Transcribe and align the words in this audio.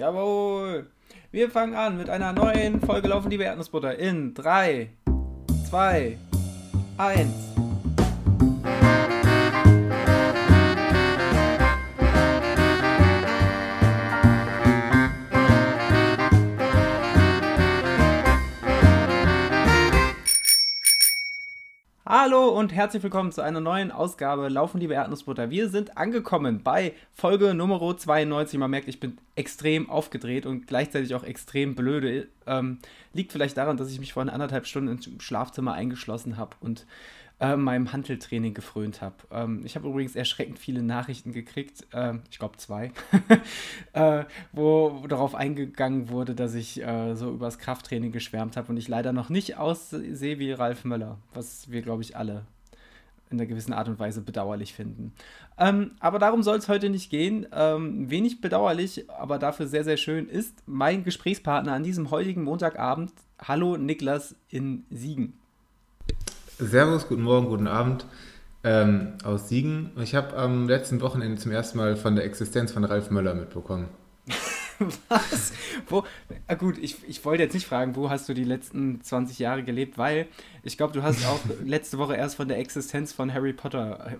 Jawohl. 0.00 0.86
Wir 1.30 1.50
fangen 1.50 1.74
an 1.74 1.98
mit 1.98 2.08
einer 2.08 2.32
neuen 2.32 2.80
Folge 2.80 3.08
Laufen 3.08 3.28
die 3.28 3.38
Erdnussbutter 3.38 3.98
in 3.98 4.32
3, 4.32 4.88
2, 5.68 6.16
1. 6.96 7.49
Hallo 22.22 22.50
und 22.50 22.74
herzlich 22.74 23.02
willkommen 23.02 23.32
zu 23.32 23.40
einer 23.40 23.60
neuen 23.60 23.90
Ausgabe 23.90 24.50
Laufen 24.50 24.78
liebe 24.78 24.92
Erdnussbutter. 24.92 25.48
Wir 25.48 25.70
sind 25.70 25.96
angekommen 25.96 26.62
bei 26.62 26.92
Folge 27.14 27.54
Nummer 27.54 27.80
92. 27.96 28.58
Man 28.58 28.70
merkt, 28.70 28.88
ich 28.88 29.00
bin 29.00 29.16
extrem 29.36 29.88
aufgedreht 29.88 30.44
und 30.44 30.66
gleichzeitig 30.66 31.14
auch 31.14 31.24
extrem 31.24 31.74
blöde. 31.74 32.28
Ähm, 32.46 32.80
liegt 33.14 33.32
vielleicht 33.32 33.56
daran, 33.56 33.78
dass 33.78 33.90
ich 33.90 34.00
mich 34.00 34.12
vor 34.12 34.22
anderthalb 34.22 34.66
Stunden 34.66 34.98
im 35.02 35.18
Schlafzimmer 35.18 35.72
eingeschlossen 35.72 36.36
habe 36.36 36.56
und 36.60 36.84
äh, 37.40 37.56
meinem 37.56 37.92
Handeltraining 37.92 38.54
gefrönt 38.54 39.00
habe. 39.00 39.16
Ähm, 39.30 39.62
ich 39.64 39.74
habe 39.74 39.88
übrigens 39.88 40.14
erschreckend 40.14 40.58
viele 40.58 40.82
Nachrichten 40.82 41.32
gekriegt, 41.32 41.86
äh, 41.92 42.14
ich 42.30 42.38
glaube 42.38 42.58
zwei, 42.58 42.92
äh, 43.94 44.24
wo, 44.52 45.00
wo, 45.02 45.06
darauf 45.06 45.34
eingegangen 45.34 46.10
wurde, 46.10 46.34
dass 46.34 46.54
ich 46.54 46.82
äh, 46.82 47.14
so 47.14 47.30
übers 47.30 47.58
Krafttraining 47.58 48.12
geschwärmt 48.12 48.56
habe 48.56 48.68
und 48.70 48.76
ich 48.76 48.88
leider 48.88 49.12
noch 49.12 49.30
nicht 49.30 49.56
aussehe 49.56 50.38
wie 50.38 50.52
Ralf 50.52 50.84
Möller, 50.84 51.18
was 51.32 51.70
wir, 51.70 51.82
glaube 51.82 52.02
ich, 52.02 52.16
alle 52.16 52.44
in 53.30 53.38
einer 53.38 53.46
gewissen 53.46 53.72
Art 53.72 53.88
und 53.88 53.98
Weise 53.98 54.20
bedauerlich 54.20 54.74
finden. 54.74 55.12
Ähm, 55.56 55.92
aber 56.00 56.18
darum 56.18 56.42
soll 56.42 56.58
es 56.58 56.68
heute 56.68 56.90
nicht 56.90 57.10
gehen. 57.10 57.46
Ähm, 57.52 58.10
wenig 58.10 58.40
bedauerlich, 58.40 59.08
aber 59.08 59.38
dafür 59.38 59.66
sehr, 59.66 59.84
sehr 59.84 59.96
schön 59.96 60.28
ist 60.28 60.62
mein 60.66 61.04
Gesprächspartner 61.04 61.72
an 61.72 61.84
diesem 61.84 62.10
heutigen 62.10 62.42
Montagabend. 62.42 63.12
Hallo 63.40 63.76
Niklas 63.76 64.34
in 64.48 64.84
Siegen. 64.90 65.39
Servus, 66.60 67.08
guten 67.08 67.22
Morgen, 67.22 67.48
guten 67.48 67.66
Abend 67.66 68.04
ähm, 68.64 69.14
aus 69.24 69.48
Siegen. 69.48 69.92
Ich 70.02 70.14
habe 70.14 70.36
am 70.36 70.68
letzten 70.68 71.00
Wochenende 71.00 71.40
zum 71.40 71.52
ersten 71.52 71.78
Mal 71.78 71.96
von 71.96 72.16
der 72.16 72.26
Existenz 72.26 72.70
von 72.70 72.84
Ralf 72.84 73.10
Möller 73.10 73.34
mitbekommen. 73.34 73.88
Was? 75.08 75.52
Wo? 75.88 76.04
Ah, 76.48 76.54
gut, 76.54 76.76
ich, 76.76 76.96
ich 77.08 77.24
wollte 77.24 77.42
jetzt 77.42 77.54
nicht 77.54 77.66
fragen, 77.66 77.96
wo 77.96 78.08
hast 78.08 78.28
du 78.28 78.34
die 78.34 78.44
letzten 78.44 79.02
20 79.02 79.38
Jahre 79.38 79.62
gelebt, 79.62 79.96
weil 79.98 80.26
ich 80.62 80.76
glaube, 80.76 80.92
du 80.92 81.02
hast 81.02 81.26
auch 81.26 81.40
letzte 81.64 81.96
Woche 81.96 82.16
erst 82.16 82.36
von 82.36 82.48
der 82.48 82.58
Existenz 82.58 83.12
von 83.12 83.32
Harry 83.32 83.54
Potter 83.54 84.16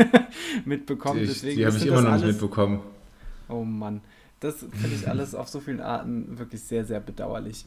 mitbekommen. 0.66 1.20
Die, 1.20 1.54
die 1.56 1.66
habe 1.66 1.76
ich 1.76 1.86
immer 1.86 2.02
noch 2.02 2.12
alles... 2.12 2.22
nicht 2.22 2.32
mitbekommen. 2.32 2.80
Oh 3.48 3.64
Mann, 3.64 4.02
das 4.40 4.58
finde 4.58 4.94
ich 4.94 5.08
alles 5.08 5.34
auf 5.34 5.48
so 5.48 5.60
vielen 5.60 5.80
Arten 5.80 6.38
wirklich 6.38 6.62
sehr, 6.62 6.84
sehr 6.84 7.00
bedauerlich. 7.00 7.64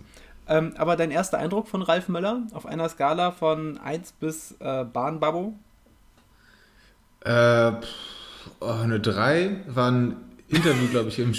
Ähm, 0.51 0.73
aber 0.77 0.97
dein 0.97 1.11
erster 1.11 1.37
Eindruck 1.37 1.69
von 1.69 1.81
Ralf 1.81 2.09
Möller 2.09 2.45
auf 2.51 2.65
einer 2.65 2.89
Skala 2.89 3.31
von 3.31 3.77
1 3.77 4.11
bis 4.19 4.51
äh, 4.59 4.83
Bahnbabbo? 4.83 5.53
Äh, 7.23 7.71
oh, 8.59 8.65
eine 8.65 8.99
3 8.99 9.63
war 9.67 9.89
ein 9.89 10.17
Interview, 10.49 10.89
glaube 10.89 11.07
ich, 11.07 11.19
im, 11.19 11.33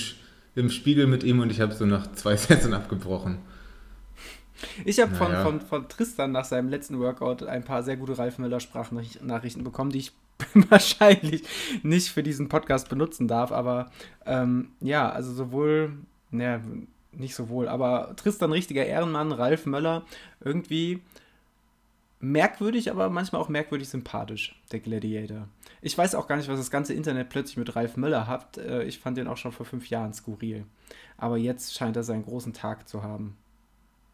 im 0.55 0.71
Spiegel 0.71 1.07
mit 1.07 1.25
ihm 1.25 1.41
und 1.41 1.51
ich 1.51 1.61
habe 1.61 1.75
so 1.75 1.85
nach 1.85 2.11
zwei 2.13 2.37
Sätzen 2.39 2.73
abgebrochen. 2.73 3.39
Ich 4.87 4.99
habe 4.99 5.13
naja. 5.13 5.43
von, 5.43 5.61
von, 5.61 5.69
von 5.69 5.89
Tristan 5.91 6.33
nach 6.33 6.47
seinem 6.47 6.71
letzten 6.71 6.99
Workout 6.99 7.43
ein 7.43 7.65
paar 7.65 7.83
sehr 7.83 7.99
gute 7.99 8.17
Ralf 8.17 8.39
Möller 8.39 8.61
Sprachnachrichten 8.61 9.63
bekommen, 9.63 9.91
die 9.91 9.99
ich 9.99 10.13
wahrscheinlich 10.71 11.43
nicht 11.83 12.09
für 12.09 12.23
diesen 12.23 12.49
Podcast 12.49 12.89
benutzen 12.89 13.29
darf. 13.29 13.53
Aber 13.53 13.91
ähm, 14.25 14.71
ja, 14.81 15.11
also 15.11 15.35
sowohl, 15.35 15.93
naja, 16.31 16.63
nicht 17.13 17.35
so 17.35 17.49
wohl, 17.49 17.69
aber 17.69 18.15
Tristan 18.17 18.53
richtiger 18.53 18.85
Ehrenmann, 18.85 19.33
Ralf 19.33 19.67
Möller, 19.67 20.05
irgendwie 20.41 21.03
merkwürdig, 22.23 22.91
aber 22.91 23.11
manchmal 23.11 23.43
auch 23.43 23.49
merkwürdig 23.49 23.89
sympathisch, 23.89 24.55
der 24.71 24.81
Gladiator. 24.81 25.49
Ich 25.83 25.99
weiß 25.99 26.15
auch 26.15 26.29
gar 26.29 26.37
nicht, 26.37 26.49
was 26.49 26.59
das 26.59 26.71
ganze 26.71 26.95
Internet 26.95 27.29
plötzlich 27.29 27.57
mit 27.57 27.75
Ralf 27.75 27.97
Möller 27.97 28.29
hat. 28.29 28.59
Äh, 28.59 28.85
ich 28.85 29.01
fand 29.01 29.19
den 29.19 29.27
auch 29.27 29.37
schon 29.37 29.53
vor 29.53 29.67
fünf 29.67 29.91
Jahren 29.91 30.15
skurril. 30.15 30.65
Aber 31.19 31.37
jetzt 31.37 31.75
scheint 31.75 31.97
er 31.97 32.05
seinen 32.05 32.25
großen 32.25 32.53
Tag 32.53 32.89
zu 32.89 33.03
haben. 33.03 33.37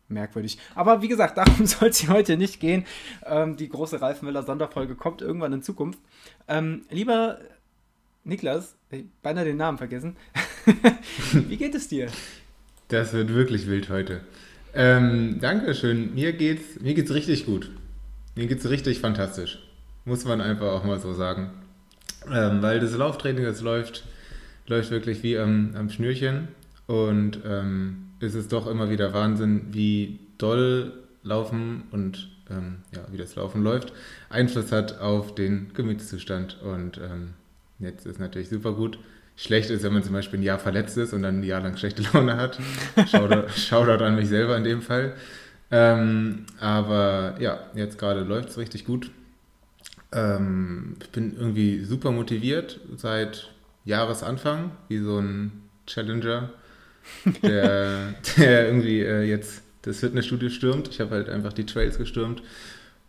Merkwürdig. 0.08 0.58
Aber 0.74 1.02
wie 1.02 1.08
gesagt, 1.08 1.36
darum 1.36 1.66
soll 1.66 1.90
es 1.90 1.98
hier 1.98 2.08
heute 2.08 2.38
nicht 2.38 2.60
gehen. 2.60 2.86
Ähm, 3.26 3.56
die 3.56 3.68
große 3.68 4.00
Ralf 4.00 4.22
Möller 4.22 4.42
Sonderfolge 4.42 4.94
kommt 4.94 5.20
irgendwann 5.20 5.52
in 5.52 5.62
Zukunft. 5.62 6.00
Ähm, 6.48 6.86
lieber 6.88 7.38
Niklas, 8.24 8.74
ich 8.90 9.04
beinahe 9.22 9.44
den 9.44 9.58
Namen 9.58 9.76
vergessen. 9.76 10.16
wie 11.32 11.56
geht 11.58 11.74
es 11.74 11.88
dir? 11.88 12.08
Das 12.88 13.12
wird 13.12 13.34
wirklich 13.34 13.66
wild 13.66 13.90
heute. 13.90 14.22
Ähm, 14.74 15.40
Dankeschön. 15.40 16.14
Mir 16.14 16.32
geht's, 16.32 16.80
mir 16.80 16.94
geht's 16.94 17.12
richtig 17.12 17.44
gut. 17.44 17.70
Mir 18.34 18.46
geht's 18.46 18.68
richtig 18.68 19.00
fantastisch. 19.00 19.58
Muss 20.06 20.24
man 20.24 20.40
einfach 20.40 20.72
auch 20.72 20.84
mal 20.84 20.98
so 20.98 21.12
sagen. 21.12 21.50
Ähm, 22.32 22.62
weil 22.62 22.80
das 22.80 22.96
Lauftraining, 22.96 23.44
das 23.44 23.60
läuft, 23.60 24.04
läuft 24.66 24.90
wirklich 24.90 25.22
wie 25.22 25.38
am, 25.38 25.74
am 25.74 25.90
Schnürchen. 25.90 26.48
Und 26.86 27.40
ähm, 27.44 28.06
es 28.20 28.34
ist 28.34 28.52
doch 28.52 28.66
immer 28.66 28.88
wieder 28.88 29.12
Wahnsinn, 29.12 29.66
wie 29.72 30.20
doll 30.38 30.92
Laufen 31.22 31.82
und 31.90 32.30
ähm, 32.50 32.76
ja, 32.94 33.02
wie 33.12 33.18
das 33.18 33.36
Laufen 33.36 33.62
läuft, 33.62 33.92
Einfluss 34.30 34.72
hat 34.72 34.98
auf 35.00 35.34
den 35.34 35.72
Gemütszustand. 35.74 36.58
Und 36.62 36.98
ähm, 36.98 37.34
jetzt 37.80 38.06
ist 38.06 38.18
natürlich 38.18 38.48
super 38.48 38.72
gut 38.72 38.98
schlecht 39.38 39.70
ist, 39.70 39.84
wenn 39.84 39.92
man 39.92 40.02
zum 40.02 40.12
Beispiel 40.12 40.40
ein 40.40 40.42
Jahr 40.42 40.58
verletzt 40.58 40.98
ist 40.98 41.12
und 41.12 41.22
dann 41.22 41.40
ein 41.40 41.44
Jahr 41.44 41.62
lang 41.62 41.76
schlechte 41.76 42.02
Laune 42.12 42.36
hat. 42.36 42.58
Shoutout, 43.08 43.48
Shoutout 43.56 44.04
an 44.04 44.16
mich 44.16 44.28
selber 44.28 44.56
in 44.56 44.64
dem 44.64 44.82
Fall. 44.82 45.14
Ähm, 45.70 46.46
aber 46.58 47.36
ja, 47.38 47.60
jetzt 47.74 47.98
gerade 47.98 48.20
läuft 48.20 48.50
es 48.50 48.58
richtig 48.58 48.84
gut. 48.84 49.10
Ähm, 50.10 50.96
ich 51.00 51.10
bin 51.10 51.36
irgendwie 51.36 51.84
super 51.84 52.10
motiviert 52.10 52.80
seit 52.96 53.50
Jahresanfang, 53.84 54.72
wie 54.88 54.98
so 54.98 55.18
ein 55.18 55.52
Challenger, 55.86 56.50
der, 57.42 58.14
der 58.36 58.66
irgendwie 58.66 59.02
äh, 59.02 59.22
jetzt 59.22 59.62
das 59.82 60.00
Fitnessstudio 60.00 60.48
stürmt. 60.48 60.88
Ich 60.88 61.00
habe 61.00 61.12
halt 61.12 61.28
einfach 61.28 61.52
die 61.52 61.66
Trails 61.66 61.96
gestürmt 61.96 62.42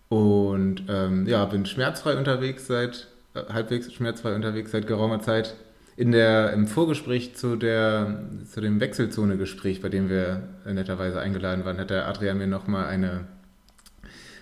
und 0.09 0.83
ähm, 0.89 1.25
ja, 1.25 1.43
bin 1.45 1.65
schmerzfrei 1.65 2.17
unterwegs 2.17 2.67
seit, 2.67 3.07
äh, 3.33 3.51
halbwegs 3.51 3.91
schmerzfrei 3.91 4.35
unterwegs 4.35 4.71
seit 4.71 4.85
geraumer 4.85 5.21
Zeit 5.21 5.55
in 5.99 6.13
der, 6.13 6.53
im 6.53 6.65
Vorgespräch 6.65 7.35
zu, 7.35 7.57
der, 7.57 8.23
zu 8.49 8.61
dem 8.61 8.79
Wechselzone-Gespräch, 8.79 9.81
bei 9.81 9.89
dem 9.89 10.09
wir 10.09 10.43
netterweise 10.65 11.19
eingeladen 11.19 11.65
waren, 11.65 11.77
hat 11.77 11.89
der 11.89 12.07
Adrian 12.07 12.37
mir 12.37 12.47
nochmal 12.47 12.85
eine, 12.85 13.27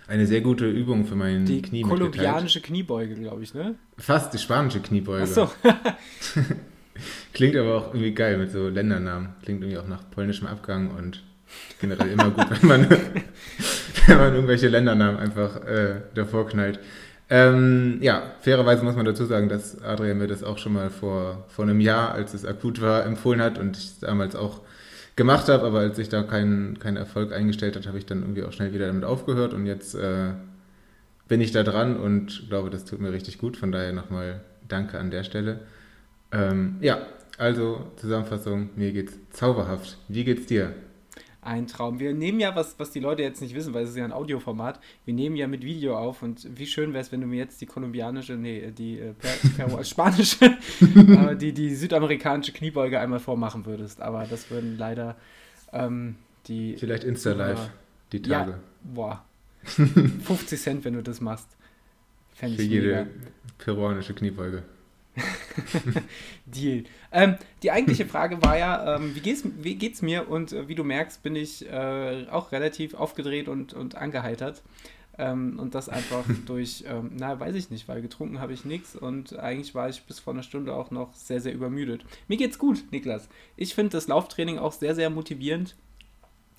eine 0.07 0.27
sehr 0.27 0.41
gute 0.41 0.69
Übung 0.69 1.07
für 1.07 1.15
mein 1.15 1.45
die 1.45 1.63
Knie 1.63 1.81
Die 1.81 1.89
kolumbianische 1.89 2.61
Kniebeuge, 2.61 3.15
glaube 3.15 3.41
ich, 3.41 3.55
ne? 3.55 3.73
Fast 3.97 4.35
die 4.35 4.37
spanische 4.37 4.81
Kniebeuge. 4.81 5.23
Ach 5.23 5.27
so. 5.27 5.51
Klingt 7.33 7.55
aber 7.55 7.75
auch 7.75 7.87
irgendwie 7.87 8.13
geil 8.13 8.37
mit 8.37 8.51
so 8.51 8.69
Ländernamen. 8.69 9.29
Klingt 9.41 9.63
irgendwie 9.63 9.79
auch 9.79 9.87
nach 9.87 10.07
polnischem 10.11 10.45
Abgang 10.45 10.91
und 10.91 11.23
generell 11.81 12.11
immer 12.11 12.29
gut, 12.29 12.45
wenn 12.51 12.67
man, 12.67 12.89
wenn 14.05 14.17
man 14.17 14.33
irgendwelche 14.35 14.67
Ländernamen 14.67 15.19
einfach 15.19 15.65
äh, 15.65 16.01
davor 16.13 16.47
knallt. 16.47 16.79
Ähm, 17.29 17.97
ja, 18.01 18.23
fairerweise 18.39 18.83
muss 18.83 18.95
man 18.95 19.05
dazu 19.05 19.25
sagen, 19.25 19.49
dass 19.49 19.81
Adrian 19.83 20.17
mir 20.17 20.27
das 20.27 20.43
auch 20.43 20.57
schon 20.57 20.73
mal 20.73 20.89
vor, 20.89 21.45
vor 21.49 21.65
einem 21.65 21.81
Jahr, 21.81 22.13
als 22.13 22.33
es 22.33 22.45
akut 22.45 22.81
war, 22.81 23.05
empfohlen 23.05 23.41
hat 23.41 23.57
und 23.57 23.77
ich 23.77 23.85
es 23.85 23.99
damals 23.99 24.35
auch 24.35 24.61
gemacht 25.17 25.49
habe, 25.49 25.65
aber 25.65 25.79
als 25.79 25.97
sich 25.97 26.09
da 26.09 26.23
kein, 26.23 26.77
kein 26.79 26.95
Erfolg 26.95 27.33
eingestellt 27.33 27.75
hat, 27.75 27.87
habe 27.87 27.97
ich 27.97 28.05
dann 28.05 28.21
irgendwie 28.21 28.43
auch 28.43 28.53
schnell 28.53 28.73
wieder 28.73 28.87
damit 28.87 29.03
aufgehört 29.03 29.53
und 29.53 29.65
jetzt 29.65 29.95
äh, 29.95 30.29
bin 31.27 31.41
ich 31.41 31.51
da 31.51 31.63
dran 31.63 31.97
und 31.97 32.47
glaube, 32.49 32.69
das 32.69 32.85
tut 32.85 33.01
mir 33.01 33.11
richtig 33.11 33.37
gut. 33.37 33.57
Von 33.57 33.71
daher 33.71 33.91
nochmal 33.91 34.41
Danke 34.67 34.99
an 34.99 35.11
der 35.11 35.23
Stelle. 35.23 35.59
Ähm, 36.31 36.77
ja, 36.81 36.99
also 37.37 37.91
Zusammenfassung, 37.97 38.69
mir 38.75 38.91
geht's 38.93 39.17
zauberhaft. 39.31 39.97
Wie 40.07 40.23
geht's 40.23 40.45
dir? 40.45 40.73
Ein 41.47 41.65
Traum. 41.65 41.99
Wir 41.99 42.13
nehmen 42.13 42.39
ja, 42.39 42.55
was, 42.55 42.77
was 42.77 42.91
die 42.91 42.99
Leute 42.99 43.23
jetzt 43.23 43.41
nicht 43.41 43.55
wissen, 43.55 43.73
weil 43.73 43.83
es 43.83 43.91
ist 43.91 43.95
ja 43.95 44.03
ein 44.03 44.11
Audioformat, 44.11 44.79
wir 45.05 45.13
nehmen 45.13 45.35
ja 45.35 45.47
mit 45.47 45.63
Video 45.63 45.97
auf 45.97 46.21
und 46.21 46.47
wie 46.57 46.67
schön 46.67 46.93
wäre 46.93 47.01
es, 47.01 47.11
wenn 47.11 47.21
du 47.21 47.27
mir 47.27 47.37
jetzt 47.37 47.61
die 47.61 47.65
kolumbianische, 47.65 48.33
nee, 48.33 48.71
die 48.71 48.99
äh, 48.99 49.13
per, 49.13 49.83
spanische, 49.85 50.57
äh, 50.81 51.35
die, 51.35 51.53
die 51.53 51.73
südamerikanische 51.73 52.51
Kniebeuge 52.51 52.99
einmal 52.99 53.19
vormachen 53.19 53.65
würdest. 53.65 54.01
Aber 54.01 54.25
das 54.25 54.51
würden 54.51 54.77
leider 54.77 55.15
ähm, 55.71 56.15
die. 56.47 56.75
Vielleicht 56.77 57.05
Insta-Live, 57.05 57.69
die 58.11 58.21
Tage. 58.21 58.51
Ja, 58.51 58.59
boah. 58.83 59.25
50 59.63 60.61
Cent, 60.61 60.85
wenn 60.85 60.93
du 60.93 61.03
das 61.03 61.21
machst. 61.21 61.47
Fände 62.33 62.55
ich 62.55 62.61
Für 62.61 62.67
jede 62.67 62.87
mega. 62.87 63.07
peruanische 63.57 64.13
Kniebeuge. 64.13 64.63
Deal. 66.45 66.83
Ähm, 67.11 67.35
die 67.63 67.71
eigentliche 67.71 68.05
Frage 68.05 68.41
war 68.41 68.57
ja, 68.57 68.95
ähm, 68.95 69.15
wie, 69.15 69.19
geht's, 69.19 69.43
wie 69.59 69.75
geht's 69.75 70.01
mir? 70.01 70.29
Und 70.29 70.53
äh, 70.53 70.67
wie 70.67 70.75
du 70.75 70.83
merkst, 70.83 71.23
bin 71.23 71.35
ich 71.35 71.67
äh, 71.69 72.25
auch 72.29 72.51
relativ 72.51 72.93
aufgedreht 72.93 73.47
und, 73.47 73.73
und 73.73 73.95
angeheitert. 73.95 74.61
Ähm, 75.17 75.57
und 75.59 75.73
das 75.73 75.89
einfach 75.89 76.25
durch, 76.45 76.83
ähm, 76.87 77.11
na, 77.17 77.39
weiß 77.39 77.55
ich 77.55 77.69
nicht, 77.69 77.87
weil 77.87 78.01
getrunken 78.01 78.39
habe 78.39 78.53
ich 78.53 78.65
nichts 78.65 78.95
und 78.95 79.37
eigentlich 79.37 79.73
war 79.73 79.89
ich 79.89 80.03
bis 80.03 80.19
vor 80.19 80.33
einer 80.33 80.43
Stunde 80.43 80.75
auch 80.75 80.91
noch 80.91 81.13
sehr, 81.15 81.41
sehr 81.41 81.53
übermüdet. 81.53 82.05
Mir 82.27 82.37
geht's 82.37 82.59
gut, 82.59 82.83
Niklas. 82.91 83.27
Ich 83.55 83.73
finde 83.73 83.91
das 83.91 84.07
Lauftraining 84.07 84.59
auch 84.59 84.73
sehr, 84.73 84.93
sehr 84.93 85.09
motivierend. 85.09 85.75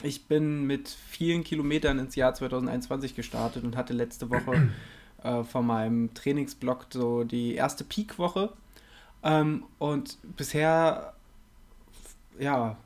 Ich 0.02 0.26
bin 0.26 0.64
mit 0.64 0.88
vielen 0.88 1.44
Kilometern 1.44 1.99
ins 1.99 2.14
Jahr 2.14 2.34
2021 2.34 3.14
gestartet 3.14 3.64
und 3.64 3.76
hatte 3.76 3.93
letzte 3.93 4.31
Woche 4.31 4.70
äh, 5.23 5.44
von 5.44 5.67
meinem 5.67 6.15
Trainingsblock 6.15 6.87
so 6.91 7.25
die 7.25 7.55
erste 7.55 7.85
Peak-Woche. 7.85 8.53
Ähm, 9.23 9.65
und 9.79 10.19
bisher, 10.37 11.15
ja, 12.38 12.76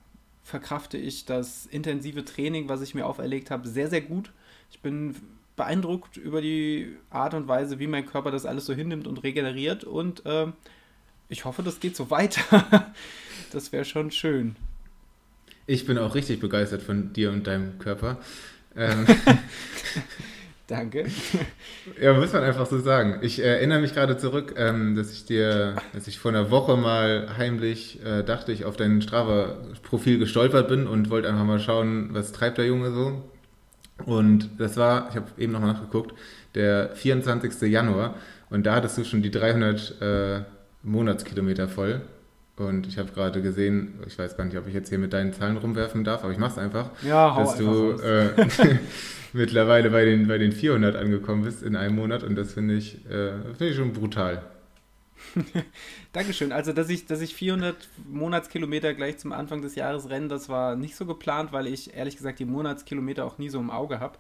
verkrafte 0.44 0.98
ich 0.98 1.24
das 1.24 1.66
intensive 1.66 2.24
Training, 2.24 2.68
was 2.68 2.82
ich 2.82 2.94
mir 2.94 3.06
auferlegt 3.06 3.50
habe, 3.50 3.68
sehr, 3.68 3.88
sehr 3.88 4.00
gut. 4.00 4.32
Ich 4.70 4.80
bin 4.80 5.14
beeindruckt 5.56 6.16
über 6.16 6.40
die 6.40 6.96
Art 7.10 7.34
und 7.34 7.48
Weise, 7.48 7.78
wie 7.78 7.86
mein 7.86 8.06
Körper 8.06 8.30
das 8.30 8.46
alles 8.46 8.66
so 8.66 8.74
hinnimmt 8.74 9.06
und 9.06 9.22
regeneriert. 9.22 9.84
Und 9.84 10.24
äh, 10.26 10.46
ich 11.28 11.44
hoffe, 11.44 11.62
das 11.62 11.80
geht 11.80 11.96
so 11.96 12.10
weiter. 12.10 12.92
das 13.52 13.72
wäre 13.72 13.84
schon 13.84 14.10
schön. 14.10 14.56
Ich 15.66 15.86
bin 15.86 15.98
auch 15.98 16.14
richtig 16.14 16.40
begeistert 16.40 16.82
von 16.82 17.12
dir 17.12 17.30
und 17.30 17.46
deinem 17.46 17.78
Körper. 17.78 18.18
Ähm, 18.74 19.06
Danke. 20.66 21.06
Ja, 22.00 22.14
muss 22.14 22.32
man 22.32 22.44
einfach 22.44 22.66
so 22.66 22.78
sagen. 22.78 23.18
Ich 23.22 23.42
erinnere 23.42 23.80
mich 23.80 23.94
gerade 23.94 24.16
zurück, 24.16 24.54
ähm, 24.56 24.94
dass 24.94 25.12
ich 25.12 25.24
dir, 25.24 25.76
dass 25.92 26.06
ich 26.06 26.18
vor 26.18 26.30
einer 26.30 26.50
Woche 26.50 26.76
mal 26.76 27.28
heimlich 27.36 28.04
äh, 28.04 28.22
dachte, 28.22 28.52
ich 28.52 28.64
auf 28.64 28.76
dein 28.76 29.02
Strava-Profil 29.02 30.18
gestolpert 30.18 30.68
bin 30.68 30.86
und 30.86 31.10
wollte 31.10 31.28
einfach 31.28 31.44
mal 31.44 31.60
schauen, 31.60 32.10
was 32.12 32.32
treibt 32.32 32.58
der 32.58 32.66
Junge 32.66 32.92
so. 32.92 33.22
Und 34.06 34.50
das 34.58 34.76
war, 34.76 35.08
ich 35.10 35.16
habe 35.16 35.26
eben 35.38 35.52
nochmal 35.52 35.74
nachgeguckt, 35.74 36.14
der 36.54 36.90
24. 36.94 37.62
Januar. 37.62 38.14
Und 38.50 38.64
da 38.66 38.74
hattest 38.76 38.98
du 38.98 39.04
schon 39.04 39.22
die 39.22 39.30
300 39.30 40.00
äh, 40.00 40.40
Monatskilometer 40.82 41.68
voll. 41.68 42.02
Und 42.66 42.86
ich 42.86 42.98
habe 42.98 43.10
gerade 43.12 43.42
gesehen, 43.42 44.00
ich 44.06 44.18
weiß 44.18 44.36
gar 44.36 44.44
nicht, 44.44 44.56
ob 44.56 44.66
ich 44.66 44.74
jetzt 44.74 44.88
hier 44.88 44.98
mit 44.98 45.12
deinen 45.12 45.32
Zahlen 45.32 45.56
rumwerfen 45.56 46.04
darf, 46.04 46.22
aber 46.24 46.32
ich 46.32 46.38
mache 46.38 46.52
es 46.52 46.58
einfach, 46.58 46.90
ja, 47.02 47.36
dass 47.36 47.56
du 47.56 47.92
äh, 47.92 48.46
mittlerweile 49.32 49.90
bei 49.90 50.04
den, 50.04 50.28
bei 50.28 50.38
den 50.38 50.52
400 50.52 50.96
angekommen 50.96 51.42
bist 51.42 51.62
in 51.62 51.76
einem 51.76 51.96
Monat. 51.96 52.22
Und 52.22 52.36
das 52.36 52.54
finde 52.54 52.74
ich, 52.74 53.04
äh, 53.06 53.32
find 53.56 53.70
ich 53.70 53.76
schon 53.76 53.92
brutal. 53.92 54.42
Dankeschön. 56.12 56.52
Also, 56.52 56.72
dass 56.72 56.88
ich, 56.88 57.06
dass 57.06 57.20
ich 57.20 57.34
400 57.34 57.76
Monatskilometer 58.08 58.94
gleich 58.94 59.18
zum 59.18 59.32
Anfang 59.32 59.62
des 59.62 59.74
Jahres 59.74 60.10
renne, 60.10 60.28
das 60.28 60.48
war 60.48 60.76
nicht 60.76 60.96
so 60.96 61.06
geplant, 61.06 61.52
weil 61.52 61.66
ich 61.66 61.94
ehrlich 61.94 62.16
gesagt 62.16 62.38
die 62.38 62.44
Monatskilometer 62.44 63.24
auch 63.24 63.38
nie 63.38 63.48
so 63.48 63.58
im 63.58 63.70
Auge 63.70 64.00
habe. 64.00 64.18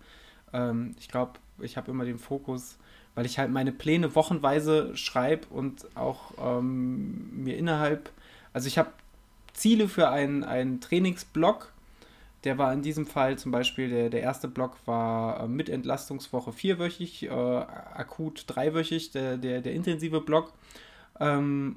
Ähm, 0.52 0.94
ich 0.98 1.08
glaube, 1.08 1.32
ich 1.60 1.76
habe 1.76 1.90
immer 1.90 2.04
den 2.04 2.18
Fokus, 2.18 2.78
weil 3.14 3.26
ich 3.26 3.38
halt 3.38 3.50
meine 3.50 3.72
Pläne 3.72 4.14
wochenweise 4.14 4.96
schreibe 4.96 5.48
und 5.48 5.86
auch 5.94 6.32
ähm, 6.40 7.44
mir 7.44 7.56
innerhalb, 7.56 8.10
also 8.52 8.68
ich 8.68 8.78
habe 8.78 8.92
Ziele 9.52 9.88
für 9.88 10.08
einen, 10.08 10.44
einen 10.44 10.80
Trainingsblock. 10.80 11.72
Der 12.44 12.58
war 12.58 12.72
in 12.72 12.82
diesem 12.82 13.06
Fall 13.06 13.38
zum 13.38 13.52
Beispiel, 13.52 13.88
der, 13.88 14.10
der 14.10 14.22
erste 14.22 14.48
Block 14.48 14.76
war 14.84 15.44
äh, 15.44 15.48
mit 15.48 15.68
Entlastungswoche 15.68 16.52
vierwöchig, 16.52 17.24
äh, 17.24 17.30
akut 17.30 18.44
dreiwöchig, 18.48 19.12
der, 19.12 19.36
der, 19.36 19.60
der 19.60 19.72
intensive 19.72 20.20
Block. 20.20 20.52
Ähm, 21.20 21.76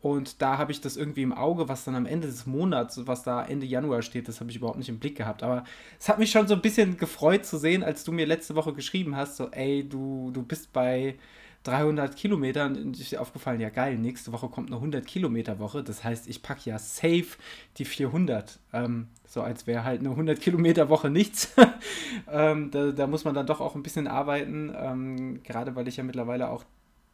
und 0.00 0.42
da 0.42 0.58
habe 0.58 0.72
ich 0.72 0.80
das 0.80 0.96
irgendwie 0.96 1.22
im 1.22 1.32
Auge, 1.32 1.68
was 1.68 1.84
dann 1.84 1.94
am 1.94 2.06
Ende 2.06 2.26
des 2.26 2.44
Monats, 2.46 3.06
was 3.06 3.22
da 3.22 3.44
Ende 3.44 3.66
Januar 3.66 4.02
steht, 4.02 4.26
das 4.26 4.40
habe 4.40 4.50
ich 4.50 4.56
überhaupt 4.56 4.78
nicht 4.78 4.88
im 4.88 4.98
Blick 4.98 5.16
gehabt. 5.16 5.44
Aber 5.44 5.64
es 5.98 6.08
hat 6.08 6.18
mich 6.18 6.30
schon 6.30 6.48
so 6.48 6.54
ein 6.54 6.60
bisschen 6.60 6.96
gefreut 6.96 7.46
zu 7.46 7.56
sehen, 7.56 7.84
als 7.84 8.02
du 8.02 8.10
mir 8.10 8.26
letzte 8.26 8.56
Woche 8.56 8.72
geschrieben 8.74 9.16
hast, 9.16 9.36
so, 9.36 9.48
ey, 9.50 9.88
du, 9.88 10.30
du 10.32 10.42
bist 10.42 10.72
bei 10.72 11.16
300 11.64 12.16
Kilometern. 12.16 12.76
Und 12.76 12.98
ist 12.98 13.16
aufgefallen, 13.16 13.60
ja 13.60 13.70
geil, 13.70 13.98
nächste 13.98 14.32
Woche 14.32 14.48
kommt 14.48 14.68
eine 14.68 14.76
100 14.76 15.06
Kilometer 15.06 15.58
Woche. 15.58 15.82
Das 15.82 16.04
heißt, 16.04 16.28
ich 16.28 16.42
packe 16.42 16.70
ja 16.70 16.78
safe 16.78 17.36
die 17.78 17.84
400. 17.84 18.58
Ähm, 18.72 19.08
so 19.26 19.42
als 19.42 19.66
wäre 19.66 19.84
halt 19.84 20.00
eine 20.00 20.10
100 20.10 20.40
Kilometer 20.40 20.88
Woche 20.88 21.10
nichts. 21.10 21.54
ähm, 22.30 22.70
da, 22.70 22.92
da, 22.92 23.06
muss 23.06 23.24
man 23.24 23.34
dann 23.34 23.46
doch 23.46 23.60
auch 23.60 23.74
ein 23.74 23.82
bisschen 23.82 24.06
arbeiten, 24.06 24.72
ähm, 24.76 25.42
gerade 25.42 25.74
weil 25.76 25.88
ich 25.88 25.96
ja 25.96 26.04
mittlerweile 26.04 26.50
auch 26.50 26.64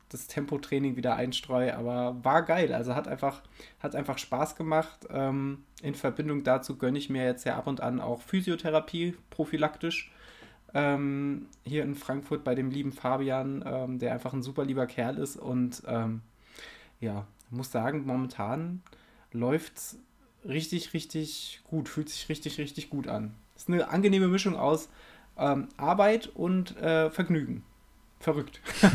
das 0.09 0.27
Tempotraining 0.27 0.97
wieder 0.97 1.17
einstreue, 1.17 1.77
aber 1.77 2.17
war 2.23 2.43
geil. 2.43 2.73
Also 2.73 2.95
hat 2.95 3.09
einfach, 3.09 3.43
hat 3.81 3.95
einfach 3.95 4.19
Spaß 4.19 4.57
gemacht. 4.57 5.07
Ähm, 5.11 5.65
in 5.83 5.95
Verbindung 5.95 6.45
dazu 6.45 6.77
gönne 6.77 6.99
ich 6.99 7.11
mir 7.11 7.25
jetzt 7.25 7.45
ja 7.45 7.57
ab 7.57 7.67
und 7.67 7.81
an 7.81 8.01
auch 8.01 8.23
Physiotherapie 8.23 9.17
prophylaktisch. 9.31 10.11
Ähm, 10.75 11.47
hier 11.65 11.83
in 11.83 11.95
Frankfurt 11.95 12.45
bei 12.45 12.55
dem 12.55 12.71
lieben 12.71 12.93
Fabian, 12.93 13.65
ähm, 13.67 13.99
der 13.99 14.13
einfach 14.13 14.33
ein 14.33 14.43
super 14.43 14.65
lieber 14.65 14.87
Kerl 14.87 15.19
ist. 15.19 15.37
Und 15.37 15.83
ähm, 15.87 16.21
ja, 17.01 17.27
muss 17.51 17.71
sagen, 17.71 18.05
momentan 18.05 18.83
läuft 19.33 19.77
es 19.77 19.99
richtig, 20.47 20.93
richtig 20.95 21.61
gut, 21.65 21.89
fühlt 21.89 22.09
sich 22.09 22.29
richtig, 22.29 22.59
richtig 22.59 22.91
gut 22.91 23.09
an. 23.09 23.35
Ist 23.57 23.69
eine 23.69 23.89
angenehme 23.89 24.29
Mischung 24.29 24.57
aus 24.57 24.89
ähm, 25.37 25.69
Arbeit 25.77 26.29
und 26.35 26.77
äh, 26.77 27.11
Vergnügen. 27.11 27.63
Verrückt. 28.21 28.61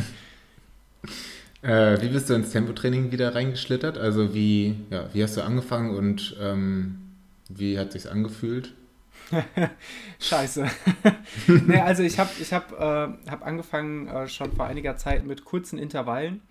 Äh, 1.64 2.02
wie 2.02 2.10
bist 2.10 2.30
du 2.30 2.34
ins 2.34 2.52
Tempotraining 2.52 3.14
wieder 3.14 3.36
reingeschlittert? 3.36 3.98
Also 3.98 4.34
wie, 4.34 4.76
ja, 4.90 5.08
wie 5.14 5.24
hast 5.24 5.38
du 5.38 5.42
angefangen 5.46 5.96
und 5.96 6.36
ähm, 6.42 7.00
wie 7.48 7.80
hat 7.80 7.94
sich 7.94 8.12
angefühlt? 8.12 8.74
Scheiße. 10.20 10.68
nee, 11.68 11.80
also 11.80 12.04
ich 12.04 12.20
habe 12.20 12.30
ich 12.40 12.54
hab, 12.54 12.72
äh, 12.74 13.30
hab 13.30 13.46
angefangen 13.46 14.08
äh, 14.08 14.28
schon 14.28 14.52
vor 14.52 14.66
einiger 14.66 14.98
Zeit 14.98 15.26
mit 15.26 15.46
kurzen 15.46 15.78
Intervallen, 15.80 16.42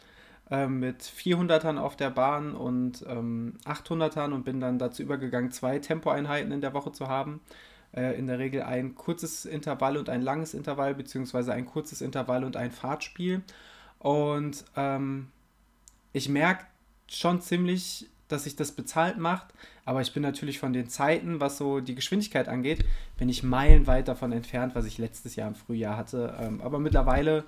äh, 0.51 0.67
mit 0.67 1.03
400ern 1.03 1.79
auf 1.79 1.97
der 1.97 2.11
Bahn 2.11 2.55
und 2.55 3.05
ähm, 3.09 3.55
800ern 3.65 4.33
und 4.33 4.45
bin 4.45 4.61
dann 4.61 4.79
dazu 4.79 5.03
übergegangen, 5.03 5.51
zwei 5.51 5.79
Tempoeinheiten 5.79 6.53
in 6.53 6.61
der 6.61 6.75
Woche 6.75 6.93
zu 6.93 7.09
haben. 7.09 7.41
Äh, 7.95 8.19
in 8.19 8.27
der 8.27 8.39
Regel 8.39 8.63
ein 8.63 8.95
kurzes 8.95 9.45
Intervall 9.45 9.97
und 9.97 10.09
ein 10.09 10.23
langes 10.23 10.55
Intervall, 10.55 10.95
beziehungsweise 10.95 11.53
ein 11.53 11.67
kurzes 11.67 12.01
Intervall 12.01 12.45
und 12.45 12.57
ein 12.57 12.71
Fahrtspiel. 12.71 13.43
Und 13.99 14.65
ähm, 14.77 15.29
ich 16.13 16.29
merke 16.29 16.65
schon 17.07 17.41
ziemlich, 17.41 18.09
dass 18.29 18.45
sich 18.45 18.57
das 18.57 18.73
bezahlt 18.73 19.19
macht, 19.19 19.49
aber 19.85 20.01
ich 20.01 20.13
bin 20.13 20.23
natürlich 20.23 20.59
von 20.59 20.73
den 20.73 20.89
Zeiten, 20.89 21.41
was 21.41 21.59
so 21.59 21.81
die 21.81 21.95
Geschwindigkeit 21.95 22.49
angeht, 22.49 22.85
bin 23.19 23.29
ich 23.29 23.43
meilenweit 23.43 24.09
davon 24.09 24.33
entfernt, 24.33 24.75
was 24.75 24.87
ich 24.87 24.99
letztes 24.99 25.37
Jahr 25.37 25.49
im 25.49 25.55
Frühjahr 25.55 25.97
hatte. 25.97 26.37
Ähm, 26.41 26.61
aber 26.61 26.79
mittlerweile 26.79 27.45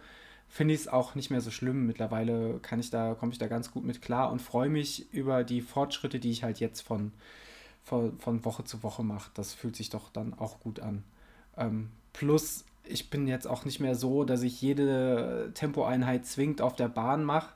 finde 0.48 0.75
ich 0.75 0.81
es 0.81 0.88
auch 0.88 1.14
nicht 1.14 1.31
mehr 1.31 1.40
so 1.40 1.50
schlimm. 1.50 1.86
Mittlerweile 1.86 2.58
kann 2.60 2.81
ich 2.81 2.90
da, 2.90 3.14
komme 3.14 3.32
ich 3.32 3.38
da 3.38 3.46
ganz 3.46 3.70
gut 3.70 3.84
mit 3.84 4.02
klar 4.02 4.32
und 4.32 4.42
freue 4.42 4.69
mich 4.69 5.12
über 5.12 5.44
die 5.44 5.60
Fortschritte, 5.60 6.19
die 6.19 6.31
ich 6.31 6.42
halt 6.42 6.60
jetzt 6.60 6.81
von, 6.81 7.12
von, 7.84 8.19
von 8.19 8.44
Woche 8.44 8.64
zu 8.64 8.82
Woche 8.82 9.04
mache. 9.04 9.31
Das 9.34 9.54
fühlt 9.54 9.76
sich 9.76 9.90
doch 9.90 10.10
dann 10.10 10.34
auch 10.34 10.60
gut 10.60 10.81
an. 10.81 11.05
Ähm, 11.56 11.91
plus 12.12 12.64
ich 12.86 13.10
bin 13.10 13.26
jetzt 13.26 13.46
auch 13.46 13.64
nicht 13.64 13.81
mehr 13.81 13.94
so, 13.94 14.24
dass 14.24 14.43
ich 14.43 14.60
jede 14.60 15.50
Tempoeinheit 15.55 16.26
zwingend 16.26 16.60
auf 16.60 16.76
der 16.76 16.88
Bahn 16.88 17.24
mache. 17.24 17.55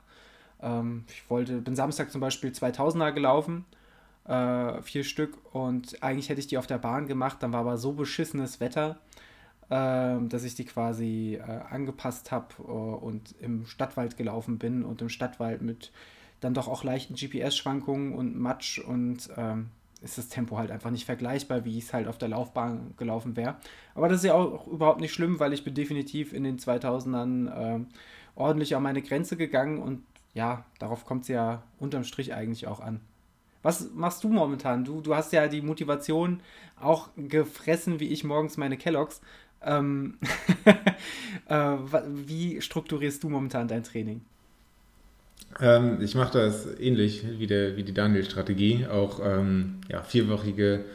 Ähm, 0.61 1.03
ich 1.09 1.29
wollte, 1.29 1.61
bin 1.61 1.75
Samstag 1.75 2.11
zum 2.11 2.21
Beispiel 2.21 2.51
2000er 2.51 3.11
gelaufen, 3.11 3.65
äh, 4.29 4.81
vier 4.81 5.03
Stück, 5.03 5.37
und 5.53 6.01
eigentlich 6.03 6.29
hätte 6.29 6.39
ich 6.39 6.47
die 6.47 6.57
auf 6.57 6.67
der 6.67 6.77
Bahn 6.77 7.07
gemacht, 7.07 7.37
dann 7.41 7.51
war 7.51 7.61
aber 7.61 7.77
so 7.77 7.93
beschissenes 7.93 8.59
Wetter, 8.59 8.99
äh, 9.69 10.17
dass 10.21 10.43
ich 10.43 10.55
die 10.55 10.65
quasi 10.65 11.39
äh, 11.41 11.41
angepasst 11.41 12.31
habe 12.31 12.47
äh, 12.59 12.61
und 12.61 13.35
im 13.39 13.65
Stadtwald 13.65 14.17
gelaufen 14.17 14.59
bin 14.59 14.85
und 14.85 15.01
im 15.01 15.09
Stadtwald 15.09 15.61
mit 15.61 15.91
dann 16.41 16.53
doch 16.53 16.69
auch 16.69 16.83
leichten 16.85 17.15
GPS-Schwankungen 17.15 18.13
und 18.13 18.39
Matsch 18.39 18.79
und 18.79 19.29
ähm, 19.35 19.71
ist 20.01 20.17
das 20.17 20.29
Tempo 20.29 20.57
halt 20.57 20.71
einfach 20.71 20.91
nicht 20.91 21.05
vergleichbar, 21.05 21.65
wie 21.65 21.77
es 21.77 21.93
halt 21.93 22.07
auf 22.07 22.17
der 22.17 22.29
Laufbahn 22.29 22.93
gelaufen 22.95 23.35
wäre. 23.35 23.57
Aber 23.95 24.07
das 24.07 24.19
ist 24.19 24.25
ja 24.25 24.35
auch 24.35 24.65
überhaupt 24.67 25.01
nicht 25.01 25.11
schlimm, 25.11 25.39
weil 25.41 25.51
ich 25.51 25.65
bin 25.65 25.73
definitiv 25.73 26.31
in 26.31 26.45
den 26.45 26.57
2000ern 26.57 27.81
äh, 27.81 27.85
ordentlich 28.35 28.75
an 28.75 28.83
meine 28.83 29.01
Grenze 29.01 29.35
gegangen 29.35 29.79
und 29.79 30.03
ja, 30.33 30.63
darauf 30.77 31.05
kommt 31.05 31.23
es 31.23 31.27
ja 31.27 31.63
unterm 31.79 32.05
Strich 32.05 32.33
eigentlich 32.33 32.67
auch 32.67 32.79
an. 32.79 33.01
Was 33.61 33.89
machst 33.93 34.23
du 34.23 34.29
momentan? 34.29 34.85
Du, 34.85 35.01
du 35.01 35.15
hast 35.15 35.33
ja 35.33 35.47
die 35.47 35.61
Motivation 35.61 36.39
auch 36.79 37.09
gefressen, 37.17 37.99
wie 37.99 38.07
ich 38.07 38.23
morgens 38.23 38.57
meine 38.57 38.77
Kelloggs. 38.77 39.21
Ähm 39.61 40.17
äh, 41.47 41.75
wie 42.07 42.61
strukturierst 42.61 43.23
du 43.23 43.29
momentan 43.29 43.67
dein 43.67 43.83
Training? 43.83 44.21
Ähm, 45.59 45.99
ich 46.01 46.15
mache 46.15 46.37
das 46.37 46.79
ähnlich 46.79 47.25
wie, 47.37 47.47
der, 47.47 47.75
wie 47.75 47.83
die 47.83 47.93
Daniel-Strategie. 47.93 48.85
Auch 48.87 49.19
ähm, 49.23 49.81
ja, 49.89 50.03
vierwöchige 50.03 50.85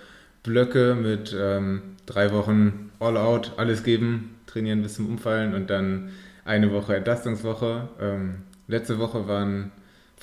Blöcke 0.42 0.94
mit 0.94 1.34
ähm, 1.38 1.82
drei 2.06 2.32
Wochen 2.32 2.92
All-Out, 3.00 3.52
alles 3.56 3.82
geben, 3.82 4.36
trainieren 4.46 4.82
bis 4.82 4.94
zum 4.94 5.08
Umfallen 5.08 5.54
und 5.54 5.68
dann 5.68 6.10
eine 6.44 6.72
Woche 6.72 6.96
Entlastungswoche. 6.96 7.88
Ähm, 8.00 8.36
letzte 8.68 8.98
Woche 8.98 9.26
waren 9.26 9.72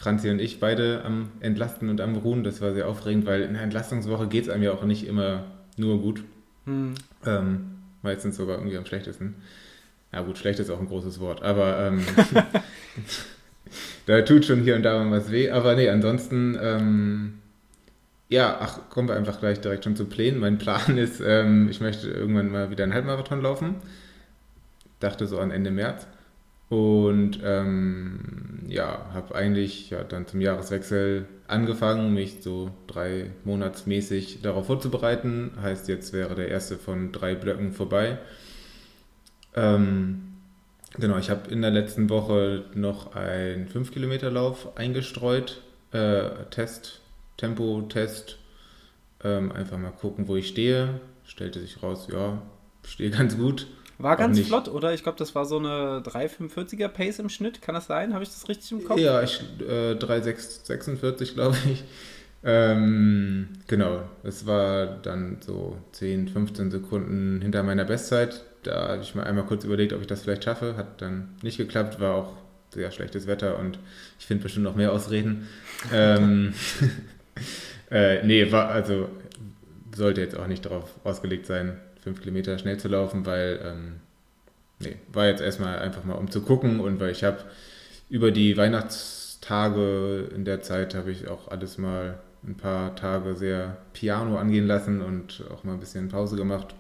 Franzi 0.02 0.32
und 0.32 0.40
ich 0.40 0.60
beide 0.60 1.04
am 1.06 1.30
Entlasten 1.42 1.88
und 1.90 2.02
am 2.02 2.16
Ruhen. 2.16 2.44
Das 2.44 2.60
war 2.60 2.74
sehr 2.74 2.88
aufregend, 2.88 3.28
weil 3.28 3.44
in 3.44 3.54
der 3.54 3.62
Entlastungswoche 3.62 4.28
geht 4.28 4.46
es 4.46 4.50
einem 4.50 4.64
ja 4.64 4.72
auch 4.72 4.84
nicht 4.84 5.06
immer 5.06 5.44
nur 5.78 6.02
gut. 6.02 6.24
Hm. 6.66 6.96
Ähm, 7.24 7.66
meistens 8.02 8.36
sogar 8.36 8.58
irgendwie 8.58 8.78
am 8.78 8.86
schlechtesten. 8.88 9.36
ja 10.12 10.22
gut, 10.22 10.40
schlecht 10.40 10.60
ist 10.60 10.72
auch 10.72 10.80
ein 10.80 10.88
großes 10.88 11.20
Wort, 11.20 11.44
aber 11.44 11.80
ähm, 11.86 12.04
da 14.08 14.22
tut 14.24 14.44
schon 14.44 14.64
hier 14.64 14.76
und 14.76 14.82
da 14.82 15.04
mal 15.04 15.20
was 15.20 15.30
weh. 15.30 15.52
Aber 15.52 15.76
nee, 15.76 15.88
ansonsten, 15.88 16.58
ähm, 16.60 17.34
ja, 18.28 18.58
ach, 18.60 18.90
kommen 18.90 19.08
wir 19.08 19.16
einfach 19.16 19.40
gleich 19.40 19.62
direkt 19.62 19.84
schon 19.84 19.96
zu 19.96 20.06
Plänen. 20.06 20.40
Mein 20.40 20.58
Plan 20.58 20.98
ist, 20.98 21.22
ähm, 21.24 21.70
ich 21.70 21.80
möchte 21.80 22.10
irgendwann 22.10 22.50
mal 22.50 22.72
wieder 22.72 22.86
einen 22.86 22.96
Halbmarathon 22.96 23.44
laufen. 23.44 23.76
Dachte 25.00 25.28
so 25.28 25.38
an 25.38 25.52
Ende 25.52 25.70
März. 25.70 26.08
Und 26.72 27.42
ähm, 27.44 28.60
ja, 28.66 29.08
habe 29.14 29.36
eigentlich 29.36 29.90
ja, 29.90 30.06
dann 30.06 30.26
zum 30.26 30.40
Jahreswechsel 30.40 31.28
angefangen, 31.46 32.14
mich 32.14 32.42
so 32.42 32.72
drei 32.88 33.32
monatsmäßig 33.44 34.42
darauf 34.42 34.68
vorzubereiten. 34.68 35.52
Heißt, 35.62 35.90
jetzt 35.90 36.14
wäre 36.14 36.34
der 36.34 36.48
erste 36.48 36.78
von 36.78 37.12
drei 37.12 37.36
Blöcken 37.36 37.74
vorbei. 37.74 38.20
Ähm, 39.54 40.38
genau, 40.98 41.18
ich 41.18 41.30
habe 41.30 41.52
in 41.52 41.62
der 41.62 41.72
letzten 41.72 42.10
Woche 42.10 42.64
noch 42.74 43.18
einen 43.18 43.68
5-Kilometer-Lauf 43.68 44.78
eingestreut. 44.78 45.62
Äh, 45.92 46.30
Test, 46.52 47.02
Tempo-Test. 47.36 48.38
Ähm, 49.26 49.52
einfach 49.52 49.78
mal 49.78 49.92
gucken, 49.92 50.30
wo 50.30 50.38
ich 50.38 50.48
stehe. 50.48 51.02
Stellte 51.26 51.60
sich 51.60 51.84
raus, 51.84 52.08
ja, 52.10 52.42
stehe 52.86 53.10
ganz 53.18 53.36
gut. 53.38 53.68
War 54.02 54.18
ganz 54.18 54.40
flott, 54.40 54.68
oder? 54.68 54.94
Ich 54.94 55.04
glaube, 55.04 55.18
das 55.18 55.36
war 55.36 55.46
so 55.46 55.58
eine 55.58 56.02
3,45er 56.02 56.88
Pace 56.88 57.20
im 57.20 57.30
Schnitt. 57.30 57.62
Kann 57.62 57.76
das 57.76 57.88
sein? 57.88 58.14
Habe 58.14 58.24
ich 58.24 58.30
das 58.30 58.48
richtig 58.50 58.72
im 58.72 58.84
Kopf? 58.84 59.00
Ja, 59.00 59.22
ich, 59.22 59.42
äh, 59.60 59.94
3,46 59.94 61.34
glaube 61.34 61.58
ich. 61.72 61.84
Ähm, 62.44 63.50
genau, 63.68 64.02
es 64.24 64.48
war 64.48 64.88
dann 64.88 65.38
so 65.42 65.78
10, 65.92 66.30
15 66.30 66.72
Sekunden 66.72 67.42
hinter 67.42 67.64
meiner 67.64 67.86
Bestzeit. 67.86 68.44
Da 68.64 68.90
habe 68.90 69.02
ich 69.04 69.14
mal 69.16 69.24
einmal 69.24 69.46
kurz 69.46 69.64
überlegt, 69.64 69.94
ob 69.94 70.02
ich 70.02 70.08
das 70.08 70.24
vielleicht 70.24 70.44
schaffe. 70.44 70.76
Hat 70.76 71.02
dann 71.02 71.36
nicht 71.44 71.58
geklappt, 71.58 72.00
war 72.00 72.16
auch 72.16 72.34
sehr 72.74 72.90
schlechtes 72.92 73.28
Wetter 73.28 73.60
und 73.60 73.80
ich 74.18 74.26
finde 74.26 74.44
bestimmt 74.44 74.64
noch 74.64 74.76
mehr 74.76 74.92
Ausreden. 74.92 75.48
ähm, 75.94 76.54
äh, 77.92 78.26
nee, 78.26 78.52
war, 78.52 78.70
also 78.70 79.10
sollte 79.96 80.22
jetzt 80.22 80.38
auch 80.38 80.48
nicht 80.48 80.66
darauf 80.66 80.90
ausgelegt 81.04 81.46
sein, 81.46 81.80
fünf 82.02 82.22
Kilometer 82.22 82.58
schnell 82.58 82.78
zu 82.78 82.88
laufen, 82.88 83.26
weil, 83.26 83.60
ähm, 83.64 83.94
nee, 84.80 84.98
war 85.12 85.28
jetzt 85.28 85.42
erstmal 85.42 85.80
einfach 85.80 86.04
mal 86.04 86.16
um 86.16 86.30
zu 86.30 86.42
gucken 86.42 86.80
und 86.80 87.00
weil 87.00 87.12
ich 87.12 87.24
habe 87.24 87.40
über 88.10 88.32
die 88.32 88.58
Weihnachtstage 88.58 90.30
in 90.36 90.46
der 90.46 90.62
Zeit 90.62 90.96
habe 90.96 91.12
ich 91.12 91.28
auch 91.28 91.48
alles 91.48 91.78
mal 91.78 92.20
ein 92.44 92.56
paar 92.56 92.96
Tage 92.96 93.36
sehr 93.36 93.78
Piano 93.94 94.38
angehen 94.38 94.66
lassen 94.66 95.02
und 95.02 95.44
auch 95.52 95.64
mal 95.64 95.74
ein 95.74 95.80
bisschen 95.80 96.10
Pause 96.10 96.36
gemacht. 96.36 96.74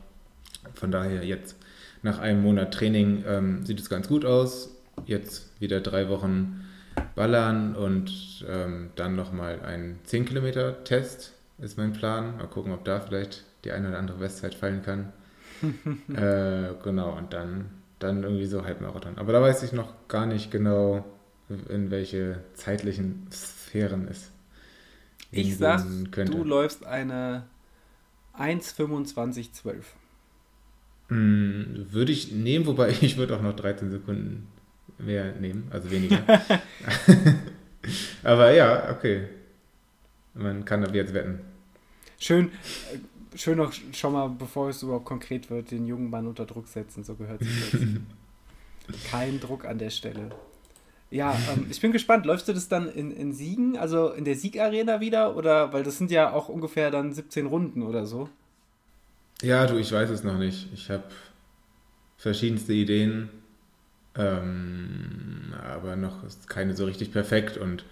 Von 0.73 0.91
daher 0.91 1.23
jetzt 1.23 1.55
nach 2.01 2.19
einem 2.19 2.41
Monat 2.41 2.73
Training 2.73 3.23
ähm, 3.27 3.65
sieht 3.65 3.79
es 3.79 3.89
ganz 3.89 4.07
gut 4.07 4.25
aus. 4.25 4.75
Jetzt 5.05 5.49
wieder 5.59 5.81
drei 5.81 6.09
Wochen 6.09 6.65
ballern 7.15 7.75
und 7.75 8.45
ähm, 8.49 8.89
dann 8.95 9.15
nochmal 9.15 9.61
ein 9.61 9.99
10 10.03 10.25
Kilometer 10.25 10.83
Test 10.83 11.33
ist 11.59 11.77
mein 11.77 11.93
Plan. 11.93 12.37
Mal 12.37 12.47
gucken, 12.47 12.73
ob 12.73 12.83
da 12.85 12.99
vielleicht 12.99 13.43
die 13.63 13.71
eine 13.71 13.89
oder 13.89 13.99
andere 13.99 14.19
Westzeit 14.19 14.55
fallen 14.55 14.81
kann. 14.83 15.13
äh, 16.15 16.73
genau, 16.83 17.17
und 17.17 17.33
dann, 17.33 17.69
dann 17.99 18.23
irgendwie 18.23 18.47
so 18.47 18.65
Halbmarathon. 18.65 19.17
Aber 19.17 19.33
da 19.33 19.41
weiß 19.41 19.63
ich 19.63 19.73
noch 19.73 19.93
gar 20.07 20.25
nicht 20.25 20.51
genau, 20.51 21.05
in 21.69 21.91
welche 21.91 22.43
zeitlichen 22.53 23.27
Sphären 23.31 24.07
es 24.07 24.31
Ich 25.31 25.57
sag, 25.57 25.83
könnte. 26.11 26.31
du 26.31 26.43
läufst 26.43 26.85
eine 26.85 27.43
1,25,12. 28.37 29.75
Hm, 31.09 31.87
würde 31.91 32.11
ich 32.11 32.31
nehmen, 32.31 32.65
wobei 32.65 32.89
ich 33.01 33.17
würde 33.17 33.35
auch 33.35 33.41
noch 33.41 33.55
13 33.55 33.91
Sekunden 33.91 34.47
mehr 34.97 35.33
nehmen, 35.35 35.67
also 35.71 35.91
weniger. 35.91 36.19
Aber 38.23 38.51
ja, 38.51 38.91
okay. 38.91 39.27
Man 40.33 40.63
kann 40.63 40.85
ab 40.85 40.93
jetzt 40.93 41.13
wetten. 41.13 41.41
Schön, 42.19 42.51
schön 43.35 43.57
noch 43.57 43.73
schon 43.93 44.13
mal, 44.13 44.27
bevor 44.29 44.69
es 44.69 44.83
überhaupt 44.83 45.05
konkret 45.05 45.49
wird, 45.49 45.71
den 45.71 45.85
jungen 45.85 46.09
Mann 46.09 46.27
unter 46.27 46.45
Druck 46.45 46.67
setzen, 46.67 47.03
so 47.03 47.15
gehört 47.15 47.41
sich 47.43 47.71
das. 47.71 47.81
Kein 49.11 49.39
Druck 49.39 49.65
an 49.65 49.77
der 49.77 49.89
Stelle. 49.89 50.31
Ja, 51.11 51.37
ähm, 51.53 51.67
ich 51.69 51.81
bin 51.81 51.91
gespannt. 51.91 52.25
Läufst 52.25 52.47
du 52.47 52.53
das 52.53 52.69
dann 52.69 52.89
in, 52.89 53.11
in 53.11 53.33
Siegen, 53.33 53.77
also 53.77 54.11
in 54.11 54.25
der 54.25 54.35
Siegarena 54.35 55.01
wieder? 55.01 55.35
Oder, 55.35 55.73
weil 55.73 55.83
das 55.83 55.97
sind 55.97 56.09
ja 56.09 56.31
auch 56.31 56.49
ungefähr 56.49 56.89
dann 56.89 57.13
17 57.13 57.45
Runden 57.45 57.83
oder 57.83 58.05
so. 58.05 58.29
Ja, 59.41 59.67
du, 59.67 59.77
ich 59.77 59.91
weiß 59.91 60.09
es 60.09 60.23
noch 60.23 60.37
nicht. 60.37 60.69
Ich 60.73 60.89
habe 60.89 61.03
verschiedenste 62.17 62.73
Ideen, 62.73 63.29
ähm, 64.15 65.53
aber 65.61 65.95
noch 65.95 66.23
ist 66.23 66.47
keine 66.47 66.75
so 66.75 66.85
richtig 66.85 67.11
perfekt 67.11 67.57
und 67.57 67.83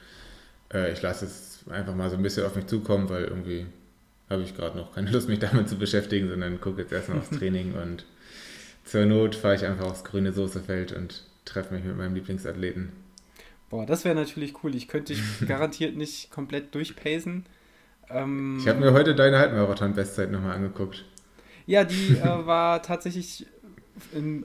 äh, 0.72 0.94
ich 0.94 1.02
lasse 1.02 1.26
es 1.26 1.66
einfach 1.70 1.96
mal 1.96 2.10
so 2.10 2.16
ein 2.16 2.22
bisschen 2.22 2.46
auf 2.46 2.56
mich 2.56 2.68
zukommen, 2.68 3.10
weil 3.10 3.24
irgendwie 3.24 3.66
habe 4.30 4.44
ich 4.44 4.56
gerade 4.56 4.78
noch 4.78 4.94
keine 4.94 5.12
Lust, 5.12 5.28
mich 5.28 5.40
damit 5.40 5.70
zu 5.70 5.78
beschäftigen, 5.78 6.30
sondern 6.30 6.62
gucke 6.62 6.82
jetzt 6.82 6.92
erstmal 6.92 7.20
aufs 7.20 7.30
Training 7.30 7.74
und 7.74 8.06
zur 8.86 9.06
Not 9.06 9.36
fahre 9.36 9.56
ich 9.56 9.66
einfach 9.66 9.86
aufs 9.86 10.04
grüne 10.04 10.32
Soßefeld 10.32 10.94
und 10.94 11.24
treffe 11.46 11.74
mich 11.74 11.84
mit 11.84 11.98
meinem 11.98 12.16
Lieblingsathleten. 12.16 12.92
Boah, 13.70 13.86
das 13.86 14.04
wäre 14.04 14.16
natürlich 14.16 14.64
cool. 14.64 14.76
Ich 14.76 14.88
könnte 14.88 15.14
dich 15.14 15.24
garantiert 15.48 15.96
nicht 15.96 16.32
komplett 16.32 16.74
durchpacen. 16.74 17.46
Ähm, 18.10 18.58
ich 18.60 18.68
habe 18.68 18.80
mir 18.80 18.94
heute 18.94 19.16
deine 19.16 19.38
Halbmarathon-Bestzeit 19.38 20.32
nochmal 20.32 20.56
angeguckt. 20.56 21.06
Ja, 21.66 21.84
die 21.84 22.18
äh, 22.18 22.24
war 22.46 22.82
tatsächlich 22.82 23.46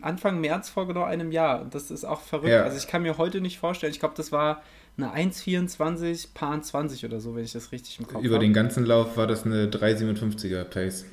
Anfang 0.03 0.41
März 0.41 0.69
vor 0.69 0.87
genau 0.87 1.05
einem 1.05 1.33
Jahr. 1.33 1.63
Und 1.63 1.75
das 1.75 1.91
ist 1.91 2.05
auch 2.05 2.21
verrückt. 2.21 2.49
Ja. 2.49 2.65
Also 2.65 2.77
ich 2.77 2.87
kann 2.87 3.03
mir 3.03 3.19
heute 3.19 3.41
nicht 3.41 3.59
vorstellen, 3.59 3.93
ich 3.93 4.01
glaube, 4.01 4.15
das 4.17 4.33
war 4.33 4.63
eine 4.97 5.13
1,24, 5.13 6.29
Paar 6.35 6.61
20 6.63 7.05
oder 7.05 7.21
so, 7.21 7.35
wenn 7.35 7.45
ich 7.45 7.53
das 7.53 7.73
richtig 7.73 7.99
im 7.99 8.07
Kopf 8.07 8.17
habe. 8.17 8.27
Über 8.27 8.39
den 8.39 8.53
ganzen 8.53 8.85
Lauf 8.85 9.17
war 9.17 9.27
das 9.27 9.45
eine 9.45 9.67
3,57er 9.67 10.65
Pace. 10.65 11.05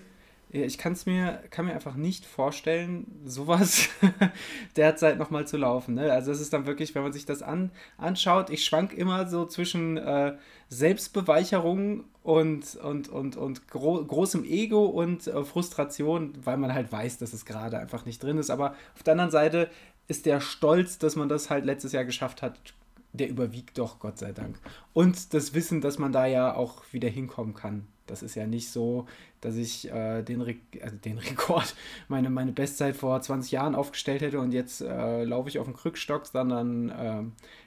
Ich 0.53 0.77
kann's 0.77 1.05
mir, 1.05 1.39
kann 1.50 1.65
mir 1.65 1.73
einfach 1.73 1.95
nicht 1.95 2.25
vorstellen, 2.25 3.07
sowas 3.25 3.88
derzeit 4.75 5.17
nochmal 5.17 5.47
zu 5.47 5.55
laufen. 5.55 5.95
Ne? 5.95 6.11
Also 6.11 6.33
es 6.33 6.41
ist 6.41 6.51
dann 6.51 6.65
wirklich, 6.65 6.93
wenn 6.93 7.03
man 7.03 7.13
sich 7.13 7.25
das 7.25 7.41
an, 7.41 7.71
anschaut, 7.97 8.50
ich 8.50 8.65
schwank 8.65 8.91
immer 8.91 9.27
so 9.27 9.45
zwischen 9.45 9.95
äh, 9.95 10.33
Selbstbeweicherung 10.67 12.03
und, 12.21 12.75
und, 12.75 13.07
und, 13.07 13.38
und 13.38 13.67
gro 13.69 14.03
großem 14.03 14.43
Ego 14.43 14.85
und 14.88 15.25
äh, 15.25 15.43
Frustration, 15.45 16.33
weil 16.43 16.57
man 16.57 16.73
halt 16.73 16.91
weiß, 16.91 17.17
dass 17.19 17.31
es 17.31 17.45
gerade 17.45 17.79
einfach 17.79 18.05
nicht 18.05 18.21
drin 18.21 18.38
ist. 18.38 18.50
Aber 18.50 18.75
auf 18.93 19.03
der 19.03 19.13
anderen 19.13 19.31
Seite 19.31 19.69
ist 20.09 20.25
der 20.25 20.41
Stolz, 20.41 20.97
dass 20.97 21.15
man 21.15 21.29
das 21.29 21.50
halt 21.50 21.63
letztes 21.63 21.93
Jahr 21.93 22.03
geschafft 22.03 22.41
hat, 22.41 22.59
der 23.13 23.30
überwiegt 23.30 23.77
doch, 23.77 24.00
Gott 24.00 24.18
sei 24.18 24.32
Dank. 24.32 24.58
Und 24.94 25.34
das 25.34 25.53
Wissen, 25.53 25.82
dass 25.82 26.00
man 26.00 26.12
da 26.12 26.25
ja 26.25 26.56
auch 26.56 26.84
wieder 26.91 27.10
hinkommen 27.10 27.53
kann. 27.53 27.88
Das 28.08 28.24
ist 28.24 28.36
ja 28.36 28.46
nicht 28.46 28.70
so, 28.70 29.08
dass 29.39 29.56
ich 29.56 29.89
äh, 29.89 30.22
den, 30.22 30.41
Re 30.41 30.56
also 30.82 30.96
den 30.98 31.18
Rekord, 31.20 31.75
meine, 32.08 32.30
meine 32.30 32.51
Bestzeit 32.51 32.96
vor 32.96 33.22
20 33.22 33.51
Jahren 33.51 33.75
aufgestellt 33.75 34.22
hätte 34.22 34.39
und 34.39 34.53
jetzt 34.53 34.82
äh, 34.82 35.24
laufe 35.24 35.50
ich 35.50 35.60
auf 35.60 35.65
dem 35.65 35.75
Krückstock, 35.75 36.25
sondern 36.25 36.89
äh, 36.89 37.24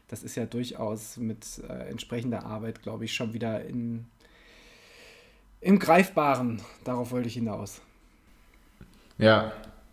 das 0.08 0.22
ist 0.22 0.36
ja 0.36 0.46
durchaus 0.46 1.16
mit 1.16 1.44
äh, 1.68 1.88
entsprechender 1.88 2.44
Arbeit, 2.44 2.82
glaube 2.82 3.04
ich, 3.04 3.14
schon 3.14 3.32
wieder 3.32 3.64
in, 3.64 4.06
im 5.60 5.78
Greifbaren. 5.78 6.60
Darauf 6.84 7.10
wollte 7.10 7.28
ich 7.28 7.34
hinaus. 7.34 7.80
Ja, 9.18 9.52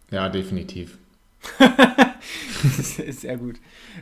ja, 0.10 0.28
definitiv. 0.30 0.98
das 2.78 3.00
ist 3.00 3.22
sehr 3.22 3.38
gut. 3.38 3.60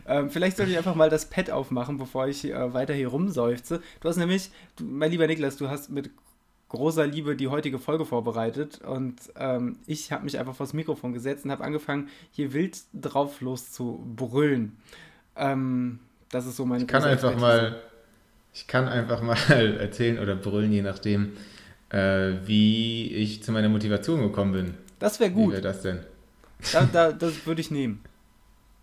Ähm, 0.07 0.29
vielleicht 0.29 0.57
sollte 0.57 0.71
ich 0.71 0.77
einfach 0.77 0.95
mal 0.95 1.09
das 1.09 1.29
Pad 1.29 1.51
aufmachen, 1.51 1.97
bevor 1.97 2.27
ich 2.27 2.45
äh, 2.45 2.73
weiter 2.73 2.93
hier 2.93 3.07
rumseufze. 3.07 3.81
Du 4.01 4.09
hast 4.09 4.17
nämlich, 4.17 4.51
du, 4.75 4.83
mein 4.83 5.11
lieber 5.11 5.27
Niklas, 5.27 5.57
du 5.57 5.69
hast 5.69 5.89
mit 5.89 6.09
großer 6.69 7.07
Liebe 7.07 7.35
die 7.35 7.47
heutige 7.47 7.79
Folge 7.79 8.05
vorbereitet 8.05 8.79
und 8.81 9.15
ähm, 9.35 9.77
ich 9.87 10.11
habe 10.11 10.23
mich 10.23 10.37
einfach 10.37 10.55
vors 10.55 10.73
Mikrofon 10.73 11.13
gesetzt 11.13 11.43
und 11.43 11.51
habe 11.51 11.63
angefangen, 11.63 12.09
hier 12.31 12.53
wild 12.53 12.77
drauf 12.93 13.41
los 13.41 13.71
zu 13.71 14.05
brüllen. 14.15 14.77
Ähm, 15.35 15.99
das 16.29 16.45
ist 16.45 16.57
so 16.57 16.65
meine 16.65 16.83
Ich 16.83 16.87
kann 16.87 17.03
einfach 17.03 17.35
mal, 17.37 17.81
ich 18.53 18.67
kann 18.67 18.87
einfach 18.87 19.21
mal 19.21 19.37
erzählen 19.79 20.19
oder 20.19 20.35
brüllen, 20.35 20.71
je 20.71 20.83
nachdem, 20.83 21.33
äh, 21.89 22.33
wie 22.45 23.13
ich 23.15 23.41
zu 23.41 23.51
meiner 23.51 23.69
Motivation 23.69 24.21
gekommen 24.21 24.51
bin. 24.51 24.73
Das 24.99 25.19
wäre 25.19 25.31
gut. 25.31 25.49
Wie 25.49 25.53
wäre 25.53 25.61
das 25.63 25.81
denn? 25.81 26.01
Da, 26.71 26.87
da, 26.91 27.11
das 27.11 27.47
würde 27.47 27.61
ich 27.61 27.71
nehmen. 27.71 28.01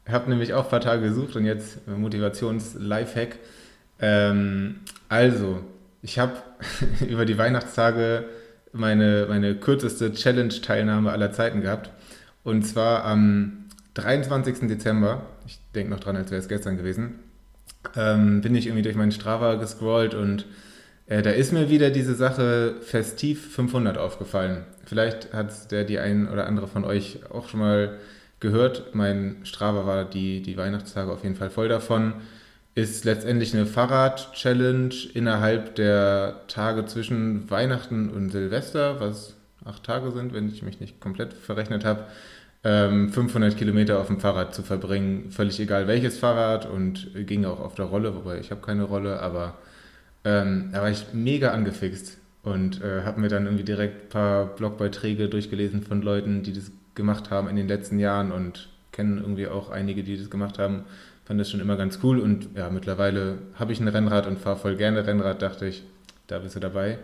Habe 0.09 0.31
nämlich 0.31 0.55
auch 0.55 0.65
ein 0.65 0.71
paar 0.71 0.81
Tage 0.81 1.03
gesucht 1.03 1.37
und 1.37 1.45
jetzt 1.45 1.87
Motivations-Lifehack. 1.89 3.39
Ähm, 4.01 4.81
also, 5.09 5.61
ich 6.03 6.19
habe 6.19 6.35
über 7.09 7.25
die 7.25 7.39
Weihnachtstage 7.39 8.25
meine, 8.73 9.27
meine 9.29 9.55
kürzeste 9.57 10.13
Challenge-Teilnahme 10.13 11.11
aller 11.11 11.33
Zeiten 11.33 11.61
gehabt. 11.61 11.91
Und 12.45 12.63
zwar 12.63 13.05
am 13.05 13.65
23. 13.95 14.69
Dezember, 14.69 15.23
ich 15.47 15.59
denke 15.75 15.91
noch 15.91 16.01
dran, 16.01 16.17
als 16.17 16.31
wäre 16.31 16.41
es 16.41 16.49
gestern 16.49 16.77
gewesen, 16.77 17.19
ähm, 17.97 18.41
bin 18.41 18.55
ich 18.55 18.67
irgendwie 18.67 18.83
durch 18.83 18.97
meinen 18.97 19.13
Strava 19.13 19.55
gescrollt 19.55 20.15
und 20.15 20.47
äh, 21.07 21.23
da 21.23 21.31
ist 21.31 21.53
mir 21.53 21.71
wieder 21.71 21.91
diese 21.91 22.15
Sache 22.15 22.77
Festiv 22.83 23.55
500 23.55 23.97
aufgefallen. 23.97 24.65
Vielleicht 24.85 25.33
hat 25.33 25.71
der 25.71 25.85
die 25.85 25.99
ein 25.99 26.29
oder 26.29 26.47
andere 26.47 26.69
von 26.69 26.85
euch 26.85 27.21
auch 27.31 27.49
schon 27.49 27.61
mal 27.61 27.99
gehört. 28.47 28.95
Mein 28.95 29.37
Strava 29.43 29.87
war 29.87 30.05
die, 30.05 30.41
die 30.41 30.57
Weihnachtstage 30.57 31.11
auf 31.11 31.25
jeden 31.25 31.35
Fall 31.35 31.50
voll 31.50 31.69
davon. 31.69 32.15
Ist 32.76 33.05
letztendlich 33.05 33.55
eine 33.55 33.67
Fahrrad-Challenge 33.67 34.95
innerhalb 35.15 35.75
der 35.75 36.43
Tage 36.47 36.85
zwischen 36.87 37.50
Weihnachten 37.50 38.11
und 38.11 38.31
Silvester, 38.31 39.00
was 39.00 39.35
acht 39.65 39.83
Tage 39.83 40.12
sind, 40.12 40.33
wenn 40.33 40.49
ich 40.49 40.62
mich 40.62 40.79
nicht 40.81 41.00
komplett 41.00 41.33
verrechnet 41.35 41.85
habe. 41.85 42.05
500 42.62 43.53
ähm, 43.53 43.59
Kilometer 43.59 44.00
auf 44.00 44.09
dem 44.09 44.19
Fahrrad 44.19 44.55
zu 44.55 44.62
verbringen, 44.62 45.31
völlig 45.31 45.61
egal 45.61 45.87
welches 45.87 46.19
Fahrrad 46.19 46.69
und 46.69 47.11
ging 47.26 47.45
auch 47.45 47.61
auf 47.61 47.76
der 47.76 47.85
Rolle, 47.85 48.15
wobei 48.17 48.41
ich 48.41 48.50
habe 48.50 48.61
keine 48.61 48.83
Rolle, 48.83 49.21
aber 49.21 49.55
ähm, 50.25 50.71
da 50.73 50.83
war 50.83 50.91
ich 50.91 51.07
mega 51.12 51.53
angefixt 51.53 52.19
und 52.43 52.83
äh, 52.83 53.03
habe 53.05 53.21
mir 53.21 53.29
dann 53.29 53.45
irgendwie 53.45 53.62
direkt 53.62 54.07
ein 54.07 54.09
paar 54.09 54.47
Blogbeiträge 54.47 55.29
durchgelesen 55.29 55.83
von 55.83 56.03
Leuten, 56.03 56.43
die 56.43 56.53
das 56.53 56.73
gemacht 56.97 57.31
haben 57.31 57.49
in 57.49 57.55
den 57.55 57.69
letzten 57.69 58.00
Jahren 58.00 58.33
und 58.33 58.69
kennen 58.91 59.19
irgendwie 59.19 59.47
auch 59.47 59.71
einige, 59.71 60.03
die 60.03 60.19
das 60.19 60.31
gemacht 60.31 60.59
haben. 60.59 60.85
Fand 61.25 61.38
das 61.38 61.50
schon 61.50 61.61
immer 61.61 61.76
ganz 61.76 62.00
cool 62.03 62.19
und 62.19 62.49
ja, 62.57 62.69
mittlerweile 62.71 63.38
habe 63.55 63.73
ich 63.73 63.81
ein 63.81 63.88
Rennrad 63.88 64.26
und 64.26 64.41
fahre 64.41 64.57
voll 64.57 64.76
gerne 64.76 65.07
Rennrad, 65.07 65.43
dachte 65.43 65.67
ich, 65.67 65.85
da 66.26 66.41
bist 66.41 66.57
du 66.57 66.61
dabei. 66.61 66.99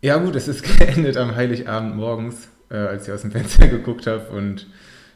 Ja 0.00 0.16
gut, 0.16 0.34
es 0.34 0.48
ist 0.48 0.62
geendet 0.78 1.18
am 1.18 1.36
Heiligabend 1.36 1.96
morgens 1.96 2.48
äh, 2.70 2.76
als 2.76 3.06
ich 3.06 3.14
aus 3.14 3.22
dem 3.22 3.30
Fenster 3.30 3.68
geguckt 3.68 4.06
habe 4.06 4.28
und 4.30 4.66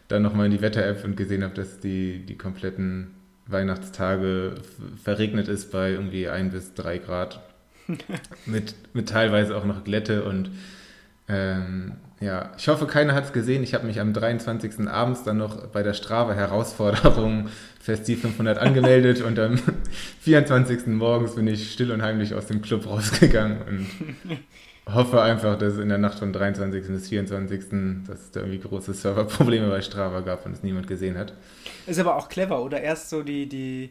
dann 0.09 0.23
nochmal 0.23 0.47
in 0.47 0.53
die 0.53 0.63
Wetter-App 0.63 1.05
und 1.05 1.17
gesehen 1.17 1.45
habe, 1.45 1.55
dass 1.55 1.81
die, 1.81 2.25
die 2.25 2.39
kompletten 2.39 3.15
Weihnachtstage 3.47 4.55
verregnet 5.03 5.49
ist 5.49 5.71
bei 5.71 5.91
irgendwie 5.91 6.29
ein 6.29 6.51
bis 6.51 6.75
drei 6.75 6.99
Grad. 6.99 7.41
mit, 8.47 8.75
mit 8.93 9.09
teilweise 9.09 9.57
auch 9.57 9.65
noch 9.65 9.85
Glätte 9.85 10.25
und 10.25 10.51
ähm, 11.27 11.93
ja, 12.21 12.51
ich 12.59 12.67
hoffe, 12.69 12.87
keiner 12.87 13.15
hat 13.15 13.25
es 13.25 13.33
gesehen. 13.33 13.63
Ich 13.63 13.75
habe 13.75 13.87
mich 13.87 14.01
am 14.01 14.13
23. 14.13 14.89
abends 14.89 15.23
dann 15.23 15.37
noch 15.37 15.67
bei 15.69 15.83
der 15.83 15.95
Strava-Herausforderung 15.95 17.49
Festiv 17.81 18.23
500 18.23 18.59
angemeldet 18.59 19.23
und 19.23 19.39
am 19.39 19.59
24. 20.21 20.89
morgens 20.89 21.37
bin 21.37 21.47
ich 21.47 21.73
still 21.73 21.93
und 21.93 22.03
heimlich 22.03 22.35
aus 22.35 22.47
dem 22.47 22.61
Club 22.61 22.87
rausgegangen 22.87 23.63
und 23.63 23.87
hoffe 24.95 25.23
einfach, 25.23 25.57
dass 25.59 25.75
es 25.75 25.79
in 25.79 25.89
der 25.89 25.99
Nacht 25.99 26.19
vom 26.19 26.33
23. 26.33 26.87
bis 26.89 27.09
24. 27.09 28.05
dass 28.07 28.21
es 28.21 28.31
da 28.33 28.41
irgendwie 28.41 28.61
große 28.61 28.95
Serverprobleme 28.95 29.69
bei 29.69 29.81
Strava 29.81 30.21
gab 30.21 30.45
und 30.45 30.53
es 30.53 30.63
niemand 30.63 30.89
gesehen 30.89 31.17
hat. 31.17 31.35
Ist 31.87 32.01
aber 32.01 32.17
auch 32.17 32.29
clever, 32.29 32.63
oder? 32.63 32.81
Erst 32.81 33.11
so 33.11 33.23
die, 33.23 33.49
die, 33.49 33.91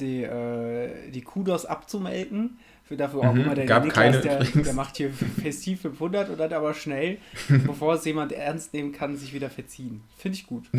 die, 0.00 0.22
äh, 0.22 1.10
die 1.10 1.22
Kudos 1.22 1.66
abzumelden. 1.66 2.58
Für 2.86 2.96
dafür 2.96 3.20
auch 3.20 3.32
mhm, 3.32 3.40
immer 3.40 3.54
der, 3.56 3.66
gab 3.66 3.84
Niklas, 3.84 4.04
keine, 4.04 4.20
der, 4.20 4.44
der, 4.44 4.72
macht 4.72 4.96
hier 4.96 5.10
festiv 5.42 5.80
500 5.82 6.30
und 6.30 6.38
dann 6.38 6.52
aber 6.52 6.72
schnell, 6.72 7.18
bevor 7.66 7.94
es 7.94 8.04
jemand 8.04 8.32
ernst 8.32 8.74
nehmen 8.74 8.92
kann, 8.92 9.16
sich 9.16 9.34
wieder 9.34 9.50
verziehen. 9.50 10.02
Finde 10.16 10.38
ich 10.38 10.46
gut. 10.46 10.64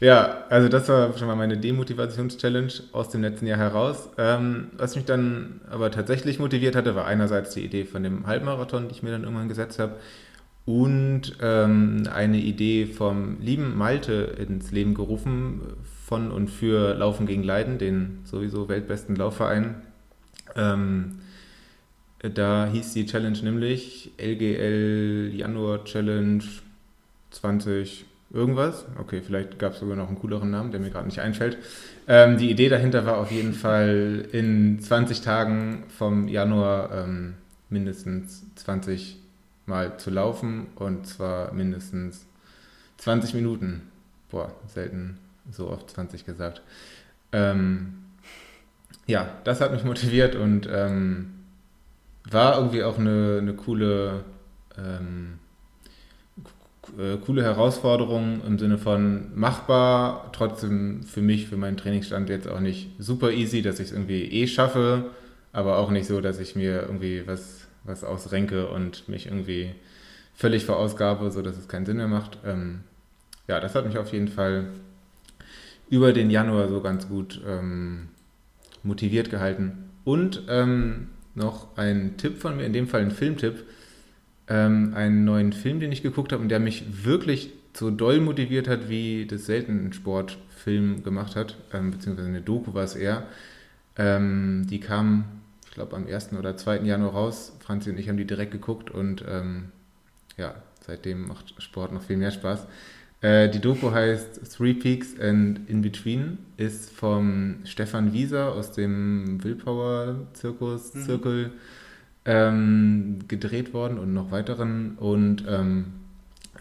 Ja, 0.00 0.46
also 0.48 0.68
das 0.68 0.88
war 0.88 1.16
schon 1.16 1.28
mal 1.28 1.36
meine 1.36 1.56
Demotivations-Challenge 1.58 2.72
aus 2.90 3.10
dem 3.10 3.22
letzten 3.22 3.46
Jahr 3.46 3.60
heraus. 3.60 4.08
Ähm, 4.18 4.66
was 4.76 4.96
mich 4.96 5.04
dann 5.04 5.60
aber 5.70 5.92
tatsächlich 5.92 6.40
motiviert 6.40 6.74
hatte, 6.74 6.96
war 6.96 7.06
einerseits 7.06 7.54
die 7.54 7.64
Idee 7.64 7.84
von 7.84 8.02
dem 8.02 8.26
Halbmarathon, 8.26 8.88
die 8.88 8.96
ich 8.96 9.04
mir 9.04 9.12
dann 9.12 9.22
irgendwann 9.22 9.48
gesetzt 9.48 9.78
habe, 9.78 9.94
und 10.64 11.36
ähm, 11.40 12.08
eine 12.12 12.38
Idee 12.38 12.86
vom 12.86 13.40
lieben 13.40 13.78
Malte 13.78 14.34
ins 14.38 14.72
Leben 14.72 14.94
gerufen 14.94 15.60
von 16.04 16.32
und 16.32 16.48
für 16.48 16.94
Laufen 16.94 17.26
gegen 17.26 17.44
Leiden, 17.44 17.78
den 17.78 18.22
sowieso 18.24 18.68
weltbesten 18.68 19.14
Laufverein. 19.14 19.82
Ähm, 20.56 21.20
da 22.20 22.68
hieß 22.72 22.92
die 22.92 23.06
Challenge 23.06 23.38
nämlich 23.42 24.12
LGL 24.18 25.32
Januar 25.34 25.84
Challenge 25.84 26.44
20 27.30 28.04
irgendwas. 28.32 28.84
Okay, 28.98 29.22
vielleicht 29.22 29.58
gab 29.58 29.72
es 29.72 29.80
sogar 29.80 29.96
noch 29.96 30.08
einen 30.08 30.18
cooleren 30.18 30.50
Namen, 30.50 30.70
der 30.70 30.80
mir 30.80 30.90
gerade 30.90 31.06
nicht 31.06 31.20
einfällt. 31.20 31.58
Ähm, 32.06 32.38
die 32.38 32.50
Idee 32.50 32.68
dahinter 32.68 33.04
war 33.06 33.18
auf 33.18 33.30
jeden 33.30 33.52
Fall 33.52 34.26
in 34.32 34.80
20 34.80 35.20
Tagen 35.20 35.84
vom 35.88 36.28
Januar 36.28 36.92
ähm, 36.92 37.34
mindestens 37.68 38.44
20 38.56 39.18
Mal 39.66 39.96
zu 39.98 40.10
laufen 40.10 40.68
und 40.76 41.06
zwar 41.06 41.52
mindestens 41.52 42.26
20 42.98 43.34
Minuten. 43.34 43.82
Boah, 44.30 44.52
selten 44.66 45.18
so 45.50 45.68
oft 45.70 45.90
20 45.90 46.24
gesagt. 46.24 46.62
Ähm, 47.32 48.01
ja, 49.06 49.28
das 49.44 49.60
hat 49.60 49.72
mich 49.72 49.84
motiviert 49.84 50.34
und 50.36 50.68
ähm, 50.70 51.32
war 52.30 52.56
irgendwie 52.56 52.84
auch 52.84 52.98
eine, 52.98 53.38
eine 53.40 53.54
coole 53.54 54.24
ähm, 54.78 55.38
äh, 56.98 57.16
coole 57.24 57.42
Herausforderung 57.42 58.42
im 58.46 58.58
Sinne 58.58 58.76
von 58.76 59.30
machbar, 59.38 60.30
trotzdem 60.32 61.04
für 61.04 61.22
mich, 61.22 61.46
für 61.46 61.56
meinen 61.56 61.76
Trainingsstand 61.76 62.28
jetzt 62.28 62.48
auch 62.48 62.60
nicht 62.60 62.90
super 62.98 63.30
easy, 63.30 63.62
dass 63.62 63.78
ich 63.78 63.88
es 63.88 63.92
irgendwie 63.92 64.24
eh 64.24 64.46
schaffe, 64.46 65.10
aber 65.52 65.78
auch 65.78 65.90
nicht 65.90 66.06
so, 66.06 66.20
dass 66.20 66.40
ich 66.40 66.56
mir 66.56 66.82
irgendwie 66.82 67.26
was, 67.26 67.68
was 67.84 68.04
ausrenke 68.04 68.68
und 68.68 69.08
mich 69.08 69.26
irgendwie 69.26 69.70
völlig 70.34 70.64
verausgabe, 70.64 71.30
sodass 71.30 71.56
es 71.56 71.68
keinen 71.68 71.86
Sinn 71.86 71.98
mehr 71.98 72.08
macht. 72.08 72.38
Ähm, 72.44 72.80
ja, 73.48 73.60
das 73.60 73.74
hat 73.74 73.86
mich 73.86 73.98
auf 73.98 74.12
jeden 74.12 74.28
Fall 74.28 74.66
über 75.88 76.12
den 76.12 76.30
Januar 76.30 76.68
so 76.68 76.80
ganz 76.80 77.08
gut 77.08 77.40
ähm, 77.46 78.08
motiviert 78.82 79.30
gehalten. 79.30 79.90
Und 80.04 80.42
ähm, 80.48 81.08
noch 81.34 81.76
ein 81.76 82.16
Tipp 82.16 82.38
von 82.38 82.56
mir, 82.56 82.64
in 82.64 82.72
dem 82.72 82.88
Fall 82.88 83.02
ein 83.02 83.10
Filmtipp 83.10 83.64
ähm, 84.48 84.92
einen 84.94 85.24
neuen 85.24 85.52
Film, 85.52 85.80
den 85.80 85.92
ich 85.92 86.02
geguckt 86.02 86.32
habe 86.32 86.42
und 86.42 86.48
der 86.48 86.60
mich 86.60 87.04
wirklich 87.04 87.52
so 87.74 87.90
doll 87.90 88.20
motiviert 88.20 88.68
hat, 88.68 88.88
wie 88.88 89.26
das 89.26 89.46
selten 89.46 89.86
ein 89.86 89.92
Sportfilm 89.92 91.02
gemacht 91.02 91.36
hat, 91.36 91.56
ähm, 91.72 91.90
beziehungsweise 91.90 92.28
eine 92.28 92.42
Doku 92.42 92.74
war 92.74 92.84
es 92.84 92.94
eher. 92.94 93.24
Ähm, 93.96 94.66
die 94.68 94.80
kam, 94.80 95.24
ich 95.66 95.72
glaube, 95.72 95.96
am 95.96 96.06
1. 96.06 96.34
oder 96.34 96.56
2. 96.56 96.80
Januar 96.80 97.12
raus. 97.12 97.56
Franzi 97.60 97.90
und 97.90 97.98
ich 97.98 98.08
haben 98.08 98.16
die 98.16 98.26
direkt 98.26 98.52
geguckt 98.52 98.90
und 98.90 99.24
ähm, 99.26 99.70
ja, 100.36 100.54
seitdem 100.80 101.28
macht 101.28 101.54
Sport 101.62 101.92
noch 101.92 102.02
viel 102.02 102.16
mehr 102.16 102.30
Spaß. 102.30 102.66
Äh, 103.22 103.48
die 103.48 103.60
Doku 103.60 103.92
heißt 103.92 104.52
Three 104.52 104.74
Peaks 104.74 105.18
and 105.18 105.70
In 105.70 105.80
Between, 105.80 106.38
ist 106.56 106.90
vom 106.90 107.60
Stefan 107.64 108.12
Wieser 108.12 108.52
aus 108.52 108.72
dem 108.72 109.42
Willpower-Zirkus, 109.42 110.94
mhm. 110.94 111.02
Zirkel 111.02 111.50
ähm, 112.24 113.20
gedreht 113.28 113.72
worden 113.72 113.98
und 113.98 114.12
noch 114.12 114.32
weiteren 114.32 114.96
und 114.98 115.44
ähm, 115.48 115.86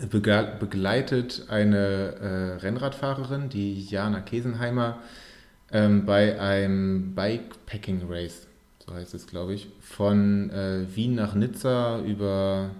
begleitet 0.09 1.45
eine 1.49 1.77
äh, 1.77 2.57
Rennradfahrerin, 2.61 3.49
die 3.49 3.83
Jana 3.83 4.21
Kesenheimer, 4.21 4.99
ähm, 5.71 6.05
bei 6.05 6.39
einem 6.39 7.15
Bikepacking 7.15 8.03
Race, 8.07 8.47
so 8.85 8.93
heißt 8.93 9.13
es, 9.15 9.25
glaube 9.25 9.53
ich, 9.53 9.69
von 9.79 10.49
äh, 10.51 10.85
Wien 10.95 11.15
nach 11.15 11.33
Nizza 11.33 12.01
über 12.01 12.71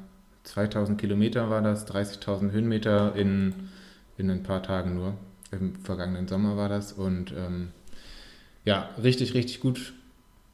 2000 0.44 1.00
Kilometer 1.00 1.50
war 1.50 1.62
das, 1.62 1.88
30.000 1.88 2.52
Höhenmeter 2.52 3.16
in, 3.16 3.70
in 4.18 4.30
ein 4.30 4.44
paar 4.44 4.64
Tagen 4.64 4.96
nur. 4.96 5.16
Im 5.52 5.76
vergangenen 5.76 6.28
Sommer 6.28 6.58
war 6.58 6.70
das 6.70 6.94
und 6.94 7.34
ähm, 7.38 7.72
ja, 8.64 8.90
richtig, 9.02 9.34
richtig 9.34 9.60
gut 9.60 9.94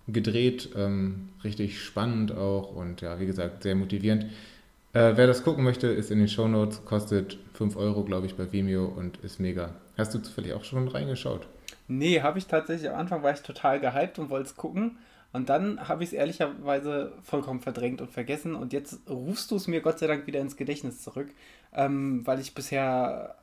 gedreht, 0.07 0.69
ähm, 0.75 1.29
richtig 1.43 1.81
spannend 1.81 2.31
auch 2.31 2.75
und 2.75 3.01
ja, 3.01 3.19
wie 3.19 3.25
gesagt, 3.25 3.63
sehr 3.63 3.75
motivierend. 3.75 4.25
Äh, 4.93 5.13
wer 5.15 5.27
das 5.27 5.43
gucken 5.43 5.63
möchte, 5.63 5.87
ist 5.87 6.09
in 6.09 6.19
den 6.19 6.27
Show 6.27 6.47
Notes, 6.47 6.83
kostet 6.85 7.37
5 7.53 7.75
Euro, 7.75 8.03
glaube 8.03 8.25
ich, 8.25 8.35
bei 8.35 8.51
Vimeo 8.51 8.85
und 8.85 9.17
ist 9.17 9.39
mega. 9.39 9.75
Hast 9.97 10.13
du 10.13 10.19
zufällig 10.19 10.53
auch 10.53 10.63
schon 10.63 10.87
reingeschaut? 10.87 11.47
Nee, 11.87 12.21
habe 12.21 12.39
ich 12.39 12.47
tatsächlich. 12.47 12.89
Am 12.89 12.99
Anfang 12.99 13.23
war 13.23 13.33
ich 13.33 13.41
total 13.41 13.79
gehypt 13.79 14.19
und 14.19 14.29
wollte 14.29 14.49
es 14.49 14.55
gucken. 14.55 14.97
Und 15.33 15.49
dann 15.49 15.87
habe 15.87 16.03
ich 16.03 16.09
es 16.09 16.13
ehrlicherweise 16.13 17.13
vollkommen 17.21 17.59
verdrängt 17.59 18.01
und 18.01 18.11
vergessen. 18.11 18.55
Und 18.55 18.73
jetzt 18.73 18.99
rufst 19.09 19.51
du 19.51 19.55
es 19.55 19.67
mir 19.67 19.81
Gott 19.81 19.99
sei 19.99 20.07
Dank 20.07 20.25
wieder 20.25 20.39
ins 20.39 20.57
Gedächtnis 20.57 21.01
zurück, 21.01 21.29
ähm, 21.73 22.25
weil 22.25 22.39
ich 22.39 22.55
bisher 22.55 23.35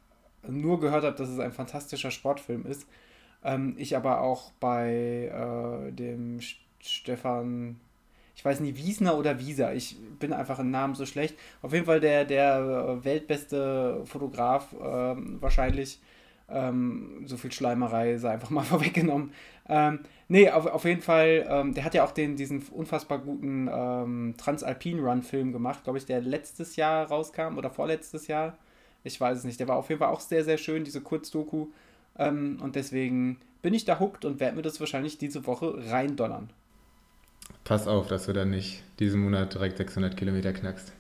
nur 0.47 0.81
gehört 0.81 1.05
habe, 1.05 1.17
dass 1.17 1.29
es 1.29 1.39
ein 1.39 1.53
fantastischer 1.53 2.11
Sportfilm 2.11 2.67
ist. 2.67 2.87
Ähm, 3.45 3.75
ich 3.79 3.97
aber 3.97 4.23
auch 4.23 4.53
bei 4.61 5.31
äh, 5.89 5.93
dem 5.93 6.41
Stefan, 6.81 7.79
ich 8.35 8.45
weiß 8.45 8.61
nicht, 8.61 8.77
Wiesner 8.77 9.17
oder 9.17 9.39
Wieser, 9.39 9.75
ich 9.75 9.97
bin 10.19 10.33
einfach 10.33 10.59
im 10.59 10.71
Namen 10.71 10.95
so 10.95 11.07
schlecht. 11.07 11.37
Auf 11.63 11.73
jeden 11.73 11.87
Fall 11.87 12.01
der, 12.01 12.25
der 12.25 13.05
weltbeste 13.05 14.03
Fotograf 14.07 14.73
äh, 14.73 15.17
wahrscheinlich. 15.41 16.01
Ähm, 16.47 17.23
so 17.27 17.39
viel 17.39 17.53
Schleimerei 17.53 18.19
sei 18.19 18.31
einfach 18.33 18.51
mal 18.51 18.63
vorweggenommen. 18.65 19.33
Ähm, 19.69 20.01
nee, 20.29 20.51
auf, 20.51 20.67
auf 20.67 20.85
jeden 20.85 21.01
Fall, 21.01 21.47
ähm, 21.49 21.75
der 21.75 21.85
hat 21.85 21.95
ja 21.95 22.05
auch 22.05 22.11
den, 22.11 22.37
diesen 22.37 22.63
unfassbar 22.69 23.19
guten 23.19 23.69
ähm, 23.73 24.35
Transalpin 24.37 25.01
Run-Film 25.01 25.53
gemacht, 25.53 25.85
glaube 25.85 25.99
ich, 25.99 26.07
der 26.07 26.21
letztes 26.21 26.77
Jahr 26.77 27.07
rauskam 27.07 27.57
oder 27.57 27.71
vorletztes 27.71 28.27
Jahr. 28.27 28.59
Ich 29.05 29.21
weiß 29.21 29.39
es 29.39 29.45
nicht. 29.45 29.61
Der 29.61 29.69
war 29.69 29.77
auf 29.77 29.89
jeden 29.89 29.99
Fall 29.99 30.11
auch 30.11 30.21
sehr, 30.21 30.45
sehr 30.45 30.59
schön, 30.59 30.85
diese 30.85 31.01
Kurzdoku. 31.01 31.69
Ähm, 32.19 32.59
und 32.63 32.77
deswegen 32.77 33.39
bin 33.63 33.75
ich 33.75 33.85
da 33.85 33.99
hooked 33.99 34.25
und 34.25 34.41
werde 34.41 34.57
mir 34.57 34.63
das 34.63 34.81
wahrscheinlich 34.81 35.19
diese 35.19 35.47
Woche 35.47 35.75
reindonnern. 35.91 36.51
Pass 37.65 37.87
auf, 37.87 38.07
dass 38.09 38.27
du 38.27 38.33
dann 38.33 38.51
nicht 38.51 38.83
diesen 38.99 39.23
Monat 39.23 39.55
direkt 39.55 39.79
600 39.79 40.17
Kilometer 40.17 40.53
knackst. 40.53 40.93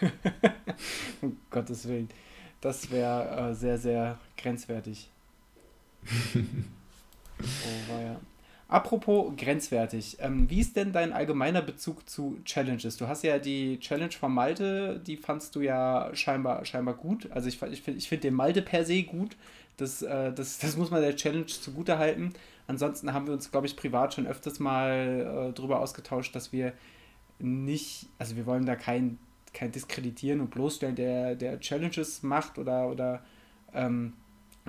um 1.22 1.38
Gottes 1.50 1.88
Willen. 1.88 2.08
Das 2.60 2.90
wäre 2.90 3.50
äh, 3.50 3.54
sehr, 3.54 3.78
sehr 3.78 4.18
grenzwertig. 4.36 5.10
oh, 7.42 7.92
war 7.92 8.02
ja. 8.02 8.20
Apropos 8.68 9.32
grenzwertig, 9.36 10.16
ähm, 10.20 10.50
wie 10.50 10.58
ist 10.58 10.74
denn 10.74 10.92
dein 10.92 11.12
allgemeiner 11.12 11.62
Bezug 11.62 12.08
zu 12.08 12.38
Challenges? 12.44 12.96
Du 12.96 13.06
hast 13.06 13.22
ja 13.22 13.38
die 13.38 13.78
Challenge 13.78 14.10
von 14.10 14.34
Malte, 14.34 15.00
die 15.06 15.16
fandst 15.16 15.54
du 15.54 15.60
ja 15.60 16.10
scheinbar, 16.14 16.64
scheinbar 16.64 16.94
gut. 16.94 17.30
Also 17.30 17.48
ich, 17.48 17.62
ich 17.62 17.82
finde 17.82 17.98
ich 17.98 18.08
find 18.08 18.24
den 18.24 18.34
Malte 18.34 18.62
per 18.62 18.84
se 18.84 19.04
gut. 19.04 19.36
Das, 19.76 20.02
äh, 20.02 20.32
das, 20.32 20.58
das 20.58 20.76
muss 20.76 20.90
man 20.90 21.00
der 21.00 21.14
Challenge 21.14 21.46
zugute 21.46 21.98
halten. 21.98 22.32
Ansonsten 22.66 23.12
haben 23.12 23.28
wir 23.28 23.34
uns, 23.34 23.52
glaube 23.52 23.68
ich, 23.68 23.76
privat 23.76 24.14
schon 24.14 24.26
öfters 24.26 24.58
mal 24.58 25.50
äh, 25.50 25.52
darüber 25.52 25.78
ausgetauscht, 25.78 26.34
dass 26.34 26.52
wir 26.52 26.72
nicht, 27.38 28.08
also 28.18 28.34
wir 28.34 28.46
wollen 28.46 28.66
da 28.66 28.74
kein, 28.74 29.18
kein 29.52 29.70
Diskreditieren 29.70 30.40
und 30.40 30.50
bloßstellen, 30.50 30.96
der, 30.96 31.36
der 31.36 31.60
Challenges 31.60 32.24
macht 32.24 32.58
oder, 32.58 32.88
oder 32.88 33.22
ähm, 33.72 34.14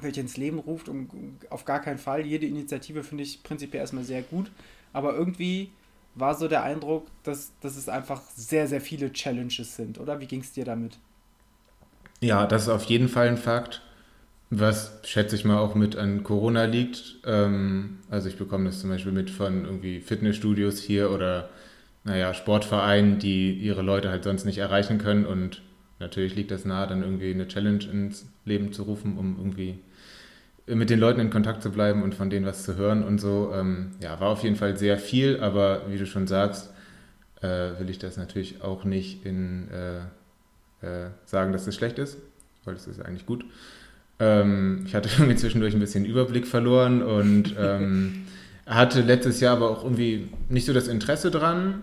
welche 0.02 0.22
ins 0.22 0.38
Leben 0.38 0.60
ruft, 0.60 0.90
um, 0.90 1.10
auf 1.50 1.66
gar 1.66 1.82
keinen 1.82 1.98
Fall. 1.98 2.26
Jede 2.26 2.46
Initiative 2.46 3.04
finde 3.04 3.24
ich 3.24 3.44
prinzipiell 3.44 3.82
erstmal 3.82 4.04
sehr 4.04 4.22
gut, 4.22 4.52
aber 4.94 5.16
irgendwie 5.16 5.72
war 6.16 6.36
so 6.36 6.48
der 6.48 6.64
Eindruck, 6.64 7.08
dass, 7.24 7.52
dass 7.62 7.78
es 7.78 7.90
einfach 7.90 8.22
sehr, 8.36 8.68
sehr 8.68 8.82
viele 8.82 9.12
Challenges 9.12 9.76
sind, 9.76 10.00
oder? 10.00 10.20
Wie 10.20 10.28
ging 10.28 10.42
es 10.42 10.52
dir 10.52 10.66
damit? 10.66 10.98
Ja, 12.22 12.48
das 12.48 12.64
ist 12.64 12.70
auf 12.70 12.84
jeden 12.86 13.10
Fall 13.10 13.28
ein 13.28 13.38
Fakt, 13.38 13.82
was 14.50 15.00
schätze 15.04 15.36
ich 15.36 15.46
mal 15.46 15.60
auch 15.60 15.76
mit 15.76 15.96
an 15.96 16.24
Corona 16.24 16.66
liegt. 16.66 17.18
Ähm, 17.26 18.00
also 18.10 18.30
ich 18.30 18.38
bekomme 18.38 18.66
das 18.66 18.80
zum 18.82 18.90
Beispiel 18.90 19.12
mit 19.12 19.30
von 19.30 19.66
irgendwie 19.66 20.00
Fitnessstudios 20.02 20.82
hier 20.82 21.12
oder 21.12 21.50
naja, 22.04 22.34
Sportvereinen, 22.34 23.20
die 23.20 23.54
ihre 23.54 23.82
Leute 23.82 24.10
halt 24.10 24.24
sonst 24.24 24.46
nicht 24.46 24.60
erreichen 24.60 24.98
können 24.98 25.26
und 25.26 25.62
natürlich 26.00 26.36
liegt 26.36 26.52
das 26.52 26.66
nahe, 26.66 26.88
dann 26.88 27.04
irgendwie 27.04 27.32
eine 27.32 27.48
Challenge 27.48 27.84
ins 27.84 28.28
Leben 28.46 28.72
zu 28.72 28.84
rufen, 28.84 29.18
um 29.18 29.38
irgendwie 29.38 29.80
mit 30.68 30.90
den 30.90 31.00
Leuten 31.00 31.20
in 31.20 31.30
Kontakt 31.30 31.64
zu 31.64 31.72
bleiben 31.72 32.04
und 32.04 32.14
von 32.14 32.30
denen 32.30 32.46
was 32.46 32.64
zu 32.64 32.76
hören 32.76 33.04
und 33.04 33.20
so. 33.20 33.54
Ähm, 33.56 33.92
ja, 34.02 34.20
war 34.20 34.30
auf 34.30 34.44
jeden 34.44 34.58
Fall 34.58 34.78
sehr 34.78 34.98
viel, 34.98 35.40
aber 35.40 35.84
wie 35.90 35.98
du 35.98 36.06
schon 36.06 36.28
sagst, 36.28 36.72
äh, 37.42 37.80
will 37.80 37.90
ich 37.90 38.00
das 38.00 38.18
natürlich 38.18 38.62
auch 38.62 38.84
nicht 38.84 39.26
in 39.26 39.70
äh, 39.70 40.00
äh, 40.86 41.10
sagen, 41.26 41.52
dass 41.52 41.62
es 41.62 41.68
das 41.68 41.76
schlecht 41.76 42.00
ist, 42.00 42.18
weil 42.66 42.76
es 42.76 42.88
ist 42.88 43.02
eigentlich 43.02 43.26
gut. 43.26 43.46
Ähm, 44.20 44.84
ich 44.86 44.96
hatte 44.96 45.10
irgendwie 45.18 45.36
zwischendurch 45.36 45.74
ein 45.74 45.80
bisschen 45.80 46.06
Überblick 46.06 46.48
verloren 46.48 47.02
und 47.02 47.56
ähm, 47.58 48.26
hatte 48.66 49.02
letztes 49.02 49.40
Jahr 49.40 49.56
aber 49.56 49.70
auch 49.70 49.84
irgendwie 49.84 50.30
nicht 50.50 50.66
so 50.66 50.74
das 50.74 50.88
Interesse 50.88 51.32
dran, 51.32 51.82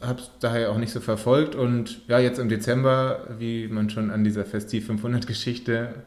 habe 0.00 0.20
es 0.20 0.30
daher 0.40 0.70
auch 0.70 0.78
nicht 0.78 0.92
so 0.92 1.00
verfolgt 1.00 1.56
und 1.56 2.06
ja, 2.06 2.20
jetzt 2.20 2.38
im 2.38 2.48
Dezember, 2.48 3.26
wie 3.38 3.66
man 3.66 3.90
schon 3.90 4.10
an 4.10 4.22
dieser 4.22 4.44
Festiv 4.44 4.86
500 4.86 5.26
Geschichte 5.26 6.04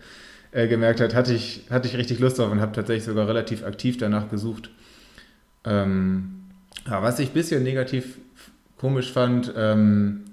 äh, 0.52 0.68
gemerkt 0.68 1.02
hat, 1.02 1.16
hatte 1.16 1.34
ich, 1.34 1.66
hatte 1.70 1.88
ich 1.88 1.98
richtig 1.98 2.20
Lust 2.20 2.40
drauf 2.40 2.52
und 2.52 2.62
habe 2.62 2.74
tatsächlich 2.74 3.06
sogar 3.06 3.28
relativ 3.28 3.64
aktiv 3.64 3.98
danach 3.98 4.30
gesucht. 4.30 4.70
Ähm, 5.64 6.44
ja, 6.88 7.02
was 7.02 7.20
ich 7.20 7.30
ein 7.30 7.34
bisschen 7.34 7.64
negativ 7.64 8.18
komisch 8.78 9.12
fand, 9.12 9.54
ähm, 9.56 10.24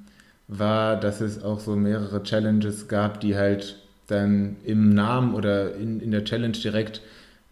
war, 0.48 0.98
dass 0.98 1.20
es 1.20 1.42
auch 1.42 1.60
so 1.60 1.76
mehrere 1.76 2.22
Challenges 2.22 2.88
gab, 2.88 3.20
die 3.20 3.36
halt 3.36 3.78
dann 4.06 4.56
im 4.64 4.90
Namen 4.90 5.34
oder 5.34 5.74
in, 5.74 6.00
in 6.00 6.10
der 6.10 6.24
Challenge 6.24 6.56
direkt 6.56 7.02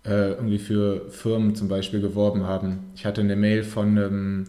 äh, 0.06 0.30
irgendwie 0.30 0.58
für 0.58 1.10
Firmen 1.10 1.54
zum 1.54 1.68
Beispiel 1.68 2.00
geworben 2.00 2.44
haben. 2.44 2.90
Ich 2.94 3.04
hatte 3.04 3.20
eine 3.20 3.36
Mail 3.36 3.62
von 3.62 3.98
einem 3.98 4.46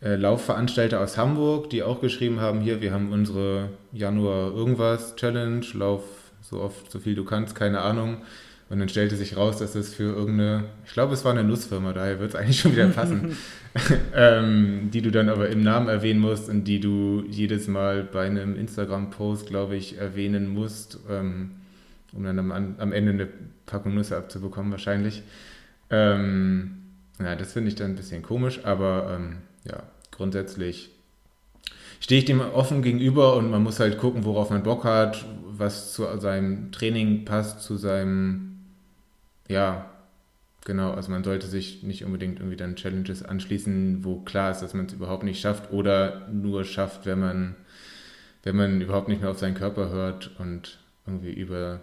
äh, 0.00 0.14
Laufveranstalter 0.14 1.00
aus 1.00 1.18
Hamburg, 1.18 1.70
die 1.70 1.82
auch 1.82 2.00
geschrieben 2.00 2.40
haben, 2.40 2.60
hier, 2.60 2.80
wir 2.80 2.92
haben 2.92 3.12
unsere 3.12 3.70
Januar 3.92 4.54
irgendwas 4.54 5.16
Challenge, 5.16 5.66
Lauf 5.74 6.04
so 6.50 6.60
oft, 6.60 6.90
so 6.90 6.98
viel 6.98 7.14
du 7.14 7.24
kannst, 7.24 7.54
keine 7.54 7.80
Ahnung. 7.80 8.18
Und 8.68 8.78
dann 8.78 8.88
stellte 8.88 9.16
sich 9.16 9.36
raus, 9.36 9.58
dass 9.58 9.74
es 9.74 9.94
für 9.94 10.14
irgendeine, 10.14 10.64
ich 10.86 10.92
glaube, 10.92 11.12
es 11.14 11.24
war 11.24 11.32
eine 11.32 11.42
Nussfirma, 11.42 11.92
daher 11.92 12.20
wird 12.20 12.30
es 12.30 12.36
eigentlich 12.36 12.60
schon 12.60 12.72
wieder 12.72 12.86
passen, 12.88 13.36
ähm, 14.14 14.90
die 14.92 15.02
du 15.02 15.10
dann 15.10 15.28
aber 15.28 15.48
im 15.48 15.62
Namen 15.64 15.88
erwähnen 15.88 16.20
musst 16.20 16.48
und 16.48 16.64
die 16.64 16.78
du 16.78 17.24
jedes 17.28 17.66
Mal 17.66 18.04
bei 18.04 18.26
einem 18.26 18.54
Instagram-Post, 18.54 19.48
glaube 19.48 19.74
ich, 19.74 19.98
erwähnen 19.98 20.48
musst, 20.48 21.00
ähm, 21.10 21.50
um 22.12 22.22
dann 22.22 22.38
am, 22.38 22.52
am, 22.52 22.92
Ende 22.92 23.12
eine 23.12 23.28
Packung 23.66 23.94
Nüsse 23.94 24.16
abzubekommen, 24.16 24.70
wahrscheinlich. 24.70 25.24
Ähm, 25.90 26.76
ja, 27.18 27.34
das 27.34 27.52
finde 27.52 27.70
ich 27.70 27.74
dann 27.74 27.90
ein 27.90 27.96
bisschen 27.96 28.22
komisch, 28.22 28.60
aber 28.64 29.16
ähm, 29.16 29.38
ja, 29.64 29.82
grundsätzlich 30.12 30.90
stehe 31.98 32.20
ich 32.20 32.24
dem 32.24 32.40
offen 32.40 32.82
gegenüber 32.82 33.34
und 33.34 33.50
man 33.50 33.62
muss 33.62 33.80
halt 33.80 33.98
gucken, 33.98 34.24
worauf 34.24 34.50
man 34.50 34.62
Bock 34.62 34.84
hat, 34.84 35.24
was 35.60 35.92
zu 35.92 36.04
seinem 36.18 36.72
Training 36.72 37.24
passt, 37.24 37.62
zu 37.62 37.76
seinem, 37.76 38.58
ja, 39.48 39.90
genau, 40.64 40.92
also 40.92 41.10
man 41.10 41.22
sollte 41.22 41.46
sich 41.46 41.82
nicht 41.82 42.04
unbedingt 42.04 42.40
irgendwie 42.40 42.56
dann 42.56 42.76
Challenges 42.76 43.22
anschließen, 43.22 44.04
wo 44.04 44.20
klar 44.20 44.50
ist, 44.50 44.60
dass 44.60 44.74
man 44.74 44.86
es 44.86 44.92
überhaupt 44.92 45.22
nicht 45.22 45.40
schafft 45.40 45.70
oder 45.72 46.26
nur 46.32 46.64
schafft, 46.64 47.06
wenn 47.06 47.20
man, 47.20 47.54
wenn 48.42 48.56
man 48.56 48.80
überhaupt 48.80 49.08
nicht 49.08 49.20
mehr 49.20 49.30
auf 49.30 49.38
seinen 49.38 49.54
Körper 49.54 49.90
hört 49.90 50.32
und 50.38 50.78
irgendwie 51.06 51.32
über 51.32 51.80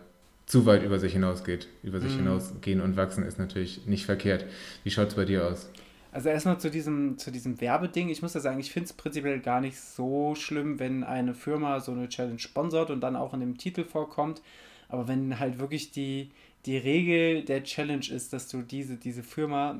zu 0.47 0.65
weit 0.65 0.81
über 0.83 0.97
sich 0.97 1.13
hinausgeht. 1.13 1.67
Über 1.83 1.99
sich 1.99 2.13
mhm. 2.13 2.19
hinausgehen 2.19 2.81
und 2.81 2.95
wachsen 2.95 3.25
ist 3.25 3.37
natürlich 3.37 3.85
nicht 3.85 4.05
verkehrt. 4.05 4.45
Wie 4.83 4.91
schaut 4.91 5.09
es 5.09 5.15
bei 5.15 5.25
dir 5.25 5.45
aus? 5.45 5.69
Also 6.11 6.29
erstmal 6.29 6.59
zu 6.59 6.71
diesem, 6.71 7.17
zu 7.17 7.31
diesem 7.31 7.59
Werbeding. 7.59 8.09
Ich 8.09 8.21
muss 8.21 8.33
ja 8.33 8.39
sagen, 8.39 8.59
ich 8.59 8.71
finde 8.71 8.85
es 8.85 8.93
prinzipiell 8.93 9.39
gar 9.39 9.61
nicht 9.61 9.79
so 9.79 10.35
schlimm, 10.35 10.79
wenn 10.79 11.03
eine 11.03 11.33
Firma 11.33 11.79
so 11.79 11.91
eine 11.91 12.09
Challenge 12.09 12.39
sponsort 12.39 12.89
und 12.89 13.01
dann 13.01 13.15
auch 13.15 13.33
in 13.33 13.39
dem 13.41 13.57
Titel 13.57 13.83
vorkommt. 13.83 14.41
Aber 14.89 15.07
wenn 15.07 15.39
halt 15.39 15.59
wirklich 15.59 15.91
die, 15.91 16.31
die 16.65 16.77
Regel 16.77 17.43
der 17.43 17.63
Challenge 17.63 18.05
ist, 18.09 18.33
dass 18.33 18.47
du 18.47 18.61
diese, 18.61 18.95
diese 18.95 19.23
Firma 19.23 19.79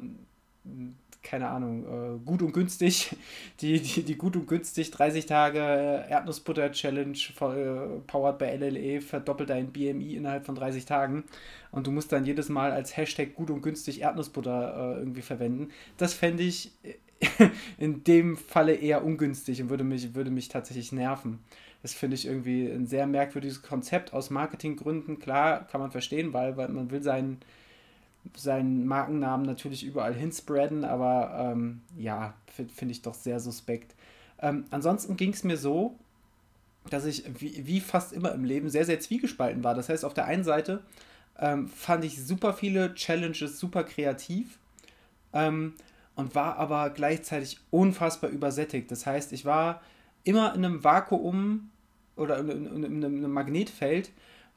keine 1.28 1.50
Ahnung, 1.50 1.84
äh, 1.84 2.26
gut 2.26 2.42
und 2.42 2.54
günstig, 2.54 3.16
die, 3.62 3.80
die, 3.82 4.04
die 4.04 4.18
gut 4.18 4.36
und 4.36 4.48
günstig 4.48 4.92
30 4.92 5.26
Tage 5.26 5.60
äh, 5.60 6.10
Erdnussbutter-Challenge 6.10 7.18
äh, 7.18 8.00
powered 8.08 8.38
bei 8.38 8.56
LLE 8.56 9.02
verdoppelt 9.02 9.50
dein 9.50 9.72
BMI 9.72 10.16
innerhalb 10.16 10.46
von 10.46 10.56
30 10.56 10.86
Tagen 10.86 11.26
und 11.72 11.86
du 11.86 11.92
musst 11.92 12.12
dann 12.12 12.26
jedes 12.26 12.48
Mal 12.50 12.72
als 12.72 12.96
Hashtag 12.96 13.36
gut 13.36 13.50
und 13.50 13.62
günstig 13.62 14.02
Erdnussbutter 14.02 14.98
irgendwie 15.00 15.22
verwenden. 15.22 15.70
Das 15.98 16.14
fände 16.14 16.44
ich 16.44 16.72
in 17.78 18.04
dem 18.04 18.38
Falle 18.38 18.74
eher 18.74 19.04
ungünstig 19.04 19.62
und 19.62 19.70
würde 19.70 19.84
mich, 19.84 20.16
würde 20.16 20.32
mich 20.32 20.48
tatsächlich 20.48 20.92
nerven. 20.92 21.40
Das 21.82 21.94
finde 21.94 22.16
ich 22.16 22.26
irgendwie 22.26 22.68
ein 22.68 22.86
sehr 22.86 23.06
merkwürdiges 23.06 23.62
Konzept 23.62 24.14
aus 24.14 24.30
Marketinggründen. 24.30 25.20
Klar, 25.20 25.68
kann 25.68 25.82
man 25.82 25.92
verstehen, 25.92 26.34
weil, 26.34 26.58
weil 26.58 26.70
man 26.70 26.90
will 26.90 27.04
seinen 27.04 27.40
seinen 28.36 28.86
Markennamen 28.86 29.46
natürlich 29.46 29.84
überall 29.84 30.14
hinspreaden, 30.14 30.84
aber 30.86 31.52
ähm, 31.54 31.82
ja, 31.98 32.34
finde 32.48 32.74
find 32.74 32.92
ich 32.92 33.02
doch 33.02 33.14
sehr 33.14 33.40
suspekt. 33.40 33.96
Ähm, 34.40 34.66
ansonsten 34.70 35.18
ging 35.18 35.34
es 35.34 35.44
mir 35.44 35.58
so, 35.58 35.96
dass 36.90 37.06
ich 37.06 37.24
wie, 37.40 37.66
wie, 37.68 37.80
fast 37.80 38.14
immer 38.14 38.32
im 38.34 38.44
Leben 38.44 38.70
sehr, 38.70 38.86
sehr 38.86 39.00
zwiegespalten 39.00 39.64
war. 39.64 39.74
Das 39.74 39.90
heißt, 39.90 40.06
auf 40.06 40.14
der 40.14 40.26
einen 40.26 40.44
Seite 40.44 40.82
ähm, 41.40 41.68
fand 41.68 42.06
ich 42.06 42.24
super 42.26 42.54
viele 42.54 42.94
Challenges 42.96 43.60
super 43.60 43.84
kreativ 43.84 44.60
ähm, 45.34 45.74
und 46.16 46.36
war 46.36 46.58
aber 46.58 46.90
gleichzeitig 46.90 47.60
unfassbar 47.72 48.30
übersättigt. 48.30 48.90
Das 48.92 49.06
heißt, 49.06 49.34
ich 49.34 49.46
war 49.46 49.82
immer 50.24 50.54
in 50.56 50.66
einem 50.66 50.84
Vakuum 50.84 51.70
oder 52.16 52.38
in, 52.40 52.50
in, 52.50 52.84
in, 52.84 52.84
in 52.84 53.04
einem 53.04 53.32
Magnetfeld 53.32 54.12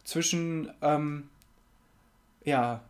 zwischen 0.04 0.70
ähm, 0.82 1.28
ja, 2.44 2.80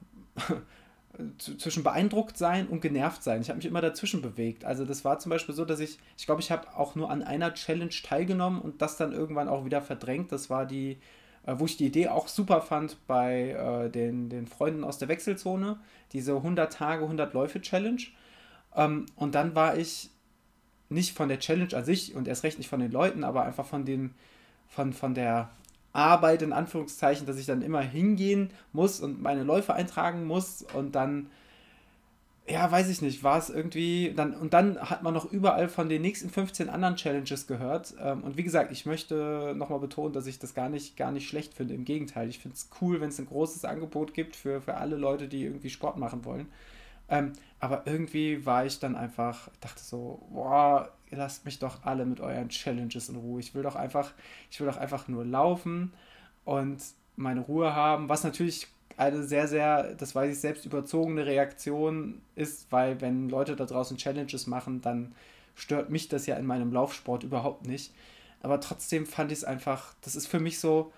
zwischen 1.39 1.83
beeindruckt 1.83 2.37
sein 2.37 2.69
und 2.69 2.81
genervt 2.81 3.23
sein. 3.23 3.41
Ich 3.41 3.49
habe 3.49 3.59
mich 3.59 3.67
immer 3.67 3.81
dazwischen 3.81 4.23
bewegt. 4.23 4.65
Also 4.65 4.85
das 4.85 5.05
war 5.05 5.19
zum 5.19 5.31
Beispiel 5.31 5.55
so, 5.55 5.65
dass 5.65 5.81
ich, 5.81 5.99
ich 6.17 6.27
glaube, 6.27 6.41
ich 6.41 6.51
habe 6.51 6.77
auch 6.77 6.95
nur 6.95 7.11
an 7.11 7.23
einer 7.23 7.53
Challenge 7.55 7.91
teilgenommen 7.91 8.61
und 8.61 8.81
das 8.81 8.97
dann 8.97 9.13
irgendwann 9.13 9.49
auch 9.49 9.65
wieder 9.65 9.83
verdrängt. 9.83 10.33
Das 10.33 10.51
war 10.51 10.67
die, 10.67 10.99
äh, 11.45 11.55
wo 11.59 11.65
ich 11.65 11.77
die 11.77 11.87
Idee 11.87 12.09
auch 12.09 12.29
super 12.29 12.61
fand 12.63 12.97
bei 13.07 13.51
äh, 13.51 13.91
den, 13.91 14.29
den 14.29 14.47
Freunden 14.47 14.85
aus 14.85 14.99
der 14.99 15.09
Wechselzone, 15.09 15.79
diese 16.13 16.37
100 16.37 16.73
Tage, 16.73 17.03
100 17.03 17.35
Läufe 17.35 17.61
Challenge. 17.61 18.03
Ähm, 18.75 19.07
und 19.17 19.35
dann 19.35 19.55
war 19.55 19.77
ich 19.77 20.11
nicht 20.89 21.17
von 21.17 21.29
der 21.29 21.39
Challenge 21.39 21.75
an 21.75 21.85
sich 21.85 22.15
und 22.15 22.29
erst 22.29 22.45
recht 22.45 22.59
nicht 22.59 22.69
von 22.69 22.81
den 22.81 22.93
Leuten, 22.93 23.25
aber 23.25 23.45
einfach 23.45 23.67
von 23.67 23.85
den, 23.85 24.15
von, 24.69 24.93
von 24.93 25.15
der 25.15 25.51
Arbeit 25.93 26.43
in 26.43 26.53
Anführungszeichen, 26.53 27.27
dass 27.27 27.39
ich 27.39 27.47
dann 27.47 27.63
immer 27.63 27.81
hingehen 27.81 28.51
muss 28.73 29.01
und 29.01 29.21
meine 29.21 29.43
Läufe 29.43 29.75
eintragen 29.75 30.25
muss 30.25 30.65
und 30.75 30.95
dann, 30.95 31.29
ja, 32.49 32.71
weiß 32.71 32.89
ich 32.89 33.03
nicht, 33.03 33.25
war 33.25 33.39
es 33.39 33.51
irgendwie, 33.51 34.13
dann, 34.15 34.35
und 34.35 34.55
dann 34.55 34.79
hat 34.79 35.03
man 35.03 35.15
noch 35.15 35.31
überall 35.31 35.69
von 35.69 35.89
den 35.89 36.03
nächsten 36.03 36.31
15 36.31 36.69
anderen 36.69 36.97
Challenges 36.97 37.47
gehört. 37.47 37.95
Ähm, 38.01 38.23
und 38.23 38.37
wie 38.37 38.45
gesagt, 38.45 38.73
ich 38.73 38.87
möchte 38.87 39.55
nochmal 39.57 39.81
betonen, 39.81 40.13
dass 40.13 40.27
ich 40.27 40.39
das 40.39 40.55
gar 40.55 40.69
nicht, 40.69 40.97
gar 40.97 41.13
nicht 41.13 41.29
schlecht 41.29 41.55
finde. 41.55 41.75
Im 41.75 41.85
Gegenteil, 41.85 42.29
ich 42.29 42.39
finde 42.39 42.57
es 42.57 42.69
cool, 42.81 43.01
wenn 43.01 43.09
es 43.11 43.19
ein 43.19 43.27
großes 43.27 43.65
Angebot 43.65 44.15
gibt 44.15 44.37
für, 44.37 44.61
für 44.61 44.75
alle 44.75 44.97
Leute, 44.97 45.29
die 45.29 45.45
irgendwie 45.45 45.71
Sport 45.71 45.97
machen 45.97 46.25
wollen. 46.25 46.49
Ähm, 47.11 47.33
aber 47.59 47.83
irgendwie 47.87 48.47
war 48.47 48.65
ich 48.65 48.79
dann 48.79 48.97
einfach, 48.97 49.51
dachte 49.61 49.83
so, 49.83 50.27
boah, 50.33 50.91
lasst 51.11 51.45
mich 51.45 51.59
doch 51.59 51.85
alle 51.85 52.07
mit 52.07 52.21
euren 52.21 52.49
Challenges 52.49 53.09
in 53.09 53.17
Ruhe. 53.17 53.41
Ich 53.41 53.55
will 53.55 53.63
doch 53.63 53.77
einfach, 53.77 54.13
ich 54.51 54.61
will 54.61 54.67
doch 54.67 54.77
einfach 54.77 55.09
nur 55.09 55.25
laufen 55.25 55.93
und 56.45 56.81
meine 57.17 57.41
Ruhe 57.41 57.75
haben, 57.75 58.09
was 58.09 58.25
natürlich 58.25 58.69
eine 58.97 59.23
sehr, 59.25 59.49
sehr, 59.49 59.95
das 59.95 60.15
weiß 60.15 60.33
ich 60.33 60.41
selbst, 60.41 60.65
überzogene 60.65 61.27
Reaktion 61.27 62.21
ist, 62.35 62.71
weil 62.71 63.01
wenn 63.01 63.29
Leute 63.29 63.57
da 63.57 63.65
draußen 63.65 63.97
Challenges 63.97 64.47
machen, 64.47 64.81
dann 64.81 65.15
stört 65.55 65.91
mich 65.91 66.09
das 66.09 66.27
ja 66.27 66.37
in 66.37 66.47
meinem 66.47 66.73
Laufsport 66.73 67.25
überhaupt 67.25 67.67
nicht. 67.67 67.93
Aber 68.43 68.61
trotzdem 68.61 69.07
fand 69.07 69.33
ich 69.33 69.39
es 69.39 69.45
einfach, 69.45 69.95
das 70.03 70.17
ist 70.17 70.27
für 70.27 70.41
mich 70.41 70.61
so, 70.61 70.93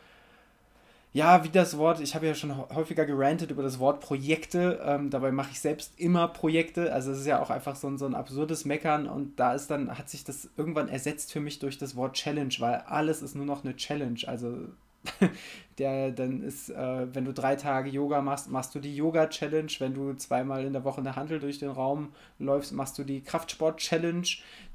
ja, 1.12 1.44
wie 1.44 1.50
das 1.50 1.76
Wort, 1.76 2.00
ich 2.00 2.14
habe 2.14 2.26
ja 2.26 2.34
schon 2.34 2.56
häufiger 2.56 3.04
gerantet 3.04 3.50
über 3.50 3.62
das 3.62 3.78
Wort 3.78 4.00
Projekte, 4.00 4.80
ähm, 4.84 5.10
dabei 5.10 5.30
mache 5.30 5.50
ich 5.52 5.60
selbst 5.60 5.98
immer 6.00 6.28
Projekte, 6.28 6.92
also 6.92 7.12
es 7.12 7.20
ist 7.20 7.26
ja 7.26 7.42
auch 7.42 7.50
einfach 7.50 7.76
so 7.76 7.88
ein, 7.88 7.98
so 7.98 8.06
ein 8.06 8.14
absurdes 8.14 8.64
Meckern 8.64 9.06
und 9.06 9.38
da 9.38 9.52
ist 9.52 9.70
dann, 9.70 9.98
hat 9.98 10.08
sich 10.08 10.24
das 10.24 10.48
irgendwann 10.56 10.88
ersetzt 10.88 11.32
für 11.32 11.40
mich 11.40 11.58
durch 11.58 11.76
das 11.76 11.96
Wort 11.96 12.14
Challenge, 12.14 12.54
weil 12.60 12.76
alles 12.86 13.20
ist 13.20 13.34
nur 13.34 13.44
noch 13.44 13.62
eine 13.62 13.76
Challenge, 13.76 14.20
also 14.26 14.68
der 15.78 16.10
dann 16.12 16.42
ist, 16.42 16.70
äh, 16.70 17.14
wenn 17.14 17.24
du 17.24 17.32
drei 17.32 17.56
Tage 17.56 17.90
Yoga 17.90 18.20
machst, 18.20 18.50
machst 18.50 18.74
du 18.74 18.78
die 18.80 18.94
Yoga-Challenge. 18.94 19.72
Wenn 19.78 19.94
du 19.94 20.14
zweimal 20.14 20.64
in 20.64 20.72
der 20.72 20.84
Woche 20.84 21.00
eine 21.00 21.16
Handel 21.16 21.40
durch 21.40 21.58
den 21.58 21.70
Raum 21.70 22.12
läufst, 22.38 22.72
machst 22.72 22.98
du 22.98 23.04
die 23.04 23.22
Kraftsport-Challenge. 23.22 24.26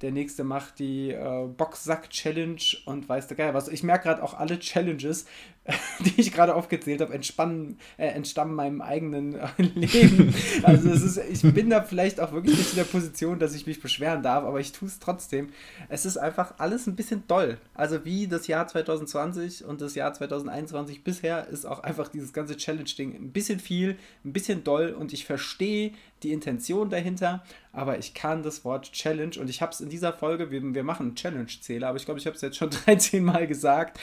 Der 0.01 0.11
nächste 0.11 0.43
macht 0.43 0.79
die 0.79 1.11
äh, 1.11 1.47
Boxsack-Challenge 1.47 2.61
und 2.85 3.07
weißt 3.07 3.31
du 3.31 3.35
geil 3.35 3.53
was. 3.53 3.67
Ich 3.67 3.83
merke 3.83 4.05
gerade 4.05 4.23
auch 4.23 4.33
alle 4.33 4.59
Challenges, 4.59 5.25
die 5.99 6.21
ich 6.21 6.31
gerade 6.31 6.55
aufgezählt 6.55 7.01
habe, 7.01 7.13
äh, 7.13 8.05
entstammen 8.07 8.55
meinem 8.55 8.81
eigenen 8.81 9.35
äh, 9.35 9.47
Leben. 9.57 10.33
Also 10.63 10.89
es 10.89 11.03
ist, 11.03 11.17
ich 11.17 11.53
bin 11.53 11.69
da 11.69 11.81
vielleicht 11.81 12.19
auch 12.19 12.31
wirklich 12.31 12.57
nicht 12.57 12.71
in 12.71 12.77
der 12.77 12.83
Position, 12.85 13.39
dass 13.39 13.53
ich 13.53 13.67
mich 13.67 13.81
beschweren 13.81 14.23
darf, 14.23 14.43
aber 14.43 14.59
ich 14.59 14.71
tue 14.71 14.87
es 14.87 14.99
trotzdem. 14.99 15.49
Es 15.89 16.05
ist 16.05 16.17
einfach 16.17 16.55
alles 16.57 16.87
ein 16.87 16.95
bisschen 16.95 17.23
doll. 17.27 17.57
Also 17.73 18.05
wie 18.05 18.27
das 18.27 18.47
Jahr 18.47 18.67
2020 18.67 19.65
und 19.65 19.81
das 19.81 19.95
Jahr 19.95 20.13
2021 20.13 21.03
bisher 21.03 21.47
ist 21.47 21.65
auch 21.65 21.79
einfach 21.79 22.07
dieses 22.07 22.31
ganze 22.31 22.55
Challenge-Ding 22.55 23.15
ein 23.15 23.31
bisschen 23.31 23.59
viel, 23.59 23.97
ein 24.23 24.33
bisschen 24.33 24.63
doll 24.63 24.95
und 24.97 25.11
ich 25.13 25.25
verstehe 25.25 25.91
die 26.23 26.31
Intention 26.31 26.89
dahinter, 26.89 27.43
aber 27.73 27.97
ich 27.97 28.13
kann 28.13 28.43
das 28.43 28.65
Wort 28.65 28.91
Challenge 28.91 29.39
und 29.39 29.49
ich 29.49 29.61
habe 29.61 29.71
es 29.71 29.81
in 29.81 29.89
dieser 29.89 30.13
Folge, 30.13 30.51
wir, 30.51 30.61
wir 30.73 30.83
machen 30.83 31.07
einen 31.07 31.15
Challenge-Zähler, 31.15 31.87
aber 31.87 31.97
ich 31.97 32.05
glaube, 32.05 32.19
ich 32.19 32.25
habe 32.25 32.35
es 32.35 32.41
jetzt 32.41 32.57
schon 32.57 32.69
13 32.85 33.23
Mal 33.23 33.47
gesagt 33.47 33.99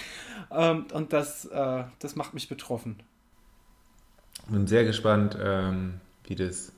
ähm, 0.51 0.87
und 0.93 1.13
das, 1.13 1.47
äh, 1.47 1.85
das 1.99 2.17
macht 2.17 2.35
mich 2.35 2.49
betroffen. 2.49 2.97
Bin 4.49 4.67
sehr 4.67 4.85
gespannt, 4.85 5.37
ähm, 5.43 6.01
wie 6.25 6.35
das 6.35 6.73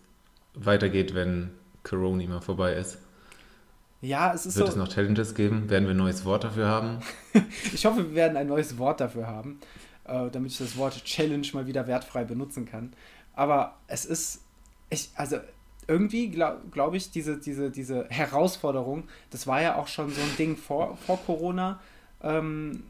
weitergeht, 0.54 1.14
wenn 1.14 1.50
Corona 1.82 2.26
mal 2.26 2.40
vorbei 2.40 2.74
ist. 2.74 2.98
Ja, 4.00 4.32
es 4.34 4.46
ist 4.46 4.56
Wird 4.56 4.66
so, 4.66 4.72
es 4.72 4.76
noch 4.76 4.88
Challenges 4.88 5.34
geben? 5.34 5.70
Werden 5.70 5.84
wir 5.84 5.94
ein 5.94 5.96
neues 5.96 6.24
Wort 6.24 6.44
dafür 6.44 6.68
haben? 6.68 6.98
ich 7.72 7.84
hoffe, 7.86 8.08
wir 8.08 8.14
werden 8.14 8.36
ein 8.36 8.46
neues 8.46 8.78
Wort 8.78 9.00
dafür 9.00 9.26
haben, 9.26 9.58
äh, 10.04 10.30
damit 10.30 10.52
ich 10.52 10.58
das 10.58 10.76
Wort 10.76 11.02
Challenge 11.04 11.46
mal 11.54 11.66
wieder 11.66 11.86
wertfrei 11.86 12.24
benutzen 12.24 12.66
kann. 12.66 12.92
Aber 13.34 13.76
es 13.86 14.04
ist, 14.04 14.42
ich, 14.90 15.10
also 15.14 15.38
irgendwie 15.88 16.30
glaube 16.30 16.62
glaub 16.70 16.94
ich, 16.94 17.10
diese, 17.10 17.38
diese, 17.38 17.70
diese 17.70 18.06
Herausforderung, 18.08 19.04
das 19.30 19.46
war 19.46 19.62
ja 19.62 19.76
auch 19.76 19.88
schon 19.88 20.10
so 20.10 20.20
ein 20.20 20.36
Ding 20.36 20.56
vor, 20.56 20.96
vor 20.96 21.18
Corona, 21.24 21.80
ähm, 22.22 22.82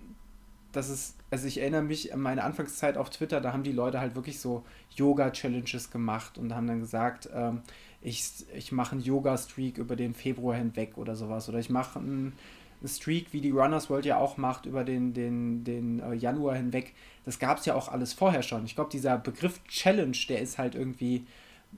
dass 0.72 0.88
es, 0.88 1.14
also 1.30 1.46
ich 1.46 1.58
erinnere 1.58 1.82
mich 1.82 2.12
an 2.12 2.20
meine 2.20 2.44
Anfangszeit 2.44 2.96
auf 2.96 3.10
Twitter, 3.10 3.40
da 3.40 3.52
haben 3.52 3.62
die 3.62 3.72
Leute 3.72 4.00
halt 4.00 4.14
wirklich 4.14 4.40
so 4.40 4.64
Yoga-Challenges 4.94 5.90
gemacht 5.90 6.38
und 6.38 6.54
haben 6.54 6.66
dann 6.66 6.80
gesagt, 6.80 7.28
ähm, 7.34 7.62
ich, 8.02 8.30
ich 8.54 8.72
mache 8.72 8.92
einen 8.92 9.02
Yoga-Streak 9.02 9.78
über 9.78 9.96
den 9.96 10.14
Februar 10.14 10.56
hinweg 10.56 10.96
oder 10.96 11.16
sowas. 11.16 11.48
Oder 11.48 11.58
ich 11.58 11.70
mache 11.70 11.98
einen, 11.98 12.34
einen, 12.80 12.88
Streak, 12.88 13.32
wie 13.32 13.40
die 13.40 13.50
Runners 13.50 13.90
World 13.90 14.06
ja 14.06 14.18
auch 14.18 14.36
macht, 14.36 14.66
über 14.66 14.84
den, 14.84 15.12
den, 15.12 15.64
den 15.64 16.00
äh, 16.00 16.14
Januar 16.14 16.54
hinweg. 16.54 16.94
Das 17.24 17.38
gab 17.38 17.58
es 17.58 17.66
ja 17.66 17.74
auch 17.74 17.88
alles 17.88 18.12
vorher 18.12 18.42
schon. 18.42 18.64
Ich 18.64 18.76
glaube, 18.76 18.90
dieser 18.90 19.18
Begriff 19.18 19.62
Challenge, 19.64 20.16
der 20.28 20.40
ist 20.40 20.58
halt 20.58 20.74
irgendwie 20.74 21.26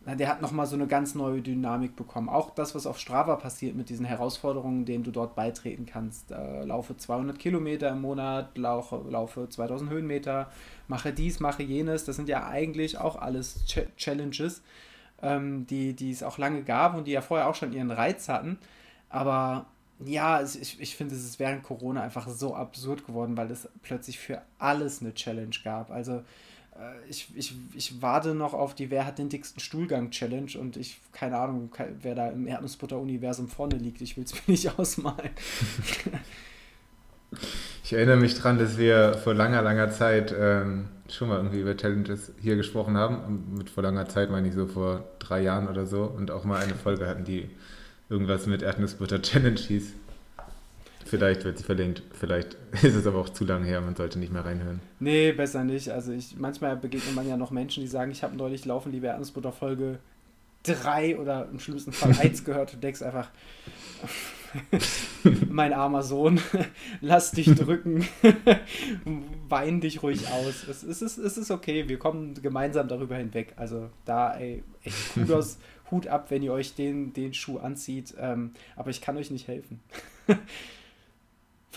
der 0.06 0.28
hat 0.28 0.40
nochmal 0.40 0.66
so 0.66 0.74
eine 0.74 0.86
ganz 0.86 1.14
neue 1.14 1.42
Dynamik 1.42 1.96
bekommen. 1.96 2.28
Auch 2.28 2.50
das, 2.50 2.74
was 2.74 2.86
auf 2.86 2.98
Strava 2.98 3.36
passiert 3.36 3.74
mit 3.76 3.88
diesen 3.88 4.06
Herausforderungen, 4.06 4.84
denen 4.84 5.04
du 5.04 5.10
dort 5.10 5.34
beitreten 5.34 5.86
kannst. 5.86 6.30
Äh, 6.30 6.64
laufe 6.64 6.96
200 6.96 7.38
Kilometer 7.38 7.90
im 7.90 8.00
Monat, 8.00 8.56
laufe, 8.56 9.04
laufe 9.08 9.48
2000 9.48 9.90
Höhenmeter, 9.90 10.50
mache 10.86 11.12
dies, 11.12 11.40
mache 11.40 11.62
jenes. 11.62 12.04
Das 12.04 12.16
sind 12.16 12.28
ja 12.28 12.46
eigentlich 12.46 12.98
auch 12.98 13.16
alles 13.16 13.64
Ch 13.66 13.80
Challenges, 13.96 14.62
ähm, 15.22 15.66
die, 15.66 15.94
die 15.94 16.10
es 16.10 16.22
auch 16.22 16.38
lange 16.38 16.62
gab 16.62 16.94
und 16.96 17.06
die 17.06 17.12
ja 17.12 17.20
vorher 17.20 17.48
auch 17.48 17.54
schon 17.54 17.72
ihren 17.72 17.90
Reiz 17.90 18.28
hatten. 18.28 18.58
Aber 19.10 19.66
ja, 20.04 20.42
ich, 20.42 20.80
ich 20.80 20.96
finde, 20.96 21.14
es 21.14 21.24
ist 21.24 21.38
während 21.38 21.62
Corona 21.62 22.02
einfach 22.02 22.28
so 22.28 22.54
absurd 22.54 23.06
geworden, 23.06 23.36
weil 23.36 23.50
es 23.50 23.68
plötzlich 23.82 24.18
für 24.18 24.42
alles 24.58 25.00
eine 25.00 25.14
Challenge 25.14 25.56
gab. 25.64 25.90
Also 25.90 26.22
ich, 27.08 27.28
ich, 27.34 27.54
ich 27.74 28.02
warte 28.02 28.34
noch 28.34 28.54
auf 28.54 28.74
die 28.74 28.90
Wer 28.90 29.06
hat 29.06 29.18
den 29.18 29.28
dicksten 29.28 29.60
Stuhlgang-Challenge 29.60 30.58
und 30.60 30.76
ich, 30.76 31.00
keine 31.12 31.38
Ahnung, 31.38 31.70
wer 32.02 32.14
da 32.14 32.28
im 32.28 32.46
Erdnussbutter-Universum 32.46 33.48
vorne 33.48 33.76
liegt. 33.76 34.00
Ich 34.00 34.16
will 34.16 34.24
es 34.24 34.34
mir 34.34 34.40
nicht 34.46 34.78
ausmalen. 34.78 35.30
Ich 37.84 37.92
erinnere 37.92 38.16
mich 38.16 38.36
daran, 38.36 38.58
dass 38.58 38.78
wir 38.78 39.14
vor 39.14 39.34
langer, 39.34 39.62
langer 39.62 39.90
Zeit 39.90 40.34
ähm, 40.38 40.86
schon 41.08 41.28
mal 41.28 41.36
irgendwie 41.36 41.60
über 41.60 41.76
Challenges 41.76 42.32
hier 42.40 42.56
gesprochen 42.56 42.96
haben. 42.96 43.54
Mit 43.56 43.70
vor 43.70 43.82
langer 43.82 44.08
Zeit 44.08 44.30
meine 44.30 44.48
ich 44.48 44.54
so 44.54 44.66
vor 44.66 45.04
drei 45.18 45.42
Jahren 45.42 45.68
oder 45.68 45.86
so. 45.86 46.04
Und 46.04 46.30
auch 46.30 46.44
mal 46.44 46.62
eine 46.62 46.74
Folge 46.74 47.06
hatten, 47.06 47.24
die 47.24 47.50
irgendwas 48.08 48.46
mit 48.46 48.62
Erdnussbutter 48.62 49.20
Challenge 49.20 49.58
hieß. 49.58 49.94
Vielleicht 51.08 51.44
wird 51.44 51.56
sie 51.56 51.64
verlinkt, 51.64 52.02
vielleicht 52.12 52.54
ist 52.82 52.94
es 52.94 53.06
aber 53.06 53.18
auch 53.18 53.30
zu 53.30 53.44
lange 53.44 53.66
her, 53.66 53.80
man 53.80 53.96
sollte 53.96 54.18
nicht 54.18 54.32
mehr 54.32 54.44
reinhören. 54.44 54.80
Nee, 55.00 55.32
besser 55.32 55.64
nicht. 55.64 55.90
Also 55.90 56.12
ich, 56.12 56.36
manchmal 56.36 56.76
begegnet 56.76 57.14
man 57.14 57.26
ja 57.26 57.38
noch 57.38 57.50
Menschen, 57.50 57.82
die 57.82 57.86
sagen, 57.86 58.10
ich 58.10 58.22
habe 58.22 58.36
neulich 58.36 58.66
Laufen, 58.66 58.92
liebe 58.92 59.06
Erdnussbutter 59.06 59.52
Folge 59.52 60.00
3 60.64 61.18
oder 61.18 61.48
im 61.50 61.60
schlimmsten 61.60 61.92
Fall 61.92 62.14
1 62.20 62.44
gehört 62.44 62.74
und 62.74 62.84
denkst 62.84 63.00
einfach, 63.00 63.30
mein 65.48 65.72
armer 65.72 66.02
Sohn, 66.02 66.40
lass 67.00 67.32
dich 67.32 67.54
drücken, 67.54 68.06
wein 69.48 69.80
dich 69.80 70.02
ruhig 70.02 70.28
aus. 70.28 70.68
Es, 70.68 70.82
es, 70.82 71.00
ist, 71.00 71.16
es 71.16 71.38
ist 71.38 71.50
okay, 71.50 71.88
wir 71.88 71.98
kommen 71.98 72.34
gemeinsam 72.34 72.86
darüber 72.86 73.16
hinweg. 73.16 73.54
Also 73.56 73.88
da, 74.04 74.36
ey, 74.36 74.62
echt 74.82 75.14
Kudos, 75.14 75.58
Hut 75.90 76.06
ab, 76.06 76.30
wenn 76.30 76.42
ihr 76.42 76.52
euch 76.52 76.74
den, 76.74 77.14
den 77.14 77.32
Schuh 77.32 77.58
anzieht. 77.58 78.14
Ähm, 78.18 78.52
aber 78.76 78.90
ich 78.90 79.00
kann 79.00 79.16
euch 79.16 79.30
nicht 79.30 79.48
helfen. 79.48 79.80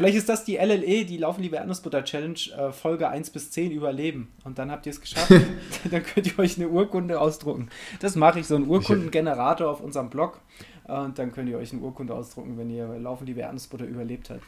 Vielleicht 0.02 0.18
ist 0.18 0.30
das 0.30 0.44
die 0.44 0.58
LLE, 0.58 1.06
die 1.06 1.18
Laufen 1.18 1.44
liebe 1.44 1.58
Erdnussbutter 1.58 2.04
Challenge, 2.04 2.40
äh, 2.58 2.72
Folge 2.72 3.08
1 3.08 3.30
bis 3.30 3.52
10 3.52 3.72
überleben. 3.72 4.30
Und 4.44 4.58
dann 4.58 4.72
habt 4.72 4.88
ihr 4.88 4.90
es 4.90 5.00
geschafft. 5.00 5.30
dann 5.92 6.02
könnt 6.02 6.26
ihr 6.26 6.40
euch 6.40 6.58
eine 6.58 6.70
Urkunde 6.70 7.22
ausdrucken. 7.22 7.70
Das 8.00 8.16
mache 8.16 8.40
ich, 8.40 8.48
so 8.48 8.56
einen 8.56 8.68
Urkundengenerator 8.68 9.70
auf 9.70 9.80
unserem 9.80 10.10
Blog. 10.10 10.40
Äh, 10.88 10.94
und 10.94 11.20
dann 11.20 11.32
könnt 11.32 11.50
ihr 11.50 11.58
euch 11.60 11.72
eine 11.72 11.84
Urkunde 11.84 12.16
ausdrucken, 12.16 12.58
wenn 12.58 12.72
ihr 12.72 12.88
Laufen 12.98 13.28
liebe 13.28 13.42
Erdnussbutter 13.42 13.86
überlebt 13.86 14.32
habt. 14.32 14.42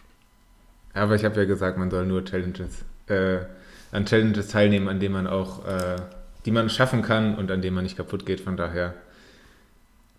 Aber 0.96 1.13
ich 1.13 1.24
habe 1.24 1.39
ja 1.39 1.46
gesagt, 1.46 1.78
man 1.78 1.92
soll 1.92 2.08
nur 2.08 2.26
Challenges, 2.26 2.84
äh, 3.08 3.42
an 3.92 4.08
Challenges 4.08 4.48
teilnehmen, 4.48 4.88
an 4.88 5.00
denen 5.00 5.13
man 5.13 5.28
auch, 5.28 5.68
äh, 5.68 5.98
die 6.46 6.52
man 6.52 6.68
schaffen 6.72 7.04
kann 7.04 7.36
und 7.36 7.52
an 7.52 7.62
denen 7.62 7.76
man 7.76 7.84
nicht 7.84 7.98
kaputt 7.98 8.26
geht. 8.26 8.42
Von 8.42 8.58
daher 8.58 8.96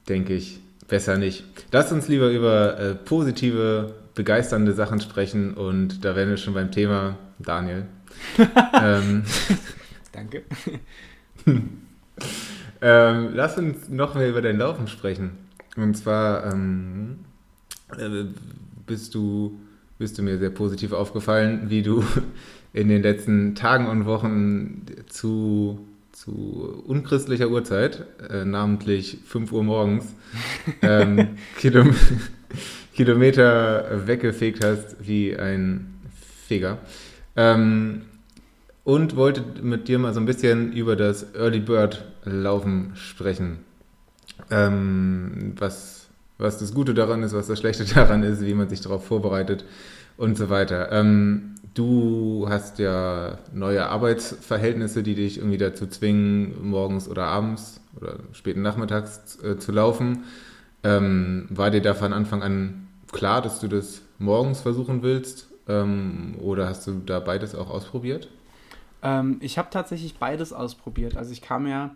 denke 0.09 0.33
ich, 0.33 0.61
besser 0.87 1.19
nicht. 1.19 1.43
Lasst 1.73 1.91
uns 1.91 2.07
lieber 2.07 2.31
über 2.31 2.79
äh, 2.79 2.95
positive 2.95 4.04
begeisternde 4.15 4.73
Sachen 4.73 5.01
sprechen 5.01 5.55
und 5.55 6.05
da 6.05 6.17
wären 6.17 6.31
wir 6.31 6.37
schon 6.37 6.55
beim 6.55 6.71
Thema 6.71 7.17
Daniel. 7.39 7.87
ähm, 8.83 9.25
Danke. 10.13 10.43
ähm, 12.81 13.29
lass 13.35 13.59
uns 13.59 13.89
noch 13.89 14.15
mehr 14.15 14.29
über 14.29 14.43
dein 14.43 14.59
Laufen 14.59 14.87
sprechen. 14.87 15.33
Und 15.77 15.97
zwar 15.97 16.53
ähm, 16.53 17.19
äh, 17.99 18.25
bist, 18.87 19.15
du, 19.15 19.59
bist 19.99 20.19
du 20.19 20.23
mir 20.23 20.39
sehr 20.39 20.51
positiv 20.51 20.93
aufgefallen, 20.93 21.69
wie 21.69 21.83
du 21.83 22.05
in 22.73 22.89
den 22.89 23.03
letzten 23.03 23.57
Tagen 23.57 23.89
und 23.89 24.07
Wochen 24.07 24.87
zu, 25.09 25.81
zu 26.13 26.85
unchristlicher 26.87 27.49
Uhrzeit, 27.49 28.07
äh, 28.31 28.45
namentlich 28.45 29.19
5 29.27 29.51
Uhr 29.51 29.65
morgens, 29.65 30.15
ähm, 30.83 31.31
Kilom 31.59 31.95
Kilometer 32.95 34.07
weggefegt 34.07 34.65
hast 34.65 34.97
wie 35.01 35.37
ein 35.37 35.95
Feger. 36.47 36.79
Ähm, 37.37 38.03
und 38.85 39.17
wollte 39.17 39.43
mit 39.63 39.89
dir 39.89 39.99
mal 39.99 40.13
so 40.13 40.21
ein 40.21 40.27
bisschen 40.27 40.73
über 40.73 40.95
das 40.95 41.35
Early 41.35 41.61
Bird 41.61 42.05
Laufen 42.25 42.93
sprechen. 42.95 43.59
Ähm, 44.51 45.55
was, 45.59 46.09
was 46.39 46.59
das 46.59 46.75
Gute 46.75 46.95
daran 46.95 47.23
ist, 47.23 47.35
was 47.35 47.47
das 47.47 47.59
Schlechte 47.59 47.85
daran 47.95 48.23
ist, 48.23 48.45
wie 48.45 48.55
man 48.55 48.69
sich 48.69 48.81
darauf 48.81 49.07
vorbereitet 49.07 49.65
und 50.17 50.37
so 50.37 50.51
weiter. 50.51 50.93
Ähm, 50.93 51.57
du 51.73 52.47
hast 52.49 52.79
ja 52.79 53.39
neue 53.53 53.87
Arbeitsverhältnisse, 53.87 55.03
die 55.03 55.15
dich 55.15 55.39
irgendwie 55.39 55.59
dazu 55.59 55.87
zwingen, 55.87 56.69
morgens 56.69 57.09
oder 57.09 57.25
abends 57.25 57.81
oder 58.01 58.19
späten 58.33 58.63
Nachmittags 58.63 59.43
äh, 59.43 59.57
zu 59.57 59.73
laufen. 59.73 60.25
Ähm, 60.83 61.47
war 61.49 61.71
dir 61.71 61.81
da 61.81 61.95
von 61.95 62.13
Anfang 62.13 62.43
an 62.43 62.84
klar, 63.15 63.41
dass 63.41 63.61
du 63.61 63.69
das 63.69 64.03
morgens 64.19 64.61
versuchen 64.61 65.03
willst? 65.03 65.49
Ähm, 65.67 66.37
oder 66.41 66.69
hast 66.69 66.87
du 66.87 67.01
da 67.07 67.21
beides 67.21 67.55
auch 67.55 67.71
ausprobiert? 67.71 68.29
Ähm, 69.03 69.39
ich 69.41 69.57
habe 69.57 69.71
tatsächlich 69.71 70.19
beides 70.19 70.53
ausprobiert. 70.53 71.17
Also 71.17 71.33
ich 71.33 71.41
kam 71.41 71.67
ja, 71.67 71.95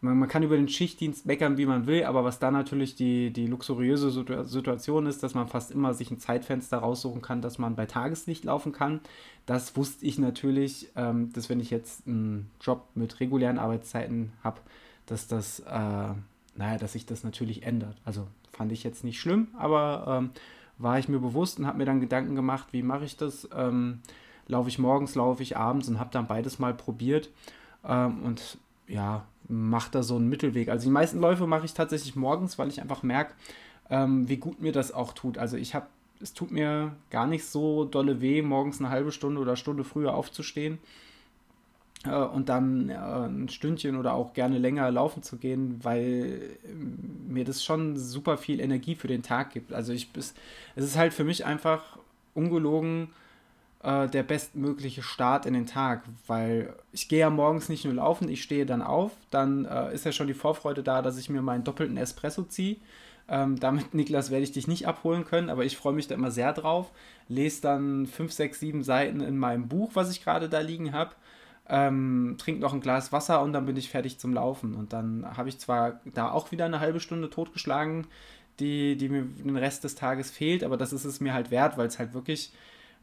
man, 0.00 0.18
man, 0.18 0.28
kann 0.28 0.42
über 0.42 0.56
den 0.56 0.68
Schichtdienst 0.68 1.26
meckern, 1.26 1.56
wie 1.56 1.66
man 1.66 1.86
will, 1.86 2.04
aber 2.04 2.24
was 2.24 2.38
da 2.38 2.50
natürlich 2.50 2.96
die, 2.96 3.32
die 3.32 3.46
luxuriöse 3.46 4.10
Situation 4.44 5.06
ist, 5.06 5.22
dass 5.22 5.34
man 5.34 5.46
fast 5.46 5.70
immer 5.70 5.94
sich 5.94 6.10
ein 6.10 6.18
Zeitfenster 6.18 6.78
raussuchen 6.78 7.22
kann, 7.22 7.42
dass 7.42 7.58
man 7.58 7.76
bei 7.76 7.86
Tageslicht 7.86 8.44
laufen 8.44 8.72
kann. 8.72 9.00
Das 9.44 9.76
wusste 9.76 10.04
ich 10.04 10.18
natürlich, 10.18 10.88
ähm, 10.96 11.32
dass 11.32 11.48
wenn 11.48 11.60
ich 11.60 11.70
jetzt 11.70 12.06
einen 12.06 12.50
Job 12.60 12.88
mit 12.94 13.20
regulären 13.20 13.58
Arbeitszeiten 13.58 14.32
habe, 14.42 14.60
dass 15.06 15.28
das, 15.28 15.60
äh, 15.60 15.72
naja, 16.56 16.78
dass 16.80 16.94
sich 16.94 17.06
das 17.06 17.22
natürlich 17.22 17.62
ändert. 17.62 17.96
Also 18.04 18.26
fand 18.56 18.72
ich 18.72 18.84
jetzt 18.84 19.04
nicht 19.04 19.20
schlimm, 19.20 19.48
aber 19.58 20.04
ähm, 20.08 20.30
war 20.78 20.98
ich 20.98 21.08
mir 21.08 21.18
bewusst 21.18 21.58
und 21.58 21.66
habe 21.66 21.78
mir 21.78 21.84
dann 21.84 22.00
Gedanken 22.00 22.34
gemacht, 22.34 22.68
wie 22.72 22.82
mache 22.82 23.04
ich 23.04 23.16
das? 23.16 23.48
Ähm, 23.54 24.00
laufe 24.48 24.68
ich 24.68 24.78
morgens, 24.78 25.14
laufe 25.14 25.42
ich 25.42 25.56
abends 25.56 25.88
und 25.88 25.98
habe 25.98 26.10
dann 26.12 26.26
beides 26.26 26.58
mal 26.58 26.74
probiert 26.74 27.30
ähm, 27.86 28.22
und 28.22 28.58
ja, 28.86 29.24
mache 29.48 29.90
da 29.90 30.02
so 30.02 30.16
einen 30.16 30.28
Mittelweg. 30.28 30.68
Also 30.68 30.84
die 30.84 30.92
meisten 30.92 31.20
Läufe 31.20 31.46
mache 31.46 31.64
ich 31.64 31.74
tatsächlich 31.74 32.16
morgens, 32.16 32.58
weil 32.58 32.68
ich 32.68 32.80
einfach 32.80 33.02
merke, 33.02 33.34
ähm, 33.90 34.28
wie 34.28 34.36
gut 34.36 34.60
mir 34.60 34.72
das 34.72 34.92
auch 34.92 35.12
tut. 35.12 35.38
Also 35.38 35.56
ich 35.56 35.74
habe, 35.74 35.86
es 36.20 36.32
tut 36.32 36.50
mir 36.50 36.92
gar 37.10 37.26
nicht 37.26 37.44
so 37.44 37.84
dolle 37.84 38.20
weh, 38.20 38.42
morgens 38.42 38.78
eine 38.78 38.90
halbe 38.90 39.12
Stunde 39.12 39.40
oder 39.40 39.56
Stunde 39.56 39.84
früher 39.84 40.14
aufzustehen 40.14 40.78
und 42.04 42.48
dann 42.48 42.88
äh, 42.88 42.94
ein 42.94 43.48
Stündchen 43.48 43.96
oder 43.96 44.14
auch 44.14 44.32
gerne 44.32 44.58
länger 44.58 44.90
laufen 44.90 45.22
zu 45.22 45.38
gehen, 45.38 45.80
weil 45.82 46.56
äh, 46.64 46.72
mir 47.28 47.44
das 47.44 47.64
schon 47.64 47.96
super 47.96 48.36
viel 48.36 48.60
Energie 48.60 48.94
für 48.94 49.08
den 49.08 49.22
Tag 49.22 49.52
gibt. 49.52 49.72
Also 49.72 49.92
ich, 49.92 50.08
es 50.14 50.34
ist 50.76 50.96
halt 50.96 51.14
für 51.14 51.24
mich 51.24 51.44
einfach 51.44 51.98
ungelogen 52.34 53.08
äh, 53.82 54.08
der 54.08 54.22
bestmögliche 54.22 55.02
Start 55.02 55.46
in 55.46 55.54
den 55.54 55.66
Tag, 55.66 56.02
weil 56.26 56.74
ich 56.92 57.08
gehe 57.08 57.20
ja 57.20 57.30
morgens 57.30 57.68
nicht 57.68 57.84
nur 57.84 57.94
laufen, 57.94 58.28
ich 58.28 58.42
stehe 58.42 58.66
dann 58.66 58.82
auf, 58.82 59.12
dann 59.30 59.64
äh, 59.64 59.94
ist 59.94 60.04
ja 60.04 60.12
schon 60.12 60.26
die 60.26 60.34
Vorfreude 60.34 60.82
da, 60.82 61.02
dass 61.02 61.18
ich 61.18 61.30
mir 61.30 61.42
meinen 61.42 61.64
doppelten 61.64 61.96
Espresso 61.96 62.42
ziehe. 62.42 62.76
Ähm, 63.28 63.58
damit, 63.58 63.92
Niklas, 63.92 64.30
werde 64.30 64.44
ich 64.44 64.52
dich 64.52 64.68
nicht 64.68 64.86
abholen 64.86 65.24
können, 65.24 65.50
aber 65.50 65.64
ich 65.64 65.76
freue 65.76 65.92
mich 65.92 66.06
da 66.06 66.14
immer 66.14 66.30
sehr 66.30 66.52
drauf. 66.52 66.92
Lese 67.28 67.62
dann 67.62 68.06
5, 68.06 68.32
6, 68.32 68.60
7 68.60 68.82
Seiten 68.84 69.20
in 69.20 69.36
meinem 69.36 69.66
Buch, 69.66 69.90
was 69.94 70.12
ich 70.12 70.22
gerade 70.22 70.48
da 70.48 70.60
liegen 70.60 70.92
habe. 70.92 71.10
Ähm, 71.68 72.36
trinke 72.38 72.60
noch 72.60 72.72
ein 72.72 72.80
Glas 72.80 73.12
Wasser 73.12 73.42
und 73.42 73.52
dann 73.52 73.66
bin 73.66 73.76
ich 73.76 73.90
fertig 73.90 74.18
zum 74.18 74.32
Laufen. 74.32 74.74
Und 74.74 74.92
dann 74.92 75.26
habe 75.36 75.48
ich 75.48 75.58
zwar 75.58 76.00
da 76.14 76.30
auch 76.30 76.52
wieder 76.52 76.64
eine 76.64 76.80
halbe 76.80 77.00
Stunde 77.00 77.28
totgeschlagen, 77.30 78.06
die, 78.60 78.96
die 78.96 79.08
mir 79.08 79.22
den 79.22 79.56
Rest 79.56 79.84
des 79.84 79.94
Tages 79.94 80.30
fehlt, 80.30 80.64
aber 80.64 80.76
das 80.76 80.92
ist 80.92 81.04
es 81.04 81.20
mir 81.20 81.34
halt 81.34 81.50
wert, 81.50 81.76
weil 81.76 81.86
es 81.86 81.98
halt 81.98 82.14
wirklich 82.14 82.52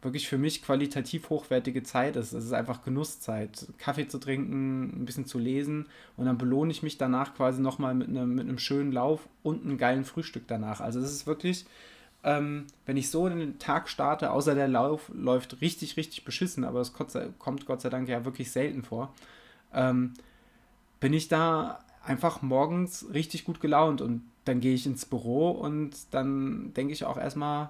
wirklich 0.04 0.28
für 0.28 0.38
mich 0.38 0.64
qualitativ 0.64 1.30
hochwertige 1.30 1.84
Zeit 1.84 2.16
ist. 2.16 2.34
Es 2.34 2.46
ist 2.46 2.54
einfach 2.54 2.84
Genusszeit. 2.84 3.68
Kaffee 3.78 4.08
zu 4.08 4.18
trinken, 4.18 5.02
ein 5.02 5.06
bisschen 5.06 5.26
zu 5.26 5.40
lesen 5.40 5.88
und 6.18 6.26
dann 6.26 6.38
belohne 6.38 6.72
ich 6.72 6.84
mich 6.84 6.98
danach 6.98 7.36
quasi 7.36 7.62
nochmal 7.62 7.94
mit 7.94 8.10
einem, 8.10 8.36
mit 8.36 8.48
einem 8.48 8.60
schönen 8.60 8.92
Lauf 8.92 9.28
und 9.42 9.64
einem 9.64 9.78
geilen 9.78 10.04
Frühstück 10.04 10.44
danach. 10.48 10.82
Also 10.82 11.00
es 11.00 11.12
ist 11.12 11.28
wirklich, 11.28 11.66
ähm, 12.24 12.68
wenn 12.86 12.98
ich 12.98 13.10
so 13.10 13.28
in 13.28 13.40
den 13.40 13.60
Tag 13.60 13.90
starte, 13.90 14.32
außer 14.32 14.56
der 14.56 14.68
Lauf 14.68 15.12
läuft 15.14 15.62
richtig, 15.62 15.98
richtig 15.98 16.24
beschissen, 16.24 16.64
aber 16.64 16.80
es 16.80 16.94
kommt 16.94 17.66
Gott 17.66 17.82
sei 17.82 17.90
Dank 17.90 18.08
ja 18.08 18.26
wirklich 18.26 18.52
selten 18.52 18.84
vor, 18.84 19.14
ähm, 19.74 20.14
bin 21.00 21.14
ich 21.14 21.28
da 21.28 21.80
einfach 22.04 22.42
morgens 22.42 23.08
richtig 23.14 23.46
gut 23.46 23.60
gelaunt 23.60 24.02
und 24.02 24.24
dann 24.46 24.60
gehe 24.60 24.74
ich 24.74 24.86
ins 24.86 25.06
Büro 25.06 25.52
und 25.52 25.92
dann 26.12 26.74
denke 26.74 26.94
ich 26.94 27.06
auch 27.06 27.18
erstmal, 27.18 27.70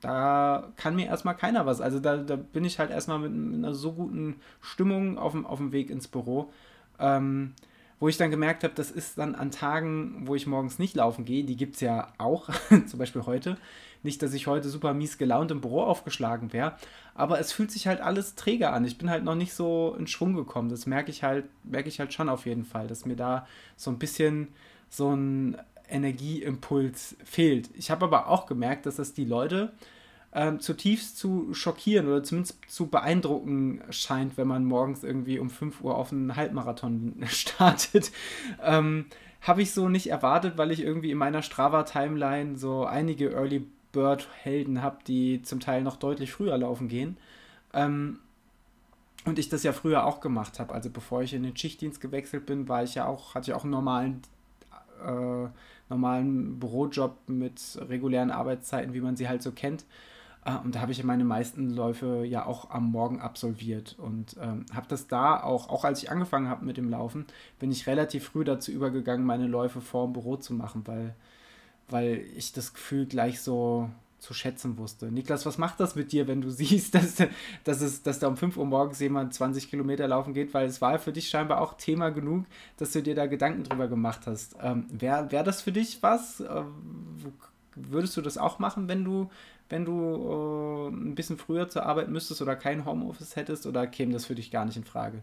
da 0.00 0.68
kann 0.76 0.96
mir 0.96 1.06
erstmal 1.06 1.36
keiner 1.36 1.64
was. 1.64 1.80
Also 1.80 2.00
da, 2.00 2.16
da 2.16 2.36
bin 2.36 2.64
ich 2.64 2.78
halt 2.78 2.90
erstmal 2.90 3.20
mit, 3.20 3.32
mit 3.32 3.54
einer 3.54 3.74
so 3.74 3.92
guten 3.92 4.36
Stimmung 4.60 5.16
auf 5.16 5.32
dem, 5.32 5.46
auf 5.46 5.58
dem 5.58 5.72
Weg 5.72 5.90
ins 5.90 6.08
Büro. 6.08 6.52
Ähm, 6.98 7.54
wo 8.02 8.08
ich 8.08 8.16
dann 8.16 8.32
gemerkt 8.32 8.64
habe, 8.64 8.74
das 8.74 8.90
ist 8.90 9.18
dann 9.18 9.36
an 9.36 9.52
Tagen, 9.52 10.26
wo 10.26 10.34
ich 10.34 10.48
morgens 10.48 10.80
nicht 10.80 10.96
laufen 10.96 11.24
gehe, 11.24 11.44
die 11.44 11.56
gibt 11.56 11.76
es 11.76 11.82
ja 11.82 12.08
auch, 12.18 12.50
zum 12.86 12.98
Beispiel 12.98 13.26
heute. 13.26 13.56
Nicht, 14.02 14.22
dass 14.22 14.34
ich 14.34 14.48
heute 14.48 14.68
super 14.70 14.92
mies 14.92 15.18
gelaunt 15.18 15.52
im 15.52 15.60
Büro 15.60 15.84
aufgeschlagen 15.84 16.52
wäre, 16.52 16.74
aber 17.14 17.38
es 17.38 17.52
fühlt 17.52 17.70
sich 17.70 17.86
halt 17.86 18.00
alles 18.00 18.34
träger 18.34 18.72
an. 18.72 18.84
Ich 18.84 18.98
bin 18.98 19.08
halt 19.08 19.22
noch 19.22 19.36
nicht 19.36 19.54
so 19.54 19.94
in 19.96 20.08
Schwung 20.08 20.34
gekommen. 20.34 20.68
Das 20.68 20.86
merke 20.86 21.12
ich 21.12 21.22
halt, 21.22 21.44
merke 21.62 21.88
ich 21.88 22.00
halt 22.00 22.12
schon 22.12 22.28
auf 22.28 22.44
jeden 22.44 22.64
Fall, 22.64 22.88
dass 22.88 23.06
mir 23.06 23.14
da 23.14 23.46
so 23.76 23.92
ein 23.92 24.00
bisschen 24.00 24.48
so 24.90 25.14
ein 25.14 25.56
Energieimpuls 25.88 27.14
fehlt. 27.22 27.70
Ich 27.74 27.92
habe 27.92 28.06
aber 28.06 28.26
auch 28.26 28.46
gemerkt, 28.46 28.86
dass 28.86 28.96
das 28.96 29.12
die 29.12 29.26
Leute 29.26 29.70
ähm, 30.34 30.60
zutiefst 30.60 31.18
zu 31.18 31.52
schockieren 31.52 32.06
oder 32.06 32.22
zumindest 32.22 32.58
zu 32.68 32.86
beeindrucken 32.86 33.82
scheint, 33.90 34.36
wenn 34.36 34.48
man 34.48 34.64
morgens 34.64 35.04
irgendwie 35.04 35.38
um 35.38 35.50
5 35.50 35.82
Uhr 35.82 35.96
auf 35.96 36.12
einen 36.12 36.36
Halbmarathon 36.36 37.16
startet. 37.26 38.10
Ähm, 38.62 39.06
habe 39.40 39.62
ich 39.62 39.72
so 39.72 39.88
nicht 39.88 40.08
erwartet, 40.08 40.56
weil 40.56 40.70
ich 40.70 40.82
irgendwie 40.82 41.10
in 41.10 41.18
meiner 41.18 41.42
Strava-Timeline 41.42 42.56
so 42.56 42.84
einige 42.84 43.32
Early 43.32 43.66
Bird-Helden 43.92 44.82
habe, 44.82 44.98
die 45.06 45.42
zum 45.42 45.60
Teil 45.60 45.82
noch 45.82 45.96
deutlich 45.96 46.32
früher 46.32 46.56
laufen 46.56 46.88
gehen. 46.88 47.16
Ähm, 47.74 48.20
und 49.24 49.38
ich 49.38 49.48
das 49.48 49.62
ja 49.62 49.72
früher 49.72 50.04
auch 50.04 50.20
gemacht 50.20 50.58
habe. 50.58 50.74
Also 50.74 50.90
bevor 50.90 51.22
ich 51.22 51.34
in 51.34 51.42
den 51.42 51.56
Schichtdienst 51.56 52.00
gewechselt 52.00 52.46
bin, 52.46 52.68
war 52.68 52.82
ich 52.82 52.94
ja 52.94 53.06
auch, 53.06 53.34
hatte 53.34 53.50
ich 53.50 53.54
auch 53.54 53.64
einen 53.64 53.72
normalen 53.72 54.22
äh, 55.04 55.48
normalen 55.88 56.58
Bürojob 56.58 57.16
mit 57.28 57.60
regulären 57.88 58.30
Arbeitszeiten, 58.30 58.94
wie 58.94 59.00
man 59.00 59.16
sie 59.16 59.28
halt 59.28 59.42
so 59.42 59.52
kennt. 59.52 59.84
Äh, 60.44 60.56
und 60.64 60.74
da 60.74 60.80
habe 60.80 60.92
ich 60.92 61.02
meine 61.04 61.24
meisten 61.24 61.70
Läufe 61.70 62.24
ja 62.24 62.46
auch 62.46 62.70
am 62.70 62.90
Morgen 62.90 63.20
absolviert 63.20 63.96
und 63.98 64.36
ähm, 64.40 64.66
habe 64.74 64.86
das 64.88 65.06
da 65.06 65.42
auch, 65.42 65.68
auch 65.68 65.84
als 65.84 66.02
ich 66.02 66.10
angefangen 66.10 66.48
habe 66.48 66.64
mit 66.64 66.76
dem 66.76 66.90
Laufen, 66.90 67.26
bin 67.58 67.70
ich 67.70 67.86
relativ 67.86 68.24
früh 68.24 68.44
dazu 68.44 68.72
übergegangen, 68.72 69.26
meine 69.26 69.46
Läufe 69.46 69.80
vor 69.80 70.06
dem 70.06 70.12
Büro 70.12 70.36
zu 70.36 70.54
machen, 70.54 70.82
weil, 70.86 71.14
weil 71.88 72.24
ich 72.36 72.52
das 72.52 72.74
Gefühl 72.74 73.06
gleich 73.06 73.40
so 73.40 73.90
zu 74.22 74.34
schätzen 74.34 74.78
wusste. 74.78 75.10
Niklas, 75.10 75.46
was 75.46 75.58
macht 75.58 75.80
das 75.80 75.96
mit 75.96 76.12
dir, 76.12 76.28
wenn 76.28 76.40
du 76.40 76.50
siehst, 76.50 76.94
dass, 76.94 77.16
dass, 77.64 77.80
es, 77.80 78.02
dass 78.02 78.20
da 78.20 78.28
um 78.28 78.36
5 78.36 78.56
Uhr 78.56 78.64
morgens 78.64 79.00
jemand 79.00 79.34
20 79.34 79.68
Kilometer 79.68 80.06
laufen 80.06 80.32
geht? 80.32 80.54
Weil 80.54 80.66
es 80.66 80.80
war 80.80 80.98
für 81.00 81.12
dich 81.12 81.28
scheinbar 81.28 81.60
auch 81.60 81.74
Thema 81.74 82.10
genug, 82.10 82.46
dass 82.76 82.92
du 82.92 83.02
dir 83.02 83.16
da 83.16 83.26
Gedanken 83.26 83.64
drüber 83.64 83.88
gemacht 83.88 84.22
hast. 84.26 84.54
Ähm, 84.62 84.86
Wäre 84.92 85.32
wär 85.32 85.42
das 85.42 85.60
für 85.60 85.72
dich 85.72 86.04
was? 86.04 86.40
Äh, 86.40 86.62
würdest 87.74 88.16
du 88.16 88.20
das 88.20 88.38
auch 88.38 88.60
machen, 88.60 88.88
wenn 88.88 89.02
du, 89.04 89.28
wenn 89.72 89.86
du 89.86 90.90
äh, 90.90 90.94
ein 90.94 91.14
bisschen 91.14 91.38
früher 91.38 91.66
zur 91.68 91.86
Arbeit 91.86 92.08
müsstest 92.08 92.42
oder 92.42 92.56
kein 92.56 92.84
Homeoffice 92.84 93.36
hättest 93.36 93.66
oder 93.66 93.86
käme 93.86 94.12
das 94.12 94.26
für 94.26 94.34
dich 94.34 94.50
gar 94.50 94.66
nicht 94.66 94.76
in 94.76 94.84
Frage? 94.84 95.22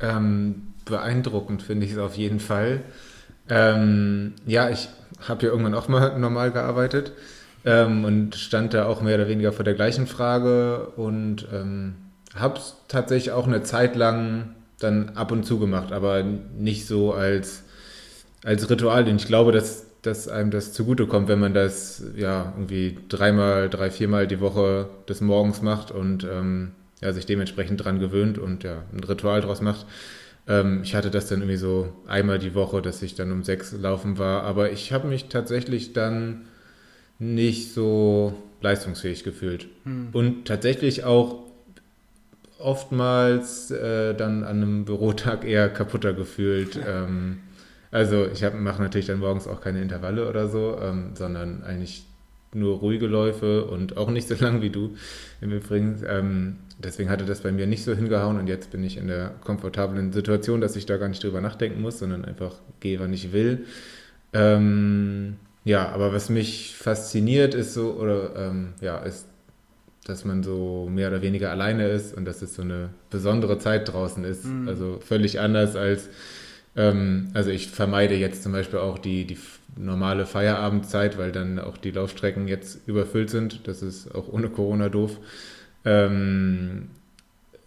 Ähm, 0.00 0.68
beeindruckend 0.86 1.62
finde 1.62 1.84
ich 1.84 1.92
es 1.92 1.98
auf 1.98 2.16
jeden 2.16 2.40
Fall. 2.40 2.80
Ähm, 3.50 4.32
ja, 4.46 4.70
ich 4.70 4.88
habe 5.28 5.44
ja 5.44 5.52
irgendwann 5.52 5.74
auch 5.74 5.88
mal 5.88 6.18
normal 6.18 6.50
gearbeitet 6.50 7.12
ähm, 7.66 8.06
und 8.06 8.34
stand 8.34 8.72
da 8.72 8.86
auch 8.86 9.02
mehr 9.02 9.16
oder 9.16 9.28
weniger 9.28 9.52
vor 9.52 9.64
der 9.64 9.74
gleichen 9.74 10.06
Frage 10.06 10.86
und 10.96 11.46
ähm, 11.52 11.96
habe 12.34 12.58
es 12.58 12.76
tatsächlich 12.88 13.32
auch 13.32 13.46
eine 13.46 13.62
Zeit 13.62 13.94
lang 13.94 14.54
dann 14.80 15.10
ab 15.16 15.32
und 15.32 15.44
zu 15.44 15.58
gemacht, 15.58 15.92
aber 15.92 16.22
nicht 16.22 16.86
so 16.86 17.12
als, 17.12 17.64
als 18.42 18.70
Ritual. 18.70 19.04
Denn 19.04 19.16
ich 19.16 19.26
glaube, 19.26 19.52
dass, 19.52 19.87
dass 20.02 20.28
einem 20.28 20.50
das 20.50 20.72
zugutekommt, 20.72 21.28
wenn 21.28 21.40
man 21.40 21.54
das 21.54 22.02
ja 22.16 22.52
irgendwie 22.56 22.96
dreimal, 23.08 23.68
drei, 23.68 23.90
viermal 23.90 24.26
die 24.26 24.40
Woche 24.40 24.88
des 25.08 25.20
Morgens 25.20 25.62
macht 25.62 25.90
und 25.90 26.24
ähm, 26.24 26.72
ja, 27.00 27.12
sich 27.12 27.26
dementsprechend 27.26 27.84
dran 27.84 27.98
gewöhnt 27.98 28.38
und 28.38 28.64
ja, 28.64 28.82
ein 28.92 29.02
Ritual 29.02 29.40
draus 29.40 29.60
macht. 29.60 29.86
Ähm, 30.46 30.80
ich 30.82 30.94
hatte 30.94 31.10
das 31.10 31.28
dann 31.28 31.40
irgendwie 31.40 31.56
so 31.56 31.92
einmal 32.06 32.38
die 32.38 32.54
Woche, 32.54 32.80
dass 32.80 33.02
ich 33.02 33.14
dann 33.14 33.32
um 33.32 33.42
sechs 33.42 33.72
laufen 33.72 34.18
war, 34.18 34.42
aber 34.42 34.70
ich 34.72 34.92
habe 34.92 35.08
mich 35.08 35.28
tatsächlich 35.28 35.92
dann 35.92 36.46
nicht 37.18 37.72
so 37.72 38.34
leistungsfähig 38.60 39.24
gefühlt. 39.24 39.66
Hm. 39.84 40.08
Und 40.12 40.44
tatsächlich 40.46 41.04
auch 41.04 41.44
oftmals 42.58 43.70
äh, 43.70 44.14
dann 44.14 44.44
an 44.44 44.62
einem 44.62 44.84
Bürotag 44.84 45.44
eher 45.44 45.68
kaputter 45.68 46.12
gefühlt. 46.12 46.78
ähm, 46.86 47.38
also 47.90 48.26
ich 48.26 48.42
mache 48.54 48.82
natürlich 48.82 49.06
dann 49.06 49.20
morgens 49.20 49.46
auch 49.46 49.60
keine 49.60 49.80
Intervalle 49.82 50.28
oder 50.28 50.48
so, 50.48 50.78
ähm, 50.80 51.10
sondern 51.14 51.62
eigentlich 51.62 52.04
nur 52.54 52.78
ruhige 52.78 53.06
Läufe 53.06 53.64
und 53.64 53.96
auch 53.96 54.10
nicht 54.10 54.28
so 54.28 54.34
lang 54.40 54.62
wie 54.62 54.70
du 54.70 54.96
im 55.40 55.52
Übrigen. 55.52 56.02
Ähm, 56.06 56.56
deswegen 56.78 57.10
hatte 57.10 57.24
das 57.24 57.40
bei 57.40 57.52
mir 57.52 57.66
nicht 57.66 57.84
so 57.84 57.94
hingehauen 57.94 58.38
und 58.38 58.46
jetzt 58.46 58.70
bin 58.70 58.84
ich 58.84 58.96
in 58.96 59.08
der 59.08 59.32
komfortablen 59.42 60.12
Situation, 60.12 60.60
dass 60.60 60.76
ich 60.76 60.86
da 60.86 60.96
gar 60.96 61.08
nicht 61.08 61.22
drüber 61.22 61.40
nachdenken 61.40 61.80
muss, 61.80 61.98
sondern 61.98 62.24
einfach 62.24 62.54
gehe, 62.80 63.00
wann 63.00 63.12
ich 63.12 63.32
will. 63.32 63.66
Ähm, 64.32 65.36
ja, 65.64 65.88
aber 65.88 66.12
was 66.12 66.30
mich 66.30 66.74
fasziniert 66.76 67.54
ist 67.54 67.74
so, 67.74 67.92
oder 67.92 68.34
ähm, 68.36 68.74
ja, 68.80 68.98
ist, 68.98 69.26
dass 70.06 70.24
man 70.24 70.42
so 70.42 70.88
mehr 70.90 71.08
oder 71.08 71.20
weniger 71.20 71.50
alleine 71.50 71.88
ist 71.88 72.16
und 72.16 72.24
dass 72.24 72.40
es 72.40 72.54
so 72.54 72.62
eine 72.62 72.90
besondere 73.10 73.58
Zeit 73.58 73.92
draußen 73.92 74.24
ist. 74.24 74.46
Mhm. 74.46 74.68
Also 74.68 74.98
völlig 75.00 75.40
anders 75.40 75.76
als, 75.76 76.08
ähm, 76.76 77.28
also 77.34 77.50
ich 77.50 77.68
vermeide 77.68 78.14
jetzt 78.14 78.42
zum 78.42 78.52
Beispiel 78.52 78.78
auch 78.78 78.98
die, 78.98 79.24
die 79.24 79.38
normale 79.76 80.26
Feierabendzeit, 80.26 81.18
weil 81.18 81.32
dann 81.32 81.58
auch 81.58 81.76
die 81.76 81.90
Laufstrecken 81.90 82.48
jetzt 82.48 82.86
überfüllt 82.86 83.30
sind. 83.30 83.66
Das 83.66 83.82
ist 83.82 84.14
auch 84.14 84.28
ohne 84.28 84.48
Corona 84.48 84.88
doof. 84.88 85.18
Ähm, 85.84 86.90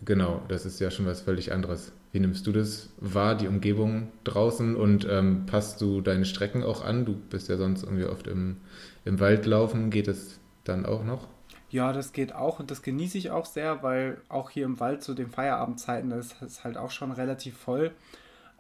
genau, 0.04 0.42
das 0.48 0.66
ist 0.66 0.80
ja 0.80 0.92
schon 0.92 1.06
was 1.06 1.22
völlig 1.22 1.52
anderes. 1.52 1.92
Wie 2.12 2.20
nimmst 2.20 2.46
du 2.46 2.52
das 2.52 2.90
wahr, 3.00 3.36
die 3.36 3.48
Umgebung 3.48 4.10
draußen 4.26 4.76
und 4.76 5.08
ähm, 5.10 5.46
passt 5.46 5.80
du 5.80 6.02
deine 6.02 6.26
Strecken 6.26 6.64
auch 6.64 6.84
an? 6.84 7.06
Du 7.06 7.16
bist 7.16 7.48
ja 7.48 7.56
sonst 7.56 7.84
irgendwie 7.84 8.06
oft 8.06 8.28
im, 8.28 8.58
im 9.06 9.20
Wald 9.22 9.46
laufen. 9.46 9.90
Geht 9.92 10.10
es 10.10 10.40
dann 10.66 10.86
auch 10.86 11.06
noch? 11.06 11.28
Ja, 11.70 11.94
das 11.94 12.12
geht 12.12 12.36
auch 12.36 12.60
und 12.60 12.70
das 12.70 12.82
genieße 12.82 13.18
ich 13.18 13.32
auch 13.32 13.46
sehr, 13.46 13.82
weil 13.82 14.18
auch 14.28 14.50
hier 14.50 14.66
im 14.66 14.82
Wald 14.82 15.04
zu 15.04 15.14
den 15.14 15.30
Feierabendzeiten 15.30 16.12
ist 16.12 16.42
es 16.42 16.66
halt 16.66 16.76
auch 16.76 16.92
schon 16.92 17.14
relativ 17.14 17.58
voll. 17.58 17.92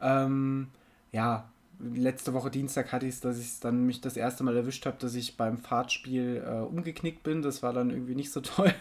Ähm, 0.01 0.67
ja, 1.11 1.49
letzte 1.79 2.33
Woche 2.33 2.51
Dienstag 2.51 2.91
hatte 2.91 3.05
ich 3.05 3.15
es, 3.15 3.21
dass 3.21 3.39
ich 3.39 3.59
dann 3.59 3.85
mich 3.85 4.01
das 4.01 4.17
erste 4.17 4.43
Mal 4.43 4.55
erwischt 4.55 4.85
habe, 4.85 4.97
dass 4.99 5.15
ich 5.15 5.37
beim 5.37 5.57
Fahrtspiel 5.57 6.43
äh, 6.45 6.59
umgeknickt 6.61 7.23
bin. 7.23 7.41
Das 7.41 7.63
war 7.63 7.73
dann 7.73 7.89
irgendwie 7.89 8.15
nicht 8.15 8.31
so 8.31 8.41
toll. 8.41 8.73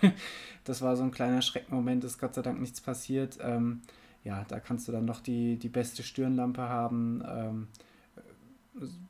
Das 0.65 0.83
war 0.83 0.97
so 0.97 1.03
ein 1.03 1.11
kleiner 1.11 1.43
Schreckmoment, 1.43 2.05
ist 2.05 2.19
Gott 2.19 2.35
sei 2.35 2.43
Dank 2.43 2.61
nichts 2.61 2.81
passiert. 2.81 3.39
Ähm, 3.41 3.83
ja, 4.25 4.45
da 4.49 4.61
kannst 4.61 4.87
du 4.87 4.93
dann 4.93 5.07
noch 5.07 5.21
die, 5.21 5.57
die 5.57 5.69
beste 5.69 6.03
Stirnlampe 6.03 6.63
haben. 6.63 7.23
Ähm, 7.27 7.69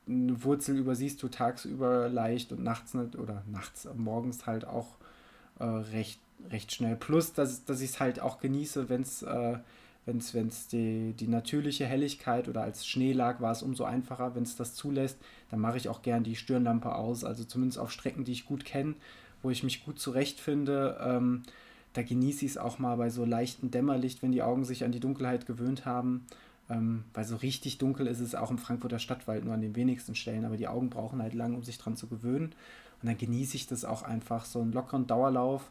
eine 0.08 0.42
Wurzel 0.44 0.76
übersiehst 0.78 1.22
du 1.22 1.28
tagsüber 1.28 2.08
leicht 2.08 2.52
und 2.52 2.62
nachts 2.62 2.94
nicht, 2.94 3.16
oder 3.16 3.42
nachts, 3.50 3.88
morgens 3.96 4.46
halt 4.46 4.64
auch 4.64 4.96
äh, 5.58 5.64
recht, 5.64 6.20
recht 6.50 6.72
schnell. 6.72 6.96
Plus, 6.96 7.32
dass, 7.32 7.64
dass 7.64 7.80
ich 7.80 7.90
es 7.90 8.00
halt 8.00 8.20
auch 8.20 8.40
genieße, 8.40 8.88
wenn 8.88 9.02
es 9.02 9.22
äh, 9.22 9.58
wenn's, 10.10 10.34
wenn's 10.34 10.66
die, 10.66 11.14
die 11.18 11.28
natürliche 11.28 11.86
Helligkeit 11.86 12.48
oder 12.48 12.62
als 12.62 12.86
Schnee 12.86 13.12
lag, 13.12 13.40
war 13.40 13.52
es 13.52 13.62
umso 13.62 13.84
einfacher. 13.84 14.34
Wenn 14.34 14.42
es 14.42 14.56
das 14.56 14.74
zulässt, 14.74 15.18
dann 15.50 15.60
mache 15.60 15.76
ich 15.76 15.88
auch 15.88 16.02
gern 16.02 16.24
die 16.24 16.36
Stirnlampe 16.36 16.94
aus. 16.94 17.24
Also 17.24 17.44
zumindest 17.44 17.78
auf 17.78 17.92
Strecken, 17.92 18.24
die 18.24 18.32
ich 18.32 18.44
gut 18.44 18.64
kenne, 18.64 18.94
wo 19.42 19.50
ich 19.50 19.62
mich 19.62 19.84
gut 19.84 19.98
zurechtfinde. 19.98 20.98
Ähm, 21.02 21.42
da 21.92 22.02
genieße 22.02 22.44
ich 22.44 22.52
es 22.52 22.58
auch 22.58 22.78
mal 22.78 22.96
bei 22.96 23.10
so 23.10 23.24
leichtem 23.24 23.70
Dämmerlicht, 23.70 24.22
wenn 24.22 24.32
die 24.32 24.42
Augen 24.42 24.64
sich 24.64 24.84
an 24.84 24.92
die 24.92 25.00
Dunkelheit 25.00 25.46
gewöhnt 25.46 25.86
haben. 25.86 26.26
Ähm, 26.68 27.04
weil 27.14 27.24
so 27.24 27.36
richtig 27.36 27.78
dunkel 27.78 28.06
ist 28.06 28.20
es 28.20 28.34
auch 28.34 28.50
im 28.50 28.58
Frankfurter 28.58 28.98
Stadtwald 28.98 29.44
nur 29.44 29.54
an 29.54 29.60
den 29.60 29.74
wenigsten 29.74 30.14
Stellen, 30.14 30.44
aber 30.44 30.56
die 30.56 30.68
Augen 30.68 30.90
brauchen 30.90 31.22
halt 31.22 31.34
lang, 31.34 31.54
um 31.54 31.62
sich 31.62 31.78
dran 31.78 31.96
zu 31.96 32.06
gewöhnen. 32.06 32.54
Und 33.02 33.08
dann 33.08 33.18
genieße 33.18 33.56
ich 33.56 33.66
das 33.66 33.84
auch 33.84 34.02
einfach, 34.02 34.44
so 34.44 34.60
einen 34.60 34.72
lockeren 34.72 35.06
Dauerlauf, 35.06 35.70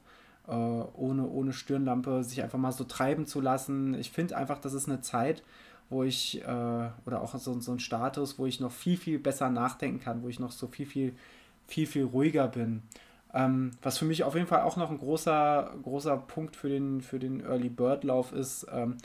äh, 0.49 0.53
ohne, 0.53 1.27
ohne 1.27 1.53
Stirnlampe, 1.53 2.23
sich 2.23 2.41
einfach 2.41 2.57
mal 2.59 2.71
so 2.71 2.83
treiben 2.83 3.27
zu 3.27 3.41
lassen. 3.41 3.93
Ich 3.93 4.11
finde 4.11 4.35
einfach, 4.35 4.59
das 4.59 4.73
ist 4.73 4.89
eine 4.89 5.01
Zeit, 5.01 5.43
wo 5.89 6.03
ich, 6.03 6.41
äh, 6.41 6.89
oder 7.05 7.21
auch 7.21 7.35
so, 7.35 7.59
so 7.59 7.71
ein 7.71 7.79
Status, 7.79 8.39
wo 8.39 8.45
ich 8.45 8.59
noch 8.59 8.71
viel, 8.71 8.97
viel 8.97 9.19
besser 9.19 9.49
nachdenken 9.49 9.99
kann, 9.99 10.23
wo 10.23 10.29
ich 10.29 10.39
noch 10.39 10.51
so 10.51 10.67
viel, 10.67 10.85
viel, 10.85 11.15
viel, 11.67 11.87
viel 11.87 12.05
ruhiger 12.05 12.47
bin. 12.47 12.83
Ähm, 13.33 13.71
was 13.81 13.97
für 13.97 14.05
mich 14.05 14.23
auf 14.23 14.35
jeden 14.35 14.47
Fall 14.47 14.61
auch 14.61 14.75
noch 14.75 14.89
ein 14.89 14.97
großer, 14.97 15.71
großer 15.83 16.17
Punkt 16.17 16.55
für 16.55 16.69
den, 16.69 17.01
für 17.01 17.19
den 17.19 17.41
Early 17.41 17.69
Bird 17.69 18.03
Lauf 18.03 18.33
ist, 18.33 18.65
ähm, 18.71 18.97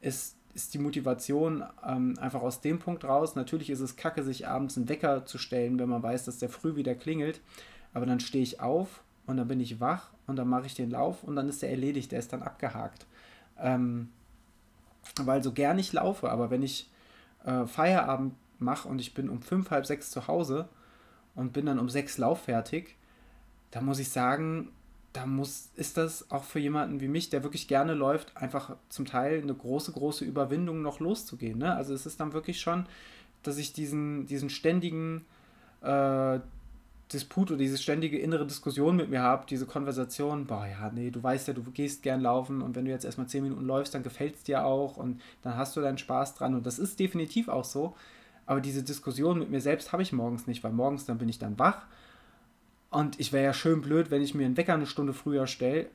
ist, 0.00 0.36
ist 0.54 0.72
die 0.72 0.78
Motivation 0.78 1.62
ähm, 1.86 2.14
einfach 2.18 2.40
aus 2.40 2.62
dem 2.62 2.78
Punkt 2.78 3.04
raus. 3.04 3.34
Natürlich 3.34 3.68
ist 3.68 3.80
es 3.80 3.96
kacke, 3.96 4.22
sich 4.22 4.48
abends 4.48 4.78
einen 4.78 4.88
Wecker 4.88 5.26
zu 5.26 5.36
stellen, 5.36 5.78
wenn 5.78 5.90
man 5.90 6.02
weiß, 6.02 6.24
dass 6.24 6.38
der 6.38 6.48
früh 6.48 6.76
wieder 6.76 6.94
klingelt. 6.94 7.40
Aber 7.92 8.06
dann 8.06 8.20
stehe 8.20 8.42
ich 8.42 8.60
auf 8.60 9.02
und 9.26 9.36
dann 9.36 9.48
bin 9.48 9.60
ich 9.60 9.80
wach 9.80 10.10
und 10.26 10.36
dann 10.36 10.48
mache 10.48 10.66
ich 10.66 10.74
den 10.74 10.90
Lauf 10.90 11.22
und 11.22 11.36
dann 11.36 11.48
ist 11.48 11.62
der 11.62 11.70
erledigt, 11.70 12.12
der 12.12 12.18
ist 12.18 12.32
dann 12.32 12.42
abgehakt. 12.42 13.06
Ähm, 13.58 14.10
weil 15.22 15.42
so 15.42 15.52
gern 15.52 15.78
ich 15.78 15.92
laufe, 15.92 16.30
aber 16.30 16.50
wenn 16.50 16.62
ich 16.62 16.90
äh, 17.44 17.66
Feierabend 17.66 18.34
mache 18.58 18.88
und 18.88 19.00
ich 19.00 19.14
bin 19.14 19.28
um 19.28 19.40
fünf, 19.42 19.70
halb 19.70 19.86
sechs 19.86 20.10
zu 20.10 20.26
Hause 20.26 20.68
und 21.34 21.52
bin 21.52 21.66
dann 21.66 21.78
um 21.78 21.88
sechs 21.88 22.18
lauffertig, 22.18 22.96
da 23.70 23.80
muss 23.80 23.98
ich 23.98 24.10
sagen, 24.10 24.72
da 25.12 25.26
muss, 25.26 25.70
ist 25.76 25.96
das 25.96 26.30
auch 26.30 26.44
für 26.44 26.58
jemanden 26.58 27.00
wie 27.00 27.08
mich, 27.08 27.30
der 27.30 27.42
wirklich 27.42 27.68
gerne 27.68 27.94
läuft, 27.94 28.36
einfach 28.36 28.76
zum 28.88 29.06
Teil 29.06 29.40
eine 29.40 29.54
große, 29.54 29.92
große 29.92 30.24
Überwindung 30.24 30.82
noch 30.82 31.00
loszugehen. 31.00 31.58
Ne? 31.58 31.74
Also 31.74 31.94
es 31.94 32.04
ist 32.04 32.20
dann 32.20 32.32
wirklich 32.32 32.60
schon, 32.60 32.86
dass 33.42 33.56
ich 33.56 33.72
diesen, 33.72 34.26
diesen 34.26 34.50
ständigen 34.50 35.24
äh, 35.80 36.40
Disput 37.12 37.50
oder 37.50 37.58
diese 37.58 37.78
ständige 37.78 38.18
innere 38.18 38.46
Diskussion 38.46 38.96
mit 38.96 39.10
mir 39.10 39.22
habe, 39.22 39.46
diese 39.48 39.66
Konversation, 39.66 40.46
boah, 40.46 40.66
ja, 40.66 40.90
nee, 40.92 41.10
du 41.10 41.22
weißt 41.22 41.48
ja, 41.48 41.54
du 41.54 41.62
gehst 41.62 42.02
gern 42.02 42.20
laufen 42.20 42.62
und 42.62 42.74
wenn 42.74 42.84
du 42.84 42.90
jetzt 42.90 43.04
erstmal 43.04 43.28
zehn 43.28 43.44
Minuten 43.44 43.64
läufst, 43.64 43.94
dann 43.94 44.02
gefällt 44.02 44.34
es 44.36 44.42
dir 44.42 44.64
auch 44.64 44.96
und 44.96 45.20
dann 45.42 45.56
hast 45.56 45.76
du 45.76 45.80
deinen 45.80 45.98
Spaß 45.98 46.34
dran 46.34 46.54
und 46.54 46.66
das 46.66 46.78
ist 46.78 46.98
definitiv 46.98 47.48
auch 47.48 47.64
so. 47.64 47.94
Aber 48.44 48.60
diese 48.60 48.82
Diskussion 48.82 49.38
mit 49.38 49.50
mir 49.50 49.60
selbst 49.60 49.92
habe 49.92 50.02
ich 50.02 50.12
morgens 50.12 50.46
nicht, 50.46 50.64
weil 50.64 50.72
morgens 50.72 51.04
dann 51.04 51.18
bin 51.18 51.28
ich 51.28 51.38
dann 51.38 51.58
wach 51.58 51.86
und 52.90 53.20
ich 53.20 53.32
wäre 53.32 53.44
ja 53.44 53.52
schön 53.52 53.82
blöd, 53.82 54.10
wenn 54.10 54.22
ich 54.22 54.34
mir 54.34 54.46
einen 54.46 54.56
Wecker 54.56 54.74
eine 54.74 54.86
Stunde 54.86 55.12
früher 55.12 55.46
stelle 55.46 55.86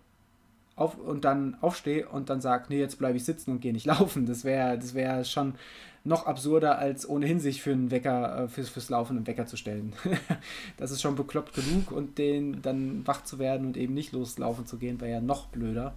auf, 0.76 0.98
und 0.98 1.26
dann 1.26 1.58
aufstehe 1.62 2.08
und 2.08 2.30
dann 2.30 2.42
sage, 2.42 2.66
nee, 2.70 2.80
jetzt 2.80 2.98
bleibe 2.98 3.18
ich 3.18 3.26
sitzen 3.26 3.52
und 3.52 3.62
gehe 3.62 3.74
nicht 3.74 3.86
laufen. 3.88 4.26
Das 4.26 4.44
wäre 4.44 4.78
das 4.78 4.94
wär 4.94 5.24
schon 5.24 5.56
noch 6.04 6.26
absurder, 6.26 6.80
als 6.80 7.08
ohnehin 7.08 7.40
sich 7.40 7.62
für 7.62 7.72
einen 7.72 7.92
Wecker, 7.92 8.44
äh, 8.44 8.48
fürs, 8.48 8.70
fürs 8.70 8.90
Laufen 8.90 9.18
einen 9.18 9.28
Wecker 9.28 9.46
zu 9.46 9.56
stellen. 9.56 9.94
das 10.78 10.92
ist 10.92 11.02
schon 11.02 11.16
bekloppt 11.16 11.54
genug 11.54 11.92
und 11.92 12.18
den 12.18 12.62
dann 12.62 13.06
wach 13.06 13.24
zu 13.24 13.38
werden 13.38 13.68
und 13.68 13.78
eben 13.78 13.94
nicht 13.94 14.12
loslaufen 14.12 14.66
zu 14.66 14.78
gehen, 14.78 15.00
wäre 15.00 15.12
ja 15.12 15.22
noch 15.22 15.48
blöder. 15.48 15.94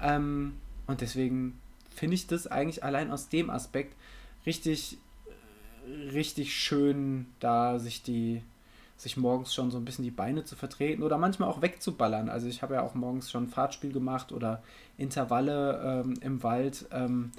Ähm, 0.00 0.54
und 0.86 1.00
deswegen 1.00 1.58
finde 1.94 2.14
ich 2.14 2.26
das 2.26 2.46
eigentlich 2.46 2.84
allein 2.84 3.10
aus 3.10 3.28
dem 3.28 3.50
Aspekt 3.50 3.96
richtig, 4.46 4.98
richtig 6.12 6.54
schön, 6.54 7.26
da 7.40 7.78
sich 7.78 8.02
die, 8.02 8.42
sich 9.02 9.16
morgens 9.16 9.52
schon 9.52 9.70
so 9.72 9.78
ein 9.78 9.84
bisschen 9.84 10.04
die 10.04 10.12
Beine 10.12 10.44
zu 10.44 10.54
vertreten 10.54 11.02
oder 11.02 11.18
manchmal 11.18 11.48
auch 11.48 11.60
wegzuballern. 11.60 12.28
Also 12.28 12.46
ich 12.46 12.62
habe 12.62 12.74
ja 12.74 12.82
auch 12.82 12.94
morgens 12.94 13.30
schon 13.30 13.48
Fahrtspiel 13.48 13.92
gemacht 13.92 14.30
oder 14.30 14.62
Intervalle 14.96 16.04
ähm, 16.04 16.14
im 16.20 16.42
Wald, 16.44 16.86
ähm, 16.92 17.32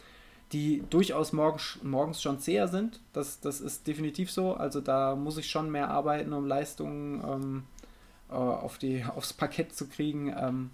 die 0.52 0.84
durchaus 0.90 1.32
morgens, 1.32 1.80
morgens 1.82 2.22
schon 2.22 2.40
zäher 2.40 2.68
sind. 2.68 3.00
Das, 3.14 3.40
das 3.40 3.62
ist 3.62 3.88
definitiv 3.88 4.30
so. 4.30 4.56
Also 4.56 4.82
da 4.82 5.16
muss 5.16 5.38
ich 5.38 5.50
schon 5.50 5.72
mehr 5.72 5.90
arbeiten, 5.90 6.34
um 6.34 6.46
Leistungen 6.46 7.24
ähm, 7.24 7.64
äh, 8.30 8.34
auf 8.34 8.78
die, 8.78 9.06
aufs 9.16 9.32
Parkett 9.32 9.74
zu 9.74 9.88
kriegen. 9.88 10.36
Ähm, 10.38 10.70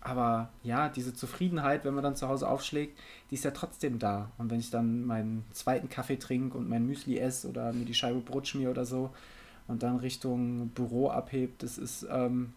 aber 0.00 0.48
ja, 0.64 0.88
diese 0.88 1.14
Zufriedenheit, 1.14 1.84
wenn 1.84 1.94
man 1.94 2.02
dann 2.02 2.16
zu 2.16 2.28
Hause 2.28 2.48
aufschlägt, 2.48 2.98
die 3.30 3.36
ist 3.36 3.44
ja 3.44 3.52
trotzdem 3.52 4.00
da. 4.00 4.32
Und 4.36 4.50
wenn 4.50 4.58
ich 4.58 4.70
dann 4.70 5.04
meinen 5.04 5.44
zweiten 5.52 5.88
Kaffee 5.88 6.16
trinke 6.16 6.58
und 6.58 6.68
mein 6.68 6.86
Müsli 6.86 7.18
esse 7.18 7.48
oder 7.48 7.72
mir 7.72 7.84
die 7.84 7.94
Scheibe 7.94 8.20
Brot 8.20 8.48
schmier 8.48 8.70
oder 8.70 8.84
so, 8.84 9.10
und 9.68 9.82
dann 9.82 9.98
Richtung 9.98 10.70
Büro 10.70 11.08
abhebt. 11.08 11.62
Das 11.62 11.78
ist, 11.78 12.06
ähm, 12.10 12.52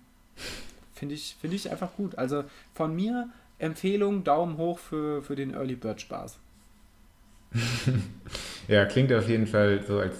finde 0.94 1.16
ich, 1.16 1.36
find 1.40 1.54
ich 1.54 1.70
einfach 1.70 1.94
gut. 1.96 2.18
Also 2.18 2.44
von 2.74 2.96
mir 2.96 3.30
Empfehlung, 3.60 4.24
Daumen 4.24 4.58
hoch 4.58 4.80
für, 4.80 5.22
für 5.22 5.36
den 5.36 5.54
Early 5.54 5.76
Bird 5.76 6.02
Spaß. 6.02 6.40
ja, 8.68 8.86
klingt 8.86 9.14
auf 9.14 9.28
jeden 9.30 9.46
Fall 9.46 9.84
so, 9.86 10.00
als 10.00 10.16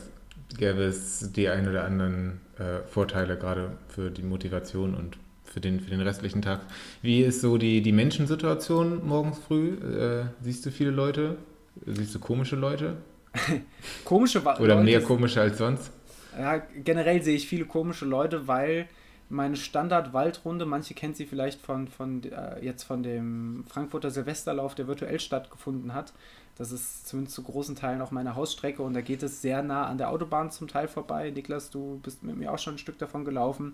gäbe 0.58 0.84
es 0.84 1.32
die 1.32 1.48
ein 1.48 1.68
oder 1.68 1.86
anderen 1.86 2.42
äh, 2.60 2.80
Vorteile, 2.88 3.38
gerade 3.38 3.72
für 3.88 4.12
die 4.12 4.22
Motivation 4.22 4.94
und 4.94 5.18
für 5.46 5.62
den, 5.62 5.80
für 5.80 5.90
den 5.90 6.02
restlichen 6.02 6.42
Tag. 6.42 6.62
Wie 7.02 7.22
ist 7.22 7.42
so 7.42 7.58
die, 7.58 7.82
die 7.82 7.92
Menschensituation 7.92 9.06
morgens 9.08 9.40
früh? 9.40 9.74
Äh, 9.76 10.26
siehst 10.42 10.66
du 10.66 10.72
viele 10.72 10.92
Leute? 10.92 11.38
Siehst 11.86 12.16
du 12.16 12.20
komische 12.20 12.56
Leute? 12.56 12.98
komische 14.06 14.40
Leute. 14.40 14.62
Oder 14.62 14.82
mehr 14.82 15.02
komische 15.02 15.42
als 15.42 15.58
sonst? 15.58 15.92
Ja, 16.38 16.58
generell 16.58 17.22
sehe 17.22 17.36
ich 17.36 17.48
viele 17.48 17.66
komische 17.66 18.06
Leute, 18.06 18.48
weil 18.48 18.88
meine 19.32 19.56
Standard-Waldrunde, 19.56 20.66
manche 20.66 20.94
kennt 20.94 21.16
sie 21.16 21.26
vielleicht 21.26 21.62
von, 21.62 21.88
von 21.88 22.24
äh, 22.24 22.64
jetzt 22.64 22.84
von 22.84 23.02
dem 23.02 23.64
Frankfurter 23.68 24.12
Silvesterlauf, 24.12 24.76
der 24.76 24.88
virtuell 24.88 25.20
stattgefunden 25.20 25.94
hat. 25.94 26.14
Das 26.58 26.72
ist 26.72 27.08
zumindest 27.08 27.36
zu 27.36 27.44
großen 27.44 27.76
Teilen 27.76 28.02
auch 28.02 28.12
meine 28.12 28.36
Hausstrecke 28.36 28.84
und 28.84 28.94
da 28.94 29.02
geht 29.02 29.24
es 29.24 29.42
sehr 29.42 29.64
nah 29.64 29.88
an 29.88 29.98
der 29.98 30.10
Autobahn 30.10 30.52
zum 30.52 30.68
Teil 30.68 30.88
vorbei. 30.88 31.32
Niklas, 31.32 31.70
du 31.70 32.00
bist 32.04 32.24
mit 32.24 32.36
mir 32.36 32.52
auch 32.52 32.60
schon 32.60 32.76
ein 32.76 32.78
Stück 32.78 33.00
davon 33.00 33.24
gelaufen. 33.24 33.74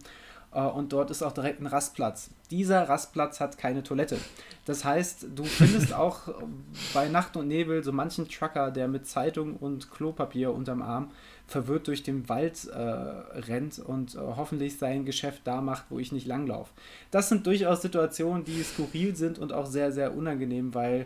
Äh, 0.53 0.62
und 0.62 0.93
dort 0.93 1.12
ist 1.12 1.24
auch 1.24 1.34
direkt 1.34 1.60
ein 1.60 1.68
Rastplatz. 1.68 2.30
Dieser 2.51 2.88
Rastplatz 2.88 3.39
hat 3.39 3.58
keine 3.58 3.84
Toilette. 3.84 4.18
Das 4.66 4.86
heißt, 4.86 5.28
du 5.36 5.43
findest 5.43 5.93
auch 5.93 6.30
bei 6.93 7.10
Nacht 7.10 7.36
und 7.36 7.47
Nebel 7.47 7.84
so 7.84 7.91
manchen 7.91 8.30
Trucker, 8.30 8.72
der 8.72 8.88
mit 8.88 9.08
Zeitung 9.08 9.58
und 9.58 9.91
Klopapier 9.91 10.53
unterm 10.53 10.82
Arm 10.82 11.12
verwirrt 11.47 11.87
durch 11.87 12.03
den 12.03 12.27
Wald 12.27 12.67
äh, 12.67 12.77
rennt 12.77 13.79
und 13.79 14.15
äh, 14.15 14.17
hoffentlich 14.17 14.77
sein 14.77 15.05
Geschäft 15.05 15.41
da 15.45 15.61
macht, 15.61 15.85
wo 15.89 15.97
ich 15.97 16.11
nicht 16.11 16.27
langlaufe. 16.27 16.71
Das 17.09 17.29
sind 17.29 17.47
durchaus 17.47 17.81
Situationen, 17.81 18.43
die 18.43 18.61
skurril 18.63 19.15
sind 19.15 19.39
und 19.39 19.53
auch 19.53 19.65
sehr, 19.65 19.93
sehr 19.93 20.15
unangenehm, 20.15 20.75
weil, 20.75 21.05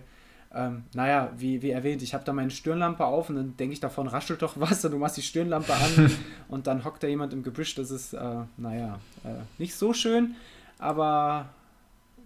ähm, 0.54 0.84
naja, 0.96 1.32
wie, 1.38 1.62
wie 1.62 1.70
erwähnt, 1.70 2.02
ich 2.02 2.16
habe 2.16 2.26
da 2.26 2.34
meine 2.34 2.50
Stirnlampe 2.50 3.06
auf 3.06 3.30
und 3.30 3.36
dann 3.36 3.56
denke 3.58 3.74
ich, 3.74 3.80
davon 3.80 4.08
raschelt 4.08 4.42
doch 4.42 4.60
was 4.60 4.84
und 4.84 4.92
du 4.92 4.98
machst 4.98 5.18
die 5.18 5.22
Stirnlampe 5.22 5.74
an 5.74 6.12
und 6.50 6.66
dann 6.66 6.84
hockt 6.84 7.04
da 7.04 7.08
jemand 7.08 7.34
im 7.34 7.44
Gebüsch. 7.44 7.76
Das 7.76 7.92
ist, 7.92 8.14
äh, 8.14 8.36
naja, 8.58 9.00
äh, 9.24 9.44
nicht 9.60 9.76
so 9.76 9.94
schön, 9.94 10.36
aber 10.80 11.50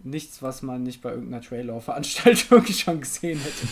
nichts, 0.05 0.41
was 0.41 0.61
man 0.61 0.83
nicht 0.83 1.01
bei 1.01 1.09
irgendeiner 1.09 1.41
Trailer-Veranstaltung 1.41 2.65
schon 2.67 3.01
gesehen 3.01 3.39
hätte. 3.39 3.67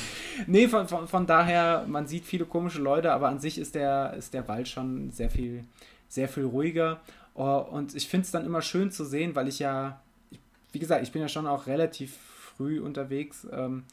Nee, 0.48 0.68
von, 0.68 0.88
von, 0.88 1.08
von, 1.08 1.26
daher, 1.26 1.86
man 1.88 2.08
sieht 2.08 2.26
viele 2.26 2.46
komische 2.46 2.82
Leute, 2.82 3.12
aber 3.14 3.30
an 3.30 3.40
sich 3.40 3.58
ist 3.58 3.76
der, 3.76 4.14
ist 4.18 4.34
der 4.34 4.48
Wald 4.48 4.68
schon 4.68 5.12
sehr 5.12 5.30
viel, 5.30 5.64
sehr 6.10 6.28
viel 6.28 6.46
ruhiger. 6.46 7.00
Oh, 7.36 7.66
und 7.72 7.96
ich 7.96 8.08
finde 8.08 8.26
es 8.26 8.32
dann 8.32 8.46
immer 8.46 8.62
schön 8.62 8.92
zu 8.92 9.06
sehen, 9.06 9.36
weil 9.36 9.48
ich 9.48 9.60
ja, 9.60 10.02
wie 10.72 10.80
gesagt, 10.80 11.04
ich 11.04 11.12
bin 11.12 11.22
ja 11.22 11.28
schon 11.28 11.48
auch 11.48 11.68
relativ 11.68 12.18
früh 12.58 12.80
unterwegs. 12.80 13.48
Ähm, 13.52 13.84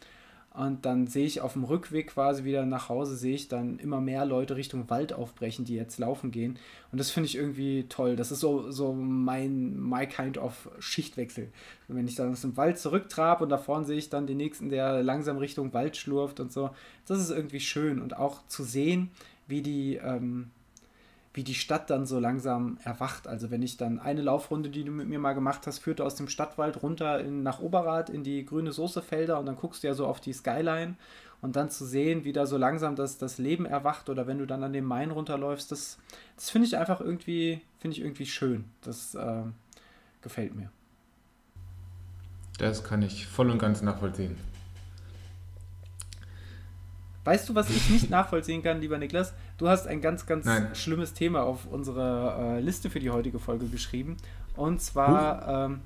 und 0.52 0.84
dann 0.84 1.06
sehe 1.06 1.26
ich 1.26 1.40
auf 1.40 1.52
dem 1.52 1.62
Rückweg 1.62 2.08
quasi 2.08 2.42
wieder 2.42 2.66
nach 2.66 2.88
Hause, 2.88 3.16
sehe 3.16 3.36
ich 3.36 3.46
dann 3.46 3.78
immer 3.78 4.00
mehr 4.00 4.24
Leute 4.24 4.56
Richtung 4.56 4.90
Wald 4.90 5.12
aufbrechen, 5.12 5.64
die 5.64 5.76
jetzt 5.76 6.00
laufen 6.00 6.32
gehen. 6.32 6.58
Und 6.90 6.98
das 6.98 7.10
finde 7.10 7.28
ich 7.28 7.36
irgendwie 7.36 7.86
toll. 7.88 8.16
Das 8.16 8.32
ist 8.32 8.40
so, 8.40 8.68
so 8.72 8.92
mein 8.92 9.78
my 9.80 10.08
kind 10.08 10.38
of 10.38 10.68
Schichtwechsel. 10.80 11.52
Wenn 11.86 12.08
ich 12.08 12.16
dann 12.16 12.32
aus 12.32 12.40
dem 12.40 12.56
Wald 12.56 12.78
zurücktrabe 12.78 13.44
und 13.44 13.50
da 13.50 13.58
vorne 13.58 13.86
sehe 13.86 13.98
ich 13.98 14.10
dann 14.10 14.26
den 14.26 14.38
nächsten, 14.38 14.70
der 14.70 15.04
langsam 15.04 15.36
Richtung 15.36 15.72
Wald 15.72 15.96
schlurft 15.96 16.40
und 16.40 16.52
so, 16.52 16.70
das 17.06 17.20
ist 17.20 17.30
irgendwie 17.30 17.60
schön. 17.60 18.00
Und 18.00 18.16
auch 18.16 18.44
zu 18.48 18.64
sehen, 18.64 19.12
wie 19.46 19.62
die, 19.62 20.00
ähm, 20.02 20.50
wie 21.32 21.44
die 21.44 21.54
Stadt 21.54 21.90
dann 21.90 22.06
so 22.06 22.18
langsam 22.18 22.78
erwacht. 22.82 23.28
Also 23.28 23.50
wenn 23.50 23.62
ich 23.62 23.76
dann 23.76 24.00
eine 24.00 24.22
Laufrunde, 24.22 24.68
die 24.68 24.84
du 24.84 24.90
mit 24.90 25.08
mir 25.08 25.20
mal 25.20 25.32
gemacht 25.32 25.66
hast, 25.66 25.78
führte 25.78 26.04
aus 26.04 26.16
dem 26.16 26.28
Stadtwald 26.28 26.82
runter 26.82 27.20
in, 27.20 27.42
nach 27.42 27.60
Oberrad 27.60 28.10
in 28.10 28.24
die 28.24 28.44
grüne 28.44 28.72
Soßefelder 28.72 29.38
und 29.38 29.46
dann 29.46 29.56
guckst 29.56 29.82
du 29.82 29.86
ja 29.86 29.94
so 29.94 30.06
auf 30.06 30.20
die 30.20 30.32
Skyline 30.32 30.96
und 31.40 31.56
dann 31.56 31.70
zu 31.70 31.86
sehen, 31.86 32.24
wie 32.24 32.32
da 32.32 32.46
so 32.46 32.56
langsam 32.56 32.96
das, 32.96 33.16
das 33.16 33.38
Leben 33.38 33.64
erwacht 33.64 34.08
oder 34.08 34.26
wenn 34.26 34.38
du 34.38 34.46
dann 34.46 34.64
an 34.64 34.72
dem 34.72 34.84
Main 34.84 35.12
runterläufst, 35.12 35.70
das, 35.70 35.98
das 36.34 36.50
finde 36.50 36.66
ich 36.66 36.76
einfach 36.76 37.00
irgendwie, 37.00 37.60
finde 37.78 37.96
ich 37.96 38.02
irgendwie 38.02 38.26
schön. 38.26 38.64
Das 38.82 39.14
äh, 39.14 39.42
gefällt 40.22 40.54
mir. 40.54 40.70
Das 42.58 42.84
kann 42.84 43.02
ich 43.02 43.26
voll 43.26 43.50
und 43.50 43.58
ganz 43.58 43.82
nachvollziehen. 43.82 44.36
Weißt 47.24 47.48
du, 47.48 47.54
was 47.54 47.68
ich 47.68 47.90
nicht 47.90 48.10
nachvollziehen 48.10 48.62
kann, 48.62 48.80
lieber 48.80 48.96
Niklas? 48.96 49.34
Du 49.58 49.68
hast 49.68 49.86
ein 49.86 50.00
ganz, 50.00 50.24
ganz 50.26 50.46
Nein. 50.46 50.74
schlimmes 50.74 51.12
Thema 51.12 51.42
auf 51.42 51.66
unsere 51.70 52.56
äh, 52.56 52.60
Liste 52.60 52.88
für 52.88 53.00
die 53.00 53.10
heutige 53.10 53.38
Folge 53.38 53.66
geschrieben. 53.66 54.16
Und 54.56 54.80
zwar, 54.80 55.66
ähm, 55.66 55.80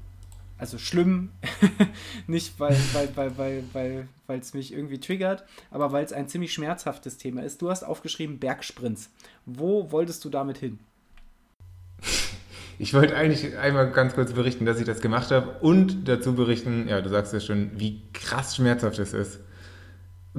also 0.58 0.78
schlimm, 0.78 1.32
nicht 2.28 2.58
weil 2.60 2.72
es 2.72 2.94
weil, 2.94 3.08
weil, 3.16 3.36
weil, 3.36 3.64
weil, 3.72 4.08
weil, 4.28 4.40
mich 4.52 4.72
irgendwie 4.72 5.00
triggert, 5.00 5.44
aber 5.72 5.90
weil 5.90 6.04
es 6.04 6.12
ein 6.12 6.28
ziemlich 6.28 6.52
schmerzhaftes 6.52 7.18
Thema 7.18 7.42
ist. 7.42 7.60
Du 7.60 7.68
hast 7.68 7.82
aufgeschrieben 7.82 8.38
Bergsprints. 8.38 9.10
Wo 9.44 9.90
wolltest 9.90 10.24
du 10.24 10.30
damit 10.30 10.58
hin? 10.58 10.78
Ich 12.78 12.94
wollte 12.94 13.16
eigentlich 13.16 13.56
einmal 13.56 13.90
ganz 13.90 14.14
kurz 14.14 14.32
berichten, 14.32 14.66
dass 14.66 14.78
ich 14.78 14.84
das 14.84 15.00
gemacht 15.00 15.30
habe 15.30 15.58
und 15.60 16.08
dazu 16.08 16.34
berichten, 16.34 16.88
ja, 16.88 17.00
du 17.00 17.08
sagst 17.08 17.32
ja 17.32 17.40
schon, 17.40 17.72
wie 17.78 18.02
krass 18.12 18.56
schmerzhaft 18.56 18.98
es 18.98 19.12
ist. 19.12 19.40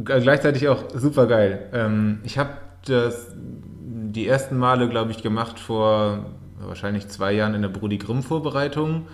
Gleichzeitig 0.04 0.68
auch 0.68 0.84
super 0.94 1.26
geil. 1.26 1.70
Ähm, 1.74 2.20
ich 2.24 2.38
habe 2.38 2.52
das 2.86 3.34
die 3.36 4.28
ersten 4.28 4.58
Male, 4.58 4.90
glaube 4.90 5.12
ich, 5.12 5.24
gemacht 5.24 5.60
vor 5.60 6.26
wahrscheinlich 6.60 7.08
zwei 7.08 7.32
Jahren 7.34 7.54
in 7.54 7.62
der 7.62 7.70
Brudi 7.70 7.98
Grimm 7.98 8.24
Vorbereitung. 8.24 9.08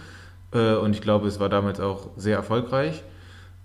Äh, 0.54 0.76
und 0.76 0.96
ich 0.96 1.02
glaube, 1.02 1.28
es 1.28 1.40
war 1.40 1.50
damals 1.50 1.80
auch 1.80 2.10
sehr 2.18 2.36
erfolgreich. 2.36 3.04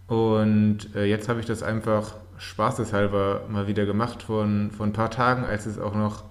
Und 0.06 0.94
äh, 0.94 1.04
jetzt 1.04 1.28
habe 1.28 1.40
ich 1.40 1.46
das 1.46 1.62
einfach 1.62 2.14
spaßeshalber 2.38 3.42
mal 3.48 3.66
wieder 3.66 3.86
gemacht 3.86 4.22
vor, 4.22 4.46
vor 4.76 4.86
ein 4.86 4.92
paar 4.92 5.10
Tagen, 5.10 5.44
als 5.44 5.66
es 5.66 5.78
auch 5.78 5.94
noch 5.94 6.24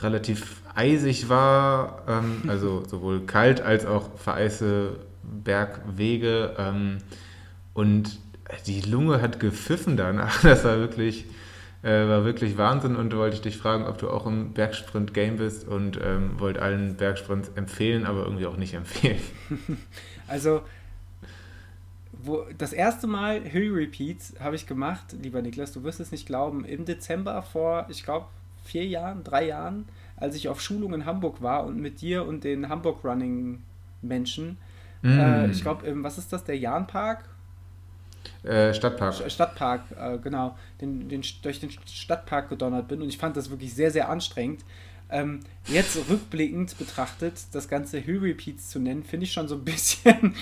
relativ 0.00 0.62
eisig 0.74 1.28
war. 1.28 2.02
Ähm, 2.08 2.42
also 2.48 2.82
sowohl 2.86 3.20
kalt 3.20 3.60
als 3.60 3.86
auch 3.86 4.10
vereiste 4.16 4.96
Bergwege. 5.22 6.54
Ähm, 6.58 6.98
und 7.72 8.18
die 8.66 8.80
Lunge 8.82 9.20
hat 9.20 9.40
gepfiffen 9.40 9.96
danach. 9.96 10.42
Das 10.42 10.64
war 10.64 10.78
wirklich, 10.78 11.26
äh, 11.82 12.08
war 12.08 12.24
wirklich 12.24 12.56
Wahnsinn 12.56 12.96
und 12.96 13.14
wollte 13.14 13.36
ich 13.36 13.42
dich 13.42 13.56
fragen, 13.56 13.84
ob 13.84 13.98
du 13.98 14.10
auch 14.10 14.26
im 14.26 14.52
Bergsprint-Game 14.52 15.36
bist 15.36 15.66
und 15.66 15.98
ähm, 16.02 16.38
wollte 16.38 16.62
allen 16.62 16.96
Bergsprints 16.96 17.50
empfehlen, 17.54 18.06
aber 18.06 18.24
irgendwie 18.24 18.46
auch 18.46 18.56
nicht 18.56 18.74
empfehlen. 18.74 19.20
Also, 20.28 20.62
wo, 22.10 22.44
das 22.58 22.72
erste 22.72 23.06
Mal 23.06 23.42
Hill 23.42 23.72
Repeats 23.72 24.34
habe 24.40 24.56
ich 24.56 24.66
gemacht, 24.66 25.14
lieber 25.22 25.40
Niklas, 25.40 25.70
du 25.70 25.84
wirst 25.84 26.00
es 26.00 26.10
nicht 26.10 26.26
glauben, 26.26 26.64
im 26.64 26.84
Dezember 26.84 27.40
vor, 27.42 27.86
ich 27.88 28.02
glaube, 28.02 28.26
vier 28.64 28.84
Jahren, 28.84 29.22
drei 29.22 29.46
Jahren, 29.46 29.84
als 30.16 30.34
ich 30.34 30.48
auf 30.48 30.60
Schulung 30.60 30.94
in 30.94 31.06
Hamburg 31.06 31.42
war 31.42 31.64
und 31.64 31.80
mit 31.80 32.00
dir 32.00 32.26
und 32.26 32.42
den 32.42 32.68
Hamburg 32.68 33.04
Running 33.04 33.62
Menschen, 34.02 34.58
mm. 35.02 35.18
äh, 35.18 35.50
ich 35.52 35.62
glaube, 35.62 35.84
was 36.02 36.18
ist 36.18 36.32
das, 36.32 36.42
der 36.42 36.58
Jahnpark? 36.58 37.24
Äh, 38.46 38.72
Stadtpark. 38.74 39.14
Stadtpark, 39.28 39.82
äh, 39.98 40.18
genau, 40.18 40.56
den, 40.80 41.08
den, 41.08 41.22
durch 41.42 41.60
den 41.60 41.70
Stadtpark 41.70 42.48
gedonnert 42.48 42.88
bin 42.88 43.02
und 43.02 43.08
ich 43.08 43.18
fand 43.18 43.36
das 43.36 43.50
wirklich 43.50 43.74
sehr, 43.74 43.90
sehr 43.90 44.08
anstrengend. 44.08 44.64
Ähm, 45.08 45.40
jetzt 45.66 45.96
rückblickend 46.10 46.76
betrachtet, 46.78 47.34
das 47.52 47.68
ganze 47.68 47.98
Hill 47.98 48.18
Repeats 48.18 48.70
zu 48.70 48.80
nennen, 48.80 49.04
finde 49.04 49.24
ich 49.24 49.32
schon 49.32 49.46
so 49.46 49.54
ein 49.54 49.64
bisschen, 49.64 50.34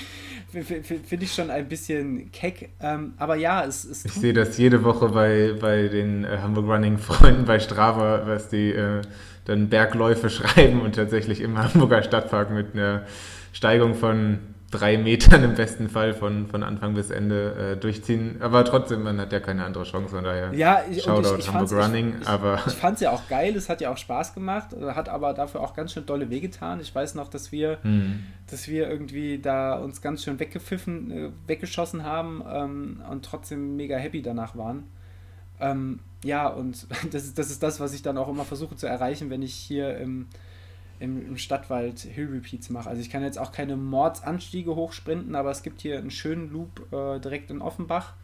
finde 0.51 1.25
ich 1.25 1.33
schon 1.33 1.51
ein 1.51 1.69
bisschen 1.69 2.33
keck. 2.33 2.71
Ähm, 2.81 3.13
aber 3.19 3.37
ja, 3.37 3.65
es 3.65 3.85
ist. 3.85 4.07
Ich 4.07 4.13
sehe 4.13 4.33
das 4.33 4.57
jede 4.57 4.83
Woche 4.85 5.09
bei, 5.09 5.55
bei 5.61 5.89
den 5.89 6.25
äh, 6.25 6.39
Hamburg 6.43 6.67
Running 6.67 6.97
Freunden 6.99 7.45
bei 7.45 7.59
Strava, 7.59 8.27
was 8.27 8.49
die 8.49 8.71
äh, 8.71 9.03
dann 9.45 9.69
Bergläufe 9.69 10.31
schreiben 10.31 10.81
und 10.81 10.95
tatsächlich 10.95 11.41
im 11.41 11.59
Hamburger 11.59 12.03
Stadtpark 12.03 12.51
mit 12.51 12.75
einer 12.75 13.03
Steigung 13.53 13.95
von 13.95 14.39
drei 14.79 14.99
Metern 14.99 15.45
im 15.45 15.55
besten 15.55 15.89
Fall 15.89 16.15
von, 16.15 16.47
von 16.47 16.63
Anfang 16.63 16.95
bis 16.95 17.11
Ende 17.11 17.73
äh, 17.73 17.77
durchziehen. 17.77 18.37
Aber 18.41 18.65
trotzdem, 18.65 19.03
man 19.03 19.21
hat 19.21 19.33
ja 19.33 19.41
keine 19.41 19.65
andere 19.65 19.85
Chance, 19.85 20.15
von 20.15 20.25
daher 20.25 20.53
ja, 20.53 20.83
ich, 20.91 21.03
Shoutout 21.03 21.35
ich, 21.35 21.47
ich 21.47 21.53
Hamburg 21.53 21.73
Running. 21.73 22.15
Ich, 22.21 22.29
aber 22.29 22.61
ich 22.67 22.75
fand 22.75 22.97
es 22.97 23.01
ja 23.01 23.11
auch 23.11 23.29
geil, 23.29 23.57
es 23.57 23.69
hat 23.69 23.81
ja 23.81 23.91
auch 23.91 23.97
Spaß 23.97 24.35
gemacht, 24.35 24.69
hat 24.81 25.09
aber 25.09 25.33
dafür 25.33 25.61
auch 25.61 25.75
ganz 25.75 25.93
schön 25.93 26.07
dolle 26.07 26.31
wehgetan. 26.31 26.81
Ich 26.81 26.95
weiß 26.95 27.15
noch, 27.15 27.29
dass 27.29 27.53
wir, 27.53 27.79
hm. 27.83 28.25
dass 28.51 28.69
wir 28.69 28.89
irgendwie 28.89 29.39
da 29.39 29.79
uns 29.79 30.03
ganz 30.03 30.25
schön 30.25 30.39
weggepfiffen, 30.39 31.11
äh, 31.11 31.31
weggeschossen 31.47 32.05
haben 32.05 32.43
ähm, 32.51 33.03
und 33.11 33.25
trotzdem 33.25 33.77
mega 33.77 33.97
happy 33.97 34.23
danach 34.23 34.57
waren. 34.57 34.85
Ähm, 35.61 36.01
ja, 36.25 36.49
und 36.49 36.87
das 37.13 37.25
ist, 37.25 37.39
das 37.39 37.51
ist 37.51 37.63
das, 37.63 37.81
was 37.81 37.95
ich 37.95 38.03
dann 38.03 38.19
auch 38.19 38.29
immer 38.29 38.45
versuche 38.45 38.77
zu 38.77 38.87
erreichen, 38.87 39.31
wenn 39.31 39.43
ich 39.43 39.55
hier 39.55 39.97
im 39.99 40.27
im, 41.01 41.27
im 41.27 41.37
Stadtwald 41.37 42.01
Hill 42.01 42.29
Repeats 42.29 42.71
mache. 42.71 42.89
Also 42.89 43.01
ich 43.01 43.11
kann 43.11 43.23
jetzt 43.23 43.39
auch 43.39 43.53
keine 43.53 43.77
Mordsanstiege 43.77 44.75
hochsprinten, 44.75 45.35
aber 45.35 45.51
es 45.51 45.63
gibt 45.63 45.81
hier 45.81 45.99
einen 45.99 46.11
schönen 46.11 46.51
Loop 46.51 46.93
äh, 46.93 47.21
direkt 47.21 47.51
in 47.51 47.63
Offenbach, 47.63 48.15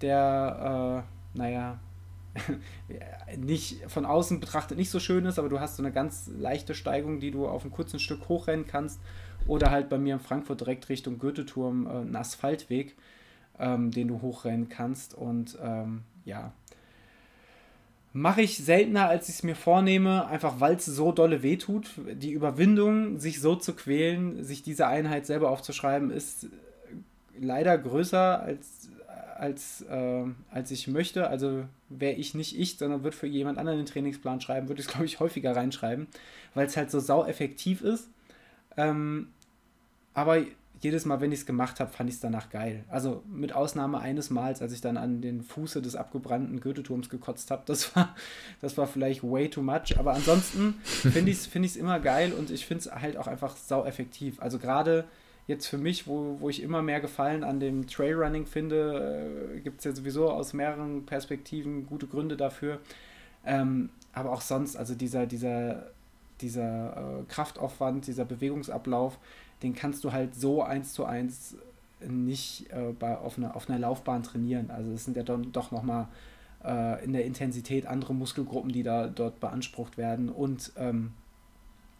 der, 0.00 1.04
äh, 1.34 1.38
naja, 1.38 1.78
nicht 3.36 3.90
von 3.90 4.04
außen 4.04 4.40
betrachtet 4.40 4.76
nicht 4.78 4.90
so 4.90 5.00
schön 5.00 5.24
ist, 5.24 5.38
aber 5.38 5.48
du 5.48 5.60
hast 5.60 5.76
so 5.76 5.82
eine 5.82 5.92
ganz 5.92 6.30
leichte 6.36 6.74
Steigung, 6.74 7.20
die 7.20 7.30
du 7.30 7.48
auf 7.48 7.62
einem 7.62 7.72
kurzen 7.72 7.98
Stück 7.98 8.28
hochrennen 8.28 8.66
kannst. 8.66 9.00
Oder 9.46 9.70
halt 9.70 9.88
bei 9.88 9.98
mir 9.98 10.14
in 10.14 10.20
Frankfurt 10.20 10.60
direkt 10.60 10.88
Richtung 10.88 11.18
Goetheturm 11.18 11.86
äh, 11.86 11.90
einen 11.90 12.16
Asphaltweg, 12.16 12.96
ähm, 13.58 13.90
den 13.90 14.08
du 14.08 14.20
hochrennen 14.20 14.68
kannst. 14.68 15.14
Und 15.14 15.56
ähm, 15.62 16.02
ja, 16.24 16.52
Mache 18.18 18.40
ich 18.40 18.56
seltener, 18.56 19.10
als 19.10 19.28
ich 19.28 19.34
es 19.34 19.42
mir 19.42 19.54
vornehme, 19.54 20.26
einfach 20.28 20.58
weil 20.58 20.76
es 20.76 20.86
so 20.86 21.12
dolle 21.12 21.42
wehtut. 21.42 21.90
Die 22.14 22.32
Überwindung, 22.32 23.18
sich 23.18 23.42
so 23.42 23.56
zu 23.56 23.74
quälen, 23.74 24.42
sich 24.42 24.62
diese 24.62 24.86
Einheit 24.86 25.26
selber 25.26 25.50
aufzuschreiben, 25.50 26.10
ist 26.10 26.46
leider 27.38 27.76
größer 27.76 28.40
als, 28.40 28.88
als, 29.36 29.82
äh, 29.82 30.24
als 30.50 30.70
ich 30.70 30.88
möchte. 30.88 31.28
Also 31.28 31.64
wäre 31.90 32.14
ich 32.14 32.32
nicht 32.32 32.58
ich, 32.58 32.78
sondern 32.78 33.04
würde 33.04 33.14
für 33.14 33.26
jemand 33.26 33.58
anderen 33.58 33.80
den 33.80 33.86
Trainingsplan 33.86 34.40
schreiben, 34.40 34.68
würde 34.68 34.80
ich 34.80 34.86
es, 34.86 34.92
glaube 34.92 35.04
ich, 35.04 35.20
häufiger 35.20 35.54
reinschreiben, 35.54 36.06
weil 36.54 36.68
es 36.68 36.76
halt 36.78 36.90
so 36.90 37.00
sau 37.00 37.26
effektiv 37.26 37.82
ist. 37.82 38.08
Ähm, 38.78 39.28
aber 40.14 40.38
jedes 40.80 41.06
Mal, 41.06 41.20
wenn 41.20 41.32
ich 41.32 41.40
es 41.40 41.46
gemacht 41.46 41.80
habe, 41.80 41.90
fand 41.90 42.10
ich 42.10 42.16
es 42.16 42.20
danach 42.20 42.50
geil. 42.50 42.84
Also 42.88 43.22
mit 43.26 43.54
Ausnahme 43.54 43.98
eines 43.98 44.30
Mals, 44.30 44.60
als 44.60 44.72
ich 44.72 44.80
dann 44.80 44.96
an 44.96 45.20
den 45.20 45.42
Fuße 45.42 45.80
des 45.80 45.96
abgebrannten 45.96 46.60
Goetheturms 46.60 47.08
gekotzt 47.08 47.50
habe, 47.50 47.62
das 47.66 47.96
war, 47.96 48.14
das 48.60 48.76
war 48.76 48.86
vielleicht 48.86 49.22
way 49.22 49.48
too 49.48 49.62
much. 49.62 49.98
Aber 49.98 50.12
ansonsten 50.12 50.74
finde 50.84 51.30
ich 51.30 51.38
es 51.38 51.46
find 51.46 51.76
immer 51.76 52.00
geil 52.00 52.32
und 52.32 52.50
ich 52.50 52.66
finde 52.66 52.82
es 52.82 52.92
halt 52.92 53.16
auch 53.16 53.26
einfach 53.26 53.56
sau 53.56 53.84
effektiv. 53.84 54.40
Also 54.40 54.58
gerade 54.58 55.04
jetzt 55.46 55.66
für 55.66 55.78
mich, 55.78 56.06
wo, 56.06 56.36
wo 56.40 56.50
ich 56.50 56.62
immer 56.62 56.82
mehr 56.82 57.00
Gefallen 57.00 57.44
an 57.44 57.60
dem 57.60 57.86
Trailrunning 57.86 58.46
finde, 58.46 59.54
äh, 59.56 59.60
gibt 59.60 59.78
es 59.78 59.84
ja 59.84 59.92
sowieso 59.92 60.30
aus 60.30 60.52
mehreren 60.52 61.06
Perspektiven 61.06 61.86
gute 61.86 62.06
Gründe 62.06 62.36
dafür. 62.36 62.80
Ähm, 63.44 63.90
aber 64.12 64.32
auch 64.32 64.40
sonst, 64.40 64.76
also 64.76 64.94
dieser, 64.94 65.26
dieser, 65.26 65.90
dieser 66.40 67.20
äh, 67.20 67.24
Kraftaufwand, 67.28 68.06
dieser 68.06 68.24
Bewegungsablauf, 68.24 69.18
den 69.62 69.74
kannst 69.74 70.04
du 70.04 70.12
halt 70.12 70.34
so 70.34 70.62
eins 70.62 70.92
zu 70.92 71.04
eins 71.04 71.56
nicht 72.00 72.70
äh, 72.70 72.92
bei, 72.98 73.16
auf, 73.16 73.38
einer, 73.38 73.56
auf 73.56 73.68
einer 73.68 73.78
Laufbahn 73.78 74.22
trainieren. 74.22 74.70
Also 74.70 74.92
es 74.92 75.04
sind 75.04 75.16
ja 75.16 75.22
dann 75.22 75.52
doch 75.52 75.70
nochmal 75.70 76.08
äh, 76.64 77.04
in 77.04 77.12
der 77.12 77.24
Intensität 77.24 77.86
andere 77.86 78.14
Muskelgruppen, 78.14 78.72
die 78.72 78.82
da 78.82 79.06
dort 79.06 79.40
beansprucht 79.40 79.96
werden. 79.96 80.28
Und 80.28 80.72
ähm, 80.76 81.12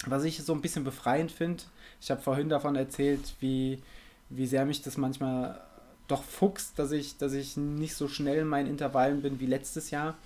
was 0.07 0.25
ich 0.25 0.43
so 0.43 0.53
ein 0.53 0.61
bisschen 0.61 0.85
befreiend 0.85 1.33
finde, 1.33 1.65
ich 2.01 2.11
habe 2.11 2.21
vorhin 2.21 2.49
davon 2.49 2.77
erzählt, 2.77 3.35
wie, 3.41 3.83
wie 4.29 4.47
sehr 4.47 4.67
mich 4.67 4.83
das 4.83 4.97
manchmal 4.97 5.61
doch 6.09 6.23
fuchst, 6.23 6.79
dass 6.79 6.93
ich, 6.93 7.17
dass 7.17 7.33
ich 7.33 7.57
nicht 7.57 7.95
so 7.95 8.07
schnell 8.07 8.41
in 8.41 8.49
meinen 8.49 8.69
Intervallen 8.69 9.23
bin 9.23 9.41
wie 9.41 9.47
letztes 9.47 9.91
Jahr. 9.91 10.17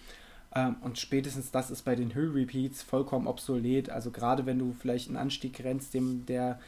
Ähm, 0.55 0.77
und 0.83 0.99
spätestens 0.99 1.53
das 1.53 1.71
ist 1.71 1.83
bei 1.83 1.95
den 1.95 2.11
Hill 2.11 2.31
Repeats 2.31 2.83
vollkommen 2.83 3.29
obsolet. 3.29 3.89
Also 3.89 4.11
gerade 4.11 4.47
wenn 4.47 4.59
du 4.59 4.75
vielleicht 4.79 5.09
einen 5.09 5.17
Anstieg 5.17 5.63
rennst, 5.63 5.95
dem 5.95 6.27
der 6.27 6.59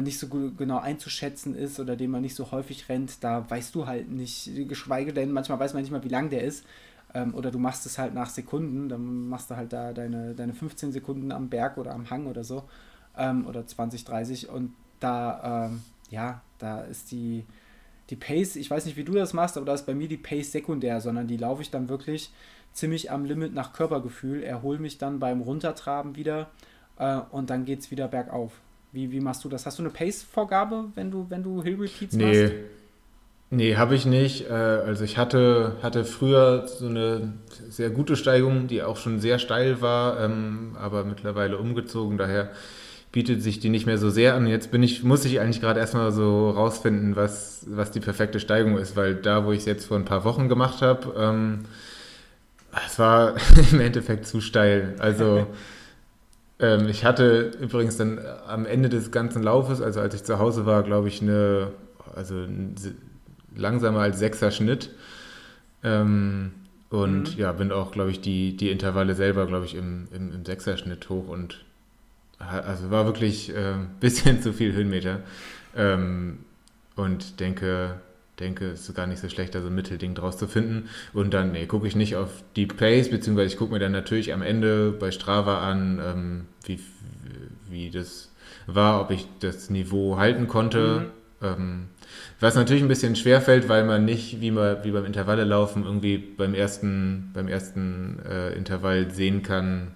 nicht 0.00 0.18
so 0.18 0.28
genau 0.28 0.78
einzuschätzen 0.78 1.54
ist 1.54 1.80
oder 1.80 1.96
den 1.96 2.10
man 2.10 2.22
nicht 2.22 2.34
so 2.34 2.50
häufig 2.50 2.88
rennt, 2.88 3.24
da 3.24 3.48
weißt 3.48 3.74
du 3.74 3.86
halt 3.86 4.10
nicht, 4.10 4.50
geschweige 4.68 5.12
denn, 5.12 5.32
manchmal 5.32 5.58
weiß 5.58 5.72
man 5.72 5.82
nicht 5.82 5.90
mal, 5.90 6.04
wie 6.04 6.08
lang 6.08 6.30
der 6.30 6.42
ist. 6.42 6.66
Ähm, 7.14 7.34
oder 7.34 7.50
du 7.50 7.58
machst 7.58 7.86
es 7.86 7.98
halt 7.98 8.12
nach 8.12 8.28
Sekunden, 8.28 8.88
dann 8.88 9.28
machst 9.28 9.50
du 9.50 9.56
halt 9.56 9.72
da 9.72 9.92
deine, 9.92 10.34
deine 10.34 10.52
15 10.52 10.92
Sekunden 10.92 11.32
am 11.32 11.48
Berg 11.48 11.78
oder 11.78 11.94
am 11.94 12.10
Hang 12.10 12.26
oder 12.26 12.44
so. 12.44 12.64
Ähm, 13.16 13.46
oder 13.46 13.66
20, 13.66 14.04
30 14.04 14.48
und 14.50 14.74
da, 15.00 15.66
ähm, 15.66 15.82
ja, 16.10 16.42
da 16.58 16.80
ist 16.82 17.10
die, 17.10 17.46
die 18.10 18.16
Pace, 18.16 18.56
ich 18.56 18.70
weiß 18.70 18.84
nicht, 18.86 18.96
wie 18.96 19.04
du 19.04 19.12
das 19.12 19.32
machst, 19.32 19.56
aber 19.56 19.66
da 19.66 19.74
ist 19.74 19.86
bei 19.86 19.94
mir 19.94 20.08
die 20.08 20.16
Pace 20.16 20.52
sekundär, 20.52 21.00
sondern 21.00 21.26
die 21.26 21.36
laufe 21.36 21.62
ich 21.62 21.70
dann 21.70 21.88
wirklich 21.88 22.30
ziemlich 22.72 23.10
am 23.10 23.24
Limit 23.24 23.54
nach 23.54 23.72
Körpergefühl, 23.72 24.42
erhole 24.42 24.78
mich 24.78 24.98
dann 24.98 25.18
beim 25.18 25.40
Runtertraben 25.40 26.16
wieder 26.16 26.50
äh, 26.98 27.20
und 27.30 27.50
dann 27.50 27.64
geht 27.64 27.80
es 27.80 27.90
wieder 27.90 28.08
bergauf. 28.08 28.60
Wie, 28.92 29.10
wie 29.10 29.20
machst 29.20 29.44
du 29.44 29.48
das? 29.48 29.66
Hast 29.66 29.78
du 29.78 29.82
eine 29.82 29.90
Pace-Vorgabe, 29.90 30.86
wenn 30.94 31.10
du, 31.10 31.26
wenn 31.28 31.42
du 31.42 31.62
Hill 31.62 31.76
Repeats 31.80 32.14
nee. 32.14 32.42
machst? 32.42 32.54
Nee, 33.50 33.76
habe 33.76 33.94
ich 33.94 34.04
nicht. 34.04 34.48
Äh, 34.48 34.52
also 34.52 35.04
ich 35.04 35.16
hatte, 35.16 35.76
hatte 35.82 36.04
früher 36.04 36.66
so 36.66 36.86
eine 36.86 37.32
sehr 37.68 37.90
gute 37.90 38.16
Steigung, 38.16 38.66
die 38.66 38.82
auch 38.82 38.96
schon 38.96 39.20
sehr 39.20 39.38
steil 39.38 39.80
war, 39.80 40.20
ähm, 40.20 40.76
aber 40.78 41.04
mittlerweile 41.04 41.56
umgezogen. 41.56 42.18
Daher 42.18 42.50
bietet 43.10 43.42
sich 43.42 43.58
die 43.58 43.70
nicht 43.70 43.86
mehr 43.86 43.96
so 43.96 44.10
sehr 44.10 44.34
an. 44.34 44.46
Jetzt 44.46 44.70
bin 44.70 44.82
ich, 44.82 45.02
muss 45.02 45.24
ich 45.24 45.40
eigentlich 45.40 45.62
gerade 45.62 45.80
erstmal 45.80 46.12
so 46.12 46.50
rausfinden, 46.50 47.16
was, 47.16 47.66
was 47.68 47.90
die 47.90 48.00
perfekte 48.00 48.38
Steigung 48.38 48.76
ist, 48.76 48.96
weil 48.96 49.14
da, 49.14 49.46
wo 49.46 49.52
ich 49.52 49.60
es 49.60 49.64
jetzt 49.64 49.86
vor 49.86 49.96
ein 49.96 50.04
paar 50.04 50.24
Wochen 50.24 50.48
gemacht 50.50 50.82
habe, 50.82 51.14
ähm, 51.16 51.60
es 52.86 52.98
war 52.98 53.34
im 53.72 53.80
Endeffekt 53.80 54.26
zu 54.26 54.42
steil. 54.42 54.94
Also 54.98 55.46
ähm, 56.60 56.88
ich 56.88 57.04
hatte 57.04 57.52
übrigens 57.60 57.96
dann 57.96 58.20
am 58.46 58.66
Ende 58.66 58.88
des 58.88 59.10
ganzen 59.10 59.42
Laufes, 59.42 59.80
also 59.80 60.00
als 60.00 60.14
ich 60.14 60.24
zu 60.24 60.38
Hause 60.38 60.66
war, 60.66 60.82
glaube 60.82 61.08
ich, 61.08 61.22
eine, 61.22 61.72
also 62.14 62.46
langsamer 63.54 64.00
als 64.00 64.18
sechser 64.18 64.50
Schnitt. 64.50 64.90
Ähm, 65.84 66.52
und 66.90 67.34
mhm. 67.36 67.40
ja, 67.40 67.52
bin 67.52 67.70
auch, 67.70 67.92
glaube 67.92 68.10
ich, 68.10 68.20
die, 68.20 68.56
die 68.56 68.70
Intervalle 68.70 69.14
selber, 69.14 69.46
glaube 69.46 69.66
ich, 69.66 69.74
im, 69.74 70.08
im, 70.12 70.32
im 70.34 70.44
Sechserschnitt 70.44 71.08
hoch 71.08 71.28
und 71.28 71.64
also 72.38 72.90
war 72.90 73.04
wirklich 73.04 73.50
ein 73.54 73.56
äh, 73.56 73.86
bisschen 74.00 74.42
zu 74.42 74.52
viel 74.52 74.72
Höhenmeter. 74.72 75.20
Ähm, 75.76 76.38
und 76.96 77.40
denke, 77.40 78.00
denke, 78.40 78.70
es 78.70 78.88
ist 78.88 78.94
gar 78.94 79.06
nicht 79.06 79.20
so 79.20 79.28
schlecht, 79.28 79.54
da 79.54 79.60
so 79.60 79.68
ein 79.68 79.74
Mittelding 79.74 80.14
draus 80.14 80.36
zu 80.36 80.46
finden. 80.46 80.88
Und 81.12 81.34
dann, 81.34 81.52
nee, 81.52 81.66
gucke 81.66 81.86
ich 81.86 81.96
nicht 81.96 82.16
auf 82.16 82.42
die 82.56 82.66
Pace, 82.66 83.10
beziehungsweise 83.10 83.52
ich 83.52 83.58
gucke 83.58 83.72
mir 83.72 83.78
dann 83.78 83.92
natürlich 83.92 84.32
am 84.32 84.42
Ende 84.42 84.92
bei 84.92 85.10
Strava 85.10 85.68
an, 85.68 86.00
ähm, 86.04 86.46
wie, 86.64 86.80
wie 87.68 87.90
das 87.90 88.30
war, 88.66 89.00
ob 89.00 89.10
ich 89.10 89.26
das 89.40 89.70
Niveau 89.70 90.16
halten 90.16 90.48
konnte. 90.48 91.10
Mhm. 91.40 91.46
Ähm, 91.46 91.88
was 92.40 92.54
natürlich 92.54 92.82
ein 92.82 92.88
bisschen 92.88 93.16
schwer 93.16 93.40
fällt, 93.40 93.68
weil 93.68 93.84
man 93.84 94.04
nicht, 94.04 94.40
wie, 94.40 94.50
man, 94.50 94.82
wie 94.84 94.90
beim 94.90 95.04
Intervalle 95.04 95.44
laufen, 95.44 95.84
irgendwie 95.84 96.18
beim 96.18 96.54
ersten, 96.54 97.30
beim 97.34 97.48
ersten 97.48 98.18
äh, 98.28 98.52
Intervall 98.54 99.10
sehen 99.10 99.42
kann, 99.42 99.92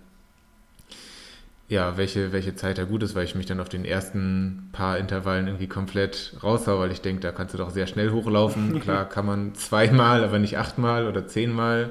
ja, 1.73 1.97
welche, 1.97 2.33
welche 2.33 2.55
Zeit 2.55 2.77
da 2.77 2.85
gut 2.85 3.03
ist, 3.03 3.15
weil 3.15 3.25
ich 3.25 3.35
mich 3.35 3.47
dann 3.47 3.59
auf 3.59 3.71
den 3.71 3.87
ersten 3.87 4.69
paar 4.73 4.99
Intervallen 4.99 5.47
irgendwie 5.47 5.69
komplett 5.69 6.37
raushau, 6.43 6.79
weil 6.79 6.93
ich 6.93 7.01
denke, 7.01 7.23
da 7.23 7.33
kannst 7.33 7.55
du 7.55 7.59
doch 7.59 7.71
sehr 7.71 7.87
schnell 7.87 8.11
hochlaufen. 8.11 8.79
Klar 8.83 9.09
kann 9.09 9.25
man 9.25 9.55
zweimal, 9.55 10.23
aber 10.23 10.39
nicht 10.39 10.59
achtmal 10.59 11.07
oder 11.07 11.27
zehnmal. 11.27 11.91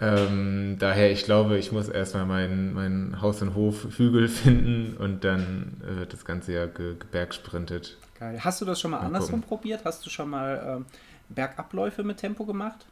Ähm, 0.00 0.74
daher, 0.80 1.12
ich 1.12 1.24
glaube, 1.24 1.56
ich 1.56 1.70
muss 1.70 1.88
erstmal 1.88 2.26
meinen 2.26 2.74
mein 2.74 3.22
Haus- 3.22 3.40
und 3.42 3.54
Hof-Hügel 3.54 4.26
finden 4.42 4.96
und 4.96 5.22
dann 5.22 5.76
wird 5.82 6.12
das 6.12 6.24
Ganze 6.24 6.52
ja 6.52 6.66
ge 6.66 6.96
gebergsprintet. 6.98 7.96
Geil. 8.18 8.40
Hast 8.42 8.60
du 8.60 8.64
das 8.64 8.80
schon 8.80 8.90
mal, 8.90 8.98
mal 8.98 9.06
andersrum 9.06 9.42
gucken. 9.42 9.48
probiert? 9.48 9.84
Hast 9.84 10.04
du 10.04 10.10
schon 10.10 10.30
mal 10.30 10.78
ähm, 10.78 10.86
Bergabläufe 11.28 12.02
mit 12.02 12.16
Tempo 12.16 12.44
gemacht? 12.44 12.86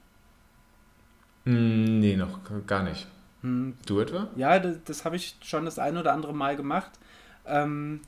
Mm, 1.45 1.99
nee, 1.99 2.15
noch 2.15 2.39
gar 2.69 2.85
nicht. 2.85 3.09
Hm. 3.43 3.75
Du 3.87 4.01
etwa? 4.01 4.29
Ja, 4.37 4.59
das, 4.59 4.77
das 4.85 5.05
habe 5.05 5.17
ich 5.17 5.37
schon 5.43 5.65
das 5.65 5.79
ein 5.79 5.97
oder 5.97 6.13
andere 6.13 6.35
Mal 6.35 6.57
gemacht. 6.57 6.91
Ähm, 7.47 8.01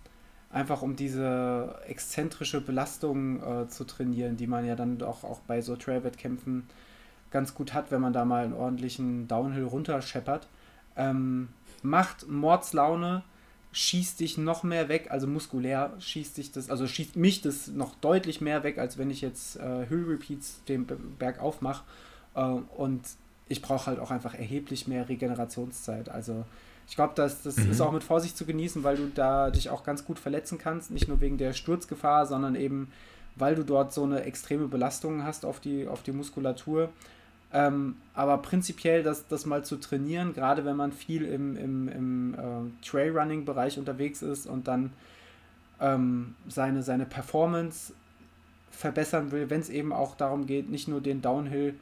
einfach 0.50 0.82
um 0.82 0.96
diese 0.96 1.76
exzentrische 1.86 2.60
Belastung 2.60 3.42
äh, 3.42 3.68
zu 3.68 3.84
trainieren, 3.84 4.36
die 4.36 4.46
man 4.46 4.66
ja 4.66 4.74
dann 4.74 4.98
doch 4.98 5.24
auch 5.24 5.40
bei 5.40 5.60
so 5.60 5.76
Trail-Wettkämpfen 5.76 6.66
ganz 7.30 7.54
gut 7.54 7.72
hat, 7.72 7.90
wenn 7.90 8.00
man 8.00 8.12
da 8.12 8.24
mal 8.24 8.44
einen 8.44 8.54
ordentlichen 8.54 9.28
Downhill 9.28 9.64
runterscheppert. 9.64 10.48
Ähm, 10.96 11.48
macht 11.82 12.28
Mordslaune, 12.28 13.22
schießt 13.72 14.18
dich 14.18 14.36
noch 14.36 14.64
mehr 14.64 14.88
weg, 14.88 15.06
also 15.10 15.28
muskulär 15.28 15.92
schießt 16.00 16.36
dich 16.36 16.50
das, 16.50 16.68
also 16.68 16.88
schießt 16.88 17.14
mich 17.14 17.40
das 17.40 17.68
noch 17.68 17.94
deutlich 17.94 18.40
mehr 18.40 18.64
weg, 18.64 18.78
als 18.78 18.98
wenn 18.98 19.10
ich 19.10 19.20
jetzt 19.20 19.56
äh, 19.56 19.86
Hill 19.86 20.04
Repeats 20.08 20.64
den 20.64 20.86
Berg 21.18 21.40
aufmache. 21.40 21.84
Äh, 22.34 22.40
und 22.40 23.02
ich 23.50 23.62
brauche 23.62 23.86
halt 23.86 23.98
auch 23.98 24.12
einfach 24.12 24.34
erheblich 24.34 24.86
mehr 24.86 25.08
Regenerationszeit. 25.08 26.08
Also 26.08 26.44
ich 26.88 26.94
glaube, 26.94 27.12
das, 27.16 27.42
das 27.42 27.56
mhm. 27.56 27.72
ist 27.72 27.80
auch 27.80 27.90
mit 27.92 28.04
Vorsicht 28.04 28.36
zu 28.36 28.46
genießen, 28.46 28.84
weil 28.84 28.96
du 28.96 29.10
da 29.12 29.50
dich 29.50 29.70
auch 29.70 29.82
ganz 29.82 30.04
gut 30.04 30.18
verletzen 30.18 30.56
kannst. 30.56 30.92
Nicht 30.92 31.08
nur 31.08 31.20
wegen 31.20 31.36
der 31.36 31.52
Sturzgefahr, 31.52 32.26
sondern 32.26 32.54
eben, 32.54 32.92
weil 33.34 33.56
du 33.56 33.64
dort 33.64 33.92
so 33.92 34.04
eine 34.04 34.22
extreme 34.22 34.68
Belastung 34.68 35.24
hast 35.24 35.44
auf 35.44 35.58
die, 35.58 35.88
auf 35.88 36.02
die 36.02 36.12
Muskulatur. 36.12 36.90
Ähm, 37.52 37.96
aber 38.14 38.38
prinzipiell 38.38 39.02
das, 39.02 39.26
das 39.26 39.46
mal 39.46 39.64
zu 39.64 39.76
trainieren, 39.76 40.32
gerade 40.32 40.64
wenn 40.64 40.76
man 40.76 40.92
viel 40.92 41.24
im, 41.24 41.56
im, 41.56 41.88
im 41.88 42.34
äh, 42.34 42.86
Trailrunning-Bereich 42.86 43.78
unterwegs 43.78 44.22
ist 44.22 44.46
und 44.46 44.68
dann 44.68 44.92
ähm, 45.80 46.36
seine, 46.46 46.84
seine 46.84 47.04
Performance 47.04 47.92
verbessern 48.70 49.32
will, 49.32 49.50
wenn 49.50 49.60
es 49.60 49.70
eben 49.70 49.92
auch 49.92 50.14
darum 50.14 50.46
geht, 50.46 50.70
nicht 50.70 50.86
nur 50.86 51.00
den 51.00 51.20
Downhill 51.20 51.74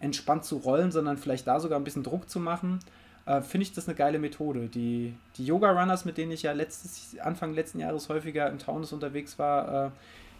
entspannt 0.00 0.44
zu 0.44 0.56
rollen, 0.56 0.90
sondern 0.92 1.16
vielleicht 1.16 1.46
da 1.46 1.60
sogar 1.60 1.78
ein 1.78 1.84
bisschen 1.84 2.02
Druck 2.02 2.28
zu 2.28 2.40
machen, 2.40 2.80
äh, 3.26 3.42
finde 3.42 3.62
ich 3.62 3.72
das 3.72 3.88
eine 3.88 3.96
geile 3.96 4.18
Methode. 4.18 4.68
Die, 4.68 5.14
die 5.36 5.46
Yoga-Runners, 5.46 6.04
mit 6.04 6.18
denen 6.18 6.32
ich 6.32 6.42
ja 6.42 6.52
letztes, 6.52 7.18
Anfang 7.20 7.54
letzten 7.54 7.78
Jahres 7.78 8.08
häufiger 8.08 8.48
im 8.50 8.58
Taunus 8.58 8.92
unterwegs 8.92 9.38
war, 9.38 9.86
äh, 9.86 9.90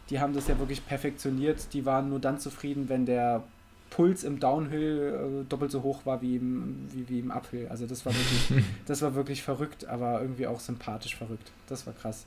die 0.08 0.18
haben 0.18 0.34
das 0.34 0.48
ja 0.48 0.58
wirklich 0.58 0.84
perfektioniert. 0.86 1.72
Die 1.72 1.86
waren 1.86 2.08
nur 2.08 2.18
dann 2.18 2.38
zufrieden, 2.38 2.88
wenn 2.88 3.06
der 3.06 3.44
Puls 3.90 4.24
im 4.24 4.40
Downhill 4.40 5.42
äh, 5.42 5.48
doppelt 5.48 5.70
so 5.70 5.82
hoch 5.82 6.06
war 6.06 6.22
wie 6.22 6.36
im, 6.36 6.88
wie, 6.92 7.08
wie 7.08 7.18
im 7.20 7.30
Uphill. 7.30 7.68
Also 7.68 7.86
das 7.86 8.06
war 8.06 8.12
wirklich, 8.14 8.64
das 8.86 9.02
war 9.02 9.14
wirklich 9.14 9.42
verrückt, 9.42 9.86
aber 9.86 10.20
irgendwie 10.20 10.46
auch 10.46 10.60
sympathisch 10.60 11.16
verrückt. 11.16 11.50
Das 11.68 11.86
war 11.86 11.92
krass. 11.92 12.24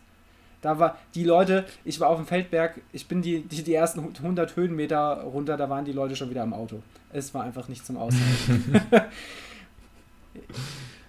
Da 0.63 0.79
war 0.79 0.97
die 1.13 1.25
Leute, 1.25 1.65
ich 1.83 1.99
war 1.99 2.07
auf 2.07 2.17
dem 2.17 2.25
Feldberg, 2.25 2.79
ich 2.93 3.07
bin 3.07 3.21
die, 3.21 3.41
die, 3.41 3.63
die 3.63 3.73
ersten 3.73 3.99
100 3.99 4.55
Höhenmeter 4.55 5.21
runter, 5.23 5.57
da 5.57 5.69
waren 5.69 5.83
die 5.83 5.91
Leute 5.91 6.15
schon 6.15 6.29
wieder 6.29 6.41
am 6.41 6.53
Auto. 6.53 6.81
Es 7.11 7.33
war 7.33 7.43
einfach 7.43 7.67
nicht 7.67 7.85
zum 7.85 7.97
Aushalten. 7.97 8.81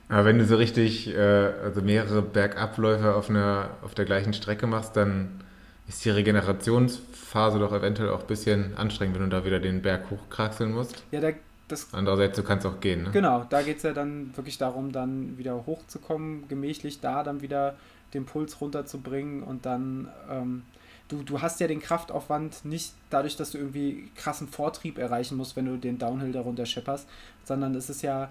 Aber 0.08 0.24
wenn 0.24 0.38
du 0.38 0.44
so 0.44 0.56
richtig, 0.56 1.08
äh, 1.14 1.20
also 1.20 1.82
mehrere 1.82 2.20
Bergabläufe 2.20 3.14
auf, 3.14 3.30
einer, 3.30 3.70
auf 3.82 3.94
der 3.94 4.04
gleichen 4.04 4.32
Strecke 4.32 4.66
machst, 4.66 4.96
dann 4.96 5.40
ist 5.86 6.04
die 6.04 6.10
Regenerationsphase 6.10 7.60
doch 7.60 7.72
eventuell 7.72 8.10
auch 8.10 8.22
ein 8.22 8.26
bisschen 8.26 8.76
anstrengend, 8.76 9.14
wenn 9.16 9.30
du 9.30 9.36
da 9.36 9.44
wieder 9.44 9.60
den 9.60 9.82
Berg 9.82 10.10
hochkraxeln 10.10 10.72
musst. 10.72 11.04
Ja, 11.12 11.20
da, 11.20 11.30
das. 11.68 11.88
Andererseits, 11.92 12.36
du 12.36 12.42
kannst 12.42 12.66
auch 12.66 12.80
gehen, 12.80 13.04
ne? 13.04 13.10
Genau, 13.12 13.46
da 13.48 13.62
geht 13.62 13.76
es 13.76 13.84
ja 13.84 13.92
dann 13.92 14.36
wirklich 14.36 14.58
darum, 14.58 14.90
dann 14.90 15.38
wieder 15.38 15.64
hochzukommen, 15.64 16.48
gemächlich 16.48 17.00
da 17.00 17.22
dann 17.22 17.40
wieder 17.40 17.76
den 18.14 18.24
Puls 18.24 18.60
runterzubringen 18.60 19.42
und 19.42 19.66
dann, 19.66 20.08
ähm, 20.30 20.62
du, 21.08 21.22
du 21.22 21.42
hast 21.42 21.60
ja 21.60 21.66
den 21.66 21.80
Kraftaufwand 21.80 22.64
nicht 22.64 22.94
dadurch, 23.10 23.36
dass 23.36 23.50
du 23.50 23.58
irgendwie 23.58 24.10
krassen 24.14 24.48
Vortrieb 24.48 24.98
erreichen 24.98 25.36
musst, 25.36 25.56
wenn 25.56 25.66
du 25.66 25.76
den 25.76 25.98
Downhill 25.98 26.32
darunter 26.32 26.66
schepperst, 26.66 27.08
sondern 27.44 27.74
es 27.74 27.90
ist 27.90 28.02
ja 28.02 28.30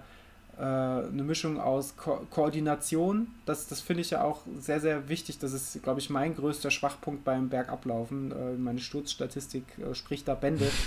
äh, 0.56 0.62
eine 0.62 1.22
Mischung 1.24 1.60
aus 1.60 1.96
Ko 1.96 2.26
Koordination, 2.30 3.28
das, 3.44 3.66
das 3.66 3.80
finde 3.80 4.02
ich 4.02 4.10
ja 4.10 4.22
auch 4.22 4.42
sehr, 4.58 4.80
sehr 4.80 5.08
wichtig, 5.08 5.38
das 5.38 5.52
ist, 5.52 5.82
glaube 5.82 6.00
ich, 6.00 6.10
mein 6.10 6.36
größter 6.36 6.70
Schwachpunkt 6.70 7.24
beim 7.24 7.48
Bergablaufen, 7.48 8.30
äh, 8.30 8.52
meine 8.56 8.78
Sturzstatistik 8.78 9.64
äh, 9.78 9.94
spricht 9.94 10.28
da 10.28 10.34
Bände, 10.34 10.70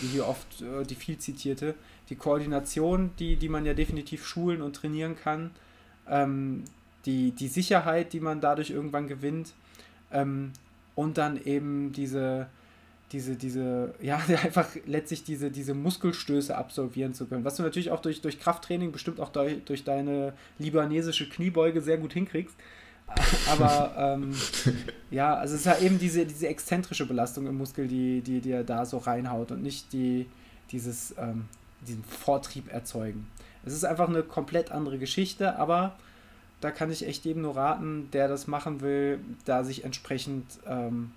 die 0.00 0.06
hier 0.06 0.26
oft, 0.26 0.64
die 0.88 0.94
viel 0.94 1.18
zitierte, 1.18 1.74
die 2.08 2.16
Koordination, 2.16 3.10
die, 3.18 3.36
die 3.36 3.50
man 3.50 3.66
ja 3.66 3.74
definitiv 3.74 4.26
schulen 4.26 4.62
und 4.62 4.74
trainieren 4.74 5.16
kann, 5.16 5.50
ähm, 6.08 6.64
die, 7.06 7.30
die 7.32 7.48
Sicherheit, 7.48 8.12
die 8.12 8.20
man 8.20 8.40
dadurch 8.40 8.70
irgendwann 8.70 9.08
gewinnt 9.08 9.54
ähm, 10.12 10.52
und 10.94 11.18
dann 11.18 11.42
eben 11.42 11.92
diese, 11.92 12.48
diese, 13.12 13.36
diese, 13.36 13.94
ja, 14.00 14.16
einfach 14.42 14.68
letztlich 14.86 15.24
diese, 15.24 15.50
diese 15.50 15.74
Muskelstöße 15.74 16.56
absolvieren 16.56 17.14
zu 17.14 17.26
können. 17.26 17.44
Was 17.44 17.56
du 17.56 17.62
natürlich 17.62 17.90
auch 17.90 18.02
durch, 18.02 18.20
durch 18.20 18.40
Krafttraining, 18.40 18.92
bestimmt 18.92 19.20
auch 19.20 19.30
durch, 19.30 19.64
durch 19.64 19.84
deine 19.84 20.34
libanesische 20.58 21.28
Kniebeuge 21.28 21.80
sehr 21.80 21.98
gut 21.98 22.12
hinkriegst. 22.12 22.56
Aber 23.48 23.94
ähm, 23.96 24.34
ja, 25.12 25.36
also 25.36 25.54
es 25.54 25.60
ist 25.60 25.66
ja 25.66 25.78
eben 25.78 25.98
diese, 26.00 26.26
diese 26.26 26.48
exzentrische 26.48 27.06
Belastung 27.06 27.46
im 27.46 27.56
Muskel, 27.56 27.86
die, 27.86 28.20
die 28.20 28.40
dir 28.40 28.64
da 28.64 28.84
so 28.84 28.98
reinhaut 28.98 29.52
und 29.52 29.62
nicht 29.62 29.92
die, 29.92 30.26
dieses, 30.72 31.14
ähm, 31.16 31.44
diesen 31.86 32.02
Vortrieb 32.02 32.72
erzeugen. 32.72 33.28
Es 33.64 33.72
ist 33.72 33.84
einfach 33.84 34.08
eine 34.08 34.24
komplett 34.24 34.72
andere 34.72 34.98
Geschichte, 34.98 35.56
aber 35.56 35.96
da 36.60 36.70
kann 36.70 36.90
ich 36.90 37.06
echt 37.06 37.24
jedem 37.24 37.42
nur 37.42 37.56
raten, 37.56 38.08
der 38.12 38.28
das 38.28 38.46
machen 38.46 38.80
will, 38.80 39.20
da 39.44 39.62
sich 39.64 39.84
entsprechend 39.84 40.44
ähm, 40.66 41.12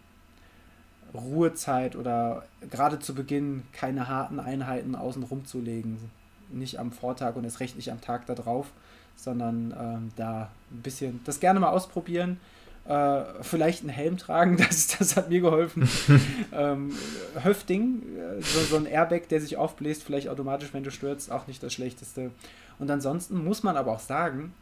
Ruhezeit 1.14 1.96
oder 1.96 2.44
gerade 2.70 3.00
zu 3.00 3.16
Beginn 3.16 3.64
keine 3.72 4.08
harten 4.08 4.40
Einheiten 4.40 4.96
außen 4.96 5.24
rum 5.24 5.46
zu 5.46 5.60
legen. 5.60 6.12
Nicht 6.52 6.80
am 6.80 6.92
Vortag 6.92 7.36
und 7.36 7.44
erst 7.44 7.60
recht 7.60 7.76
nicht 7.76 7.92
am 7.92 8.02
Tag 8.02 8.26
darauf, 8.26 8.68
sondern 9.16 9.74
ähm, 9.80 10.12
da 10.16 10.50
ein 10.72 10.82
bisschen 10.82 11.20
das 11.26 11.40
gerne 11.40 11.60
mal 11.60 11.70
ausprobieren. 11.70 12.40
Äh, 12.86 13.22
vielleicht 13.42 13.82
einen 13.82 13.90
Helm 13.90 14.18
tragen, 14.18 14.58
das, 14.70 14.88
das 14.88 15.16
hat 15.16 15.30
mir 15.30 15.42
geholfen. 15.42 15.88
ähm, 16.52 16.94
Höfting, 17.42 18.02
äh, 18.18 18.42
so, 18.42 18.60
so 18.62 18.78
ein 18.78 18.86
Airbag, 18.86 19.28
der 19.30 19.42
sich 19.42 19.58
aufbläst, 19.58 20.04
vielleicht 20.04 20.28
automatisch, 20.28 20.74
wenn 20.74 20.84
du 20.84 20.92
stürzt, 20.92 21.32
auch 21.32 21.48
nicht 21.48 21.62
das 21.62 21.74
Schlechteste. 21.74 22.32
Und 22.78 22.90
ansonsten 22.90 23.44
muss 23.44 23.64
man 23.64 23.78
aber 23.78 23.92
auch 23.92 24.00
sagen, 24.00 24.54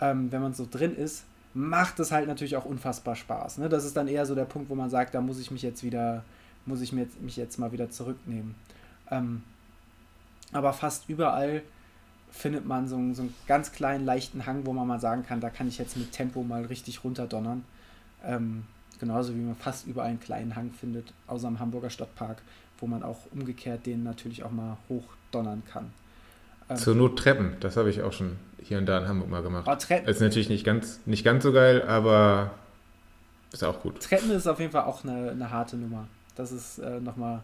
ähm, 0.00 0.30
wenn 0.30 0.42
man 0.42 0.54
so 0.54 0.66
drin 0.70 0.94
ist, 0.94 1.24
macht 1.54 1.98
es 2.00 2.12
halt 2.12 2.28
natürlich 2.28 2.56
auch 2.56 2.66
unfassbar 2.66 3.16
Spaß. 3.16 3.58
Ne? 3.58 3.68
Das 3.68 3.84
ist 3.84 3.96
dann 3.96 4.08
eher 4.08 4.26
so 4.26 4.34
der 4.34 4.44
Punkt, 4.44 4.68
wo 4.68 4.74
man 4.74 4.90
sagt, 4.90 5.14
da 5.14 5.20
muss 5.20 5.40
ich 5.40 5.50
mich 5.50 5.62
jetzt 5.62 5.82
wieder, 5.82 6.22
muss 6.66 6.82
ich 6.82 6.92
mich 6.92 7.36
jetzt 7.36 7.58
mal 7.58 7.72
wieder 7.72 7.90
zurücknehmen. 7.90 8.54
Ähm, 9.10 9.42
aber 10.52 10.72
fast 10.72 11.08
überall 11.08 11.62
findet 12.30 12.66
man 12.66 12.86
so, 12.88 12.96
so 13.14 13.22
einen 13.22 13.34
ganz 13.46 13.72
kleinen, 13.72 14.04
leichten 14.04 14.46
Hang, 14.46 14.66
wo 14.66 14.72
man 14.72 14.86
mal 14.86 15.00
sagen 15.00 15.24
kann, 15.24 15.40
da 15.40 15.48
kann 15.48 15.68
ich 15.68 15.78
jetzt 15.78 15.96
mit 15.96 16.12
Tempo 16.12 16.42
mal 16.42 16.64
richtig 16.66 17.02
runterdonnern. 17.02 17.64
Ähm, 18.24 18.64
genauso 19.00 19.34
wie 19.34 19.40
man 19.40 19.56
fast 19.56 19.86
überall 19.86 20.10
einen 20.10 20.20
kleinen 20.20 20.56
Hang 20.56 20.72
findet, 20.72 21.12
außer 21.26 21.48
am 21.48 21.58
Hamburger 21.58 21.90
Stadtpark, 21.90 22.42
wo 22.78 22.86
man 22.86 23.02
auch 23.02 23.20
umgekehrt 23.32 23.86
den 23.86 24.02
natürlich 24.02 24.42
auch 24.42 24.50
mal 24.50 24.76
hochdonnern 24.88 25.62
kann. 25.64 25.90
Ähm, 26.68 26.76
Zur 26.76 26.94
Not 26.94 27.18
Treppen, 27.18 27.56
das 27.60 27.76
habe 27.76 27.90
ich 27.90 28.02
auch 28.02 28.12
schon 28.12 28.36
hier 28.62 28.78
und 28.78 28.86
da 28.86 28.98
in 28.98 29.08
Hamburg 29.08 29.28
mal 29.30 29.42
gemacht. 29.42 29.66
Oh, 29.70 29.74
Treppen. 29.74 30.08
Ist 30.08 30.20
natürlich 30.20 30.48
nicht 30.48 30.64
ganz, 30.64 31.00
nicht 31.06 31.24
ganz 31.24 31.42
so 31.42 31.52
geil, 31.52 31.82
aber 31.82 32.54
ist 33.52 33.62
auch 33.62 33.80
gut. 33.80 34.00
Treppen 34.00 34.30
ist 34.32 34.46
auf 34.46 34.58
jeden 34.58 34.72
Fall 34.72 34.84
auch 34.84 35.04
eine, 35.04 35.30
eine 35.30 35.50
harte 35.50 35.76
Nummer. 35.76 36.08
Das 36.34 36.52
ist 36.52 36.78
äh, 36.78 37.00
nochmal 37.00 37.42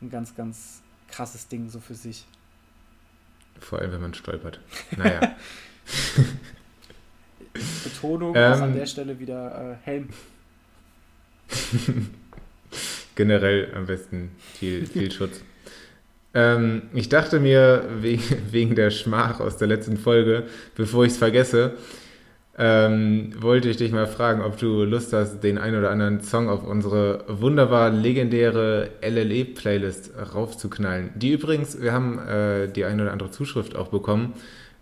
ein 0.00 0.10
ganz, 0.10 0.34
ganz 0.34 0.80
krasses 1.08 1.48
Ding 1.48 1.68
so 1.68 1.80
für 1.80 1.94
sich. 1.94 2.24
Vor 3.60 3.78
allem, 3.78 3.92
wenn 3.92 4.00
man 4.00 4.14
stolpert. 4.14 4.60
Naja. 4.96 5.36
Betonung 7.84 8.34
ähm, 8.34 8.52
auch 8.52 8.60
an 8.62 8.74
der 8.74 8.86
Stelle 8.86 9.18
wieder 9.18 9.72
äh, 9.72 9.76
Helm. 9.84 10.08
Generell 13.14 13.74
am 13.74 13.86
besten 13.86 14.30
viel, 14.54 14.86
viel 14.86 15.12
Schutz. 15.12 15.42
Ähm, 16.34 16.82
ich 16.94 17.08
dachte 17.08 17.40
mir 17.40 17.84
wegen, 18.50 18.74
der 18.74 18.90
Schmach 18.90 19.40
aus 19.40 19.56
der 19.56 19.68
letzten 19.68 19.96
Folge, 19.96 20.44
bevor 20.74 21.04
ich 21.04 21.12
es 21.12 21.18
vergesse, 21.18 21.72
ähm, 22.58 23.32
wollte 23.38 23.70
ich 23.70 23.78
dich 23.78 23.92
mal 23.92 24.06
fragen, 24.06 24.42
ob 24.42 24.58
du 24.58 24.84
Lust 24.84 25.12
hast, 25.14 25.40
den 25.40 25.56
ein 25.56 25.74
oder 25.74 25.90
anderen 25.90 26.20
Song 26.22 26.50
auf 26.50 26.66
unsere 26.66 27.24
wunderbar 27.26 27.90
legendäre 27.90 28.90
LLE-Playlist 29.00 30.12
raufzuknallen. 30.34 31.10
Die 31.14 31.32
übrigens, 31.32 31.80
wir 31.80 31.92
haben 31.92 32.18
äh, 32.18 32.68
die 32.68 32.84
ein 32.84 33.00
oder 33.00 33.12
andere 33.12 33.30
Zuschrift 33.30 33.74
auch 33.74 33.88
bekommen. 33.88 34.34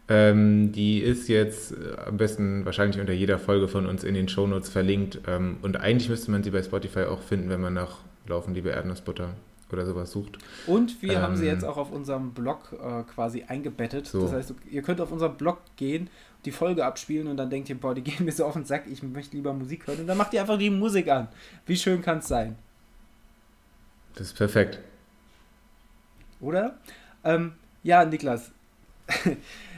Ähm, 0.09 0.72
die 0.72 0.98
ist 0.98 1.28
jetzt 1.28 1.72
am 2.05 2.16
besten 2.16 2.64
wahrscheinlich 2.64 3.01
unter 3.01 3.12
jeder 3.12 3.38
Folge 3.38 3.68
von 3.68 3.86
uns 3.86 4.03
in 4.03 4.14
den 4.14 4.28
Shownotes 4.28 4.68
verlinkt. 4.68 5.20
Ähm, 5.28 5.59
und 5.62 5.76
eigentlich 5.80 6.09
müsste 6.09 6.32
man 6.32 6.42
sie 6.42 6.51
bei 6.51 6.64
Spotify 6.64 7.05
auch 7.05 7.22
finden, 7.22 7.51
wenn 7.51 7.61
man 7.61 7.74
nach 7.74 7.98
Laufen, 8.26 8.53
liebe 8.53 8.70
Erdnussbutter 8.70 9.34
oder 9.72 9.86
sowas 9.86 10.10
sucht. 10.12 10.38
Und 10.66 11.02
wir 11.02 11.14
ähm, 11.14 11.22
haben 11.22 11.36
sie 11.36 11.46
ähm, 11.46 11.54
jetzt 11.54 11.64
auch 11.64 11.76
auf 11.76 11.90
unserem 11.90 12.32
Blog 12.32 12.72
äh, 12.72 13.02
quasi 13.04 13.44
eingebettet. 13.44 14.06
So. 14.06 14.22
Das 14.22 14.32
heißt, 14.32 14.54
ihr 14.70 14.82
könnt 14.82 15.00
auf 15.00 15.12
unseren 15.12 15.36
Blog 15.36 15.58
gehen, 15.76 16.10
die 16.44 16.52
Folge 16.52 16.84
abspielen 16.84 17.28
und 17.28 17.36
dann 17.36 17.50
denkt 17.50 17.68
ihr, 17.68 17.78
boah, 17.78 17.94
die 17.94 18.02
gehen 18.04 18.24
mir 18.24 18.32
so 18.32 18.44
auf 18.44 18.54
den 18.54 18.64
Sack, 18.64 18.84
ich 18.90 19.02
möchte 19.02 19.36
lieber 19.36 19.52
Musik 19.52 19.86
hören. 19.86 20.00
Und 20.00 20.06
dann 20.06 20.18
macht 20.18 20.32
ihr 20.32 20.40
einfach 20.40 20.58
die 20.58 20.70
Musik 20.70 21.08
an. 21.08 21.28
Wie 21.66 21.76
schön 21.76 22.02
kann 22.02 22.18
es 22.18 22.28
sein? 22.28 22.56
Das 24.14 24.28
ist 24.28 24.36
perfekt. 24.36 24.80
Oder? 26.40 26.78
Ähm, 27.24 27.52
ja, 27.82 28.04
Niklas. 28.04 28.50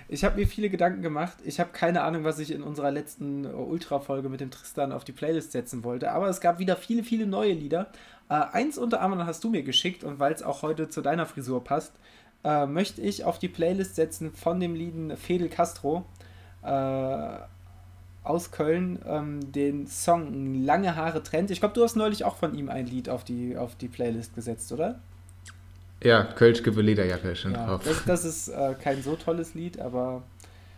ich 0.08 0.24
habe 0.24 0.38
mir 0.38 0.46
viele 0.46 0.70
Gedanken 0.70 1.02
gemacht. 1.02 1.38
Ich 1.44 1.60
habe 1.60 1.70
keine 1.72 2.02
Ahnung, 2.02 2.24
was 2.24 2.38
ich 2.38 2.50
in 2.50 2.62
unserer 2.62 2.90
letzten 2.90 3.46
Ultra-Folge 3.46 4.28
mit 4.28 4.40
dem 4.40 4.50
Tristan 4.50 4.92
auf 4.92 5.04
die 5.04 5.12
Playlist 5.12 5.52
setzen 5.52 5.84
wollte. 5.84 6.12
Aber 6.12 6.28
es 6.28 6.40
gab 6.40 6.58
wieder 6.58 6.76
viele, 6.76 7.02
viele 7.02 7.26
neue 7.26 7.52
Lieder. 7.52 7.90
Äh, 8.28 8.34
eins 8.34 8.78
unter 8.78 9.00
anderem 9.00 9.26
hast 9.26 9.44
du 9.44 9.50
mir 9.50 9.62
geschickt 9.62 10.04
und 10.04 10.18
weil 10.18 10.32
es 10.32 10.42
auch 10.42 10.62
heute 10.62 10.88
zu 10.88 11.02
deiner 11.02 11.26
Frisur 11.26 11.62
passt, 11.64 11.92
äh, 12.44 12.66
möchte 12.66 13.00
ich 13.00 13.24
auf 13.24 13.38
die 13.38 13.48
Playlist 13.48 13.96
setzen 13.96 14.32
von 14.32 14.60
dem 14.60 14.74
Lieden 14.74 15.16
Fedel 15.16 15.48
Castro 15.48 16.04
äh, 16.62 17.38
aus 18.24 18.50
Köln 18.50 19.00
ähm, 19.06 19.52
den 19.52 19.86
Song 19.86 20.64
Lange 20.64 20.96
Haare 20.96 21.22
trennt. 21.22 21.50
Ich 21.50 21.60
glaube, 21.60 21.74
du 21.74 21.82
hast 21.82 21.96
neulich 21.96 22.24
auch 22.24 22.36
von 22.36 22.54
ihm 22.54 22.68
ein 22.68 22.86
Lied 22.86 23.08
auf 23.08 23.24
die, 23.24 23.56
auf 23.56 23.74
die 23.76 23.88
Playlist 23.88 24.34
gesetzt, 24.34 24.72
oder? 24.72 25.00
Ja, 26.02 26.24
Kölsch 26.24 26.62
gebe 26.62 26.82
Lederjacke 26.82 27.36
schon 27.36 27.52
ja, 27.52 27.66
drauf. 27.66 27.82
Das, 27.84 28.04
das 28.04 28.24
ist 28.24 28.48
äh, 28.48 28.74
kein 28.80 29.02
so 29.02 29.16
tolles 29.16 29.54
Lied, 29.54 29.80
aber 29.80 30.22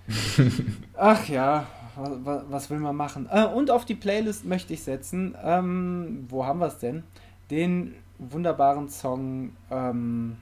ach 0.97 1.29
ja, 1.29 1.67
was, 1.97 2.43
was, 2.49 2.71
will 2.71 2.79
man 2.79 2.97
machen? 2.97 3.29
Äh, 3.31 3.47
und 3.47 3.71
auf 3.71 3.85
die 3.85 3.95
Playlist 3.95 4.45
möchte 4.45 4.75
ich 4.75 4.83
setzen, 4.83 5.35
ähm, 5.43 6.27
wo 6.29 6.45
haben 6.45 6.61
wir 6.61 6.67
es 6.67 6.79
denn? 6.79 7.05
Den 7.51 7.95
wunderbaren 8.19 8.89
Song 8.89 9.53
ähm, 9.71 10.37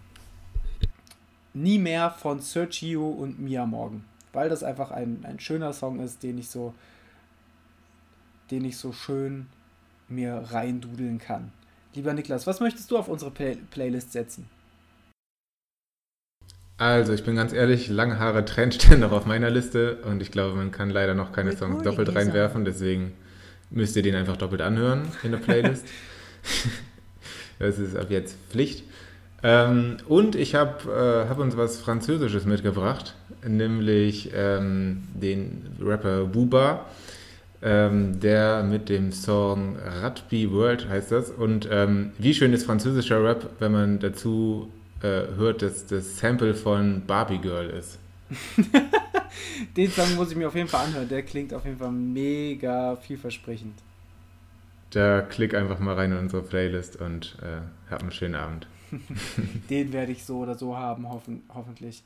Nie 1.54 1.78
mehr 1.78 2.10
von 2.10 2.40
Sergio 2.40 3.08
und 3.08 3.38
Mia 3.38 3.66
Morgan. 3.66 4.04
Weil 4.32 4.48
das 4.48 4.62
einfach 4.62 4.90
ein, 4.90 5.24
ein 5.24 5.38
schöner 5.38 5.72
Song 5.74 6.00
ist, 6.00 6.22
den 6.22 6.38
ich 6.38 6.48
so, 6.48 6.74
den 8.50 8.64
ich 8.64 8.78
so 8.78 8.92
schön 8.92 9.48
mir 10.08 10.44
reindudeln 10.50 11.18
kann. 11.18 11.52
Lieber 11.94 12.14
Niklas, 12.14 12.46
was 12.46 12.60
möchtest 12.60 12.90
du 12.90 12.96
auf 12.96 13.08
unsere 13.08 13.30
Play 13.30 13.58
Playlist 13.70 14.12
setzen? 14.12 14.48
Also, 16.78 17.12
ich 17.12 17.22
bin 17.22 17.36
ganz 17.36 17.52
ehrlich, 17.52 17.88
lange 17.88 18.18
Haare 18.18 18.46
Trend 18.46 18.74
stehen 18.74 19.00
noch 19.00 19.12
auf 19.12 19.26
meiner 19.26 19.50
Liste 19.50 19.96
und 20.02 20.22
ich 20.22 20.32
glaube, 20.32 20.56
man 20.56 20.70
kann 20.70 20.88
leider 20.88 21.14
noch 21.14 21.32
keine 21.32 21.54
Songs 21.54 21.82
doppelt 21.82 22.14
reinwerfen, 22.14 22.64
deswegen 22.64 23.12
müsst 23.70 23.94
ihr 23.94 24.02
den 24.02 24.14
einfach 24.14 24.38
doppelt 24.38 24.62
anhören 24.62 25.06
in 25.22 25.32
der 25.32 25.38
Playlist. 25.38 25.86
Das 27.62 27.78
ist 27.78 27.96
ab 27.96 28.10
jetzt 28.10 28.36
Pflicht. 28.50 28.82
Ähm, 29.44 29.98
und 30.08 30.34
ich 30.34 30.56
habe 30.56 30.90
äh, 30.90 31.28
hab 31.28 31.38
uns 31.38 31.56
was 31.56 31.78
Französisches 31.78 32.44
mitgebracht, 32.44 33.14
nämlich 33.46 34.30
ähm, 34.34 35.04
den 35.14 35.76
Rapper 35.80 36.24
Buba, 36.24 36.86
ähm, 37.62 38.18
der 38.18 38.64
mit 38.64 38.88
dem 38.88 39.12
Song 39.12 39.76
Rugby 40.02 40.50
World 40.50 40.88
heißt 40.88 41.12
das. 41.12 41.30
Und 41.30 41.68
ähm, 41.70 42.10
wie 42.18 42.34
schön 42.34 42.52
ist 42.52 42.64
französischer 42.64 43.22
Rap, 43.22 43.48
wenn 43.60 43.70
man 43.70 44.00
dazu 44.00 44.68
äh, 45.00 45.36
hört, 45.36 45.62
dass 45.62 45.86
das 45.86 46.18
Sample 46.18 46.54
von 46.54 47.02
Barbie 47.06 47.38
Girl 47.38 47.70
ist. 47.70 48.00
den 49.76 49.90
Song 49.90 50.16
muss 50.16 50.32
ich 50.32 50.36
mir 50.36 50.48
auf 50.48 50.56
jeden 50.56 50.68
Fall 50.68 50.86
anhören. 50.86 51.08
Der 51.08 51.22
klingt 51.22 51.54
auf 51.54 51.64
jeden 51.64 51.78
Fall 51.78 51.92
mega 51.92 52.96
vielversprechend. 52.96 53.74
Da 54.92 55.22
klick 55.22 55.54
einfach 55.54 55.78
mal 55.78 55.94
rein 55.94 56.12
in 56.12 56.18
unsere 56.18 56.42
Playlist 56.42 56.96
und 56.96 57.38
äh, 57.42 57.62
hab 57.90 58.02
einen 58.02 58.12
schönen 58.12 58.34
Abend. 58.34 58.66
Den 59.70 59.94
werde 59.94 60.12
ich 60.12 60.24
so 60.24 60.40
oder 60.40 60.54
so 60.54 60.76
haben, 60.76 61.08
hoffen, 61.08 61.42
hoffentlich. 61.54 62.02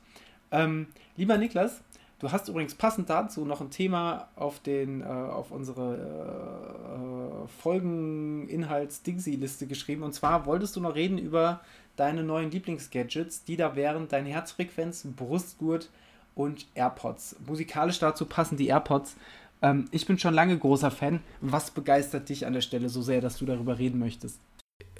Ähm, 0.51 0.87
lieber 1.17 1.37
Niklas, 1.37 1.81
du 2.19 2.31
hast 2.31 2.47
übrigens 2.47 2.75
passend 2.75 3.09
dazu 3.09 3.43
noch 3.43 3.59
ein 3.59 3.71
Thema 3.71 4.29
auf, 4.37 4.61
den, 4.61 5.01
äh, 5.01 5.05
auf 5.05 5.51
unsere 5.51 7.43
äh, 7.43 7.47
Folgeninhalts-Dingsy-Liste 7.61 9.67
geschrieben. 9.67 10.03
Und 10.03 10.13
zwar 10.13 10.45
wolltest 10.45 10.77
du 10.77 10.79
noch 10.79 10.95
reden 10.95 11.17
über 11.17 11.59
deine 11.97 12.23
neuen 12.23 12.51
Lieblingsgadgets, 12.51 13.43
die 13.43 13.57
da 13.57 13.75
wären 13.75 14.07
deine 14.07 14.29
Herzfrequenz, 14.29 15.05
Brustgurt 15.13 15.89
und 16.35 16.67
AirPods. 16.75 17.35
Musikalisch 17.45 17.99
dazu 17.99 18.25
passen 18.25 18.55
die 18.55 18.67
AirPods. 18.67 19.17
Ähm, 19.61 19.85
ich 19.91 20.05
bin 20.05 20.19
schon 20.19 20.33
lange 20.33 20.57
großer 20.57 20.91
Fan. 20.91 21.21
Was 21.41 21.71
begeistert 21.71 22.29
dich 22.29 22.45
an 22.45 22.53
der 22.53 22.61
Stelle 22.61 22.89
so 22.89 23.01
sehr, 23.01 23.21
dass 23.21 23.37
du 23.37 23.45
darüber 23.45 23.79
reden 23.79 23.99
möchtest? 23.99 24.39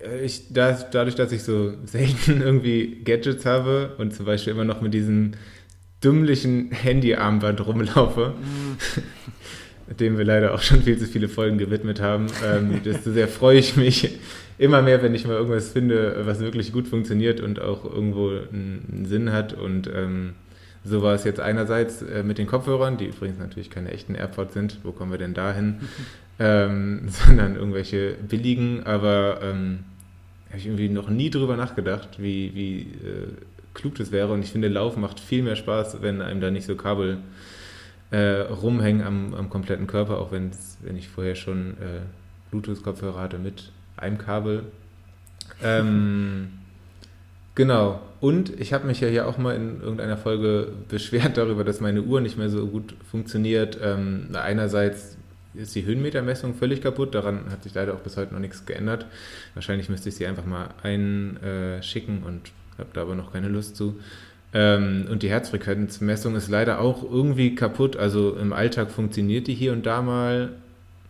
Äh, 0.04 0.26
ich, 0.26 0.54
das, 0.54 0.90
dadurch, 0.90 1.16
dass 1.16 1.32
ich 1.32 1.44
so 1.44 1.74
selten 1.86 2.42
irgendwie 2.42 3.02
Gadgets 3.04 3.46
habe 3.46 3.96
und 3.98 4.14
zum 4.14 4.26
Beispiel 4.26 4.54
immer 4.54 4.66
noch 4.66 4.82
mit 4.82 4.94
diesem 4.94 5.34
dümmlichen 6.04 6.72
Handyarmband 6.72 7.66
rumlaufe, 7.66 8.36
mm. 8.38 9.94
dem 10.00 10.18
wir 10.18 10.26
leider 10.26 10.54
auch 10.54 10.62
schon 10.62 10.84
viel 10.84 10.98
zu 10.98 11.06
viele 11.06 11.28
Folgen 11.28 11.58
gewidmet 11.58 12.02
haben, 12.02 12.28
ähm, 12.46 12.82
desto 12.86 13.12
sehr 13.12 13.28
freue 13.28 13.58
ich 13.58 13.76
mich 13.78 14.20
immer 14.60 14.82
mehr, 14.82 15.02
wenn 15.02 15.16
ich 15.16 15.26
mal 15.26 15.36
irgendwas 15.36 15.70
finde, 15.70 16.26
was 16.26 16.40
wirklich 16.40 16.72
gut 16.72 16.88
funktioniert 16.88 17.42
und 17.42 17.62
auch 17.62 17.86
irgendwo 17.86 18.30
einen, 18.30 18.86
einen 18.92 19.06
Sinn 19.06 19.32
hat 19.32 19.54
und 19.54 19.90
ähm, 19.94 20.34
so 20.88 21.02
war 21.02 21.14
es 21.14 21.24
jetzt 21.24 21.40
einerseits 21.40 22.02
äh, 22.02 22.24
mit 22.24 22.38
den 22.38 22.48
Kopfhörern, 22.48 22.98
die 22.98 23.08
übrigens 23.08 23.38
natürlich 23.40 23.70
keine 23.70 23.92
echten 23.92 24.16
AirPods 24.16 24.54
sind, 24.54 24.80
wo 24.84 24.92
kommen 24.92 25.12
wir 25.12 25.18
denn 25.18 25.34
dahin, 25.34 25.82
ähm, 26.40 27.02
sondern 27.08 27.56
irgendwelche 27.56 28.16
billigen, 28.28 28.84
aber 28.86 29.40
ähm, 29.42 29.80
habe 30.48 30.58
ich 30.58 30.66
irgendwie 30.66 30.90
noch 30.90 31.10
nie 31.10 31.30
drüber 31.30 31.58
nachgedacht, 31.58 32.22
wie, 32.22 32.54
wie 32.56 32.80
äh, 32.80 33.28
klug 33.74 33.96
das 33.96 34.12
wäre 34.12 34.32
und 34.34 34.42
ich 34.42 34.52
finde, 34.52 34.70
Lauf 34.70 34.98
macht 34.98 35.20
viel 35.20 35.44
mehr 35.44 35.56
Spaß, 35.56 36.02
wenn 36.02 36.22
einem 36.22 36.42
da 36.42 36.50
nicht 36.50 36.66
so 36.66 36.76
Kabel 36.76 37.20
äh, 38.12 38.42
rumhängen 38.42 39.06
am, 39.06 39.34
am 39.34 39.50
kompletten 39.50 39.88
Körper, 39.88 40.20
auch 40.20 40.32
wenn 40.32 40.52
ich 40.98 41.10
vorher 41.10 41.36
schon 41.36 41.72
äh, 41.74 42.02
Bluetooth-Kopfhörer 42.52 43.20
hatte 43.20 43.40
mit 43.40 43.72
einem 43.98 44.18
Kabel. 44.18 44.64
Ähm, 45.64 46.50
genau. 47.56 48.02
Und 48.20 48.60
ich 48.60 48.74
habe 48.74 48.88
mich 48.88 49.00
ja 49.00 49.08
hier 49.08 49.28
auch 49.28 49.38
mal 49.38 49.56
in 49.56 49.82
irgendeiner 49.82 50.18
Folge 50.18 50.70
beschwert 50.90 51.38
darüber, 51.38 51.64
dass 51.64 51.80
meine 51.80 52.02
Uhr 52.02 52.22
nicht 52.22 52.38
mehr 52.38 52.50
so 52.50 52.66
gut 52.68 52.96
funktioniert. 53.10 53.78
Ähm, 53.82 54.30
einerseits 54.34 55.18
ist 55.54 55.76
die 55.76 55.86
Höhenmetermessung 55.86 56.54
völlig 56.54 56.82
kaputt, 56.82 57.16
daran 57.16 57.50
hat 57.50 57.64
sich 57.64 57.74
leider 57.74 57.94
auch 57.94 58.00
bis 58.00 58.18
heute 58.18 58.34
noch 58.34 58.40
nichts 58.40 58.66
geändert. 58.66 59.06
Wahrscheinlich 59.56 59.90
müsste 59.90 60.10
ich 60.10 60.16
sie 60.16 60.28
einfach 60.28 60.46
mal 60.46 60.70
einschicken 60.84 62.24
und 62.24 62.52
habe 62.78 62.90
da 62.94 63.02
aber 63.02 63.16
noch 63.16 63.34
keine 63.34 63.48
Lust 63.48 63.76
zu. 63.76 64.00
Ähm, 64.54 65.08
und 65.10 65.24
die 65.24 65.30
Herzfrequenzmessung 65.30 66.36
ist 66.36 66.48
leider 66.48 66.80
auch 66.80 67.04
irgendwie 67.04 67.56
kaputt. 67.56 67.98
Also 67.98 68.36
im 68.36 68.54
Alltag 68.54 68.92
funktioniert 68.92 69.48
die 69.48 69.54
hier 69.54 69.74
und 69.74 69.86
da 69.86 70.02
mal 70.02 70.52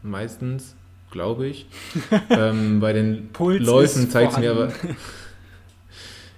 meistens, 0.02 0.76
glaube 1.12 1.48
ich. 1.48 1.68
ähm, 2.30 2.80
bei 2.80 2.94
den 2.94 3.30
Puls 3.34 3.64
Läufen 3.64 4.10
zeigt 4.10 4.34
es 4.34 4.40
mir 4.40 4.52
aber. 4.52 4.72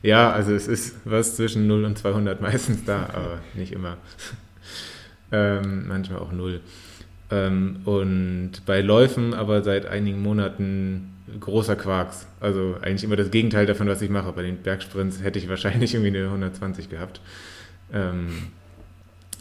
ja, 0.01 0.31
also 0.31 0.53
es 0.53 0.67
ist 0.67 0.95
was 1.05 1.35
zwischen 1.35 1.67
0 1.67 1.85
und 1.85 1.97
200 1.97 2.41
meistens 2.41 2.85
da, 2.85 3.09
aber 3.13 3.39
nicht 3.53 3.71
immer. 3.73 3.97
ähm, 5.31 5.87
manchmal 5.87 6.19
auch 6.19 6.31
0. 6.31 6.61
Ähm, 7.31 7.81
und 7.85 8.51
bei 8.65 8.81
Läufen 8.81 9.33
aber 9.33 9.61
seit 9.63 9.85
einigen 9.85 10.21
Monaten 10.21 11.13
großer 11.39 11.75
Quarks. 11.75 12.27
Also 12.39 12.77
eigentlich 12.81 13.03
immer 13.03 13.15
das 13.15 13.31
Gegenteil 13.31 13.65
davon, 13.65 13.87
was 13.87 14.01
ich 14.01 14.09
mache. 14.09 14.31
Bei 14.31 14.41
den 14.41 14.57
Bergsprints 14.57 15.21
hätte 15.21 15.39
ich 15.39 15.49
wahrscheinlich 15.49 15.93
irgendwie 15.93 16.17
eine 16.17 16.25
120 16.25 16.89
gehabt. 16.89 17.21
Ähm, 17.93 18.47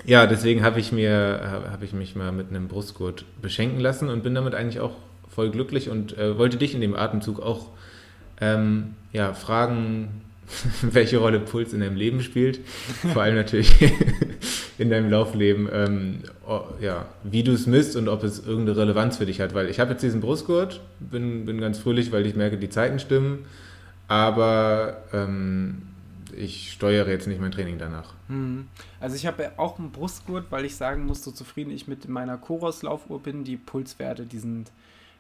ja, 0.04 0.26
deswegen 0.26 0.62
habe 0.62 0.80
ich 0.80 0.92
habe 0.92 1.84
ich 1.84 1.92
mich 1.92 2.14
mal 2.14 2.32
mit 2.32 2.50
einem 2.50 2.68
Brustgurt 2.68 3.24
beschenken 3.42 3.80
lassen 3.80 4.08
und 4.08 4.22
bin 4.22 4.34
damit 4.34 4.54
eigentlich 4.54 4.80
auch 4.80 4.96
voll 5.28 5.50
glücklich 5.50 5.88
und 5.88 6.16
äh, 6.16 6.38
wollte 6.38 6.56
dich 6.56 6.74
in 6.74 6.80
dem 6.80 6.94
Atemzug 6.94 7.40
auch 7.40 7.68
ähm, 8.40 8.94
ja, 9.12 9.34
fragen, 9.34 10.22
welche 10.82 11.18
Rolle 11.18 11.40
Puls 11.40 11.72
in 11.72 11.80
deinem 11.80 11.96
Leben 11.96 12.22
spielt. 12.22 12.60
Vor 13.12 13.22
allem 13.22 13.34
natürlich 13.34 13.74
in 14.78 14.90
deinem 14.90 15.10
Laufleben, 15.10 15.68
ähm, 15.72 16.18
oh, 16.46 16.62
ja, 16.80 17.06
wie 17.24 17.42
du 17.42 17.52
es 17.52 17.66
misst 17.66 17.96
und 17.96 18.08
ob 18.08 18.24
es 18.24 18.44
irgendeine 18.44 18.78
Relevanz 18.78 19.18
für 19.18 19.26
dich 19.26 19.40
hat. 19.40 19.54
Weil 19.54 19.68
ich 19.68 19.80
habe 19.80 19.92
jetzt 19.92 20.02
diesen 20.02 20.20
Brustgurt, 20.20 20.80
bin, 21.00 21.44
bin 21.44 21.60
ganz 21.60 21.78
fröhlich, 21.78 22.12
weil 22.12 22.26
ich 22.26 22.34
merke, 22.34 22.56
die 22.56 22.68
Zeiten 22.68 22.98
stimmen, 22.98 23.44
aber 24.06 25.04
ähm, 25.12 25.82
ich 26.36 26.72
steuere 26.72 27.08
jetzt 27.08 27.26
nicht 27.26 27.40
mein 27.40 27.50
Training 27.50 27.78
danach. 27.78 28.14
Hm. 28.28 28.68
Also 29.00 29.16
ich 29.16 29.26
habe 29.26 29.52
auch 29.56 29.78
einen 29.78 29.90
Brustgurt, 29.90 30.46
weil 30.50 30.64
ich 30.64 30.76
sagen 30.76 31.04
muss, 31.04 31.24
so 31.24 31.30
zufrieden 31.30 31.70
ich 31.70 31.88
mit 31.88 32.08
meiner 32.08 32.36
Koros-Laufuhr 32.36 33.20
bin, 33.20 33.44
die 33.44 33.56
Pulswerte, 33.56 34.24
die 34.24 34.38
sind 34.38 34.70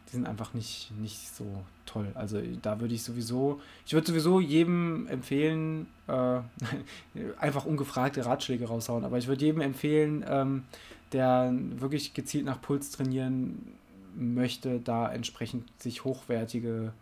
die 0.08 0.12
sind 0.12 0.26
einfach 0.26 0.54
nicht, 0.54 0.90
nicht 0.98 1.34
so 1.34 1.44
toll. 1.84 2.10
Also 2.14 2.40
da 2.62 2.80
würde 2.80 2.94
ich 2.94 3.02
sowieso, 3.02 3.60
ich 3.86 3.92
würde 3.92 4.06
sowieso 4.06 4.40
jedem 4.40 5.06
empfehlen, 5.06 5.86
äh, 6.06 6.40
einfach 7.38 7.66
ungefragte 7.66 8.24
Ratschläge 8.24 8.66
raushauen, 8.66 9.04
aber 9.04 9.18
ich 9.18 9.28
würde 9.28 9.44
jedem 9.44 9.60
empfehlen, 9.60 10.24
ähm, 10.26 10.64
der 11.12 11.52
wirklich 11.76 12.14
gezielt 12.14 12.46
nach 12.46 12.60
Puls 12.60 12.90
trainieren 12.90 13.74
möchte, 14.14 14.80
da 14.80 15.12
entsprechend 15.12 15.64
sich 15.80 16.04
hochwertige, 16.04 16.92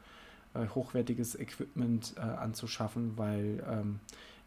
äh, 0.54 0.66
hochwertiges 0.74 1.38
Equipment 1.38 2.14
äh, 2.16 2.20
anzuschaffen, 2.20 3.12
weil 3.16 3.62
ähm, 3.70 4.00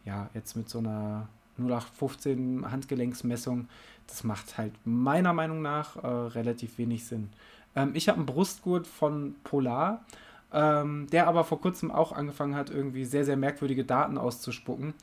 ja, 0.06 0.30
jetzt 0.34 0.56
mit 0.56 0.70
so 0.70 0.80
einer 0.80 1.30
0815 1.58 2.70
Handgelenksmessung, 2.70 3.68
das 4.08 4.24
macht 4.24 4.58
halt 4.58 4.74
meiner 4.86 5.34
Meinung 5.34 5.62
nach 5.62 5.98
äh, 5.98 6.08
relativ 6.08 6.78
wenig 6.78 7.06
Sinn. 7.06 7.30
Ähm, 7.80 7.92
ich 7.94 8.08
habe 8.10 8.18
einen 8.18 8.26
Brustgurt 8.26 8.88
von 8.88 9.36
Polar, 9.44 10.06
ähm, 10.54 11.08
der 11.12 11.28
aber 11.28 11.44
vor 11.44 11.62
kurzem 11.62 11.92
auch 11.92 12.12
angefangen 12.12 12.56
hat, 12.56 12.70
irgendwie 12.70 13.06
sehr, 13.06 13.26
sehr 13.26 13.38
merkwürdige 13.38 13.86
Daten 13.86 14.18
auszuspucken, 14.18 14.94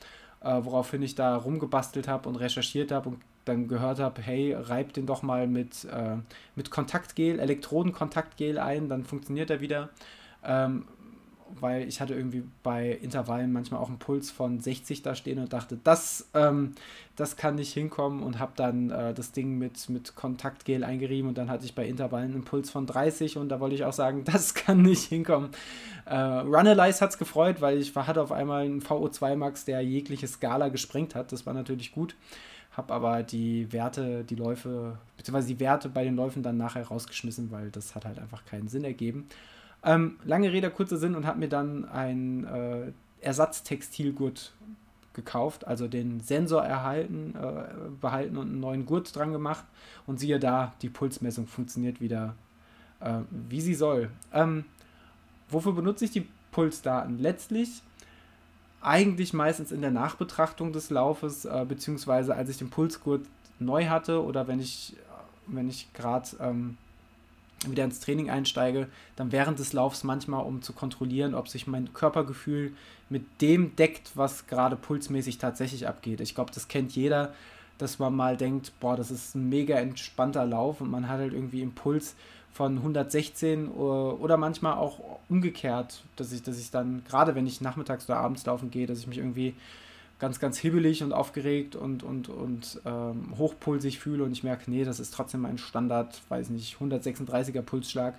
äh, 0.42 0.60
woraufhin 0.62 1.02
ich 1.02 1.14
da 1.14 1.36
rumgebastelt 1.36 2.08
habe 2.08 2.28
und 2.28 2.36
recherchiert 2.36 2.92
habe 2.92 3.10
und 3.10 3.18
dann 3.44 3.68
gehört 3.68 4.00
habe, 4.00 4.20
hey, 4.22 4.54
reib 4.54 4.92
den 4.92 5.06
doch 5.06 5.22
mal 5.22 5.46
mit, 5.46 5.84
äh, 5.84 6.16
mit 6.56 6.70
Kontaktgel, 6.70 7.38
Elektrodenkontaktgel 7.38 8.58
ein, 8.58 8.88
dann 8.88 9.04
funktioniert 9.04 9.50
er 9.50 9.60
wieder. 9.60 9.88
Ähm, 10.44 10.86
weil 11.60 11.86
ich 11.88 12.00
hatte 12.00 12.14
irgendwie 12.14 12.42
bei 12.62 12.90
Intervallen 12.90 13.52
manchmal 13.52 13.80
auch 13.80 13.88
einen 13.88 13.98
Puls 13.98 14.30
von 14.30 14.60
60 14.60 15.02
da 15.02 15.14
stehen 15.14 15.38
und 15.38 15.52
dachte, 15.52 15.78
das, 15.82 16.28
ähm, 16.34 16.74
das 17.14 17.36
kann 17.36 17.54
nicht 17.54 17.72
hinkommen 17.72 18.22
und 18.22 18.38
habe 18.38 18.52
dann 18.56 18.90
äh, 18.90 19.14
das 19.14 19.32
Ding 19.32 19.58
mit, 19.58 19.88
mit 19.88 20.14
Kontaktgel 20.16 20.84
eingerieben 20.84 21.28
und 21.28 21.38
dann 21.38 21.50
hatte 21.50 21.64
ich 21.64 21.74
bei 21.74 21.86
Intervallen 21.86 22.32
einen 22.32 22.44
Puls 22.44 22.70
von 22.70 22.86
30 22.86 23.36
und 23.36 23.48
da 23.48 23.60
wollte 23.60 23.74
ich 23.74 23.84
auch 23.84 23.92
sagen, 23.92 24.24
das 24.32 24.54
kann 24.54 24.82
nicht 24.82 25.04
hinkommen. 25.04 25.50
Äh, 26.04 26.16
Runalyze 26.16 27.00
hat 27.00 27.10
es 27.10 27.18
gefreut, 27.18 27.60
weil 27.60 27.78
ich 27.78 27.94
hatte 27.94 28.22
auf 28.22 28.32
einmal 28.32 28.64
einen 28.64 28.82
VO2 28.82 29.36
Max, 29.36 29.64
der 29.64 29.80
jegliche 29.80 30.26
Skala 30.26 30.68
gesprengt 30.68 31.14
hat. 31.14 31.32
Das 31.32 31.46
war 31.46 31.54
natürlich 31.54 31.92
gut. 31.92 32.16
Habe 32.76 32.92
aber 32.92 33.22
die 33.22 33.72
Werte, 33.72 34.22
die 34.22 34.34
Läufe, 34.34 34.98
beziehungsweise 35.16 35.48
die 35.48 35.60
Werte 35.60 35.88
bei 35.88 36.04
den 36.04 36.14
Läufen 36.14 36.42
dann 36.42 36.58
nachher 36.58 36.86
rausgeschmissen, 36.86 37.50
weil 37.50 37.70
das 37.70 37.94
hat 37.94 38.04
halt 38.04 38.18
einfach 38.18 38.44
keinen 38.44 38.68
Sinn 38.68 38.84
ergeben. 38.84 39.28
Ähm, 39.86 40.18
lange 40.24 40.52
Rede, 40.52 40.68
kurzer 40.68 40.96
Sinn 40.96 41.14
und 41.14 41.26
habe 41.26 41.38
mir 41.38 41.48
dann 41.48 41.88
ein 41.88 42.44
äh, 42.44 42.92
Ersatztextilgurt 43.20 44.52
gekauft, 45.14 45.66
also 45.66 45.86
den 45.86 46.20
Sensor 46.20 46.64
erhalten, 46.64 47.34
äh, 47.40 47.88
behalten 48.00 48.36
und 48.36 48.48
einen 48.48 48.60
neuen 48.60 48.84
Gurt 48.84 49.14
dran 49.14 49.32
gemacht. 49.32 49.64
Und 50.06 50.18
siehe 50.18 50.40
da, 50.40 50.74
die 50.82 50.88
Pulsmessung 50.88 51.46
funktioniert 51.46 52.00
wieder, 52.00 52.34
äh, 52.98 53.20
wie 53.48 53.60
sie 53.60 53.74
soll. 53.74 54.10
Ähm, 54.32 54.64
wofür 55.48 55.72
benutze 55.72 56.04
ich 56.04 56.10
die 56.10 56.26
Pulsdaten? 56.50 57.20
Letztlich 57.20 57.82
eigentlich 58.80 59.32
meistens 59.32 59.70
in 59.70 59.82
der 59.82 59.92
Nachbetrachtung 59.92 60.72
des 60.72 60.90
Laufes, 60.90 61.44
äh, 61.44 61.64
beziehungsweise 61.66 62.34
als 62.34 62.50
ich 62.50 62.58
den 62.58 62.70
Pulsgurt 62.70 63.24
neu 63.60 63.86
hatte 63.86 64.22
oder 64.22 64.48
wenn 64.48 64.58
ich, 64.58 64.96
wenn 65.46 65.68
ich 65.68 65.92
gerade 65.92 66.28
ähm, 66.40 66.76
wieder 67.66 67.84
ins 67.84 68.00
Training 68.00 68.30
einsteige, 68.30 68.88
dann 69.16 69.32
während 69.32 69.58
des 69.58 69.72
Laufs 69.72 70.04
manchmal, 70.04 70.44
um 70.44 70.62
zu 70.62 70.72
kontrollieren, 70.72 71.34
ob 71.34 71.48
sich 71.48 71.66
mein 71.66 71.92
Körpergefühl 71.94 72.72
mit 73.08 73.24
dem 73.40 73.74
deckt, 73.76 74.12
was 74.14 74.46
gerade 74.46 74.76
pulsmäßig 74.76 75.38
tatsächlich 75.38 75.88
abgeht. 75.88 76.20
Ich 76.20 76.34
glaube, 76.34 76.52
das 76.52 76.68
kennt 76.68 76.92
jeder, 76.94 77.34
dass 77.78 77.98
man 77.98 78.14
mal 78.14 78.36
denkt, 78.36 78.72
boah, 78.80 78.96
das 78.96 79.10
ist 79.10 79.34
ein 79.34 79.48
mega 79.48 79.76
entspannter 79.76 80.44
Lauf 80.44 80.80
und 80.80 80.90
man 80.90 81.08
hat 81.08 81.18
halt 81.18 81.32
irgendwie 81.32 81.62
Impuls 81.62 82.14
von 82.52 82.78
116 82.78 83.68
oder 83.68 84.38
manchmal 84.38 84.74
auch 84.74 84.98
umgekehrt, 85.28 86.02
dass 86.16 86.32
ich, 86.32 86.42
dass 86.42 86.58
ich 86.58 86.70
dann, 86.70 87.04
gerade 87.04 87.34
wenn 87.34 87.46
ich 87.46 87.60
nachmittags 87.60 88.08
oder 88.08 88.18
abends 88.18 88.46
laufen 88.46 88.70
gehe, 88.70 88.86
dass 88.86 88.98
ich 88.98 89.06
mich 89.06 89.18
irgendwie 89.18 89.54
ganz, 90.18 90.40
ganz 90.40 90.58
hibbelig 90.58 91.02
und 91.02 91.12
aufgeregt 91.12 91.76
und, 91.76 92.02
und, 92.02 92.28
und 92.28 92.80
ähm, 92.84 93.34
hochpulsig 93.36 93.98
fühle 93.98 94.24
und 94.24 94.32
ich 94.32 94.42
merke, 94.42 94.70
nee, 94.70 94.84
das 94.84 94.98
ist 94.98 95.12
trotzdem 95.12 95.42
mein 95.42 95.58
Standard, 95.58 96.22
weiß 96.28 96.50
nicht, 96.50 96.76
136er 96.78 97.62
Pulsschlag, 97.62 98.14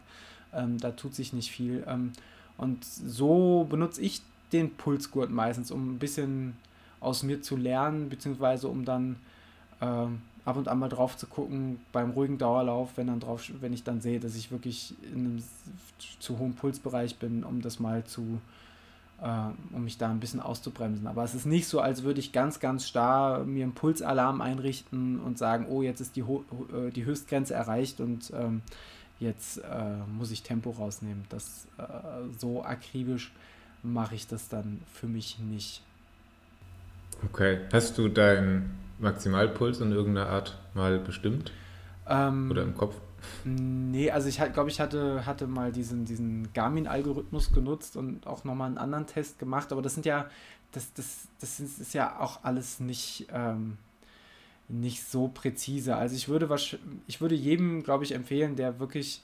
ähm, 0.53 0.77
da 0.77 0.91
tut 0.91 1.15
sich 1.15 1.33
nicht 1.33 1.51
viel. 1.51 1.83
Ähm, 1.87 2.11
und 2.57 2.83
so 2.85 3.65
benutze 3.69 4.01
ich 4.01 4.21
den 4.51 4.75
Pulsgurt 4.75 5.31
meistens, 5.31 5.71
um 5.71 5.93
ein 5.93 5.99
bisschen 5.99 6.55
aus 6.99 7.23
mir 7.23 7.41
zu 7.41 7.55
lernen, 7.55 8.09
beziehungsweise 8.09 8.67
um 8.67 8.85
dann 8.85 9.17
ähm, 9.81 10.21
ab 10.45 10.55
und 10.55 10.67
an 10.67 10.79
mal 10.79 10.89
drauf 10.89 11.17
zu 11.17 11.27
gucken 11.27 11.79
beim 11.91 12.11
ruhigen 12.11 12.37
Dauerlauf, 12.37 12.91
wenn, 12.95 13.07
dann 13.07 13.19
drauf, 13.19 13.51
wenn 13.59 13.73
ich 13.73 13.83
dann 13.83 14.01
sehe, 14.01 14.19
dass 14.19 14.35
ich 14.35 14.51
wirklich 14.51 14.93
in 15.11 15.19
einem 15.19 15.43
zu 16.19 16.39
hohen 16.39 16.53
Pulsbereich 16.53 17.17
bin, 17.17 17.43
um 17.43 17.61
das 17.61 17.79
mal 17.79 18.05
zu 18.05 18.21
äh, 18.21 18.57
um 19.19 19.83
mich 19.83 19.97
da 19.97 20.09
ein 20.09 20.19
bisschen 20.19 20.39
auszubremsen. 20.39 21.07
Aber 21.07 21.23
es 21.23 21.33
ist 21.33 21.45
nicht 21.45 21.67
so, 21.67 21.79
als 21.79 22.03
würde 22.03 22.19
ich 22.19 22.31
ganz, 22.31 22.59
ganz 22.59 22.87
starr 22.87 23.43
mir 23.45 23.63
einen 23.63 23.73
Pulsalarm 23.73 24.41
einrichten 24.41 25.19
und 25.19 25.39
sagen, 25.39 25.65
oh, 25.69 25.81
jetzt 25.81 26.01
ist 26.01 26.15
die, 26.15 26.21
äh, 26.21 26.91
die 26.93 27.05
Höchstgrenze 27.05 27.55
erreicht 27.55 27.99
und 27.99 28.31
ähm, 28.35 28.61
jetzt 29.19 29.57
äh, 29.57 29.63
muss 30.15 30.29
ich 30.29 30.43
Tempo 30.43 30.69
rausnehmen. 30.69 31.25
Das 31.29 31.67
äh, 31.79 31.83
so 32.37 32.63
akribisch 32.63 33.31
mache 33.81 34.13
ich 34.13 34.27
das 34.27 34.49
dann 34.49 34.81
für 34.93 35.07
mich 35.07 35.39
nicht. 35.39 35.81
Okay. 37.25 37.61
Hast 37.73 37.97
du 37.97 38.09
deinen 38.09 38.77
Maximalpuls 38.99 39.79
in 39.79 39.91
irgendeiner 39.91 40.29
Art 40.29 40.59
mal 40.75 40.99
bestimmt? 40.99 41.51
Ähm, 42.07 42.51
Oder 42.51 42.61
im 42.61 42.75
Kopf? 42.75 42.95
Nee, 43.45 44.11
also 44.11 44.27
ich 44.27 44.37
glaube, 44.53 44.69
ich 44.69 44.79
hatte, 44.79 45.25
hatte 45.25 45.47
mal 45.47 45.71
diesen, 45.71 46.05
diesen 46.05 46.51
Garmin-Algorithmus 46.53 47.51
genutzt 47.51 47.97
und 47.97 48.27
auch 48.27 48.43
nochmal 48.43 48.67
einen 48.67 48.77
anderen 48.77 49.07
Test 49.07 49.39
gemacht, 49.39 49.71
aber 49.71 49.81
das 49.81 49.93
sind 49.93 50.05
ja, 50.05 50.29
das, 50.71 50.93
das, 50.93 51.27
das 51.39 51.59
ist, 51.59 51.93
ja 51.93 52.19
auch 52.19 52.43
alles 52.43 52.79
nicht, 52.79 53.27
ähm, 53.31 53.77
nicht 54.67 55.03
so 55.03 55.29
präzise. 55.29 55.95
Also 55.95 56.15
ich 56.15 56.27
würde, 56.27 56.53
ich 57.07 57.21
würde 57.21 57.35
jedem, 57.35 57.83
glaube 57.83 58.03
ich, 58.03 58.13
empfehlen, 58.13 58.55
der 58.55 58.79
wirklich 58.79 59.23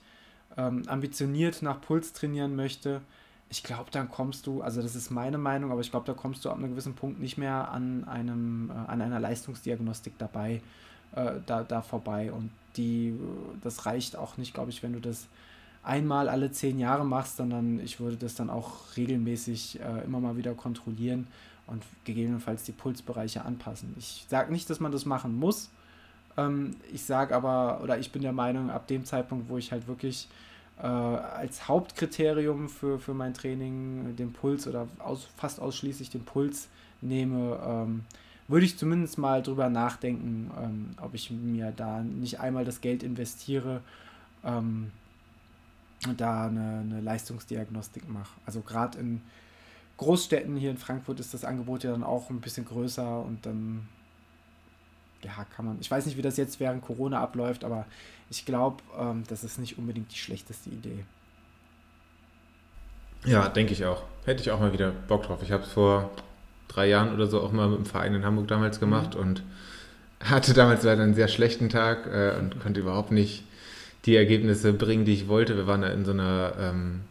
ähm, 0.58 0.84
ambitioniert 0.88 1.62
nach 1.62 1.82
Puls 1.82 2.14
trainieren 2.14 2.56
möchte, 2.56 3.02
ich 3.54 3.62
glaube, 3.62 3.92
dann 3.92 4.10
kommst 4.10 4.48
du, 4.48 4.64
also 4.64 4.82
das 4.82 4.96
ist 4.96 5.12
meine 5.12 5.38
Meinung, 5.38 5.72
aber 5.72 5.82
ich 5.82 5.92
glaube, 5.92 6.08
da 6.08 6.14
kommst 6.14 6.44
du 6.44 6.50
ab 6.50 6.58
einem 6.58 6.72
gewissen 6.72 6.96
Punkt 6.96 7.20
nicht 7.20 7.38
mehr 7.38 7.70
an 7.70 8.04
einem, 8.06 8.72
äh, 8.72 8.74
an 8.74 9.00
einer 9.00 9.20
Leistungsdiagnostik 9.20 10.18
dabei 10.18 10.62
äh, 11.16 11.34
da, 11.46 11.64
da 11.64 11.82
vorbei. 11.82 12.32
Und 12.32 12.52
die, 12.78 13.14
das 13.62 13.86
reicht 13.86 14.16
auch 14.16 14.38
nicht, 14.38 14.54
glaube 14.54 14.72
ich, 14.72 14.84
wenn 14.84 14.94
du 14.94 15.00
das 15.00 15.28
einmal 15.84 16.30
alle 16.30 16.52
zehn 16.52 16.80
Jahre 16.80 17.06
machst, 17.06 17.38
sondern 17.38 17.80
ich 17.80 18.00
würde 18.00 18.18
das 18.18 18.36
dann 18.36 18.50
auch 18.50 18.96
regelmäßig 18.96 19.80
äh, 19.80 20.04
immer 20.06 20.20
mal 20.20 20.38
wieder 20.38 20.54
kontrollieren 20.54 21.28
und 21.68 21.84
gegebenenfalls 22.06 22.64
die 22.64 22.72
Pulsbereiche 22.72 23.44
anpassen. 23.44 23.94
Ich 23.98 24.26
sage 24.30 24.52
nicht, 24.52 24.70
dass 24.70 24.80
man 24.80 24.92
das 24.92 25.06
machen 25.06 25.38
muss. 25.38 25.70
Ähm, 26.38 26.76
ich 26.92 27.04
sage 27.04 27.36
aber, 27.36 27.82
oder 27.84 28.00
ich 28.00 28.12
bin 28.12 28.22
der 28.22 28.34
Meinung, 28.34 28.70
ab 28.70 28.88
dem 28.88 29.06
Zeitpunkt, 29.06 29.50
wo 29.50 29.58
ich 29.58 29.72
halt 29.72 29.88
wirklich 29.88 30.28
äh, 30.80 30.86
als 30.86 31.68
Hauptkriterium 31.68 32.70
für, 32.70 33.00
für 33.00 33.14
mein 33.14 33.34
Training 33.34 34.16
den 34.16 34.34
Puls 34.34 34.68
oder 34.68 34.88
aus, 35.00 35.28
fast 35.38 35.60
ausschließlich 35.60 36.10
den 36.10 36.24
Puls 36.24 36.70
nehme, 37.02 37.60
ähm, 37.66 38.06
würde 38.54 38.68
ich 38.68 38.78
zumindest 38.78 39.18
mal 39.18 39.42
drüber 39.42 39.68
nachdenken, 39.68 40.52
ähm, 40.62 40.96
ob 41.02 41.16
ich 41.16 41.32
mir 41.32 41.74
da 41.76 42.02
nicht 42.04 42.40
einmal 42.40 42.64
das 42.66 42.82
Geld 42.82 43.02
investiere 43.02 43.82
ähm, 44.44 44.92
und 46.08 46.22
da 46.22 46.46
eine, 46.46 46.82
eine 46.82 47.02
Leistungsdiagnostik 47.02 48.08
mache. 48.08 48.30
Also 48.46 48.62
gerade 48.62 49.00
in 49.00 49.22
Großstädten 49.98 50.56
hier 50.56 50.70
in 50.70 50.78
Frankfurt 50.78 51.20
ist 51.20 51.34
das 51.34 51.46
Angebot 51.46 51.84
ja 51.84 51.90
dann 51.90 52.04
auch 52.04 52.30
ein 52.30 52.42
bisschen 52.42 52.66
größer 52.66 53.24
und 53.26 53.44
dann 53.44 53.88
ja, 55.24 55.48
kann 55.56 55.66
man. 55.66 55.78
Ich 55.82 55.90
weiß 55.90 56.06
nicht, 56.06 56.18
wie 56.18 56.22
das 56.22 56.38
jetzt 56.38 56.60
während 56.60 56.84
Corona 56.84 57.22
abläuft, 57.22 57.64
aber 57.64 57.88
ich 58.30 58.46
glaube, 58.46 58.84
ähm, 59.00 59.24
das 59.30 59.44
ist 59.44 59.58
nicht 59.58 59.80
unbedingt 59.80 60.12
die 60.12 60.18
schlechteste 60.20 60.70
Idee. 60.70 61.06
Ja, 63.26 63.50
denke 63.50 63.74
ich 63.74 63.84
auch. 63.84 64.04
Hätte 64.26 64.44
ich 64.44 64.52
auch 64.52 64.60
mal 64.60 64.74
wieder 64.74 64.92
Bock 64.92 65.24
drauf. 65.24 65.42
Ich 65.42 65.52
habe 65.52 65.64
es 65.64 65.72
vor 65.72 66.12
drei 66.74 66.88
Jahren 66.88 67.14
oder 67.14 67.28
so 67.28 67.42
auch 67.42 67.52
mal 67.52 67.70
mit 67.70 67.80
dem 67.80 67.86
Verein 67.86 68.14
in 68.14 68.26
Hamburg 68.26 68.48
damals 68.48 68.80
gemacht 68.80 69.16
mhm. 69.16 69.22
und 69.22 69.44
hatte 70.20 70.54
damals 70.54 70.84
leider 70.84 71.04
einen 71.04 71.16
sehr 71.16 71.28
schlechten 71.28 71.70
Tag 71.70 72.08
äh, 72.08 72.38
und 72.40 72.60
konnte 72.60 72.80
überhaupt 72.80 73.12
nicht 73.12 73.44
die 74.06 74.16
Ergebnisse 74.16 74.74
bringen, 74.74 75.06
die 75.06 75.14
ich 75.14 75.28
wollte. 75.28 75.56
Wir 75.56 75.68
waren 75.68 75.82
da 75.82 75.90
in 75.90 76.06
so 76.06 76.12
einer 76.12 76.54
ähm, 76.60 77.02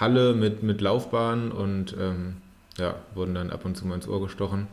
Halle 0.00 0.34
mit, 0.34 0.62
mit 0.62 0.80
Laufbahn 0.80 1.52
und 1.52 1.94
ähm, 1.98 2.36
ja, 2.78 2.94
wurden 3.14 3.34
dann 3.34 3.50
ab 3.50 3.64
und 3.64 3.76
zu 3.76 3.86
mal 3.86 3.96
ins 3.96 4.08
Ohr 4.08 4.20
gestochen 4.20 4.68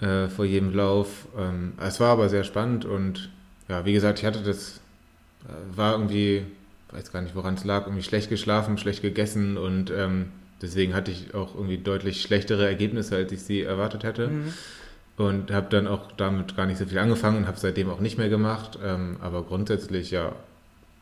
äh, 0.00 0.28
vor 0.28 0.44
jedem 0.44 0.74
Lauf. 0.74 1.26
Ähm, 1.36 1.72
es 1.80 2.00
war 2.00 2.10
aber 2.10 2.28
sehr 2.28 2.44
spannend 2.44 2.84
und 2.84 3.30
ja, 3.68 3.84
wie 3.84 3.92
gesagt, 3.92 4.20
ich 4.20 4.24
hatte 4.24 4.42
das, 4.42 4.80
äh, 5.44 5.76
war 5.76 5.92
irgendwie, 5.92 6.44
weiß 6.90 7.12
gar 7.12 7.22
nicht, 7.22 7.34
woran 7.34 7.54
es 7.54 7.64
lag, 7.64 7.86
irgendwie 7.86 8.02
schlecht 8.02 8.28
geschlafen, 8.28 8.78
schlecht 8.78 9.02
gegessen 9.02 9.56
und 9.56 9.90
ähm, 9.90 10.32
deswegen 10.62 10.94
hatte 10.94 11.10
ich 11.10 11.34
auch 11.34 11.54
irgendwie 11.54 11.78
deutlich 11.78 12.22
schlechtere 12.22 12.66
Ergebnisse, 12.66 13.16
als 13.16 13.32
ich 13.32 13.42
sie 13.42 13.62
erwartet 13.62 14.04
hätte. 14.04 14.28
Mhm. 14.28 14.52
Und 15.16 15.50
habe 15.50 15.68
dann 15.68 15.86
auch 15.86 16.12
damit 16.12 16.56
gar 16.56 16.64
nicht 16.64 16.78
so 16.78 16.86
viel 16.86 16.98
angefangen 16.98 17.38
und 17.38 17.46
habe 17.46 17.58
seitdem 17.58 17.90
auch 17.90 18.00
nicht 18.00 18.16
mehr 18.16 18.30
gemacht. 18.30 18.78
Ähm, 18.82 19.18
aber 19.20 19.42
grundsätzlich, 19.42 20.10
ja, 20.10 20.32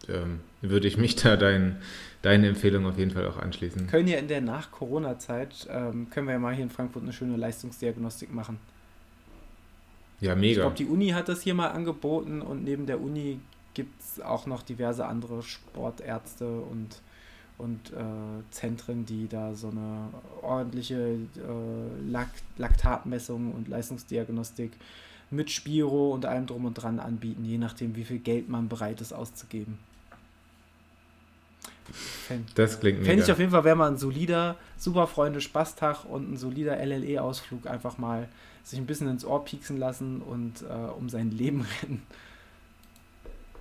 ähm, 0.08 0.40
würde 0.60 0.88
ich 0.88 0.96
mich 0.96 1.14
da 1.22 1.36
dein, 1.36 1.76
deine 2.22 2.48
Empfehlung 2.48 2.86
auf 2.86 2.98
jeden 2.98 3.12
Fall 3.12 3.26
auch 3.26 3.38
anschließen. 3.38 3.86
Können 3.86 4.08
ja 4.08 4.18
in 4.18 4.28
der 4.28 4.40
Nach-Corona-Zeit, 4.40 5.68
ähm, 5.70 6.08
können 6.10 6.26
wir 6.26 6.34
ja 6.34 6.40
mal 6.40 6.54
hier 6.54 6.64
in 6.64 6.70
Frankfurt 6.70 7.02
eine 7.02 7.12
schöne 7.12 7.36
Leistungsdiagnostik 7.36 8.34
machen. 8.34 8.58
Ja, 10.20 10.34
mega. 10.34 10.50
Ich 10.50 10.58
glaube, 10.58 10.76
die 10.76 10.86
Uni 10.86 11.10
hat 11.10 11.28
das 11.28 11.42
hier 11.42 11.54
mal 11.54 11.68
angeboten 11.68 12.42
und 12.42 12.64
neben 12.64 12.86
der 12.86 13.00
Uni 13.00 13.38
gibt 13.74 14.00
es 14.00 14.20
auch 14.20 14.46
noch 14.46 14.62
diverse 14.62 15.06
andere 15.06 15.42
Sportärzte 15.42 16.48
und, 16.48 17.00
und 17.58 17.92
äh, 17.92 18.42
Zentren, 18.50 19.04
die 19.04 19.28
da 19.28 19.54
so 19.54 19.68
eine 19.68 20.08
ordentliche 20.42 20.96
äh, 20.96 22.10
Lakt 22.10 22.42
Laktatmessung 22.56 23.52
und 23.52 23.68
Leistungsdiagnostik 23.68 24.72
mit 25.30 25.50
Spiro 25.50 26.12
und 26.12 26.24
allem 26.24 26.46
drum 26.46 26.64
und 26.64 26.74
dran 26.74 27.00
anbieten, 27.00 27.44
je 27.44 27.58
nachdem, 27.58 27.96
wie 27.96 28.04
viel 28.04 28.18
Geld 28.18 28.48
man 28.48 28.68
bereit 28.68 29.00
ist 29.00 29.12
auszugeben. 29.12 29.78
Fänd, 31.92 32.50
das 32.54 32.80
klingt 32.80 33.04
Fände 33.04 33.22
ich 33.22 33.32
auf 33.32 33.38
jeden 33.38 33.50
Fall, 33.50 33.64
wäre 33.64 33.76
mal 33.76 33.90
ein 33.90 33.96
solider 33.96 34.56
Superfreunde-Spaßtag 34.76 36.04
und 36.04 36.32
ein 36.32 36.36
solider 36.36 36.76
LLE-Ausflug 36.84 37.66
einfach 37.66 37.98
mal 37.98 38.28
sich 38.62 38.78
ein 38.78 38.86
bisschen 38.86 39.08
ins 39.08 39.24
Ohr 39.24 39.44
pieksen 39.44 39.78
lassen 39.78 40.20
und 40.20 40.62
äh, 40.62 40.66
um 40.66 41.08
sein 41.08 41.30
Leben 41.30 41.66
rennen. 41.82 42.02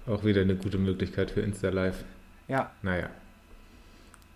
Auch 0.05 0.23
wieder 0.23 0.41
eine 0.41 0.55
gute 0.55 0.77
Möglichkeit 0.77 1.31
für 1.31 1.41
Insta 1.41 1.69
Live. 1.69 2.03
Ja. 2.47 2.71
Naja. 2.81 3.09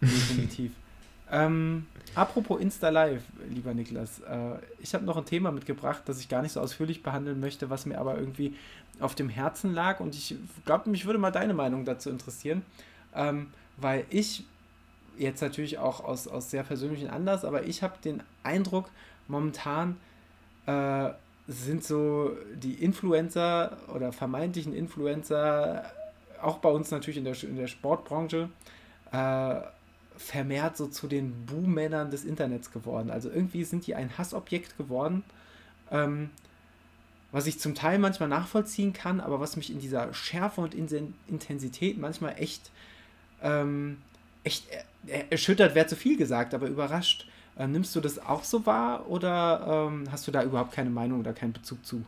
Definitiv. 0.02 0.72
ähm, 1.32 1.86
apropos 2.16 2.60
Insta 2.60 2.90
Live, 2.90 3.24
lieber 3.50 3.74
Niklas, 3.74 4.20
äh, 4.22 4.56
ich 4.80 4.94
habe 4.94 5.06
noch 5.06 5.18
ein 5.18 5.26
Thema 5.26 5.52
mitgebracht, 5.52 6.04
das 6.06 6.20
ich 6.20 6.30
gar 6.30 6.42
nicht 6.42 6.52
so 6.52 6.60
ausführlich 6.60 7.04
behandeln 7.04 7.40
möchte, 7.40 7.70
was 7.70 7.86
mir 7.86 8.00
aber 8.00 8.18
irgendwie 8.18 8.56
auf 9.00 9.16
dem 9.16 9.30
Herzen 9.30 9.74
lag 9.74 10.00
und 10.00 10.16
ich 10.16 10.36
glaube, 10.66 10.90
mich 10.90 11.06
würde 11.06 11.20
mal 11.20 11.32
deine 11.32 11.54
Meinung 11.54 11.86
dazu 11.86 12.10
interessieren, 12.10 12.64
ähm, 13.16 13.48
weil 13.78 14.06
ich 14.10 14.44
jetzt 15.18 15.42
natürlich 15.42 15.78
auch 15.78 16.04
aus, 16.04 16.28
aus 16.28 16.52
sehr 16.52 16.64
persönlichen 16.64 17.10
Anlass, 17.10 17.46
aber 17.46 17.64
ich 17.64 17.84
habe 17.84 17.96
den 18.04 18.24
Eindruck, 18.44 18.90
momentan 19.28 19.98
äh, 20.66 21.10
sind 21.48 21.84
so 21.84 22.36
die 22.56 22.76
Influencer 22.76 23.78
oder 23.94 24.12
vermeintlichen 24.12 24.74
Influencer, 24.74 25.86
auch 26.42 26.58
bei 26.58 26.70
uns 26.70 26.92
natürlich 26.92 27.18
in 27.18 27.26
der, 27.26 27.42
in 27.44 27.56
der 27.56 27.68
Sportbranche, 27.68 28.50
äh, 29.12 29.62
vermehrt 30.22 30.78
so 30.78 30.88
zu 30.88 31.08
den 31.08 31.46
Buhmännern 31.46 32.12
des 32.12 32.26
Internets 32.26 32.72
geworden. 32.72 33.10
Also 33.10 33.30
irgendwie 33.30 33.64
sind 33.64 33.88
die 33.88 33.96
ein 33.96 34.18
Hassobjekt 34.18 34.78
geworden, 34.78 35.24
ähm, 35.92 36.30
was 37.32 37.48
ich 37.48 37.60
zum 37.60 37.76
Teil 37.76 37.98
manchmal 37.98 38.30
nachvollziehen 38.30 38.94
kann, 38.94 39.20
aber 39.20 39.40
was 39.40 39.56
mich 39.56 39.72
in 39.72 39.80
dieser 39.80 40.14
Schärfe 40.14 40.62
und 40.62 40.74
Intensität 40.74 41.98
manchmal 41.98 42.36
echt, 42.38 42.72
ähm, 43.42 43.98
echt 44.44 44.66
erschüttert, 45.30 45.76
wäre 45.76 45.88
zu 45.88 45.96
viel 45.96 46.18
gesagt, 46.18 46.54
aber 46.54 46.68
überrascht. 46.68 47.28
Äh, 47.58 47.68
nimmst 47.68 47.96
du 47.96 48.02
das 48.02 48.20
auch 48.20 48.44
so 48.44 48.66
wahr 48.66 49.10
oder 49.10 49.88
ähm, 49.90 50.12
hast 50.12 50.28
du 50.28 50.32
da 50.32 50.44
überhaupt 50.44 50.74
keine 50.74 50.90
Meinung 50.90 51.20
oder 51.20 51.34
keinen 51.34 51.54
Bezug 51.54 51.86
zu? 51.86 52.04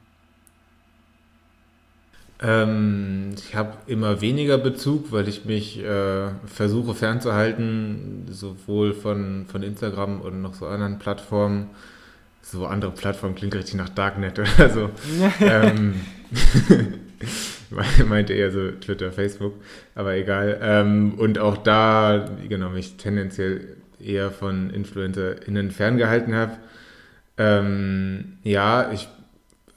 Ähm, 2.42 3.36
ich 3.38 3.56
habe 3.56 3.78
immer 3.88 4.22
weniger 4.22 4.58
Bezug, 4.58 5.12
weil 5.12 5.28
ich 5.28 5.46
mich 5.46 5.80
äh, 5.84 6.30
versuche 6.46 6.94
fernzuhalten, 6.94 8.26
sowohl 8.30 8.94
von, 8.94 9.46
von 9.48 9.64
Instagram 9.64 10.22
und 10.22 10.42
noch 10.42 10.54
so 10.54 10.68
anderen 10.68 11.00
Plattformen. 11.00 11.70
So 12.42 12.66
andere 12.66 12.92
Plattformen 12.92 13.36
klingt 13.36 13.56
richtig 13.56 13.76
nach 13.76 13.90
Darknet 13.90 14.40
oder 14.40 14.70
so. 14.70 14.90
ähm, 15.40 15.96
meinte 18.08 18.34
eher 18.34 18.52
so 18.52 18.72
Twitter, 18.72 19.12
Facebook, 19.12 19.54
aber 19.96 20.16
egal. 20.16 20.60
Ähm, 20.62 21.14
und 21.18 21.40
auch 21.40 21.58
da, 21.58 22.30
genau, 22.48 22.70
mich 22.70 22.98
tendenziell 22.98 23.78
eher 24.00 24.32
von 24.32 24.70
InfluencerInnen 24.70 25.72
ferngehalten 25.72 26.36
habe. 26.36 26.58
Ähm, 27.38 28.38
ja, 28.44 28.92
ich 28.92 29.08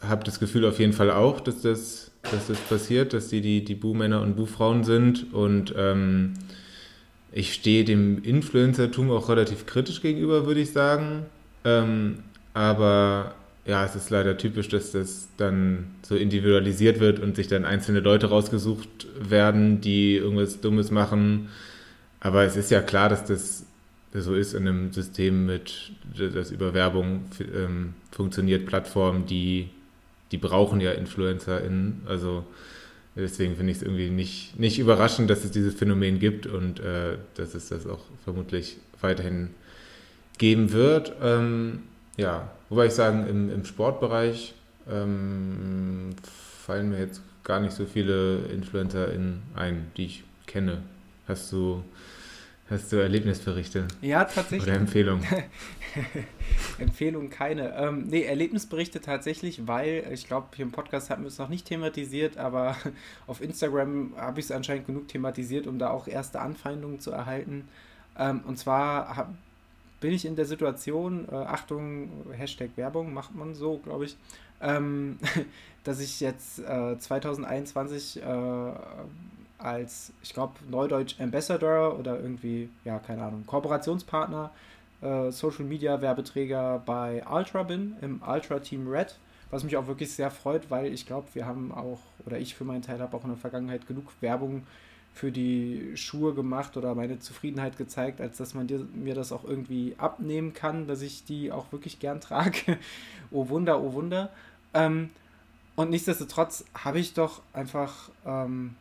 habe 0.01 0.25
das 0.25 0.41
Gefühl 0.41 0.65
auf 0.67 0.79
jeden 0.79 0.93
Fall 0.93 1.11
auch, 1.11 1.41
dass 1.41 1.63
das, 1.63 2.06
dass 2.31 2.49
das 2.49 2.59
passiert, 2.59 3.13
dass 3.13 3.29
die 3.29 3.41
die, 3.41 3.65
die 3.65 3.75
Buhmänner 3.75 4.23
und 4.23 4.37
Buhfrauen 4.37 4.85
sind. 4.85 5.33
Und 5.33 5.75
ähm, 5.77 6.35
ich 7.33 7.53
stehe 7.53 7.85
dem 7.85 8.23
Influencertum 8.23 9.11
auch 9.11 9.29
relativ 9.29 9.67
kritisch 9.67 10.01
gegenüber, 10.01 10.47
würde 10.47 10.61
ich 10.61 10.73
sagen. 10.73 11.27
Ähm, 11.65 12.19
aber 12.55 13.35
ja, 13.67 13.85
es 13.85 13.97
ist 13.97 14.11
leider 14.11 14.39
typisch, 14.39 14.69
dass 14.69 14.93
das 14.93 15.29
dann 15.37 15.89
so 16.03 16.15
individualisiert 16.15 17.01
wird 17.01 17.19
und 17.19 17.37
sich 17.37 17.49
dann 17.49 17.65
einzelne 17.65 18.01
Leute 18.01 18.29
rausgesucht 18.29 19.07
werden, 19.21 19.81
die 19.81 20.17
irgendwas 20.17 20.61
Dummes 20.61 20.91
machen. 20.91 21.49
Aber 22.21 22.45
es 22.45 22.57
ist 22.57 22.71
ja 22.71 22.81
klar, 22.81 23.09
dass 23.09 23.25
das 23.25 23.65
so 24.13 24.35
ist 24.35 24.55
in 24.55 24.67
einem 24.67 24.93
System 24.93 25.47
mit, 25.47 25.93
das 26.17 26.51
über 26.51 26.75
Werbung 26.75 27.25
ähm, 27.55 27.95
funktioniert, 28.11 28.67
Plattformen, 28.67 29.27
die, 29.27 29.69
die 30.33 30.39
brauchen 30.39 30.81
ja 30.81 30.93
InfluencerInnen. 30.93 32.03
Also 32.07 32.45
deswegen 33.15 33.57
finde 33.57 33.73
ich 33.73 33.79
es 33.79 33.83
irgendwie 33.83 34.11
nicht, 34.11 34.59
nicht 34.59 34.79
überraschend, 34.79 35.31
dass 35.31 35.45
es 35.45 35.51
dieses 35.51 35.75
Phänomen 35.75 36.19
gibt 36.19 36.47
und 36.47 36.81
äh, 36.81 37.19
dass 37.35 37.55
es 37.55 37.69
das 37.69 37.87
auch 37.87 38.05
vermutlich 38.25 38.79
weiterhin 39.01 39.51
geben 40.39 40.73
wird. 40.73 41.13
Ähm, 41.23 41.83
ja, 42.17 42.51
wobei 42.69 42.87
ich 42.87 42.93
sagen, 42.93 43.27
im, 43.29 43.51
im 43.53 43.65
Sportbereich 43.65 44.55
ähm, 44.91 46.11
fallen 46.65 46.91
mir 46.91 46.99
jetzt 46.99 47.21
gar 47.45 47.61
nicht 47.61 47.73
so 47.73 47.87
viele 47.87 48.39
InfluencerInnen 48.53 49.43
ein, 49.55 49.87
die 49.97 50.07
ich 50.07 50.25
kenne. 50.47 50.83
Hast 51.29 51.53
du 51.53 51.83
Hast 52.69 52.93
du 52.93 52.97
Erlebnisberichte? 52.97 53.87
Ja, 54.03 54.25
tatsächlich. 54.25 54.69
Oder 54.69 54.81
Empfehlungen? 54.81 55.25
Empfehlungen 56.79 57.31
keine. 57.31 57.73
Ähm, 57.77 58.09
nee, 58.09 58.25
Erlebnisberichte 58.25 59.01
tatsächlich, 59.01 59.69
weil 59.69 60.05
ich 60.13 60.27
glaube, 60.27 60.49
hier 60.57 60.65
im 60.65 60.73
Podcast 60.73 61.09
hatten 61.09 61.23
wir 61.23 61.29
es 61.29 61.39
noch 61.39 61.49
nicht 61.49 61.67
thematisiert, 61.67 62.39
aber 62.39 62.77
auf 63.29 63.41
Instagram 63.41 64.15
habe 64.17 64.41
ich 64.41 64.47
es 64.47 64.51
anscheinend 64.51 64.87
genug 64.87 65.07
thematisiert, 65.07 65.69
um 65.69 65.79
da 65.79 65.91
auch 65.91 66.09
erste 66.09 66.41
Anfeindungen 66.41 66.99
zu 66.99 67.13
erhalten. 67.13 67.69
Ähm, 68.19 68.41
und 68.45 68.59
zwar 68.59 69.17
hab, 69.17 69.33
bin 70.01 70.11
ich 70.11 70.25
in 70.25 70.35
der 70.35 70.47
Situation, 70.47 71.29
äh, 71.31 71.37
Achtung, 71.37 72.11
Hashtag 72.33 72.71
Werbung 72.75 73.15
macht 73.15 73.33
man 73.33 73.55
so, 73.55 73.79
glaube 73.79 74.07
ich, 74.07 74.17
ähm, 74.61 75.21
dass 75.85 76.01
ich 76.01 76.19
jetzt 76.19 76.59
äh, 76.59 76.99
2021 76.99 78.21
äh, 78.21 78.73
als, 79.59 80.13
ich 80.23 80.35
glaube, 80.35 80.55
Neudeutsch 80.69 81.21
Ambassador 81.21 81.99
oder 81.99 82.21
irgendwie, 82.21 82.69
ja, 82.85 82.99
keine 82.99 83.23
Ahnung, 83.25 83.45
Kooperationspartner, 83.47 84.51
äh, 85.03 85.31
Social 85.31 85.65
Media 85.65 86.01
Werbeträger 86.01 86.83
bei 86.85 87.25
Ultra 87.31 87.63
bin, 87.63 87.97
im 88.01 88.23
Ultra 88.27 88.59
Team 88.59 88.89
Red, 88.89 89.19
was 89.51 89.65
mich 89.65 89.77
auch 89.77 89.87
wirklich 89.87 90.13
sehr 90.13 90.31
freut, 90.31 90.71
weil 90.71 90.93
ich 90.93 91.07
glaube, 91.07 91.29
wir 91.35 91.47
haben 91.47 91.73
auch, 91.73 92.01
oder 92.25 92.39
ich 92.39 92.55
für 92.55 92.65
meinen 92.65 92.83
Teil 92.83 93.01
habe 93.01 93.17
auch 93.17 93.23
in 93.23 93.31
der 93.31 93.39
Vergangenheit 93.39 93.87
genug 93.87 94.13
Werbung 94.21 94.67
für 95.15 95.33
die 95.33 95.93
Schuhe 95.95 96.35
gemacht 96.35 96.77
oder 96.77 96.95
meine 96.95 97.19
Zufriedenheit 97.19 97.79
gezeigt, 97.79 98.21
als 98.21 98.37
dass 98.37 98.53
man 98.53 98.67
dir, 98.67 98.87
mir 98.95 99.15
das 99.15 99.33
auch 99.33 99.45
irgendwie 99.45 99.95
abnehmen 99.97 100.53
kann, 100.53 100.87
dass 100.87 101.01
ich 101.01 101.25
die 101.25 101.53
auch 101.53 101.73
wirklich 101.73 101.99
gern 102.01 102.21
trage. 102.21 102.79
oh 103.31 103.49
Wunder, 103.49 103.81
oh 103.81 103.95
Wunder. 103.95 104.31
Ähm, 104.75 105.11
und 105.75 105.91
nichtsdestotrotz 105.91 106.65
habe 106.75 106.99
ich 106.99 107.15
doch 107.15 107.41
einfach 107.55 108.11
ähm, 108.27 108.75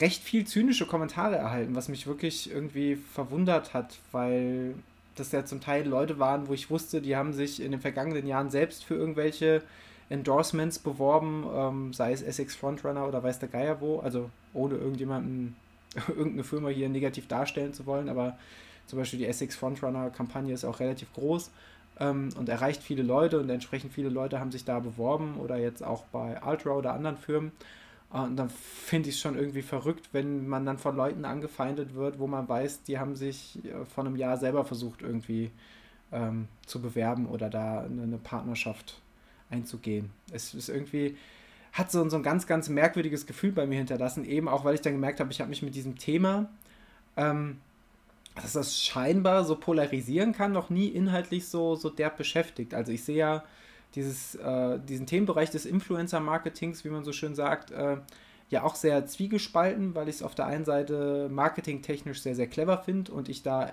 recht 0.00 0.22
viel 0.22 0.46
zynische 0.46 0.86
Kommentare 0.86 1.36
erhalten, 1.36 1.74
was 1.74 1.88
mich 1.88 2.06
wirklich 2.06 2.50
irgendwie 2.50 2.96
verwundert 2.96 3.74
hat, 3.74 3.98
weil 4.12 4.74
das 5.16 5.32
ja 5.32 5.44
zum 5.44 5.60
Teil 5.60 5.86
Leute 5.86 6.18
waren, 6.18 6.48
wo 6.48 6.54
ich 6.54 6.70
wusste, 6.70 7.00
die 7.00 7.16
haben 7.16 7.32
sich 7.32 7.60
in 7.60 7.72
den 7.72 7.80
vergangenen 7.80 8.26
Jahren 8.26 8.50
selbst 8.50 8.84
für 8.84 8.94
irgendwelche 8.94 9.62
Endorsements 10.08 10.78
beworben, 10.78 11.44
ähm, 11.52 11.92
sei 11.92 12.12
es 12.12 12.22
Essex 12.22 12.54
Frontrunner 12.54 13.06
oder 13.06 13.22
weiß 13.22 13.40
der 13.40 13.48
Geier 13.48 13.80
wo, 13.80 13.98
also 14.00 14.30
ohne 14.54 14.76
irgendjemanden, 14.76 15.56
irgendeine 16.08 16.44
Firma 16.44 16.68
hier 16.68 16.88
negativ 16.88 17.28
darstellen 17.28 17.74
zu 17.74 17.86
wollen, 17.86 18.08
aber 18.08 18.38
zum 18.86 18.98
Beispiel 18.98 19.18
die 19.18 19.26
Essex 19.26 19.56
Frontrunner 19.56 20.10
Kampagne 20.10 20.54
ist 20.54 20.64
auch 20.64 20.80
relativ 20.80 21.12
groß 21.12 21.50
ähm, 22.00 22.30
und 22.38 22.48
erreicht 22.48 22.82
viele 22.82 23.02
Leute 23.02 23.40
und 23.40 23.50
entsprechend 23.50 23.92
viele 23.92 24.08
Leute 24.08 24.40
haben 24.40 24.52
sich 24.52 24.64
da 24.64 24.78
beworben 24.78 25.36
oder 25.38 25.56
jetzt 25.56 25.84
auch 25.84 26.04
bei 26.06 26.40
Ultra 26.44 26.70
oder 26.70 26.94
anderen 26.94 27.18
Firmen. 27.18 27.52
Und 28.10 28.36
dann 28.36 28.48
finde 28.48 29.10
ich 29.10 29.16
es 29.16 29.20
schon 29.20 29.36
irgendwie 29.36 29.62
verrückt, 29.62 30.08
wenn 30.12 30.48
man 30.48 30.64
dann 30.64 30.78
von 30.78 30.96
Leuten 30.96 31.26
angefeindet 31.26 31.94
wird, 31.94 32.18
wo 32.18 32.26
man 32.26 32.48
weiß, 32.48 32.84
die 32.84 32.98
haben 32.98 33.16
sich 33.16 33.62
äh, 33.64 33.84
vor 33.84 34.04
einem 34.04 34.16
Jahr 34.16 34.38
selber 34.38 34.64
versucht, 34.64 35.02
irgendwie 35.02 35.50
ähm, 36.10 36.48
zu 36.64 36.80
bewerben 36.80 37.26
oder 37.26 37.50
da 37.50 37.82
eine 37.82 38.18
Partnerschaft 38.18 39.02
einzugehen. 39.50 40.10
Es 40.32 40.54
ist 40.54 40.70
irgendwie, 40.70 41.16
hat 41.72 41.90
so, 41.90 42.08
so 42.08 42.16
ein 42.16 42.22
ganz, 42.22 42.46
ganz 42.46 42.70
merkwürdiges 42.70 43.26
Gefühl 43.26 43.52
bei 43.52 43.66
mir 43.66 43.76
hinterlassen, 43.76 44.24
eben 44.24 44.48
auch, 44.48 44.64
weil 44.64 44.74
ich 44.74 44.80
dann 44.80 44.94
gemerkt 44.94 45.20
habe, 45.20 45.30
ich 45.30 45.40
habe 45.40 45.50
mich 45.50 45.62
mit 45.62 45.74
diesem 45.74 45.98
Thema, 45.98 46.48
ähm, 47.16 47.58
dass 48.36 48.54
das 48.54 48.82
scheinbar 48.82 49.44
so 49.44 49.56
polarisieren 49.56 50.32
kann, 50.32 50.52
noch 50.52 50.70
nie 50.70 50.88
inhaltlich 50.88 51.48
so, 51.48 51.74
so 51.74 51.90
derb 51.90 52.16
beschäftigt. 52.16 52.72
Also 52.72 52.92
ich 52.92 53.04
sehe 53.04 53.18
ja 53.18 53.44
dieses, 53.94 54.34
äh, 54.36 54.78
diesen 54.80 55.06
Themenbereich 55.06 55.50
des 55.50 55.66
Influencer-Marketings, 55.66 56.84
wie 56.84 56.90
man 56.90 57.04
so 57.04 57.12
schön 57.12 57.34
sagt, 57.34 57.70
äh, 57.70 57.96
ja 58.50 58.62
auch 58.62 58.74
sehr 58.74 59.06
zwiegespalten, 59.06 59.94
weil 59.94 60.08
ich 60.08 60.16
es 60.16 60.22
auf 60.22 60.34
der 60.34 60.46
einen 60.46 60.64
Seite 60.64 61.28
marketingtechnisch 61.30 62.22
sehr, 62.22 62.34
sehr 62.34 62.46
clever 62.46 62.78
finde 62.78 63.12
und 63.12 63.28
ich 63.28 63.42
da 63.42 63.72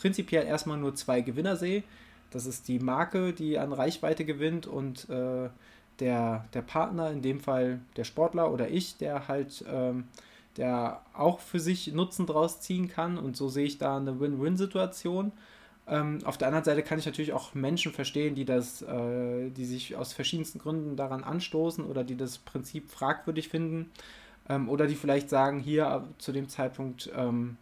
prinzipiell 0.00 0.46
erstmal 0.46 0.78
nur 0.78 0.94
zwei 0.94 1.20
Gewinner 1.20 1.56
sehe. 1.56 1.82
Das 2.30 2.46
ist 2.46 2.68
die 2.68 2.78
Marke, 2.78 3.32
die 3.32 3.58
an 3.58 3.72
Reichweite 3.72 4.24
gewinnt 4.24 4.66
und 4.66 5.08
äh, 5.10 5.48
der, 6.00 6.44
der 6.52 6.62
Partner, 6.62 7.10
in 7.10 7.22
dem 7.22 7.40
Fall 7.40 7.80
der 7.96 8.04
Sportler 8.04 8.52
oder 8.52 8.68
ich, 8.68 8.96
der 8.96 9.28
halt 9.28 9.64
ähm, 9.70 10.04
der 10.56 11.02
auch 11.12 11.40
für 11.40 11.60
sich 11.60 11.92
Nutzen 11.92 12.26
draus 12.26 12.60
ziehen 12.60 12.88
kann 12.88 13.18
und 13.18 13.36
so 13.36 13.48
sehe 13.48 13.66
ich 13.66 13.78
da 13.78 13.96
eine 13.96 14.20
Win-Win-Situation. 14.20 15.32
Ähm, 15.88 16.18
auf 16.24 16.36
der 16.36 16.48
anderen 16.48 16.64
Seite 16.64 16.82
kann 16.82 16.98
ich 16.98 17.06
natürlich 17.06 17.32
auch 17.32 17.54
Menschen 17.54 17.92
verstehen, 17.92 18.34
die 18.34 18.44
das, 18.44 18.82
äh, 18.82 19.50
die 19.50 19.64
sich 19.64 19.96
aus 19.96 20.12
verschiedensten 20.12 20.58
Gründen 20.58 20.96
daran 20.96 21.22
anstoßen 21.22 21.84
oder 21.84 22.02
die 22.02 22.16
das 22.16 22.38
Prinzip 22.38 22.90
fragwürdig 22.90 23.48
finden 23.48 23.90
ähm, 24.48 24.68
oder 24.68 24.86
die 24.86 24.96
vielleicht 24.96 25.30
sagen, 25.30 25.60
hier 25.60 25.86
äh, 25.86 26.18
zu 26.18 26.32
dem 26.32 26.48
Zeitpunkt 26.48 27.10
ähm, 27.16 27.56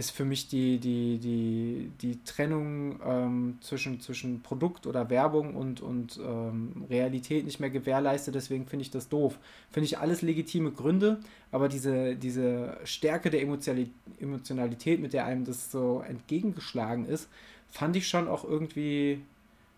ist 0.00 0.12
für 0.12 0.24
mich 0.24 0.48
die, 0.48 0.78
die, 0.78 1.18
die, 1.18 1.92
die 2.00 2.24
Trennung 2.24 2.98
ähm, 3.04 3.58
zwischen, 3.60 4.00
zwischen 4.00 4.40
Produkt 4.40 4.86
oder 4.86 5.10
Werbung 5.10 5.54
und, 5.54 5.82
und 5.82 6.18
ähm, 6.18 6.86
Realität 6.88 7.44
nicht 7.44 7.60
mehr 7.60 7.68
gewährleistet, 7.68 8.34
deswegen 8.34 8.66
finde 8.66 8.84
ich 8.84 8.90
das 8.90 9.10
doof. 9.10 9.38
Finde 9.70 9.84
ich 9.84 9.98
alles 9.98 10.22
legitime 10.22 10.72
Gründe, 10.72 11.20
aber 11.52 11.68
diese, 11.68 12.16
diese 12.16 12.78
Stärke 12.84 13.28
der 13.28 13.42
Emotionalität, 13.42 15.00
mit 15.00 15.12
der 15.12 15.26
einem 15.26 15.44
das 15.44 15.70
so 15.70 16.02
entgegengeschlagen 16.08 17.04
ist, 17.04 17.28
fand 17.68 17.94
ich 17.94 18.08
schon 18.08 18.26
auch 18.26 18.44
irgendwie, 18.44 19.20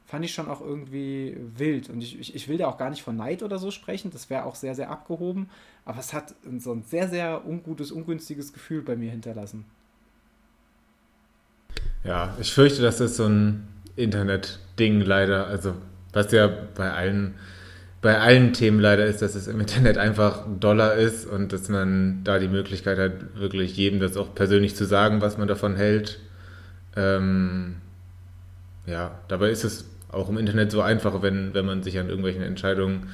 fand 0.07 0.25
ich 0.25 0.33
schon 0.33 0.49
auch 0.49 0.61
irgendwie 0.61 1.37
wild. 1.57 1.91
Und 1.91 2.01
ich, 2.01 2.21
ich, 2.21 2.37
ich 2.37 2.47
will 2.47 2.59
da 2.59 2.69
auch 2.69 2.79
gar 2.79 2.91
nicht 2.91 3.03
von 3.03 3.17
Neid 3.17 3.43
oder 3.43 3.59
so 3.59 3.73
sprechen, 3.73 4.13
das 4.13 4.31
wäre 4.31 4.45
auch 4.45 4.55
sehr, 4.55 4.77
sehr 4.77 4.89
abgehoben, 4.89 5.51
aber 5.85 5.99
es 5.99 6.13
hat 6.13 6.37
so 6.59 6.71
ein 6.73 6.85
sehr, 6.85 7.09
sehr 7.09 7.45
ungutes, 7.45 7.91
ungünstiges 7.91 8.53
Gefühl 8.53 8.83
bei 8.83 8.95
mir 8.95 9.11
hinterlassen. 9.11 9.65
Ja, 12.05 12.37
ich 12.41 12.53
fürchte, 12.53 12.83
das 12.83 13.01
ist 13.01 13.17
so 13.17 13.27
ein 13.27 13.69
Internet-Ding 13.97 15.01
leider. 15.01 15.47
Also, 15.47 15.75
was 16.13 16.33
ja 16.33 16.51
bei 16.75 16.91
allen, 16.91 17.35
bei 18.01 18.19
allen 18.19 18.53
Themen 18.53 18.81
leider 18.81 19.07
ist, 19.07 19.23
dass 19.23 19.35
es 19.35 19.47
im 19.47 19.61
Internet 19.61 19.99
einfach 19.99 20.47
ein 20.47 20.61
Dollar 20.61 20.95
ist 20.95 21.27
und 21.27 21.53
dass 21.53 21.69
man 21.69 22.25
da 22.25 22.39
die 22.39 22.49
Möglichkeit 22.49 22.99
hat, 22.99 23.39
wirklich 23.39 23.77
jedem 23.77 24.01
das 24.01 24.17
auch 24.17 24.35
persönlich 24.35 24.75
zu 24.75 24.85
sagen, 24.85 25.21
was 25.21 25.39
man 25.39 25.49
davon 25.49 25.77
hält. 25.77 26.19
Ähm, 26.97 27.77
ja, 28.87 29.21
dabei 29.29 29.51
ist 29.51 29.65
es 29.65 29.87
auch 30.11 30.29
im 30.29 30.39
Internet 30.39 30.73
so 30.73 30.83
einfach, 30.83 31.23
wenn, 31.23 31.55
wenn 31.55 31.65
man 31.65 31.83
sich 31.83 31.99
an 31.99 32.09
irgendwelchen 32.09 32.43
Entscheidungen 32.43 33.09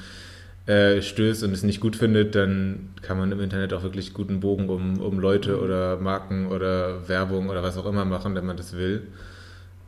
äh, 0.69 1.01
stößt 1.01 1.43
und 1.43 1.51
es 1.51 1.63
nicht 1.63 1.81
gut 1.81 1.95
findet, 1.95 2.35
dann 2.35 2.89
kann 3.01 3.17
man 3.17 3.31
im 3.31 3.39
Internet 3.39 3.73
auch 3.73 3.81
wirklich 3.81 4.13
guten 4.13 4.39
Bogen 4.39 4.69
um, 4.69 5.01
um 5.01 5.19
Leute 5.19 5.59
oder 5.59 5.97
Marken 5.97 6.45
oder 6.45 7.09
Werbung 7.09 7.49
oder 7.49 7.63
was 7.63 7.75
auch 7.75 7.87
immer 7.87 8.05
machen, 8.05 8.35
wenn 8.35 8.45
man 8.45 8.55
das 8.55 8.73
will. 8.73 9.07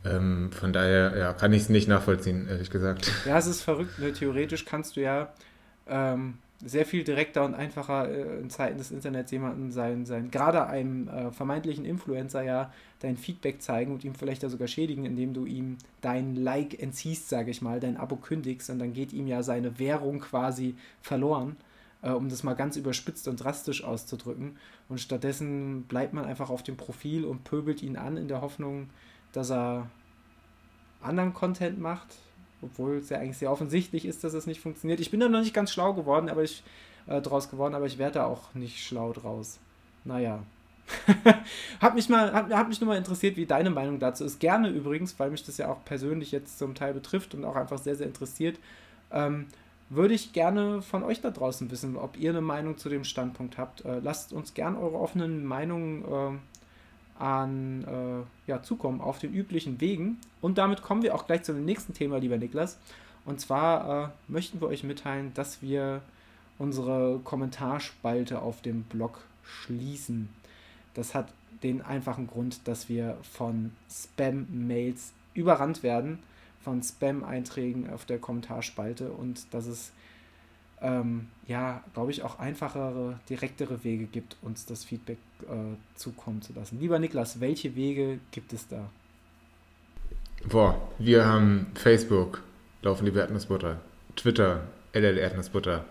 Ähm, 0.04 0.50
von 0.50 0.72
daher 0.72 1.16
ja, 1.16 1.32
kann 1.34 1.52
ich 1.52 1.62
es 1.62 1.68
nicht 1.68 1.86
nachvollziehen, 1.86 2.48
ehrlich 2.48 2.68
gesagt. 2.68 3.12
Ja, 3.24 3.38
es 3.38 3.46
ist 3.46 3.62
verrückt. 3.62 4.00
Ne? 4.00 4.12
Theoretisch 4.12 4.64
kannst 4.64 4.96
du 4.96 5.02
ja 5.02 5.32
ähm, 5.86 6.38
sehr 6.64 6.86
viel 6.86 7.02
direkter 7.02 7.44
und 7.44 7.54
einfacher 7.54 8.08
äh, 8.08 8.40
in 8.40 8.48
Zeiten 8.48 8.78
des 8.78 8.90
Internets 8.90 9.32
jemanden 9.32 9.72
sein, 9.72 10.06
sein 10.06 10.30
gerade 10.30 10.66
einem 10.66 11.08
äh, 11.08 11.30
vermeintlichen 11.32 11.84
Influencer 11.84 12.42
ja 12.42 12.72
dein 13.00 13.16
Feedback 13.16 13.60
zeigen 13.60 13.92
und 13.92 14.04
ihm 14.04 14.14
vielleicht 14.14 14.42
da 14.42 14.48
sogar 14.48 14.68
schädigen, 14.68 15.04
indem 15.04 15.34
du 15.34 15.44
ihm 15.44 15.76
dein 16.00 16.36
Like 16.36 16.80
entziehst, 16.80 17.28
sage 17.28 17.50
ich 17.50 17.62
mal, 17.62 17.80
dein 17.80 17.96
Abo 17.96 18.16
kündigst 18.16 18.70
und 18.70 18.78
dann 18.78 18.92
geht 18.92 19.12
ihm 19.12 19.26
ja 19.26 19.42
seine 19.42 19.78
Währung 19.78 20.20
quasi 20.20 20.76
verloren, 21.00 21.56
äh, 22.02 22.10
um 22.10 22.28
das 22.28 22.44
mal 22.44 22.54
ganz 22.54 22.76
überspitzt 22.76 23.26
und 23.26 23.42
drastisch 23.42 23.82
auszudrücken. 23.82 24.56
Und 24.88 25.00
stattdessen 25.00 25.82
bleibt 25.84 26.12
man 26.12 26.24
einfach 26.24 26.50
auf 26.50 26.62
dem 26.62 26.76
Profil 26.76 27.24
und 27.24 27.42
pöbelt 27.42 27.82
ihn 27.82 27.96
an 27.96 28.16
in 28.16 28.28
der 28.28 28.40
Hoffnung, 28.40 28.90
dass 29.32 29.50
er 29.50 29.90
anderen 31.00 31.34
Content 31.34 31.80
macht, 31.80 32.14
obwohl 32.62 32.96
es 32.96 33.10
ja 33.10 33.18
eigentlich 33.18 33.38
sehr 33.38 33.50
offensichtlich 33.50 34.04
ist, 34.04 34.24
dass 34.24 34.34
es 34.34 34.46
nicht 34.46 34.60
funktioniert. 34.60 35.00
Ich 35.00 35.10
bin 35.10 35.20
da 35.20 35.28
noch 35.28 35.40
nicht 35.40 35.54
ganz 35.54 35.72
schlau 35.72 35.92
geworden, 35.92 36.28
aber 36.28 36.42
ich 36.42 36.62
äh, 37.06 37.20
draus 37.20 37.50
geworden, 37.50 37.74
aber 37.74 37.86
ich 37.86 37.98
werde 37.98 38.14
da 38.14 38.26
auch 38.26 38.54
nicht 38.54 38.84
schlau 38.84 39.12
draus. 39.12 39.58
Naja. 40.04 40.42
hat 41.80 41.94
mich 41.94 42.08
mal, 42.08 42.32
hat, 42.32 42.52
hat 42.52 42.68
mich 42.68 42.80
nur 42.80 42.88
mal 42.88 42.98
interessiert, 42.98 43.36
wie 43.36 43.46
deine 43.46 43.70
Meinung 43.70 43.98
dazu 43.98 44.24
ist. 44.24 44.40
Gerne 44.40 44.68
übrigens, 44.68 45.18
weil 45.18 45.30
mich 45.30 45.44
das 45.44 45.58
ja 45.58 45.70
auch 45.70 45.84
persönlich 45.84 46.32
jetzt 46.32 46.58
zum 46.58 46.74
Teil 46.74 46.92
betrifft 46.92 47.34
und 47.34 47.44
auch 47.44 47.56
einfach 47.56 47.78
sehr, 47.78 47.96
sehr 47.96 48.06
interessiert. 48.06 48.58
Ähm, 49.10 49.46
würde 49.88 50.14
ich 50.14 50.32
gerne 50.32 50.80
von 50.80 51.02
euch 51.02 51.20
da 51.20 51.30
draußen 51.30 51.70
wissen, 51.70 51.96
ob 51.96 52.18
ihr 52.18 52.30
eine 52.30 52.40
Meinung 52.40 52.78
zu 52.78 52.88
dem 52.88 53.04
Standpunkt 53.04 53.58
habt. 53.58 53.84
Äh, 53.84 54.00
lasst 54.00 54.32
uns 54.32 54.54
gerne 54.54 54.78
eure 54.78 54.98
offenen 54.98 55.44
Meinungen 55.44 56.04
äh, 56.04 56.38
an, 57.22 57.84
äh, 57.84 58.50
ja, 58.50 58.62
zukommen 58.62 59.00
auf 59.00 59.20
den 59.20 59.32
üblichen 59.32 59.80
Wegen. 59.80 60.18
Und 60.40 60.58
damit 60.58 60.82
kommen 60.82 61.02
wir 61.02 61.14
auch 61.14 61.26
gleich 61.26 61.44
zu 61.44 61.52
dem 61.52 61.64
nächsten 61.64 61.94
Thema, 61.94 62.18
lieber 62.18 62.36
Niklas. 62.36 62.78
Und 63.24 63.40
zwar 63.40 64.04
äh, 64.04 64.08
möchten 64.26 64.60
wir 64.60 64.66
euch 64.66 64.82
mitteilen, 64.82 65.32
dass 65.34 65.62
wir 65.62 66.02
unsere 66.58 67.20
Kommentarspalte 67.22 68.42
auf 68.42 68.60
dem 68.60 68.82
Blog 68.82 69.20
schließen. 69.44 70.28
Das 70.94 71.14
hat 71.14 71.32
den 71.62 71.80
einfachen 71.80 72.26
Grund, 72.26 72.66
dass 72.66 72.88
wir 72.88 73.16
von 73.22 73.70
Spam-Mails 73.88 75.12
überrannt 75.34 75.84
werden, 75.84 76.18
von 76.60 76.82
Spam-Einträgen 76.82 77.88
auf 77.88 78.04
der 78.04 78.18
Kommentarspalte 78.18 79.12
und 79.12 79.54
dass 79.54 79.66
es 79.66 79.92
ähm, 80.80 81.28
ja, 81.46 81.82
glaube 81.94 82.10
ich, 82.10 82.24
auch 82.24 82.40
einfachere, 82.40 83.20
direktere 83.28 83.84
Wege 83.84 84.06
gibt, 84.06 84.36
uns 84.42 84.66
das 84.66 84.84
Feedback 84.84 85.18
äh, 85.44 85.76
zukommen 85.96 86.42
zu 86.42 86.52
lassen. 86.52 86.80
Lieber 86.80 86.98
Niklas, 86.98 87.40
welche 87.40 87.74
Wege 87.76 88.18
gibt 88.30 88.52
es 88.52 88.68
da? 88.68 88.90
Boah, 90.48 90.80
wir 90.98 91.26
haben 91.26 91.66
Facebook, 91.74 92.42
Laufen 92.82 93.04
die 93.04 93.16
Erdnussbutter, 93.16 93.80
Twitter, 94.16 94.62
LL 94.92 95.18
Erdnussbutter, 95.18 95.84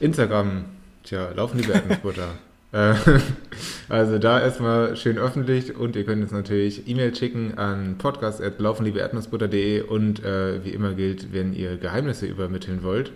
Instagram, 0.00 0.64
tja, 1.04 1.30
Laufen 1.30 1.60
die 1.60 1.68
Erdnussbutter, 1.68 2.34
Äh, 2.72 2.94
also 3.88 4.18
da 4.18 4.40
erstmal 4.40 4.96
schön 4.96 5.18
öffentlich 5.18 5.76
und 5.76 5.94
ihr 5.94 6.04
könnt 6.04 6.22
uns 6.22 6.32
natürlich 6.32 6.88
E-Mail 6.88 7.14
schicken 7.14 7.58
an 7.58 7.96
podcast.laufenliebeerdnussbutter.de 7.98 9.82
und 9.82 10.24
äh, 10.24 10.64
wie 10.64 10.70
immer 10.70 10.94
gilt, 10.94 11.32
wenn 11.32 11.52
ihr 11.52 11.76
Geheimnisse 11.76 12.26
übermitteln 12.26 12.82
wollt, 12.82 13.12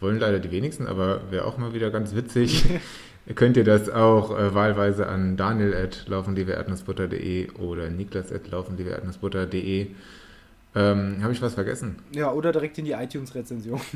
wollen 0.00 0.20
leider 0.20 0.38
die 0.38 0.50
wenigsten, 0.50 0.86
aber 0.86 1.22
wäre 1.30 1.46
auch 1.46 1.56
mal 1.56 1.72
wieder 1.72 1.90
ganz 1.90 2.14
witzig, 2.14 2.64
könnt 3.34 3.56
ihr 3.56 3.64
das 3.64 3.90
auch 3.90 4.30
äh, 4.36 4.54
wahlweise 4.54 5.08
an 5.08 5.36
daniel.laufenliebeerdnussbutter.de 5.36 7.50
oder 7.52 7.90
niklas.laufenliebeerdnussbutter.de 7.90 9.88
ähm, 10.74 11.22
Habe 11.22 11.32
ich 11.32 11.40
was 11.42 11.54
vergessen? 11.54 11.96
Ja, 12.12 12.32
oder 12.32 12.52
direkt 12.52 12.78
in 12.78 12.84
die 12.84 12.92
iTunes-Rezension. 12.92 13.80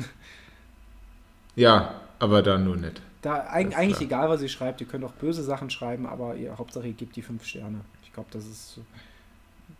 Ja, 1.55 2.01
aber 2.17 2.41
dann 2.41 2.63
nur 2.63 2.77
nicht. 2.77 2.99
Da 3.21 3.45
eig 3.47 3.77
eigentlich 3.77 3.97
klar. 3.97 4.01
egal, 4.01 4.29
was 4.29 4.41
ihr 4.41 4.49
schreibt. 4.49 4.81
Ihr 4.81 4.87
könnt 4.87 5.03
auch 5.03 5.11
böse 5.11 5.43
Sachen 5.43 5.69
schreiben, 5.69 6.07
aber 6.07 6.35
ihr, 6.35 6.57
Hauptsache 6.57 6.87
ihr 6.87 6.93
gebt 6.93 7.15
die 7.15 7.21
fünf 7.21 7.45
Sterne. 7.45 7.81
Ich 8.03 8.11
glaube, 8.11 8.29
das 8.31 8.47
ist, 8.47 8.79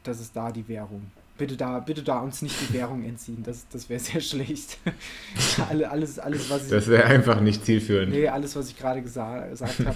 das 0.04 0.20
ist 0.20 0.36
da 0.36 0.52
die 0.52 0.68
Währung. 0.68 1.10
Bitte 1.38 1.58
da, 1.58 1.80
bitte 1.80 2.04
da 2.04 2.20
uns 2.20 2.44
nicht 2.44 2.56
die 2.62 2.74
Währung 2.74 3.04
entziehen. 3.04 3.42
Das, 3.44 3.68
das 3.70 3.90
wäre 3.90 4.00
sehr 4.00 4.22
schlecht. 4.22 4.78
alles, 5.70 6.20
alles, 6.20 6.50
was 6.50 6.66
ich, 6.66 6.70
das 6.70 6.88
wäre 6.88 7.06
einfach 7.06 7.42
nicht 7.42 7.66
zielführend. 7.66 8.12
Nee, 8.12 8.28
alles, 8.28 8.56
was 8.56 8.70
ich 8.70 8.78
gerade 8.78 9.02
gesa 9.02 9.48
gesagt 9.48 9.80
habe, 9.80 9.96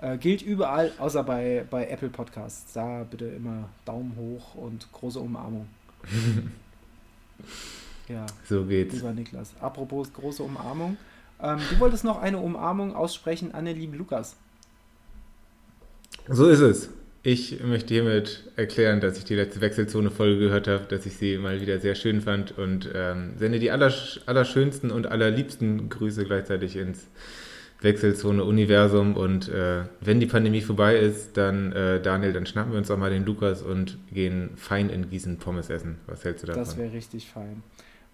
äh, 0.00 0.18
gilt 0.18 0.42
überall, 0.42 0.92
außer 0.98 1.22
bei, 1.22 1.64
bei 1.70 1.86
Apple 1.86 2.08
Podcasts. 2.08 2.72
Da 2.72 3.04
bitte 3.04 3.26
immer 3.26 3.68
Daumen 3.84 4.16
hoch 4.16 4.56
und 4.56 4.90
große 4.92 5.20
Umarmung. 5.20 5.68
ja. 8.08 8.26
So 8.48 8.64
geht's. 8.64 8.94
Lieber 8.94 9.12
Niklas. 9.12 9.54
Apropos 9.60 10.12
große 10.12 10.42
Umarmung. 10.42 10.96
Ähm, 11.40 11.58
du 11.70 11.78
wolltest 11.78 12.02
noch 12.02 12.20
eine 12.20 12.38
Umarmung 12.38 12.94
aussprechen 12.94 13.54
an 13.54 13.66
den 13.66 13.76
lieben 13.76 13.94
Lukas. 13.94 14.36
So 16.28 16.48
ist 16.48 16.60
es. 16.60 16.88
Ich 17.24 17.62
möchte 17.62 17.94
hiermit 17.94 18.50
erklären, 18.56 19.00
dass 19.00 19.16
ich 19.16 19.24
die 19.24 19.36
letzte 19.36 19.60
Wechselzone-Folge 19.60 20.40
gehört 20.40 20.66
habe, 20.66 20.86
dass 20.86 21.06
ich 21.06 21.16
sie 21.16 21.38
mal 21.38 21.60
wieder 21.60 21.78
sehr 21.78 21.94
schön 21.94 22.20
fand 22.20 22.58
und 22.58 22.90
ähm, 22.92 23.34
sende 23.36 23.60
die 23.60 23.70
allersch 23.70 24.20
allerschönsten 24.26 24.90
und 24.90 25.06
allerliebsten 25.06 25.88
Grüße 25.88 26.24
gleichzeitig 26.24 26.74
ins 26.74 27.06
Wechselzone-Universum. 27.80 29.16
Und 29.16 29.48
äh, 29.48 29.84
wenn 30.00 30.18
die 30.18 30.26
Pandemie 30.26 30.62
vorbei 30.62 30.96
ist, 30.96 31.36
dann, 31.36 31.70
äh, 31.70 32.00
Daniel, 32.02 32.32
dann 32.32 32.44
schnappen 32.44 32.72
wir 32.72 32.78
uns 32.78 32.90
auch 32.90 32.98
mal 32.98 33.10
den 33.10 33.24
Lukas 33.24 33.62
und 33.62 33.98
gehen 34.12 34.50
fein 34.56 34.90
in 34.90 35.08
Gießen 35.08 35.38
Pommes 35.38 35.70
essen. 35.70 35.98
Was 36.08 36.24
hältst 36.24 36.42
du 36.42 36.48
davon? 36.48 36.64
Das 36.64 36.76
wäre 36.76 36.92
richtig 36.92 37.30
fein. 37.30 37.62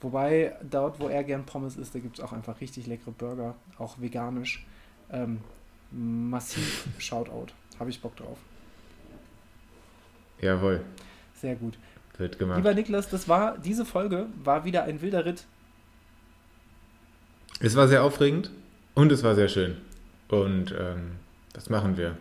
Wobei, 0.02 0.54
dort, 0.70 1.00
wo 1.00 1.08
er 1.08 1.24
gern 1.24 1.46
Pommes 1.46 1.78
isst, 1.78 1.94
da 1.94 1.98
gibt 1.98 2.18
es 2.18 2.24
auch 2.24 2.34
einfach 2.34 2.60
richtig 2.60 2.86
leckere 2.86 3.12
Burger, 3.12 3.54
auch 3.78 3.98
veganisch. 3.98 4.66
Ähm, 5.10 5.38
massiv 5.90 6.86
Shoutout. 6.98 7.52
Habe 7.78 7.88
ich 7.88 8.02
Bock 8.02 8.14
drauf. 8.16 8.36
Jawohl. 10.40 10.80
Sehr 11.34 11.56
gut. 11.56 11.78
Wird 12.16 12.38
gemacht. 12.38 12.58
Lieber 12.58 12.74
Niklas, 12.74 13.08
das 13.08 13.28
war, 13.28 13.56
diese 13.58 13.84
Folge 13.84 14.26
war 14.42 14.64
wieder 14.64 14.84
ein 14.84 15.00
wilder 15.00 15.24
Ritt. 15.24 15.44
Es 17.60 17.76
war 17.76 17.88
sehr 17.88 18.02
aufregend 18.02 18.50
und 18.94 19.12
es 19.12 19.22
war 19.22 19.34
sehr 19.34 19.48
schön. 19.48 19.76
Und 20.28 20.74
ähm, 20.78 21.12
das 21.52 21.70
machen 21.70 21.96
wir. 21.96 22.16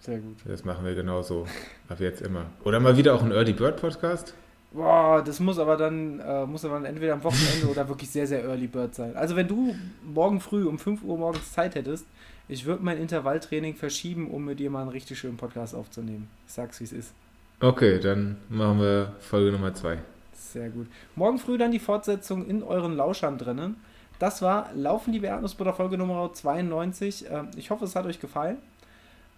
Sehr 0.00 0.18
gut. 0.18 0.36
Das 0.46 0.64
machen 0.64 0.84
wir 0.84 0.94
genauso. 0.94 1.46
Ab 1.88 2.00
jetzt 2.00 2.20
immer. 2.20 2.46
Oder 2.62 2.78
mal 2.78 2.96
wieder 2.96 3.14
auch 3.14 3.22
ein 3.22 3.32
Early 3.32 3.54
Bird 3.54 3.80
Podcast. 3.80 4.34
Boah, 4.72 5.22
das 5.24 5.40
muss 5.40 5.58
aber 5.58 5.76
dann, 5.76 6.20
äh, 6.20 6.44
muss 6.46 6.64
aber 6.64 6.74
dann 6.74 6.84
entweder 6.84 7.14
am 7.14 7.24
Wochenende 7.24 7.68
oder 7.68 7.88
wirklich 7.88 8.10
sehr, 8.10 8.26
sehr 8.26 8.44
Early 8.44 8.66
Bird 8.66 8.94
sein. 8.94 9.16
Also 9.16 9.34
wenn 9.36 9.48
du 9.48 9.74
morgen 10.02 10.40
früh 10.40 10.66
um 10.66 10.78
5 10.78 11.02
Uhr 11.04 11.16
morgens 11.16 11.52
Zeit 11.52 11.74
hättest, 11.74 12.06
ich 12.48 12.66
würde 12.66 12.82
mein 12.82 12.98
Intervalltraining 12.98 13.74
verschieben, 13.74 14.30
um 14.30 14.44
mit 14.44 14.58
dir 14.58 14.70
mal 14.70 14.82
einen 14.82 14.90
richtig 14.90 15.18
schönen 15.18 15.36
Podcast 15.36 15.74
aufzunehmen. 15.74 16.28
Ich 16.46 16.52
sag's, 16.52 16.80
wie 16.80 16.84
es 16.84 16.92
ist. 16.92 17.14
Okay, 17.60 17.98
dann 17.98 18.36
machen 18.48 18.80
wir 18.80 19.14
Folge 19.20 19.52
Nummer 19.52 19.74
2. 19.74 19.98
Sehr 20.32 20.68
gut. 20.68 20.86
Morgen 21.16 21.38
früh 21.38 21.56
dann 21.56 21.72
die 21.72 21.78
Fortsetzung 21.78 22.46
in 22.46 22.62
euren 22.62 22.96
Lauschern 22.96 23.38
drinnen. 23.38 23.76
Das 24.18 24.42
war 24.42 24.70
Laufen 24.74 25.12
die 25.12 25.22
Erdnussbutter 25.22 25.72
Folge 25.72 25.98
Nummer 25.98 26.32
92. 26.32 27.26
Ähm, 27.30 27.48
ich 27.56 27.70
hoffe, 27.70 27.84
es 27.84 27.96
hat 27.96 28.06
euch 28.06 28.20
gefallen. 28.20 28.58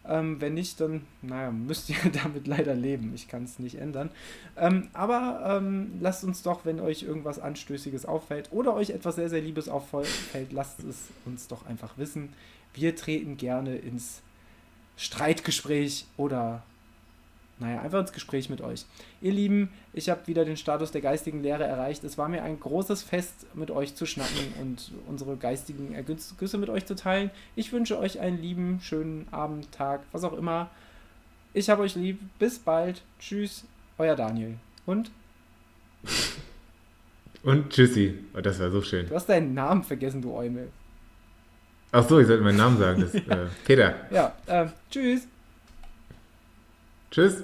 Ähm, 0.08 0.40
wenn 0.40 0.54
nicht, 0.54 0.80
dann, 0.80 1.02
naja, 1.22 1.50
müsst 1.50 1.90
ihr 1.90 1.96
damit 2.22 2.46
leider 2.46 2.74
leben. 2.74 3.12
Ich 3.14 3.28
kann 3.28 3.44
es 3.44 3.58
nicht 3.58 3.76
ändern. 3.76 4.10
Ähm, 4.56 4.88
aber 4.92 5.58
ähm, 5.58 5.92
lasst 6.00 6.24
uns 6.24 6.42
doch, 6.42 6.64
wenn 6.64 6.80
euch 6.80 7.02
irgendwas 7.02 7.38
Anstößiges 7.38 8.06
auffällt 8.06 8.48
oder 8.52 8.74
euch 8.74 8.90
etwas 8.90 9.16
sehr, 9.16 9.28
sehr 9.28 9.40
Liebes 9.40 9.68
auffällt, 9.68 10.52
lasst 10.52 10.84
es 10.84 11.08
uns 11.24 11.48
doch 11.48 11.66
einfach 11.66 11.98
wissen. 11.98 12.32
Wir 12.76 12.94
treten 12.94 13.36
gerne 13.36 13.76
ins 13.76 14.22
Streitgespräch 14.96 16.06
oder 16.16 16.62
naja, 17.58 17.80
einfach 17.80 18.00
ins 18.00 18.12
Gespräch 18.12 18.50
mit 18.50 18.60
euch. 18.60 18.84
Ihr 19.22 19.32
Lieben, 19.32 19.70
ich 19.94 20.10
habe 20.10 20.26
wieder 20.26 20.44
den 20.44 20.58
Status 20.58 20.90
der 20.90 21.00
geistigen 21.00 21.42
Lehre 21.42 21.64
erreicht. 21.64 22.04
Es 22.04 22.18
war 22.18 22.28
mir 22.28 22.42
ein 22.42 22.60
großes 22.60 23.02
Fest, 23.02 23.46
mit 23.54 23.70
euch 23.70 23.94
zu 23.94 24.04
schnacken 24.04 24.52
und 24.60 24.92
unsere 25.08 25.36
geistigen 25.36 25.94
Ergüsse 25.94 26.58
mit 26.58 26.68
euch 26.68 26.84
zu 26.84 26.94
teilen. 26.94 27.30
Ich 27.54 27.72
wünsche 27.72 27.98
euch 27.98 28.20
einen 28.20 28.40
lieben, 28.40 28.80
schönen 28.82 29.26
Abend, 29.30 29.72
Tag, 29.72 30.02
was 30.12 30.22
auch 30.22 30.34
immer. 30.34 30.70
Ich 31.54 31.70
habe 31.70 31.82
euch 31.82 31.94
lieb. 31.94 32.20
Bis 32.38 32.58
bald. 32.58 33.02
Tschüss, 33.18 33.64
euer 33.96 34.16
Daniel. 34.16 34.56
Und? 34.84 35.10
Und 37.42 37.70
tschüssi. 37.70 38.18
Oh, 38.36 38.42
das 38.42 38.60
war 38.60 38.70
so 38.70 38.82
schön. 38.82 39.08
Du 39.08 39.14
hast 39.14 39.30
deinen 39.30 39.54
Namen 39.54 39.82
vergessen, 39.82 40.20
du 40.20 40.34
Eumel. 40.34 40.68
Ach 41.98 42.06
so, 42.06 42.20
ich 42.20 42.26
sollte 42.26 42.44
meinen 42.44 42.58
Namen 42.58 42.76
sagen. 42.76 43.00
Das, 43.00 43.14
ja. 43.14 43.20
äh, 43.44 43.46
Peter. 43.64 43.94
Ja, 44.10 44.34
äh, 44.44 44.66
tschüss. 44.90 45.26
Tschüss. 47.10 47.42